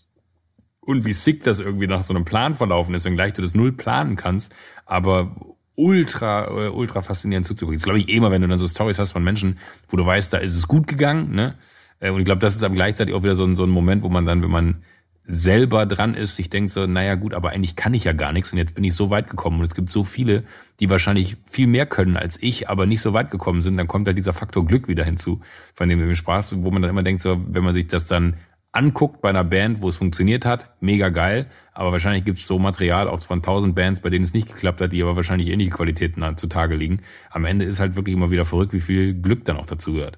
und 0.86 1.06
wie 1.06 1.14
sick 1.14 1.44
das 1.44 1.60
irgendwie 1.60 1.88
nach 1.88 2.04
so 2.04 2.14
einem 2.14 2.26
Plan 2.26 2.54
verlaufen 2.54 2.94
ist, 2.96 3.06
wenngleich 3.06 3.34
du 3.34 3.42
das 3.42 3.56
null 3.56 3.72
planen 3.72 4.16
kannst, 4.16 4.56
aber 4.86 5.36
ultra, 5.76 6.48
äh, 6.48 6.70
ultra 6.70 7.02
faszinierend 7.02 7.46
zuzugucken. 7.46 7.78
Das 7.78 7.84
glaube 7.84 8.00
ich 8.00 8.10
immer, 8.10 8.32
wenn 8.32 8.42
du 8.42 8.48
dann 8.48 8.58
so 8.58 8.68
Stories 8.68 9.00
hast 9.00 9.12
von 9.12 9.24
Menschen, 9.24 9.58
wo 9.90 9.98
du 9.98 10.06
weißt, 10.06 10.32
da 10.32 10.38
ist 10.38 10.56
es 10.56 10.68
gut 10.68 10.88
gegangen, 10.88 11.34
ne? 11.34 11.56
Äh, 12.00 12.12
Und 12.12 12.20
ich 12.20 12.26
glaube, 12.26 12.40
das 12.40 12.56
ist 12.56 12.64
aber 12.64 12.76
gleichzeitig 12.76 13.14
auch 13.14 13.24
wieder 13.24 13.36
so 13.36 13.46
ein, 13.46 13.56
so 13.56 13.64
ein 13.64 13.70
Moment, 13.70 14.04
wo 14.04 14.10
man 14.10 14.26
dann, 14.26 14.42
wenn 14.42 14.52
man 14.52 14.84
selber 15.28 15.86
dran 15.86 16.14
ist, 16.14 16.36
sich 16.36 16.50
denkt 16.50 16.72
so, 16.72 16.86
naja 16.86 17.16
gut, 17.16 17.34
aber 17.34 17.50
eigentlich 17.50 17.76
kann 17.76 17.94
ich 17.94 18.04
ja 18.04 18.14
gar 18.14 18.32
nichts 18.32 18.52
und 18.52 18.60
jetzt 18.60 18.76
bin 18.76 18.84
ich 18.84 18.94
so 18.94 19.10
weit 19.10 19.30
gekommen 19.30 19.60
und 19.60 19.66
es 19.66 19.74
gibt 19.74 19.90
so 19.90 20.04
viele, 20.04 20.44
die 20.80 20.90
wahrscheinlich 20.90 21.38
viel 21.50 21.68
mehr 21.68 21.86
können 21.88 22.16
als 22.16 22.42
ich, 22.42 22.70
aber 22.70 22.86
nicht 22.86 23.02
so 23.02 23.14
weit 23.14 23.32
gekommen 23.32 23.62
sind, 23.62 23.78
dann 23.78 23.88
kommt 23.88 24.08
da 24.08 24.14
dieser 24.14 24.34
Faktor 24.34 24.66
Glück 24.66 24.88
wieder 24.88 25.04
hinzu, 25.04 25.42
von 25.74 25.90
dem 25.90 26.00
du 26.00 26.16
sprachst, 26.16 26.56
wo 26.64 26.70
man 26.70 26.82
dann 26.82 26.92
immer 26.92 27.04
denkt, 27.04 27.22
so, 27.22 27.42
wenn 27.48 27.64
man 27.64 27.74
sich 27.74 27.88
das 27.88 28.06
dann 28.06 28.36
anguckt 28.76 29.22
bei 29.22 29.30
einer 29.30 29.44
Band, 29.44 29.82
wo 29.82 29.90
es 29.90 29.96
funktioniert 29.96 30.46
hat, 30.46 30.70
mega 30.82 31.10
geil. 31.10 31.48
Aber 31.74 31.92
wahrscheinlich 31.92 32.26
gibt 32.26 32.40
es 32.40 32.48
so 32.48 32.60
Material 32.60 33.08
auch 33.08 33.22
von 33.22 33.42
tausend 33.42 33.74
Bands, 33.74 34.02
bei 34.02 34.10
denen 34.10 34.26
es 34.26 34.34
nicht 34.34 34.50
geklappt 34.50 34.82
hat, 34.82 34.92
die 34.92 35.02
aber 35.02 35.16
wahrscheinlich 35.16 35.50
ähnliche 35.50 35.72
Qualitäten 35.72 36.24
zutage 36.38 36.76
liegen. 36.76 37.00
Am 37.30 37.46
Ende 37.46 37.66
ist 37.66 37.80
halt 37.80 37.96
wirklich 37.96 38.16
immer 38.16 38.32
wieder 38.32 38.46
verrückt, 38.46 38.74
wie 38.74 38.82
viel 38.82 39.14
Glück 39.14 39.46
dann 39.46 39.58
auch 39.58 39.66
dazu 39.66 39.94
gehört. 39.94 40.18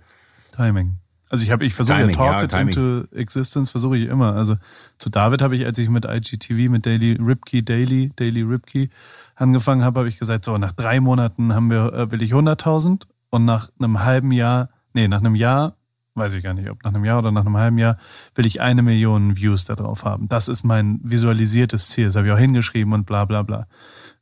Timing. 0.56 0.98
Also 1.30 1.44
ich 1.44 1.52
habe, 1.52 1.66
ich 1.66 1.74
versuche 1.74 2.00
ja 2.00 2.08
Talk 2.08 2.18
ja, 2.18 2.44
it 2.44 2.54
into 2.54 3.04
Existence, 3.14 3.72
versuche 3.72 3.98
ich 3.98 4.08
immer. 4.08 4.34
Also 4.34 4.56
zu 4.98 5.10
David 5.10 5.42
habe 5.42 5.56
ich, 5.56 5.66
als 5.66 5.78
ich 5.78 5.90
mit 5.90 6.06
IGTV, 6.06 6.70
mit 6.70 6.86
Daily 6.86 7.18
Ripkey, 7.20 7.64
Daily, 7.64 8.12
Daily 8.16 8.42
Ripkey 8.42 8.90
angefangen 9.36 9.84
habe, 9.84 10.00
habe 10.00 10.10
ich 10.10 10.20
gesagt, 10.20 10.46
so 10.46 10.58
nach 10.58 10.72
drei 10.72 11.00
Monaten 11.00 11.54
haben 11.54 11.70
wir, 11.70 11.94
äh, 11.94 12.12
will 12.12 12.22
ich 12.22 12.34
100.000 12.34 13.04
und 13.30 13.46
nach 13.46 13.70
einem 13.80 14.04
halben 14.04 14.32
Jahr, 14.32 14.70
nee, 14.94 15.08
nach 15.08 15.20
einem 15.20 15.36
Jahr 15.36 15.78
weiß 16.18 16.34
ich 16.34 16.44
gar 16.44 16.54
nicht, 16.54 16.70
ob 16.70 16.84
nach 16.84 16.94
einem 16.94 17.06
Jahr 17.06 17.20
oder 17.20 17.32
nach 17.32 17.46
einem 17.46 17.58
halben 17.58 17.78
Jahr, 17.78 17.98
will 18.36 18.46
ich 18.46 18.60
eine 18.60 18.82
Million 18.82 19.38
Views 19.38 19.66
da 19.66 19.76
drauf 19.76 20.04
haben. 20.04 20.28
Das 20.28 20.48
ist 20.48 20.64
mein 20.64 21.00
visualisiertes 21.04 21.90
Ziel. 21.90 22.06
Das 22.06 22.16
habe 22.16 22.28
ich 22.28 22.34
auch 22.34 22.40
hingeschrieben 22.40 22.94
und 22.94 23.06
bla 23.06 23.26
bla 23.26 23.44
bla. 23.44 23.68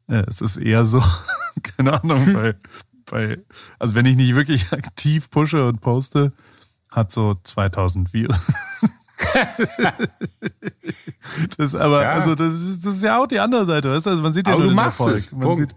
Äh, 0.07 0.23
es 0.27 0.41
ist 0.41 0.57
eher 0.57 0.85
so, 0.85 1.01
keine 1.63 2.01
Ahnung, 2.01 2.33
bei, 2.33 2.55
bei, 3.09 3.39
also 3.79 3.95
wenn 3.95 4.05
ich 4.05 4.15
nicht 4.15 4.35
wirklich 4.35 4.71
aktiv 4.73 5.29
pushe 5.31 5.67
und 5.67 5.81
poste, 5.81 6.33
hat 6.95 7.11
so 7.11 7.35
2000 7.43 8.13
Views. 8.13 8.35
das 11.57 11.75
aber, 11.75 12.03
ja. 12.03 12.11
also 12.11 12.35
das 12.35 12.53
ist, 12.53 12.85
das 12.85 12.95
ist 12.95 13.03
ja 13.03 13.19
auch 13.19 13.27
die 13.27 13.39
andere 13.39 13.65
Seite, 13.65 13.91
weißt 13.91 14.05
du? 14.05 14.11
Also 14.11 14.21
man 14.21 14.33
sieht 14.33 14.47
ja 14.47 14.53
aber 14.53 14.63
nur 14.63 14.71
den 14.73 14.77
Erfolg. 14.77 15.15
Es. 15.15 15.31
Man 15.31 15.41
Punkt. 15.41 15.59
sieht, 15.59 15.73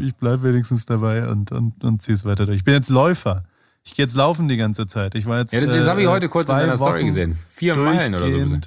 ich, 0.00 0.08
ich 0.08 0.14
bleib 0.16 0.42
wenigstens 0.42 0.86
dabei 0.86 1.28
und, 1.28 1.52
und, 1.52 1.84
und 1.84 2.02
ziehe 2.02 2.14
es 2.14 2.24
weiter 2.24 2.46
durch. 2.46 2.58
Ich 2.58 2.64
bin 2.64 2.74
jetzt 2.74 2.88
Läufer. 2.88 3.44
Ich 3.84 3.94
gehe 3.94 4.04
jetzt 4.04 4.16
laufen 4.16 4.48
die 4.48 4.56
ganze 4.56 4.86
Zeit. 4.86 5.14
Ich 5.14 5.26
war 5.26 5.38
jetzt. 5.38 5.52
Ja, 5.52 5.60
das, 5.60 5.68
das 5.68 5.86
habe 5.86 6.00
ich 6.00 6.06
äh, 6.06 6.10
heute 6.10 6.28
kurz 6.28 6.48
in 6.48 6.56
deiner 6.56 6.76
Story 6.76 7.04
gesehen. 7.04 7.38
Vier 7.48 7.76
Meilen 7.76 8.14
oder 8.14 8.30
so. 8.30 8.58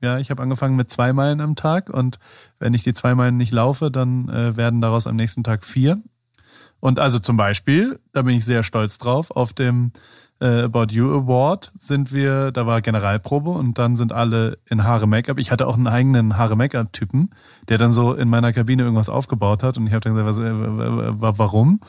Ja, 0.00 0.18
ich 0.18 0.30
habe 0.30 0.42
angefangen 0.42 0.74
mit 0.74 0.90
zwei 0.90 1.12
Meilen 1.12 1.40
am 1.40 1.54
Tag 1.54 1.88
und 1.88 2.18
wenn 2.58 2.74
ich 2.74 2.82
die 2.82 2.92
zwei 2.92 3.14
Meilen 3.14 3.36
nicht 3.36 3.52
laufe, 3.52 3.90
dann 3.90 4.28
äh, 4.28 4.56
werden 4.56 4.80
daraus 4.80 5.06
am 5.06 5.14
nächsten 5.14 5.44
Tag 5.44 5.64
vier. 5.64 6.02
Und 6.80 6.98
also 6.98 7.20
zum 7.20 7.36
Beispiel, 7.36 8.00
da 8.12 8.22
bin 8.22 8.36
ich 8.36 8.44
sehr 8.44 8.64
stolz 8.64 8.98
drauf, 8.98 9.30
auf 9.30 9.52
dem 9.52 9.92
äh, 10.42 10.62
About 10.62 10.86
You 10.90 11.14
Award 11.14 11.72
sind 11.76 12.12
wir, 12.12 12.50
da 12.50 12.66
war 12.66 12.82
Generalprobe 12.82 13.50
und 13.50 13.78
dann 13.78 13.96
sind 13.96 14.12
alle 14.12 14.58
in 14.66 14.82
Haare 14.82 15.06
Make-up. 15.06 15.38
Ich 15.38 15.50
hatte 15.50 15.66
auch 15.68 15.76
einen 15.76 15.86
eigenen 15.86 16.36
Haare 16.36 16.56
Make-up-Typen, 16.56 17.30
der 17.68 17.78
dann 17.78 17.92
so 17.92 18.14
in 18.14 18.28
meiner 18.28 18.52
Kabine 18.52 18.82
irgendwas 18.82 19.08
aufgebaut 19.08 19.62
hat 19.62 19.78
und 19.78 19.86
ich 19.86 19.92
habe 19.92 20.00
dann 20.00 20.14
gesagt, 20.14 20.28
was, 20.28 20.38
äh, 20.38 21.38
warum? 21.38 21.80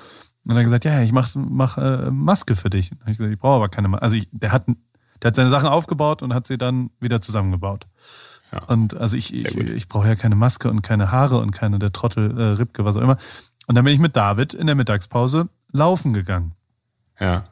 Und 0.45 0.49
dann 0.49 0.58
hat 0.58 0.66
gesagt, 0.66 0.86
ja, 0.86 1.01
ich 1.01 1.12
mach, 1.12 1.32
mach 1.36 1.78
äh, 1.78 2.12
Maske 2.12 2.56
für 2.56 2.70
dich. 2.70 2.91
Und 2.91 3.10
ich 3.10 3.18
gesagt, 3.18 3.34
ich 3.34 3.39
brauche 3.39 3.56
aber 3.56 3.70
keine 3.70 3.88
Maske. 3.88 4.04
Also 4.04 4.16
ich, 4.18 4.28
der 4.32 4.51
hat, 4.51 4.68
der 4.68 5.28
hat 5.30 5.36
seine 5.36 5.49
Sachen 5.49 5.68
aufgebaut 5.68 6.22
und 6.22 6.34
hat 6.34 6.47
sie 6.47 6.58
dann 6.58 6.91
wieder 6.99 7.22
zusammengebaut. 7.22 7.88
Ja. 8.51 8.64
Und 8.66 8.95
also 8.95 9.18
ich, 9.18 9.34
ich, 9.34 9.45
ich 9.45 9.88
brauche 9.88 10.08
ja 10.08 10.16
keine 10.16 10.36
Maske 10.36 10.70
und 10.70 10.82
keine 10.84 11.12
Haare 11.12 11.39
und 11.39 11.51
keine 11.51 11.80
der 11.80 11.91
Trottel 11.91 12.38
äh, 12.38 12.43
Ripke, 12.56 12.86
was 12.86 12.97
auch 12.97 13.01
immer. 13.01 13.18
Und 13.68 13.76
dann 13.76 13.86
bin 13.86 13.93
ich 13.93 13.99
mit 13.99 14.16
David 14.16 14.54
in 14.54 14.68
der 14.68 14.76
Mittagspause 14.76 15.47
laufen 15.72 16.14
gegangen. 16.14 16.54
Ja. 17.20 17.45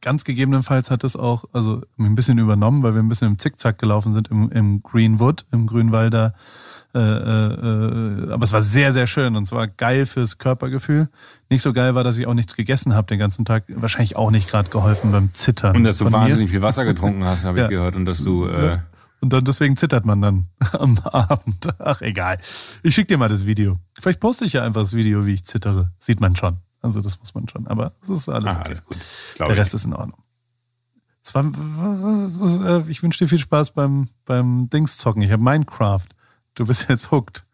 Ganz 0.00 0.24
gegebenenfalls 0.24 0.90
hat 0.90 1.04
es 1.04 1.16
auch, 1.16 1.44
also 1.52 1.82
ein 1.98 2.14
bisschen 2.14 2.38
übernommen, 2.38 2.82
weil 2.82 2.94
wir 2.94 3.02
ein 3.02 3.08
bisschen 3.08 3.28
im 3.28 3.38
Zickzack 3.38 3.78
gelaufen 3.78 4.12
sind 4.12 4.28
im, 4.28 4.50
im 4.50 4.82
Greenwood, 4.82 5.44
im 5.50 5.66
Grünwalder 5.66 6.34
äh, 6.94 7.00
äh, 7.00 8.28
äh, 8.28 8.32
aber 8.32 8.44
es 8.44 8.52
war 8.52 8.62
sehr, 8.62 8.94
sehr 8.94 9.06
schön 9.06 9.36
und 9.36 9.46
zwar 9.46 9.68
geil 9.68 10.06
fürs 10.06 10.38
Körpergefühl. 10.38 11.08
Nicht 11.50 11.62
so 11.62 11.74
geil 11.74 11.94
war, 11.94 12.02
dass 12.02 12.16
ich 12.16 12.26
auch 12.26 12.34
nichts 12.34 12.56
gegessen 12.56 12.94
habe 12.94 13.06
den 13.08 13.18
ganzen 13.18 13.44
Tag. 13.44 13.64
Wahrscheinlich 13.68 14.16
auch 14.16 14.30
nicht 14.30 14.48
gerade 14.48 14.70
geholfen 14.70 15.12
beim 15.12 15.34
Zittern. 15.34 15.76
Und 15.76 15.84
dass 15.84 15.98
du 15.98 16.10
wahnsinnig 16.10 16.46
mir. 16.46 16.48
viel 16.48 16.62
Wasser 16.62 16.84
getrunken 16.86 17.24
hast, 17.24 17.44
habe 17.44 17.58
ja. 17.58 17.64
ich 17.64 17.70
gehört. 17.70 17.96
Und 17.96 18.06
dass 18.06 18.24
du... 18.24 18.46
Äh 18.46 18.78
und 19.20 19.32
dann 19.32 19.44
deswegen 19.44 19.76
zittert 19.76 20.06
man 20.06 20.22
dann 20.22 20.46
am 20.72 20.98
Abend. 20.98 21.68
Ach, 21.78 22.00
egal. 22.00 22.38
Ich 22.82 22.94
schick 22.94 23.08
dir 23.08 23.18
mal 23.18 23.28
das 23.28 23.46
Video. 23.46 23.78
Vielleicht 23.98 24.20
poste 24.20 24.44
ich 24.44 24.52
ja 24.52 24.62
einfach 24.62 24.82
das 24.82 24.94
Video, 24.94 25.26
wie 25.26 25.34
ich 25.34 25.44
zittere. 25.44 25.90
Sieht 25.98 26.20
man 26.20 26.36
schon. 26.36 26.58
Also 26.80 27.00
das 27.00 27.18
muss 27.18 27.34
man 27.34 27.48
schon. 27.48 27.66
Aber 27.66 27.92
es 28.02 28.08
ist 28.08 28.28
alles, 28.28 28.54
ah, 28.54 28.58
okay. 28.60 28.66
alles 28.66 28.84
gut. 28.84 28.98
Glaub 29.36 29.48
Der 29.48 29.56
Rest 29.56 29.74
ist 29.74 29.84
in 29.84 29.94
Ordnung. 29.94 30.22
War, 31.32 31.44
äh, 31.44 32.90
ich 32.90 33.02
wünsche 33.02 33.18
dir 33.18 33.28
viel 33.28 33.38
Spaß 33.38 33.72
beim, 33.72 34.08
beim 34.24 34.70
Dings 34.70 34.96
zocken. 34.96 35.20
Ich 35.22 35.30
habe 35.30 35.42
Minecraft. 35.42 36.06
Du 36.54 36.66
bist 36.66 36.88
jetzt 36.88 37.10
hooked. 37.10 37.44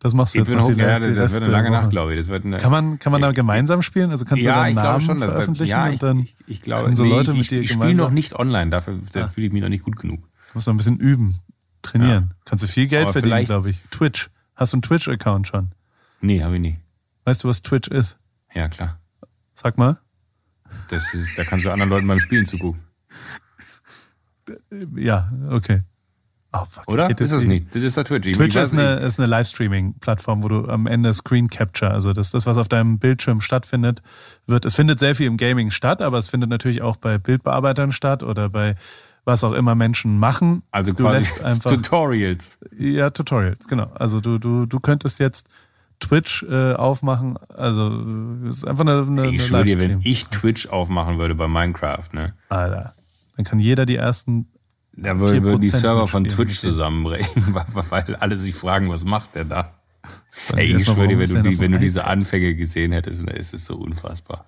Das 0.00 0.14
machst 0.14 0.34
du 0.34 0.38
ich 0.38 0.44
jetzt 0.44 0.54
bin 0.54 0.64
hooked, 0.64 0.78
ja, 0.78 0.98
das, 0.98 1.14
das 1.14 1.32
wird 1.32 1.44
eine 1.44 1.52
lange 1.52 1.70
Nacht, 1.70 1.90
glaube 1.90 2.12
ich. 2.12 2.18
Das 2.18 2.26
wird 2.26 2.44
eine, 2.44 2.58
kann 2.58 2.72
man, 2.72 2.98
kann 2.98 3.12
man 3.12 3.22
da 3.22 3.30
gemeinsam 3.30 3.82
spielen? 3.82 4.10
Also 4.10 4.24
kannst 4.24 4.44
ja, 4.44 4.68
du 4.68 4.74
da 4.74 4.82
Namen 4.82 5.00
schon, 5.00 5.18
veröffentlichen 5.18 5.70
ja, 5.70 5.86
ich, 5.86 5.92
und 5.92 6.02
dann 6.02 6.18
ich, 6.18 6.34
ich 6.48 6.62
glaube, 6.62 6.94
so 6.96 7.04
Leute 7.04 7.32
nee, 7.32 7.40
ich, 7.40 7.50
mit 7.50 7.50
dir 7.52 7.62
ich 7.62 7.70
spiele 7.70 7.94
noch 7.94 8.10
nicht 8.10 8.34
online, 8.34 8.70
dafür, 8.70 8.94
dafür 8.94 9.24
ah. 9.24 9.28
fühle 9.28 9.46
ich 9.46 9.52
mich 9.52 9.62
noch 9.62 9.68
nicht 9.68 9.84
gut 9.84 9.96
genug. 9.96 10.20
Du 10.22 10.54
musst 10.54 10.66
noch 10.66 10.74
ein 10.74 10.76
bisschen 10.76 10.98
üben, 10.98 11.36
trainieren. 11.82 12.30
Ja. 12.30 12.36
Kannst 12.44 12.64
du 12.64 12.68
viel 12.68 12.88
Geld 12.88 13.04
Aber 13.04 13.12
verdienen, 13.12 13.44
glaube 13.44 13.70
ich. 13.70 13.80
Twitch. 13.90 14.28
Hast 14.56 14.72
du 14.72 14.76
einen 14.76 14.82
Twitch-Account 14.82 15.46
schon? 15.46 15.70
Nee, 16.20 16.42
habe 16.42 16.56
ich 16.56 16.60
nie. 16.60 16.78
Weißt 17.24 17.44
du, 17.44 17.48
was 17.48 17.62
Twitch 17.62 17.88
ist? 17.88 18.18
Ja, 18.54 18.68
klar. 18.68 19.00
Sag 19.54 19.78
mal. 19.78 19.98
Das 20.90 21.14
ist, 21.14 21.38
da 21.38 21.44
kannst 21.44 21.64
du 21.64 21.70
anderen 21.70 21.90
Leuten 21.90 22.06
beim 22.06 22.20
Spielen 22.20 22.46
zugucken. 22.46 22.82
Ja, 24.96 25.30
okay. 25.50 25.82
Oh, 26.54 26.66
fuck, 26.68 26.86
Oder? 26.86 27.08
Ist 27.18 27.32
es 27.32 27.44
nicht? 27.46 27.74
Das 27.74 27.82
ist 27.82 27.96
der 27.96 28.04
Twitch. 28.04 28.30
Twitch 28.32 28.56
ist 28.56 28.74
eine, 28.74 28.96
ist 28.96 29.18
eine 29.18 29.26
Livestreaming-Plattform, 29.26 30.42
wo 30.42 30.48
du 30.48 30.68
am 30.68 30.86
Ende 30.86 31.14
Screen 31.14 31.48
Capture, 31.48 31.90
also 31.90 32.12
das, 32.12 32.30
das, 32.30 32.44
was 32.44 32.58
auf 32.58 32.68
deinem 32.68 32.98
Bildschirm 32.98 33.40
stattfindet, 33.40 34.02
wird. 34.46 34.66
Es 34.66 34.74
findet 34.74 34.98
sehr 34.98 35.14
viel 35.14 35.28
im 35.28 35.38
Gaming 35.38 35.70
statt, 35.70 36.02
aber 36.02 36.18
es 36.18 36.26
findet 36.26 36.50
natürlich 36.50 36.82
auch 36.82 36.96
bei 36.96 37.16
Bildbearbeitern 37.16 37.90
statt 37.90 38.22
oder 38.22 38.50
bei 38.50 38.74
was 39.24 39.44
auch 39.44 39.52
immer 39.52 39.74
Menschen 39.74 40.18
machen. 40.18 40.62
Also 40.72 40.92
du 40.92 41.04
quasi 41.04 41.40
einfach, 41.44 41.70
Tutorials. 41.70 42.58
Ja, 42.76 43.10
Tutorials, 43.10 43.66
genau. 43.66 43.90
Also 43.94 44.20
du, 44.20 44.38
du, 44.38 44.66
du 44.66 44.80
könntest 44.80 45.20
jetzt 45.20 45.48
Twitch 46.02 46.42
äh, 46.42 46.74
aufmachen. 46.74 47.38
Also 47.48 47.90
es 48.48 48.58
ist 48.58 48.64
einfach 48.66 48.84
eine, 48.84 49.06
eine, 49.06 49.30
Ich 49.30 49.46
schwöre 49.46 49.64
dir, 49.64 49.78
wenn 49.80 50.00
ich 50.02 50.26
Twitch 50.26 50.66
aufmachen 50.66 51.18
würde 51.18 51.34
bei 51.34 51.46
Minecraft, 51.46 52.08
ne? 52.12 52.34
Alter. 52.48 52.94
Dann 53.36 53.46
kann 53.46 53.60
jeder 53.60 53.86
die 53.86 53.96
ersten 53.96 54.48
da 54.94 55.18
würden 55.18 55.60
die 55.60 55.68
Server 55.68 56.06
von 56.06 56.24
Twitch 56.24 56.58
zusammenbrechen, 56.58 57.54
weil 57.54 58.16
alle 58.16 58.36
sich 58.36 58.54
fragen, 58.54 58.90
was 58.90 59.04
macht 59.04 59.34
der 59.34 59.44
da? 59.44 59.72
Ey, 60.54 60.76
ich 60.76 60.84
schwöre 60.84 61.08
dir, 61.08 61.18
wenn, 61.18 61.34
du, 61.34 61.42
die, 61.50 61.58
wenn 61.60 61.72
du 61.72 61.78
diese 61.78 62.04
Anfänge 62.04 62.54
gesehen 62.54 62.92
hättest, 62.92 63.20
dann 63.20 63.28
ist 63.28 63.54
es 63.54 63.64
so 63.64 63.76
unfassbar. 63.76 64.44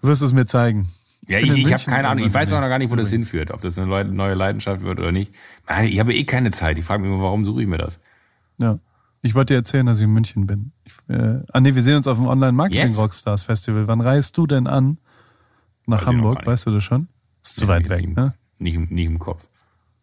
Du 0.00 0.08
wirst 0.08 0.22
es 0.22 0.32
mir 0.32 0.46
zeigen. 0.46 0.88
Ja, 1.28 1.38
ich, 1.38 1.52
ich 1.54 1.72
habe 1.72 1.84
keine 1.84 2.08
Ahnung. 2.08 2.24
Ich 2.24 2.34
weiß 2.34 2.52
auch 2.52 2.60
noch 2.60 2.68
gar 2.68 2.78
nicht, 2.78 2.90
wo 2.90 2.96
das 2.96 3.10
hinführt. 3.10 3.50
Ob 3.50 3.60
das 3.60 3.78
eine 3.78 4.04
neue 4.04 4.34
Leidenschaft 4.34 4.82
wird 4.82 4.98
oder 4.98 5.12
nicht. 5.12 5.32
Ich 5.84 6.00
habe 6.00 6.14
eh 6.14 6.24
keine 6.24 6.50
Zeit. 6.50 6.78
Ich 6.78 6.84
frage 6.84 7.02
mich 7.02 7.12
immer, 7.12 7.22
warum 7.22 7.44
suche 7.44 7.62
ich 7.62 7.68
mir 7.68 7.78
das? 7.78 8.00
Ja. 8.58 8.78
Ich 9.22 9.34
wollte 9.34 9.54
dir 9.54 9.58
erzählen, 9.58 9.86
dass 9.86 9.98
ich 9.98 10.04
in 10.04 10.12
München 10.12 10.46
bin. 10.46 10.72
Ich, 10.84 10.94
äh, 11.08 11.40
ah 11.52 11.60
nee, 11.60 11.74
wir 11.74 11.82
sehen 11.82 11.96
uns 11.96 12.06
auf 12.06 12.18
dem 12.18 12.26
Online-Marketing-Rockstars 12.26 13.42
Festival. 13.42 13.88
Wann 13.88 14.00
reist 14.00 14.36
du 14.36 14.46
denn 14.46 14.66
an? 14.66 14.98
Nach 15.86 16.06
Hamburg, 16.06 16.44
weißt 16.44 16.66
du 16.66 16.72
das 16.72 16.84
schon? 16.84 17.08
Ist 17.42 17.56
zu 17.56 17.68
weit 17.68 17.88
weg, 17.88 18.14
ne? 18.14 18.34
nicht, 18.58 18.90
nicht 18.90 19.06
im 19.06 19.18
Kopf. 19.18 19.48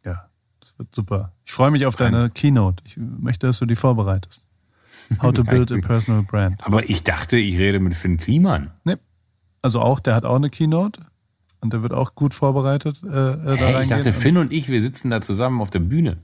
Ja, 0.05 0.29
das 0.59 0.77
wird 0.77 0.93
super. 0.95 1.33
Ich 1.45 1.51
freue 1.51 1.71
mich 1.71 1.85
auf 1.85 1.95
deine 1.95 2.29
Keynote. 2.29 2.83
Ich 2.85 2.97
möchte, 2.97 3.47
dass 3.47 3.59
du 3.59 3.65
die 3.65 3.75
vorbereitest. 3.75 4.47
How 5.21 5.33
to 5.33 5.43
build 5.43 5.71
a 5.71 5.77
personal 5.77 6.23
brand. 6.23 6.65
Aber 6.65 6.89
ich 6.89 7.03
dachte, 7.03 7.37
ich 7.37 7.57
rede 7.57 7.79
mit 7.79 7.95
Finn 7.95 8.17
Kliman. 8.17 8.71
Nee. 8.83 8.97
Also 9.61 9.81
auch, 9.81 9.99
der 9.99 10.15
hat 10.15 10.25
auch 10.25 10.35
eine 10.35 10.49
Keynote 10.49 11.01
und 11.61 11.73
der 11.73 11.81
wird 11.81 11.93
auch 11.93 12.15
gut 12.15 12.33
vorbereitet. 12.33 13.01
Äh, 13.03 13.07
äh 13.07 13.57
hey, 13.57 13.83
ich 13.83 13.89
dachte, 13.89 14.13
Finn 14.13 14.37
und 14.37 14.51
ich, 14.51 14.69
wir 14.69 14.81
sitzen 14.81 15.09
da 15.09 15.21
zusammen 15.21 15.61
auf 15.61 15.69
der 15.69 15.79
Bühne. 15.79 16.17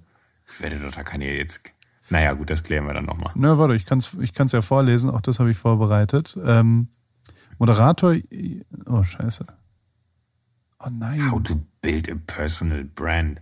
Ich 0.52 0.62
werde 0.62 0.80
doch 0.80 0.92
da 0.92 1.04
keine 1.04 1.26
jetzt. 1.34 1.72
Naja, 2.10 2.34
gut, 2.34 2.50
das 2.50 2.64
klären 2.64 2.86
wir 2.86 2.94
dann 2.94 3.06
nochmal. 3.06 3.32
Na, 3.36 3.58
warte, 3.58 3.76
ich 3.76 3.86
kann 3.86 4.00
es 4.00 4.16
ich 4.16 4.34
kann's 4.34 4.52
ja 4.52 4.62
vorlesen, 4.62 5.10
auch 5.10 5.22
das 5.22 5.40
habe 5.40 5.52
ich 5.52 5.58
vorbereitet. 5.58 6.38
Ähm, 6.44 6.88
Moderator. 7.60 8.16
Oh, 8.86 9.04
scheiße. 9.04 9.46
Oh 10.80 10.90
nein. 10.92 11.32
How 11.32 11.44
to 11.44 11.62
build 11.82 12.10
a 12.10 12.16
personal 12.16 12.84
brand. 12.84 13.42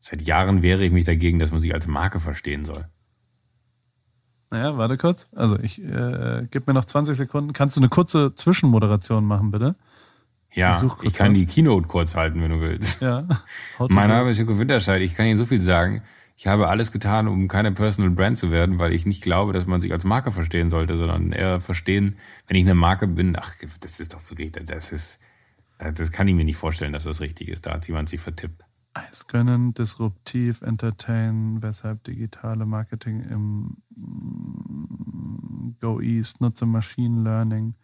Seit 0.00 0.22
Jahren 0.22 0.62
wehre 0.62 0.84
ich 0.84 0.92
mich 0.92 1.04
dagegen, 1.04 1.38
dass 1.38 1.50
man 1.50 1.60
sich 1.60 1.74
als 1.74 1.86
Marke 1.86 2.18
verstehen 2.18 2.64
soll. 2.64 2.86
Naja, 4.50 4.78
warte 4.78 4.96
kurz. 4.96 5.28
Also 5.34 5.58
ich 5.58 5.82
äh, 5.82 6.46
gib 6.50 6.66
mir 6.66 6.74
noch 6.74 6.84
20 6.84 7.16
Sekunden. 7.16 7.52
Kannst 7.52 7.76
du 7.76 7.80
eine 7.80 7.88
kurze 7.88 8.34
Zwischenmoderation 8.34 9.24
machen, 9.24 9.50
bitte? 9.50 9.74
Ja, 10.52 10.80
ich, 10.80 11.02
ich 11.02 11.12
kann 11.12 11.32
was. 11.32 11.38
die 11.38 11.46
Keynote 11.46 11.86
kurz 11.86 12.14
halten, 12.14 12.40
wenn 12.40 12.50
du 12.50 12.60
willst. 12.60 13.02
Ja. 13.02 13.26
mein 13.88 14.08
Name 14.08 14.30
ist 14.30 14.38
Joko 14.38 14.58
Winterscheid. 14.58 15.02
Ich 15.02 15.14
kann 15.14 15.26
Ihnen 15.26 15.38
so 15.38 15.44
viel 15.44 15.60
sagen. 15.60 16.02
Ich 16.38 16.46
habe 16.46 16.68
alles 16.68 16.92
getan, 16.92 17.28
um 17.28 17.48
keine 17.48 17.72
Personal 17.72 18.10
Brand 18.10 18.36
zu 18.36 18.50
werden, 18.50 18.78
weil 18.78 18.92
ich 18.92 19.06
nicht 19.06 19.22
glaube, 19.22 19.54
dass 19.54 19.66
man 19.66 19.80
sich 19.80 19.92
als 19.92 20.04
Marke 20.04 20.32
verstehen 20.32 20.68
sollte, 20.68 20.98
sondern 20.98 21.32
eher 21.32 21.60
verstehen, 21.60 22.16
wenn 22.46 22.56
ich 22.58 22.64
eine 22.64 22.74
Marke 22.74 23.06
bin, 23.06 23.36
ach, 23.38 23.54
das 23.80 24.00
ist 24.00 24.12
doch 24.12 24.20
wirklich, 24.30 24.52
das 24.52 24.92
ist, 24.92 25.18
das 25.78 26.12
kann 26.12 26.28
ich 26.28 26.34
mir 26.34 26.44
nicht 26.44 26.58
vorstellen, 26.58 26.92
dass 26.92 27.04
das 27.04 27.20
richtig 27.20 27.48
ist. 27.48 27.64
Da 27.66 27.72
hat 27.72 27.88
jemand 27.88 28.10
sich 28.10 28.20
vertippt. 28.20 28.62
Es 29.10 29.26
können 29.26 29.74
disruptiv 29.74 30.62
entertain, 30.62 31.62
weshalb 31.62 32.04
digitale 32.04 32.64
Marketing 32.64 33.20
im 33.22 33.76
mm, 33.94 35.76
Go 35.80 36.00
East 36.00 36.40
nutze 36.40 36.66
Machine 36.66 37.22
Learning. 37.22 37.74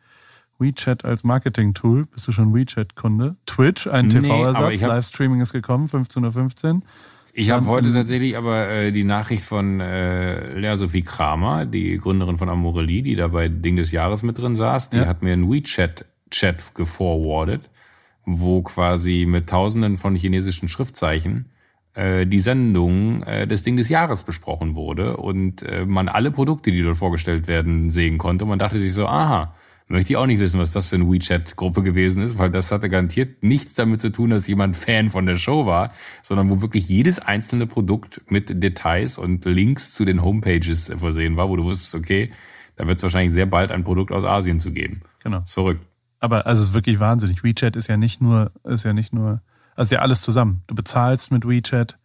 WeChat 0.59 1.05
als 1.05 1.25
Marketing-Tool. 1.25 2.07
Bist 2.07 2.29
du 2.29 2.33
schon 2.33 2.55
WeChat-Kunde? 2.55 3.37
Twitch, 3.47 3.89
ein 3.89 4.09
Nee, 4.09 4.21
TV-Ersatz. 4.21 4.81
Livestreaming 4.81 5.41
ist 5.41 5.53
gekommen, 5.53 5.87
15.15 5.87 6.75
Uhr. 6.75 6.83
Ich 7.35 7.51
habe 7.51 7.67
heute 7.67 7.93
tatsächlich 7.93 8.37
aber 8.37 8.69
äh, 8.69 8.93
die 8.93 9.05
Nachricht 9.05 9.43
von 9.45 9.81
äh, 9.81 10.59
Lea 10.59 10.77
Sophie 10.77 11.03
Kramer, 11.03 11.65
die 11.65 11.97
Gründerin 11.97 12.37
von 12.39 12.51
Amorelie, 12.51 13.03
die 13.03 13.17
da 13.17 13.29
bei 13.29 13.49
Ding 13.49 13.77
des 13.77 13.91
Jahres 13.91 14.23
mit 14.23 14.39
drin 14.39 14.55
saß, 14.55 14.91
die 14.91 14.99
Ja. 14.99 15.07
hat 15.07 15.23
mir 15.23 15.33
einen 15.33 15.51
WeChat-Chat 15.51 16.75
geforwardet, 16.75 17.71
wo 18.27 18.61
quasi 18.63 19.25
mit 19.27 19.49
tausenden 19.49 19.97
von 19.97 20.15
chinesischen 20.15 20.69
Schriftzeichen 20.69 21.47
äh, 21.95 22.27
die 22.27 22.39
Sendung 22.39 23.23
äh, 23.23 23.47
des 23.47 23.63
Ding 23.63 23.79
des 23.79 23.89
Jahres 23.89 24.25
besprochen 24.25 24.75
wurde 24.75 25.17
und 25.17 25.63
äh, 25.63 25.87
man 25.87 26.09
alle 26.09 26.33
Produkte, 26.33 26.71
die 26.71 26.83
dort 26.83 26.99
vorgestellt 26.99 27.49
werden, 27.49 27.91
sehen 27.91 28.19
konnte. 28.19 28.45
Und 28.45 28.51
man 28.51 28.59
dachte 28.59 28.79
sich 28.79 28.93
so, 28.93 29.07
aha, 29.07 29.55
möchte 29.93 30.13
ich 30.13 30.17
auch 30.17 30.27
nicht 30.27 30.41
wissen, 30.41 30.59
was 30.59 30.71
das 30.71 30.87
für 30.87 30.97
eine 30.97 31.11
WeChat-Gruppe 31.11 31.83
gewesen 31.83 32.23
ist, 32.23 32.39
weil 32.39 32.51
das 32.51 32.73
hatte 32.73 32.89
garantiert 32.89 33.43
nichts 33.43 33.75
damit 33.75 34.01
zu 34.01 34.11
tun, 34.11 34.31
dass 34.31 34.47
jemand 34.47 34.77
Fan 34.77 35.11
von 35.11 35.27
der 35.27 35.37
Show 35.37 35.67
war, 35.67 35.93
sondern 36.23 36.51
wo 36.51 36.61
wirklich 36.61 36.89
jedes 36.89 37.19
einzelne 37.19 37.67
Produkt 37.67 38.23
mit 38.29 38.63
Details 38.63 39.19
und 39.19 39.45
Links 39.45 39.95
zu 39.95 40.05
den 40.05 40.23
Homepages 40.23 40.91
versehen 40.97 41.37
war, 41.37 41.49
wo 41.49 41.57
du 41.57 41.65
wusstest, 41.65 41.95
okay, 41.95 42.33
da 42.77 42.87
wird 42.87 42.99
es 42.99 43.03
wahrscheinlich 43.03 43.33
sehr 43.33 43.47
bald 43.47 43.71
ein 43.71 43.85
Produkt 43.85 44.13
aus 44.13 44.25
Asien 44.25 44.61
zu 44.61 44.73
geben. 44.73 45.03
Genau. 45.23 45.41
ist 45.43 45.53
verrückt. 45.53 45.85
Aber 46.21 46.47
also 46.47 46.63
es 46.63 46.69
ist 46.69 46.75
wirklich 46.75 46.99
wahnsinnig. 46.99 47.45
WeChat 47.45 47.77
ist 47.77 47.89
ja 47.89 47.97
nicht 47.97 48.23
nur, 48.23 48.53
ist 48.65 48.85
ja 48.85 48.93
nicht 48.93 49.13
nur, 49.13 49.43
also 49.77 49.89
ist 49.89 49.93
ja 49.93 49.99
alles 49.99 50.23
zusammen. 50.23 50.63
Du 50.69 50.75
bezahlst 50.75 51.31
mit 51.31 51.47
WeChat. 51.47 51.99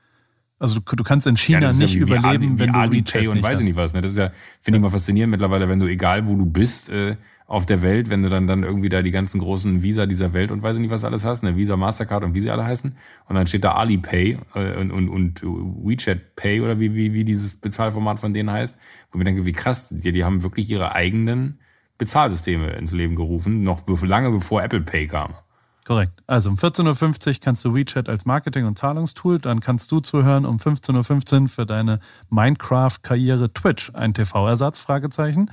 Also 0.60 0.80
du, 0.80 0.96
du 0.96 1.04
kannst 1.04 1.28
in 1.28 1.38
China 1.38 1.68
ist 1.68 1.78
nicht 1.78 1.94
ja 1.94 2.00
wie 2.00 2.04
überleben, 2.04 2.26
Ali, 2.26 2.42
wenn 2.42 2.60
wie 2.60 2.72
du 2.72 2.74
Alipay 2.74 3.04
WeChat 3.04 3.28
und 3.28 3.34
nicht 3.36 3.44
weiß 3.44 3.60
ich 3.60 3.66
nicht 3.66 3.76
was. 3.76 3.94
Ne? 3.94 4.02
Das 4.02 4.12
ist 4.12 4.18
ja, 4.18 4.32
finde 4.62 4.78
ich 4.78 4.82
mal 4.82 4.90
faszinierend 4.90 5.32
mittlerweile, 5.32 5.70
wenn 5.70 5.80
du, 5.80 5.88
egal 5.88 6.28
wo 6.28 6.36
du 6.36 6.46
bist, 6.46 6.90
äh, 6.90 7.16
auf 7.46 7.66
der 7.66 7.82
Welt, 7.82 8.10
wenn 8.10 8.24
du 8.24 8.30
dann, 8.30 8.46
dann 8.46 8.64
irgendwie 8.64 8.90
da 8.90 9.02
die 9.02 9.12
ganzen 9.12 9.40
großen 9.40 9.82
Visa 9.82 10.06
dieser 10.06 10.34
Welt 10.34 10.52
und 10.52 10.64
weiß 10.64 10.76
ich 10.76 10.82
nicht 10.82 10.92
was 10.92 11.06
alles 11.06 11.24
hast, 11.24 11.44
ne? 11.44 11.56
Visa, 11.56 11.78
Mastercard 11.78 12.26
und 12.26 12.34
wie 12.34 12.42
sie 12.42 12.52
alle 12.52 12.66
heißen. 12.66 12.98
Und 13.30 13.36
dann 13.36 13.48
steht 13.48 13.64
da 13.64 13.74
Alipay 13.74 14.38
äh, 14.54 14.78
und, 14.78 14.92
und, 14.92 15.08
und 15.08 15.44
WeChat 15.44 16.36
Pay 16.36 16.60
oder 16.62 16.80
wie, 16.80 16.94
wie, 16.94 17.14
wie 17.14 17.24
dieses 17.24 17.56
Bezahlformat 17.56 18.20
von 18.20 18.34
denen 18.34 18.52
heißt. 18.52 18.78
Wo 19.12 19.16
ich 19.16 19.20
mir 19.20 19.24
denke, 19.24 19.46
wie 19.46 19.54
krass, 19.54 19.88
die, 19.90 20.12
die 20.12 20.26
haben 20.26 20.44
wirklich 20.44 20.70
ihre 20.70 20.94
eigenen 20.94 21.60
Bezahlsysteme 21.98 22.72
ins 22.74 22.92
Leben 22.92 23.16
gerufen, 23.16 23.64
noch 23.64 23.88
lange 24.02 24.30
bevor 24.32 24.62
Apple 24.62 24.82
Pay 24.82 25.08
kam. 25.08 25.36
Korrekt. 25.88 26.22
Also 26.28 26.50
um 26.50 26.58
14.50 26.58 27.28
Uhr 27.28 27.36
kannst 27.40 27.64
du 27.64 27.74
WeChat 27.74 28.10
als 28.10 28.26
Marketing- 28.26 28.66
und 28.66 28.78
Zahlungstool, 28.78 29.40
dann 29.40 29.62
kannst 29.62 29.90
du 29.90 30.02
zuhören 30.02 30.46
um 30.46 30.58
15.15 30.58 31.44
Uhr 31.44 31.48
für 31.48 31.66
deine 31.66 32.02
Minecraft-Karriere 32.30 33.54
Twitch, 33.54 33.92
ein 33.94 34.14
TV-Ersatz, 34.14 34.80
Fragezeichen. 34.80 35.50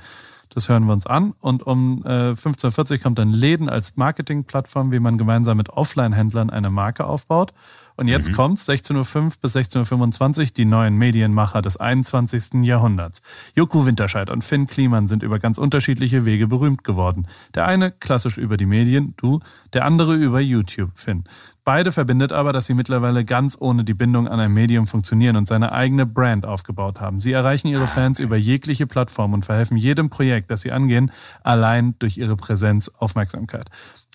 Das 0.49 0.67
hören 0.67 0.87
wir 0.87 0.91
uns 0.91 1.07
an. 1.07 1.35
Und 1.39 1.65
um 1.65 2.03
äh, 2.05 2.31
15.40 2.31 2.91
Uhr 2.91 2.97
kommt 2.97 3.17
dann 3.17 3.31
Läden 3.31 3.69
als 3.69 3.95
Marketingplattform, 3.95 4.91
wie 4.91 4.99
man 4.99 5.17
gemeinsam 5.17 5.55
mit 5.55 5.69
Offline-Händlern 5.69 6.49
eine 6.49 6.69
Marke 6.69 7.05
aufbaut. 7.05 7.53
Und 7.97 8.09
jetzt 8.09 8.33
kommt's, 8.33 8.67
16.05 8.67 9.23
Uhr 9.23 9.31
bis 9.41 9.55
16.25 9.55 10.39
Uhr, 10.39 10.45
die 10.57 10.65
neuen 10.65 10.95
Medienmacher 10.95 11.61
des 11.61 11.77
21. 11.77 12.63
Jahrhunderts. 12.63 13.21
Joko 13.55 13.85
Winterscheid 13.85 14.29
und 14.29 14.43
Finn 14.43 14.67
Kliman 14.67 15.07
sind 15.07 15.23
über 15.23 15.39
ganz 15.39 15.57
unterschiedliche 15.57 16.25
Wege 16.25 16.47
berühmt 16.47 16.83
geworden. 16.83 17.27
Der 17.53 17.65
eine 17.67 17.91
klassisch 17.91 18.37
über 18.37 18.57
die 18.57 18.65
Medien, 18.65 19.13
du, 19.15 19.39
der 19.71 19.85
andere 19.85 20.15
über 20.15 20.41
YouTube, 20.41 20.91
Finn. 20.95 21.23
Beide 21.63 21.93
verbindet 21.93 22.33
aber, 22.33 22.51
dass 22.51 22.67
sie 22.67 22.73
mittlerweile 22.73 23.23
ganz 23.23 23.57
ohne 23.59 23.85
die 23.85 23.93
Bindung 23.93 24.27
an 24.27 24.39
ein 24.39 24.51
Medium 24.51 24.87
funktionieren 24.87 25.37
und 25.37 25.47
seine 25.47 25.71
eigene 25.71 26.05
Brand 26.05 26.45
aufgebaut 26.45 26.99
haben. 26.99 27.21
Sie 27.21 27.31
erreichen 27.31 27.69
ihre 27.69 27.87
Fans 27.87 28.19
über 28.19 28.35
jegliche 28.35 28.87
Plattform 28.87 29.33
und 29.33 29.45
verhelfen 29.45 29.77
jedem 29.77 30.09
Projekt, 30.09 30.51
das 30.51 30.61
sie 30.61 30.71
angehen, 30.71 31.11
allein 31.43 31.95
durch 31.97 32.17
ihre 32.17 32.35
Präsenz, 32.35 32.89
Aufmerksamkeit. 32.89 33.69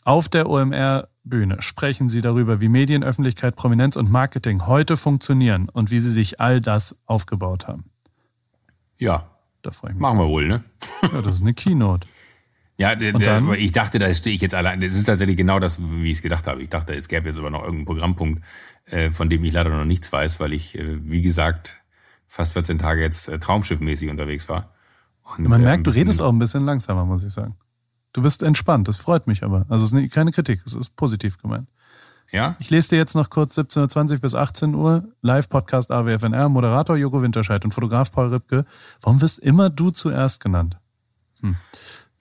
Auf 0.04 0.28
der 0.28 0.48
OMR-Bühne 1.30 1.62
sprechen 1.62 2.08
sie 2.08 2.20
darüber, 2.20 2.60
wie 2.60 2.68
Medienöffentlichkeit, 2.68 3.56
Prominenz 3.56 3.96
und 3.96 4.10
Marketing 4.10 4.66
heute 4.66 4.96
funktionieren 4.96 5.68
und 5.68 5.90
wie 5.90 6.00
sie 6.00 6.10
sich 6.10 6.40
all 6.40 6.60
das 6.60 6.96
aufgebaut 7.06 7.68
haben. 7.68 7.84
Ja, 8.98 9.30
Da 9.62 9.70
freue 9.70 9.90
ich 9.90 9.94
mich. 9.96 10.02
machen 10.02 10.18
wir 10.18 10.28
wohl, 10.28 10.46
ne? 10.46 10.64
Ja, 11.02 11.22
das 11.22 11.36
ist 11.36 11.42
eine 11.42 11.54
Keynote. 11.54 12.06
Ja, 12.76 12.94
der, 12.94 13.12
der, 13.12 13.42
ich 13.58 13.72
dachte, 13.72 13.98
da 13.98 14.12
stehe 14.14 14.34
ich 14.34 14.40
jetzt 14.40 14.54
allein. 14.54 14.80
Das 14.80 14.94
ist 14.94 15.04
tatsächlich 15.04 15.36
genau 15.36 15.60
das, 15.60 15.78
wie 15.80 16.10
ich 16.10 16.16
es 16.16 16.22
gedacht 16.22 16.46
habe. 16.46 16.62
Ich 16.62 16.70
dachte, 16.70 16.94
es 16.94 17.08
gäbe 17.08 17.28
jetzt 17.28 17.38
aber 17.38 17.50
noch 17.50 17.60
irgendeinen 17.60 17.84
Programmpunkt, 17.84 18.42
äh, 18.86 19.10
von 19.10 19.28
dem 19.28 19.44
ich 19.44 19.52
leider 19.52 19.68
noch 19.70 19.84
nichts 19.84 20.10
weiß, 20.10 20.40
weil 20.40 20.54
ich, 20.54 20.78
äh, 20.78 20.98
wie 21.04 21.20
gesagt, 21.20 21.82
fast 22.26 22.54
14 22.54 22.78
Tage 22.78 23.02
jetzt 23.02 23.28
äh, 23.28 23.38
traumschiffmäßig 23.38 24.08
unterwegs 24.08 24.48
war. 24.48 24.72
Und, 25.36 25.46
Man 25.46 25.60
merkt, 25.60 25.86
du 25.86 25.90
redest 25.90 26.22
auch 26.22 26.32
ein 26.32 26.38
bisschen 26.38 26.64
langsamer, 26.64 27.04
muss 27.04 27.22
ich 27.22 27.32
sagen. 27.32 27.54
Du 28.12 28.22
bist 28.22 28.42
entspannt, 28.42 28.88
das 28.88 28.96
freut 28.96 29.26
mich 29.26 29.42
aber. 29.44 29.66
Also 29.68 29.84
es 29.84 29.92
ist 29.92 30.12
keine 30.12 30.32
Kritik, 30.32 30.62
es 30.66 30.74
ist 30.74 30.96
positiv 30.96 31.38
gemeint. 31.38 31.68
Ja? 32.32 32.56
Ich 32.60 32.70
lese 32.70 32.90
dir 32.90 32.96
jetzt 32.96 33.14
noch 33.14 33.28
kurz 33.30 33.56
17.20 33.58 34.18
bis 34.20 34.34
18 34.34 34.74
Uhr, 34.74 35.04
Live-Podcast 35.22 35.90
AWFNR, 35.90 36.48
Moderator 36.48 36.96
Joko 36.96 37.22
Winterscheid 37.22 37.64
und 37.64 37.72
Fotograf 37.72 38.12
Paul 38.12 38.28
Ripke. 38.28 38.64
Warum 39.00 39.20
wirst 39.20 39.38
immer 39.40 39.68
du 39.70 39.90
zuerst 39.90 40.40
genannt? 40.40 40.78
Hm. 41.40 41.56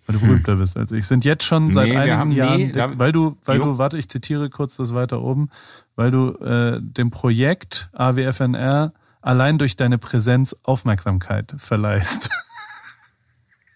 Weil 0.08 0.16
du 0.18 0.26
berühmter 0.26 0.56
bist 0.58 0.78
als 0.78 0.92
ich. 0.92 1.06
Sind 1.06 1.26
jetzt 1.26 1.44
schon 1.44 1.74
seit 1.74 1.90
Nee, 1.90 1.98
einigen 1.98 2.18
haben- 2.18 2.32
Jahren, 2.32 2.58
nee, 2.58 2.72
da- 2.72 2.98
weil 2.98 3.12
du, 3.12 3.38
weil 3.46 3.58
Jo. 3.58 3.66
du, 3.66 3.78
warte, 3.78 3.98
ich 4.00 4.10
zitiere 4.10 4.50
kurz 4.50 4.78
das 4.78 4.94
weiter 4.96 5.22
oben, 5.22 5.50
weil 5.96 6.10
du 6.12 6.34
äh, 6.40 6.80
dem 6.82 7.12
Projekt 7.12 7.90
AWFNR 7.94 8.94
allein 9.22 9.58
durch 9.60 9.76
deine 9.76 9.98
Präsenz 10.00 10.56
Aufmerksamkeit 10.64 11.54
verleihst. 11.58 12.30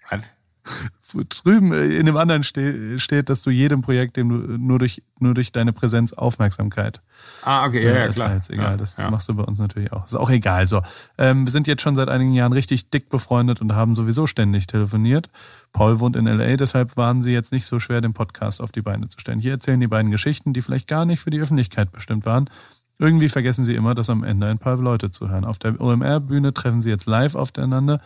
Was? 0.10 0.32
Drüben 1.28 1.72
äh, 1.74 1.86
in 1.86 2.06
dem 2.06 2.18
anderen 2.18 2.44
ste 2.44 3.00
steht, 3.00 3.30
dass 3.30 3.42
du 3.42 3.50
jedem 3.50 3.82
Projekt, 3.82 4.18
dem 4.18 4.30
du 4.30 4.36
nur 4.58 4.80
durch, 4.80 5.04
nur 5.20 5.34
durch 5.34 5.52
deine 5.52 5.74
Präsenz 5.74 6.14
Aufmerksamkeit 6.14 7.02
Ah, 7.44 7.66
okay, 7.66 7.84
ja, 7.84 7.94
ja, 7.94 8.08
klar. 8.10 8.28
erteilst. 8.28 8.50
Egal, 8.50 8.72
ja, 8.72 8.78
das, 8.78 8.96
das 8.96 9.06
ja. 9.06 9.12
machst 9.12 9.30
du 9.30 9.36
bei 9.36 9.44
uns 9.44 9.60
natürlich 9.60 9.92
auch. 9.92 10.06
Ist 10.06 10.16
auch 10.16 10.30
egal. 10.30 10.68
So, 10.68 10.82
ähm, 11.18 11.46
wir 11.46 11.52
sind 11.52 11.68
jetzt 11.68 11.82
schon 11.82 11.96
seit 11.96 12.10
einigen 12.10 12.34
Jahren 12.34 12.54
richtig 12.54 12.90
dick 12.90 13.10
befreundet 13.10 13.62
und 13.62 13.74
haben 13.74 13.96
sowieso 13.96 14.28
ständig 14.28 14.68
telefoniert. 14.68 15.30
Paul 15.72 16.00
wohnt 16.00 16.16
in 16.16 16.26
LA, 16.26 16.58
deshalb 16.58 16.98
waren 16.98 17.22
sie 17.22 17.32
jetzt 17.32 17.52
nicht 17.52 17.66
so 17.66 17.80
schwer, 17.80 18.02
den 18.02 18.14
Podcast 18.14 18.62
auf 18.62 18.72
die 18.72 18.82
Beine 18.82 19.10
zu 19.10 19.20
stellen. 19.20 19.40
Hier 19.40 19.52
erzählen 19.52 19.80
die 19.80 19.88
beiden 19.88 20.12
Geschichten, 20.12 20.54
die 20.54 20.62
vielleicht 20.62 20.88
gar 20.88 21.06
nicht 21.06 21.20
für 21.20 21.30
die 21.30 21.40
Öffentlichkeit 21.40 21.92
bestimmt 21.92 22.26
waren. 22.26 22.50
Irgendwie 23.00 23.30
vergessen 23.30 23.64
sie 23.64 23.76
immer, 23.76 23.96
dass 23.96 24.10
am 24.10 24.24
Ende 24.24 24.48
ein 24.48 24.60
paar 24.60 24.78
Leute 24.78 25.12
zuhören. 25.12 25.46
Auf 25.46 25.60
der 25.60 25.80
OMR-Bühne 25.82 26.54
treffen 26.54 26.82
sie 26.82 26.90
jetzt 26.90 27.06
live 27.06 27.36
aufeinander 27.36 28.02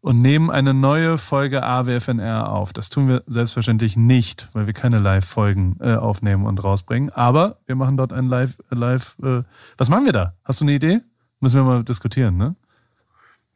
und 0.00 0.22
nehmen 0.22 0.50
eine 0.50 0.74
neue 0.74 1.18
Folge 1.18 1.62
AWFNR 1.64 2.48
auf. 2.50 2.72
Das 2.72 2.88
tun 2.88 3.08
wir 3.08 3.22
selbstverständlich 3.26 3.96
nicht, 3.96 4.48
weil 4.52 4.66
wir 4.66 4.74
keine 4.74 4.98
Live-Folgen 4.98 5.76
äh, 5.80 5.94
aufnehmen 5.94 6.46
und 6.46 6.62
rausbringen. 6.62 7.10
Aber 7.10 7.58
wir 7.66 7.74
machen 7.74 7.96
dort 7.96 8.12
ein 8.12 8.26
Live, 8.28 8.58
äh, 8.70 8.74
Live. 8.74 9.16
Äh, 9.22 9.42
was 9.76 9.88
machen 9.88 10.04
wir 10.04 10.12
da? 10.12 10.34
Hast 10.44 10.60
du 10.60 10.64
eine 10.64 10.72
Idee? 10.72 11.00
Müssen 11.40 11.56
wir 11.56 11.64
mal 11.64 11.84
diskutieren, 11.84 12.36
ne? 12.36 12.54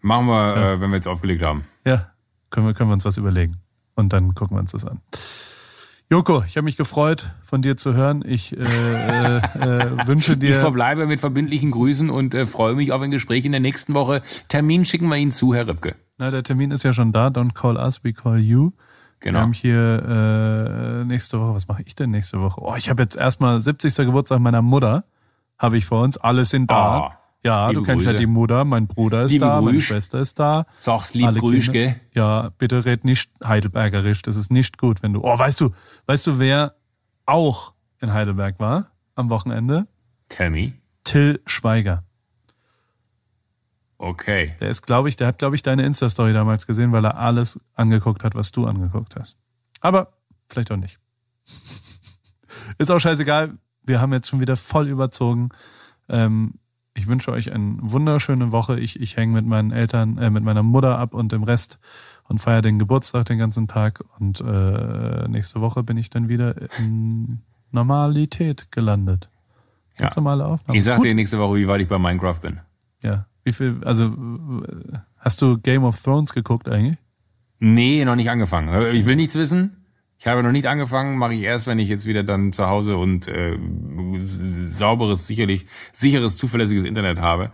Machen 0.00 0.26
wir, 0.26 0.56
äh, 0.56 0.80
wenn 0.80 0.90
wir 0.90 0.96
jetzt 0.96 1.06
aufgelegt 1.08 1.42
haben. 1.42 1.64
Ja, 1.84 2.08
können 2.50 2.66
wir, 2.66 2.74
können 2.74 2.90
wir 2.90 2.94
uns 2.94 3.04
was 3.04 3.18
überlegen. 3.18 3.58
Und 3.94 4.12
dann 4.12 4.34
gucken 4.34 4.56
wir 4.56 4.60
uns 4.60 4.72
das 4.72 4.84
an. 4.84 5.00
Joko, 6.10 6.42
ich 6.46 6.56
habe 6.56 6.64
mich 6.66 6.76
gefreut, 6.76 7.32
von 7.42 7.62
dir 7.62 7.76
zu 7.76 7.94
hören. 7.94 8.22
Ich 8.26 8.54
äh, 8.54 8.60
äh, 8.60 9.36
äh, 9.38 10.06
wünsche 10.06 10.32
Ich 10.34 10.38
dir. 10.40 10.60
verbleibe 10.60 11.06
mit 11.06 11.20
verbindlichen 11.20 11.70
Grüßen 11.70 12.10
und 12.10 12.34
äh, 12.34 12.46
freue 12.46 12.74
mich 12.74 12.92
auf 12.92 13.00
ein 13.00 13.10
Gespräch 13.10 13.44
in 13.44 13.52
der 13.52 13.60
nächsten 13.60 13.94
Woche. 13.94 14.20
Termin 14.48 14.84
schicken 14.84 15.08
wir 15.08 15.16
Ihnen 15.16 15.30
zu, 15.30 15.54
Herr 15.54 15.68
Ripke. 15.68 15.94
Na, 16.18 16.30
der 16.30 16.42
Termin 16.42 16.70
ist 16.70 16.82
ja 16.82 16.92
schon 16.92 17.12
da. 17.12 17.28
Don't 17.28 17.54
call 17.54 17.76
us, 17.76 18.04
we 18.04 18.12
call 18.12 18.38
you. 18.38 18.72
Genau. 19.20 19.38
Wir 19.38 19.42
haben 19.42 19.52
hier 19.52 21.00
äh, 21.02 21.04
nächste 21.04 21.40
Woche, 21.40 21.54
was 21.54 21.68
mache 21.68 21.82
ich 21.84 21.94
denn 21.94 22.10
nächste 22.10 22.40
Woche? 22.40 22.60
Oh, 22.60 22.74
ich 22.76 22.90
habe 22.90 23.02
jetzt 23.02 23.16
erstmal 23.16 23.60
70. 23.60 23.94
Geburtstag 23.96 24.40
meiner 24.40 24.62
Mutter, 24.62 25.04
habe 25.58 25.78
ich 25.78 25.86
vor 25.86 26.02
uns. 26.02 26.16
Alle 26.16 26.44
sind 26.44 26.70
da. 26.70 26.98
Ah, 26.98 27.18
ja, 27.44 27.72
du 27.72 27.82
kennst 27.82 28.04
ja 28.04 28.12
Grüße. 28.12 28.20
die 28.20 28.26
Mutter, 28.26 28.64
mein 28.64 28.86
Bruder 28.86 29.22
ist 29.22 29.32
Liebe 29.32 29.46
da, 29.46 29.60
meine 29.60 29.76
Grüß. 29.76 29.84
Schwester 29.84 30.20
ist 30.20 30.38
da. 30.38 30.64
Sag's 30.76 31.14
lieb 31.14 31.34
Grüß, 31.36 31.70
gell? 31.72 32.00
Ja, 32.14 32.50
bitte 32.58 32.84
red 32.84 33.04
nicht 33.04 33.30
Heidelbergerisch, 33.44 34.22
das 34.22 34.36
ist 34.36 34.52
nicht 34.52 34.78
gut, 34.78 35.02
wenn 35.02 35.12
du. 35.12 35.22
Oh, 35.22 35.38
weißt 35.38 35.60
du, 35.60 35.70
weißt 36.06 36.26
du, 36.26 36.38
wer 36.38 36.74
auch 37.26 37.74
in 38.00 38.12
Heidelberg 38.12 38.58
war 38.60 38.92
am 39.14 39.30
Wochenende? 39.30 39.86
Me. 40.38 40.72
Till 41.04 41.40
Schweiger. 41.46 42.04
Okay. 44.02 44.56
Der 44.58 44.68
ist, 44.68 44.82
glaube 44.84 45.08
ich, 45.08 45.14
der 45.16 45.28
hat, 45.28 45.38
glaube 45.38 45.54
ich, 45.54 45.62
deine 45.62 45.84
Insta-Story 45.86 46.32
damals 46.32 46.66
gesehen, 46.66 46.90
weil 46.90 47.04
er 47.04 47.18
alles 47.18 47.60
angeguckt 47.76 48.24
hat, 48.24 48.34
was 48.34 48.50
du 48.50 48.66
angeguckt 48.66 49.14
hast. 49.14 49.36
Aber 49.80 50.12
vielleicht 50.48 50.72
auch 50.72 50.76
nicht. 50.76 50.98
ist 52.78 52.90
auch 52.90 52.98
scheißegal. 52.98 53.52
Wir 53.84 54.00
haben 54.00 54.12
jetzt 54.12 54.28
schon 54.28 54.40
wieder 54.40 54.56
voll 54.56 54.88
überzogen. 54.88 55.50
Ähm, 56.08 56.54
ich 56.94 57.06
wünsche 57.06 57.30
euch 57.30 57.52
eine 57.52 57.76
wunderschöne 57.80 58.50
Woche. 58.50 58.80
Ich, 58.80 59.00
ich 59.00 59.16
hänge 59.16 59.34
mit 59.34 59.46
meinen 59.46 59.70
Eltern, 59.70 60.18
äh, 60.18 60.30
mit 60.30 60.42
meiner 60.42 60.64
Mutter 60.64 60.98
ab 60.98 61.14
und 61.14 61.30
dem 61.30 61.44
Rest 61.44 61.78
und 62.24 62.40
feiere 62.40 62.62
den 62.62 62.80
Geburtstag 62.80 63.26
den 63.26 63.38
ganzen 63.38 63.68
Tag. 63.68 64.02
Und 64.18 64.40
äh, 64.40 65.28
nächste 65.28 65.60
Woche 65.60 65.84
bin 65.84 65.96
ich 65.96 66.10
dann 66.10 66.28
wieder 66.28 66.56
in 66.80 67.42
Normalität 67.70 68.72
gelandet. 68.72 69.30
Ganz 69.96 70.16
Ja. 70.16 70.22
normale 70.22 70.44
Aufnahme. 70.44 70.76
Ich 70.76 70.82
sag 70.82 71.02
dir 71.02 71.14
nächste 71.14 71.38
Woche, 71.38 71.54
wie 71.54 71.68
weit 71.68 71.82
ich 71.82 71.88
bei 71.88 71.98
Minecraft 72.00 72.40
bin. 72.42 72.58
Ja. 73.00 73.26
Wie 73.44 73.52
viel, 73.52 73.82
also 73.84 74.14
hast 75.18 75.42
du 75.42 75.58
Game 75.58 75.84
of 75.84 76.00
Thrones 76.00 76.32
geguckt 76.32 76.68
eigentlich? 76.68 76.98
Nee, 77.58 78.04
noch 78.04 78.16
nicht 78.16 78.30
angefangen. 78.30 78.94
Ich 78.94 79.06
will 79.06 79.16
nichts 79.16 79.34
wissen. 79.34 79.76
Ich 80.18 80.26
habe 80.28 80.42
noch 80.42 80.52
nicht 80.52 80.66
angefangen, 80.66 81.18
mache 81.18 81.34
ich 81.34 81.42
erst, 81.42 81.66
wenn 81.66 81.80
ich 81.80 81.88
jetzt 81.88 82.06
wieder 82.06 82.22
dann 82.22 82.52
zu 82.52 82.68
Hause 82.68 82.96
und 82.96 83.26
äh, 83.26 83.58
sauberes, 84.68 85.26
sicherlich 85.26 85.66
sicheres, 85.92 86.36
zuverlässiges 86.36 86.84
Internet 86.84 87.20
habe, 87.20 87.50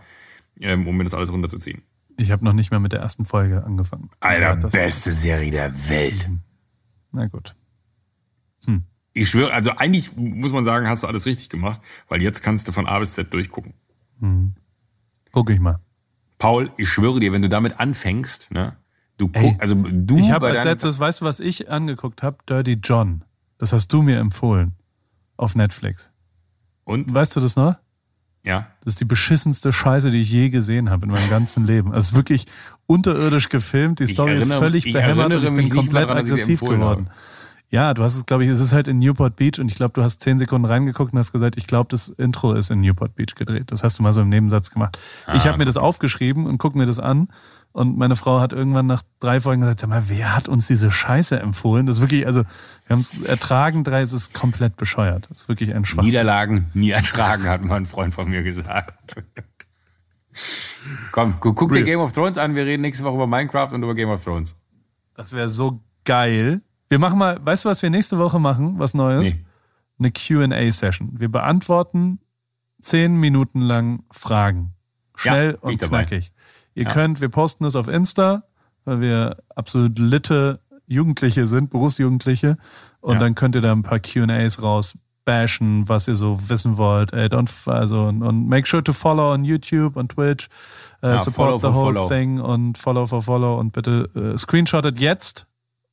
ähm, 0.59 0.87
um 0.87 0.95
mir 0.95 1.03
das 1.03 1.15
alles 1.15 1.31
runterzuziehen. 1.31 1.81
Ich 2.17 2.31
habe 2.31 2.45
noch 2.45 2.53
nicht 2.53 2.69
mehr 2.69 2.79
mit 2.79 2.91
der 2.91 2.99
ersten 2.99 3.25
Folge 3.25 3.63
angefangen. 3.63 4.09
Alter, 4.19 4.55
beste 4.69 5.13
Serie 5.13 5.49
der 5.49 5.89
Welt. 5.89 6.29
Na 7.11 7.25
gut. 7.27 7.55
Ich 9.13 9.29
schwöre, 9.29 9.51
also 9.51 9.71
eigentlich 9.71 10.15
muss 10.15 10.51
man 10.51 10.63
sagen, 10.63 10.87
hast 10.87 11.03
du 11.03 11.07
alles 11.07 11.25
richtig 11.25 11.49
gemacht, 11.49 11.81
weil 12.07 12.21
jetzt 12.21 12.41
kannst 12.43 12.67
du 12.67 12.71
von 12.71 12.87
A 12.87 12.99
bis 12.99 13.15
Z 13.15 13.33
durchgucken. 13.33 13.73
Guck 15.31 15.49
ich 15.49 15.59
mal. 15.59 15.79
Paul, 16.37 16.71
ich 16.77 16.89
schwöre 16.89 17.19
dir, 17.19 17.31
wenn 17.33 17.41
du 17.41 17.49
damit 17.49 17.79
anfängst, 17.79 18.51
ne, 18.51 18.75
du 19.17 19.27
guck, 19.27 19.61
also 19.61 19.75
du 19.75 20.17
Ich 20.17 20.31
habe 20.31 20.47
als 20.47 20.63
letztes, 20.63 20.99
weißt 20.99 21.21
du, 21.21 21.25
was 21.25 21.39
ich 21.39 21.69
angeguckt 21.69 22.23
habe? 22.23 22.37
Dirty 22.47 22.79
John. 22.81 23.23
Das 23.57 23.73
hast 23.73 23.91
du 23.91 24.01
mir 24.01 24.19
empfohlen. 24.19 24.73
Auf 25.37 25.55
Netflix. 25.55 26.11
und 26.85 27.13
Weißt 27.13 27.35
du 27.35 27.39
das 27.41 27.55
noch? 27.55 27.75
ja, 28.43 28.67
Das 28.83 28.93
ist 28.93 29.01
die 29.01 29.05
beschissenste 29.05 29.71
Scheiße, 29.73 30.11
die 30.11 30.21
ich 30.21 30.31
je 30.31 30.49
gesehen 30.49 30.89
habe 30.89 31.05
in 31.05 31.11
meinem 31.11 31.29
ganzen 31.29 31.65
Leben. 31.65 31.93
Es 31.93 32.07
ist 32.09 32.15
wirklich 32.15 32.45
unterirdisch 32.87 33.49
gefilmt. 33.49 33.99
Die 33.99 34.07
Story 34.07 34.31
erinnere- 34.31 34.53
ist 34.55 34.59
völlig 34.59 34.93
behämmert 34.93 35.33
und 35.33 35.43
ich 35.43 35.49
bin 35.53 35.69
komplett 35.69 36.03
daran, 36.09 36.17
aggressiv 36.19 36.61
geworden. 36.61 36.81
habe. 37.09 37.11
Ja, 37.71 37.93
du 37.93 38.03
hast 38.03 38.15
es, 38.15 38.25
glaube 38.25 38.43
ich, 38.43 38.49
es 38.49 38.59
ist 38.59 38.73
halt 38.73 38.87
in 38.87 38.97
Newport 38.97 39.35
Beach 39.35 39.59
und 39.59 39.69
ich 39.69 39.75
glaube, 39.75 39.93
du 39.93 40.03
hast 40.03 40.21
zehn 40.21 40.39
Sekunden 40.39 40.65
reingeguckt 40.65 41.13
und 41.13 41.19
hast 41.19 41.31
gesagt, 41.31 41.55
ich 41.55 41.67
glaube, 41.67 41.87
das 41.91 42.09
Intro 42.09 42.53
ist 42.53 42.71
in 42.71 42.81
Newport 42.81 43.15
Beach 43.15 43.35
gedreht. 43.35 43.71
Das 43.71 43.83
hast 43.83 43.99
du 43.99 44.03
mal 44.03 44.11
so 44.13 44.21
im 44.21 44.29
Nebensatz 44.29 44.71
gemacht. 44.71 44.97
ich 45.33 45.41
Ah, 45.41 45.45
habe 45.45 45.57
mir 45.59 45.65
das 45.65 45.77
aufgeschrieben 45.77 46.47
und 46.47 46.57
guck 46.57 46.73
mir 46.75 46.87
das 46.87 46.99
an 46.99 47.27
und 47.71 47.95
meine 47.95 48.15
Frau 48.15 48.39
hat 48.39 48.53
irgendwann 48.53 48.87
nach 48.87 49.03
drei 49.19 49.39
Folgen 49.39 49.61
gesagt, 49.61 49.81
sag 49.81 49.89
mal, 49.89 50.05
wer 50.07 50.35
hat 50.35 50.47
uns 50.49 50.65
diese 50.65 50.89
Scheiße 50.89 51.39
empfohlen? 51.39 51.85
Das 51.85 51.97
ist 51.97 52.01
wirklich, 52.01 52.25
also 52.25 52.39
wir 52.41 52.89
haben 52.95 53.01
es 53.01 53.21
ertragen, 53.21 53.83
drei, 53.83 54.01
es 54.01 54.13
ist 54.13 54.33
komplett 54.33 54.75
bescheuert. 54.75 55.27
Das 55.29 55.41
ist 55.41 55.47
wirklich 55.49 55.75
ein 55.75 55.85
Schwachsinn. 55.85 56.05
Niederlagen 56.09 56.71
nie 56.73 56.89
ertragen, 56.89 57.47
hat 57.47 57.61
mal 57.63 57.75
ein 57.75 57.85
Freund 57.85 58.15
von 58.15 58.27
mir 58.29 58.41
gesagt. 58.41 59.15
Komm, 61.11 61.35
gu- 61.39 61.53
guck 61.53 61.71
dir. 61.73 61.83
Game 61.83 61.99
of 61.99 62.13
Thrones 62.13 62.37
an, 62.37 62.55
wir 62.55 62.65
reden 62.65 62.81
nächste 62.81 63.03
Woche 63.03 63.15
über 63.15 63.27
Minecraft 63.27 63.73
und 63.73 63.83
über 63.83 63.93
Game 63.95 64.09
of 64.09 64.23
Thrones. 64.23 64.55
Das 65.15 65.33
wäre 65.33 65.49
so 65.49 65.81
geil. 66.05 66.61
Wir 66.89 66.99
machen 66.99 67.19
mal, 67.19 67.37
weißt 67.43 67.65
du, 67.65 67.69
was 67.69 67.81
wir 67.81 67.89
nächste 67.89 68.17
Woche 68.17 68.39
machen? 68.39 68.79
Was 68.79 68.93
Neues? 68.93 69.33
Nee. 69.33 69.45
Eine 69.99 70.11
QA-Session. 70.11 71.19
Wir 71.19 71.29
beantworten 71.29 72.19
zehn 72.81 73.15
Minuten 73.15 73.61
lang 73.61 74.03
Fragen. 74.11 74.73
Schnell 75.15 75.51
Ja, 75.51 75.57
und 75.61 75.77
knackig. 75.79 76.31
Ihr 76.73 76.83
Ja. 76.85 76.91
könnt, 76.91 77.21
wir 77.21 77.29
posten 77.29 77.65
es 77.65 77.75
auf 77.75 77.87
Insta, 77.87 78.43
weil 78.85 79.01
wir 79.01 79.37
absolut 79.55 79.99
litte 79.99 80.61
Jugendliche 80.87 81.47
sind, 81.47 81.69
Berufsjugendliche. 81.69 82.57
Und 83.01 83.13
Ja. 83.15 83.19
dann 83.19 83.35
könnt 83.35 83.55
ihr 83.55 83.61
da 83.61 83.71
ein 83.71 83.83
paar 83.83 83.99
QAs 83.99 84.61
raus 84.61 84.97
bashen, 85.25 85.87
was 85.87 86.07
ihr 86.07 86.15
so 86.15 86.39
wissen 86.49 86.77
wollt. 86.77 87.13
Ey, 87.13 87.27
don't, 87.27 87.69
also, 87.69 88.07
und, 88.07 88.23
und 88.23 88.47
make 88.47 88.67
sure 88.67 88.83
to 88.83 88.93
follow 88.93 89.31
on 89.33 89.43
YouTube 89.43 89.95
und 89.95 90.13
Twitch. 90.13 90.47
Ja, 91.03 91.19
support 91.19 91.61
the 91.61 91.67
whole 91.67 91.93
follow. 91.93 92.07
thing 92.07 92.39
und 92.39 92.77
follow 92.79 93.05
for 93.05 93.21
follow 93.21 93.59
und 93.59 93.73
bitte 93.73 94.09
äh, 94.15 94.37
screenshottet 94.37 94.99
jetzt, 94.99 95.45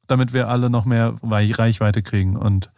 damit 0.06 0.32
wir 0.32 0.48
alle 0.48 0.70
noch 0.70 0.84
mehr 0.84 1.16
Reich- 1.22 1.58
Reichweite 1.58 2.02
kriegen. 2.02 2.36
Und 2.36 2.70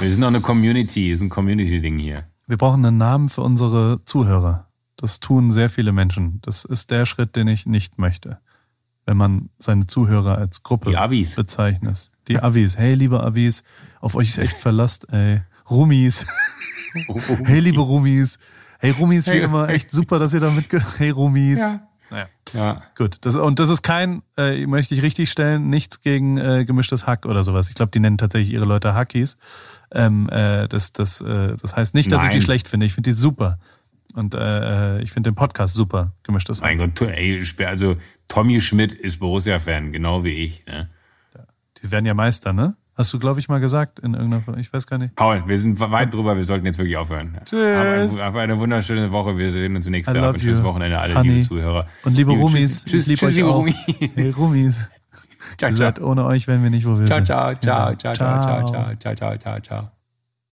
Wir 0.00 0.10
sind 0.10 0.20
doch 0.20 0.28
eine 0.28 0.40
Community, 0.40 1.10
ist 1.10 1.20
ein 1.22 1.28
Community-Ding 1.28 1.98
hier. 1.98 2.24
wir 2.46 2.56
brauchen 2.56 2.84
einen 2.84 2.98
Namen 2.98 3.28
für 3.28 3.42
unsere 3.42 4.00
Zuhörer. 4.04 4.68
Das 4.96 5.20
tun 5.20 5.50
sehr 5.50 5.68
viele 5.68 5.92
Menschen. 5.92 6.40
Das 6.42 6.64
ist 6.64 6.90
der 6.90 7.04
Schritt, 7.04 7.36
den 7.36 7.48
ich 7.48 7.66
nicht 7.66 7.98
möchte. 7.98 8.38
Wenn 9.04 9.16
man 9.16 9.50
seine 9.58 9.86
Zuhörer 9.86 10.38
als 10.38 10.62
Gruppe 10.62 10.90
Die 10.90 10.96
Avis. 10.96 11.34
bezeichnet. 11.36 12.10
Die 12.28 12.38
Avis. 12.40 12.76
Hey, 12.78 12.94
liebe 12.94 13.22
Avis, 13.22 13.62
auf 14.00 14.14
euch 14.14 14.30
ist 14.30 14.38
echt 14.38 14.56
Verlass, 14.56 15.00
ey. 15.10 15.42
Rumis. 15.70 16.26
Hey, 17.44 17.60
liebe 17.60 17.80
Rumis. 17.82 18.38
Hey, 18.78 18.90
Rumis, 18.92 19.26
wie 19.26 19.32
Hey, 19.32 19.40
immer, 19.42 19.68
echt 19.68 19.90
super, 19.90 20.18
dass 20.18 20.32
ihr 20.32 20.40
da 20.40 20.48
mitge... 20.50 20.82
Hey, 20.96 21.10
Rumis. 21.10 21.58
Ja. 21.58 21.80
Naja. 22.10 22.28
Ja. 22.52 22.82
Gut, 22.96 23.18
das, 23.22 23.36
und 23.36 23.58
das 23.58 23.68
ist 23.68 23.82
kein, 23.82 24.22
äh, 24.36 24.66
möchte 24.66 24.94
ich 24.94 25.02
richtig 25.02 25.30
stellen, 25.30 25.68
nichts 25.68 26.00
gegen 26.00 26.38
äh, 26.38 26.64
gemischtes 26.64 27.06
Hack 27.06 27.26
oder 27.26 27.42
sowas. 27.44 27.68
Ich 27.68 27.74
glaube, 27.74 27.90
die 27.90 28.00
nennen 28.00 28.18
tatsächlich 28.18 28.52
ihre 28.52 28.64
Leute 28.64 28.94
Hackies. 28.94 29.36
Ähm, 29.92 30.28
äh, 30.30 30.68
das, 30.68 30.92
das, 30.92 31.20
äh, 31.20 31.56
das 31.60 31.76
heißt 31.76 31.94
nicht, 31.94 32.12
dass 32.12 32.22
ich 32.22 32.30
die 32.30 32.36
Nein. 32.36 32.44
schlecht 32.44 32.68
finde. 32.68 32.86
Ich 32.86 32.94
finde 32.94 33.10
die 33.10 33.14
super. 33.14 33.58
Und 34.14 34.34
äh, 34.34 34.96
äh, 34.98 35.02
ich 35.02 35.12
finde 35.12 35.30
den 35.30 35.34
Podcast 35.34 35.74
super, 35.74 36.12
gemischtes 36.22 36.62
Hack. 36.62 36.76
Mein 36.76 36.78
Gott, 36.78 37.02
ey, 37.02 37.42
also 37.66 37.96
Tommy 38.28 38.60
Schmidt 38.60 38.92
ist 38.92 39.18
Borussia-Fan, 39.18 39.92
genau 39.92 40.24
wie 40.24 40.30
ich. 40.30 40.64
Ne? 40.66 40.88
Die 41.82 41.90
werden 41.90 42.06
ja 42.06 42.14
Meister, 42.14 42.52
ne? 42.52 42.76
Hast 42.96 43.12
du, 43.12 43.18
glaube 43.18 43.40
ich, 43.40 43.48
mal 43.48 43.60
gesagt 43.60 43.98
in 43.98 44.14
irgendeiner, 44.14 44.56
ich 44.58 44.72
weiß 44.72 44.86
gar 44.86 44.96
nicht. 44.96 45.14
Paul, 45.16 45.42
wir 45.46 45.58
sind 45.58 45.78
weit 45.78 46.14
drüber, 46.14 46.34
wir 46.36 46.44
sollten 46.44 46.64
jetzt 46.64 46.78
wirklich 46.78 46.96
aufhören. 46.96 47.36
Tschüss. 47.44 47.76
Hab, 47.76 47.86
ein- 47.86 48.24
hab 48.24 48.34
eine 48.36 48.58
wunderschöne 48.58 49.12
Woche, 49.12 49.36
wir 49.36 49.52
sehen 49.52 49.76
uns 49.76 49.86
nächste 49.88 50.14
Woche. 50.18 50.30
Ein 50.30 50.40
schönes 50.40 50.62
Wochenende, 50.62 50.98
alle 50.98 51.14
honey. 51.14 51.28
liebe 51.28 51.46
Zuhörer. 51.46 51.86
Und 52.04 52.14
liebe 52.16 52.30
Liebe 52.30 52.42
Rumis, 52.42 52.84
Tschüss, 52.86 53.02
ich 53.06 53.08
liebe 53.08 53.18
tschüss, 53.20 53.34
liebe. 53.34 53.48
Rumis. 53.48 53.74
Hey, 54.14 54.30
Rumis. 54.30 54.90
Ciao, 55.58 55.70
ciao. 55.72 55.92
ohne 56.02 56.24
euch, 56.24 56.48
wären 56.48 56.62
wir 56.62 56.70
nicht, 56.70 56.86
wo 56.86 56.98
wir 56.98 57.04
Ciao, 57.06 57.18
sind. 57.18 57.26
ciao, 57.26 57.54
ciao, 57.54 57.90
Ja. 57.90 57.96
ciao, 57.98 58.14
ciao, 58.14 58.42
ciao, 58.42 58.66
ciao, 58.66 58.94
ciao, 58.96 59.14
ciao, 59.14 59.36
ciao, 59.38 59.60
ciao. 59.60 59.95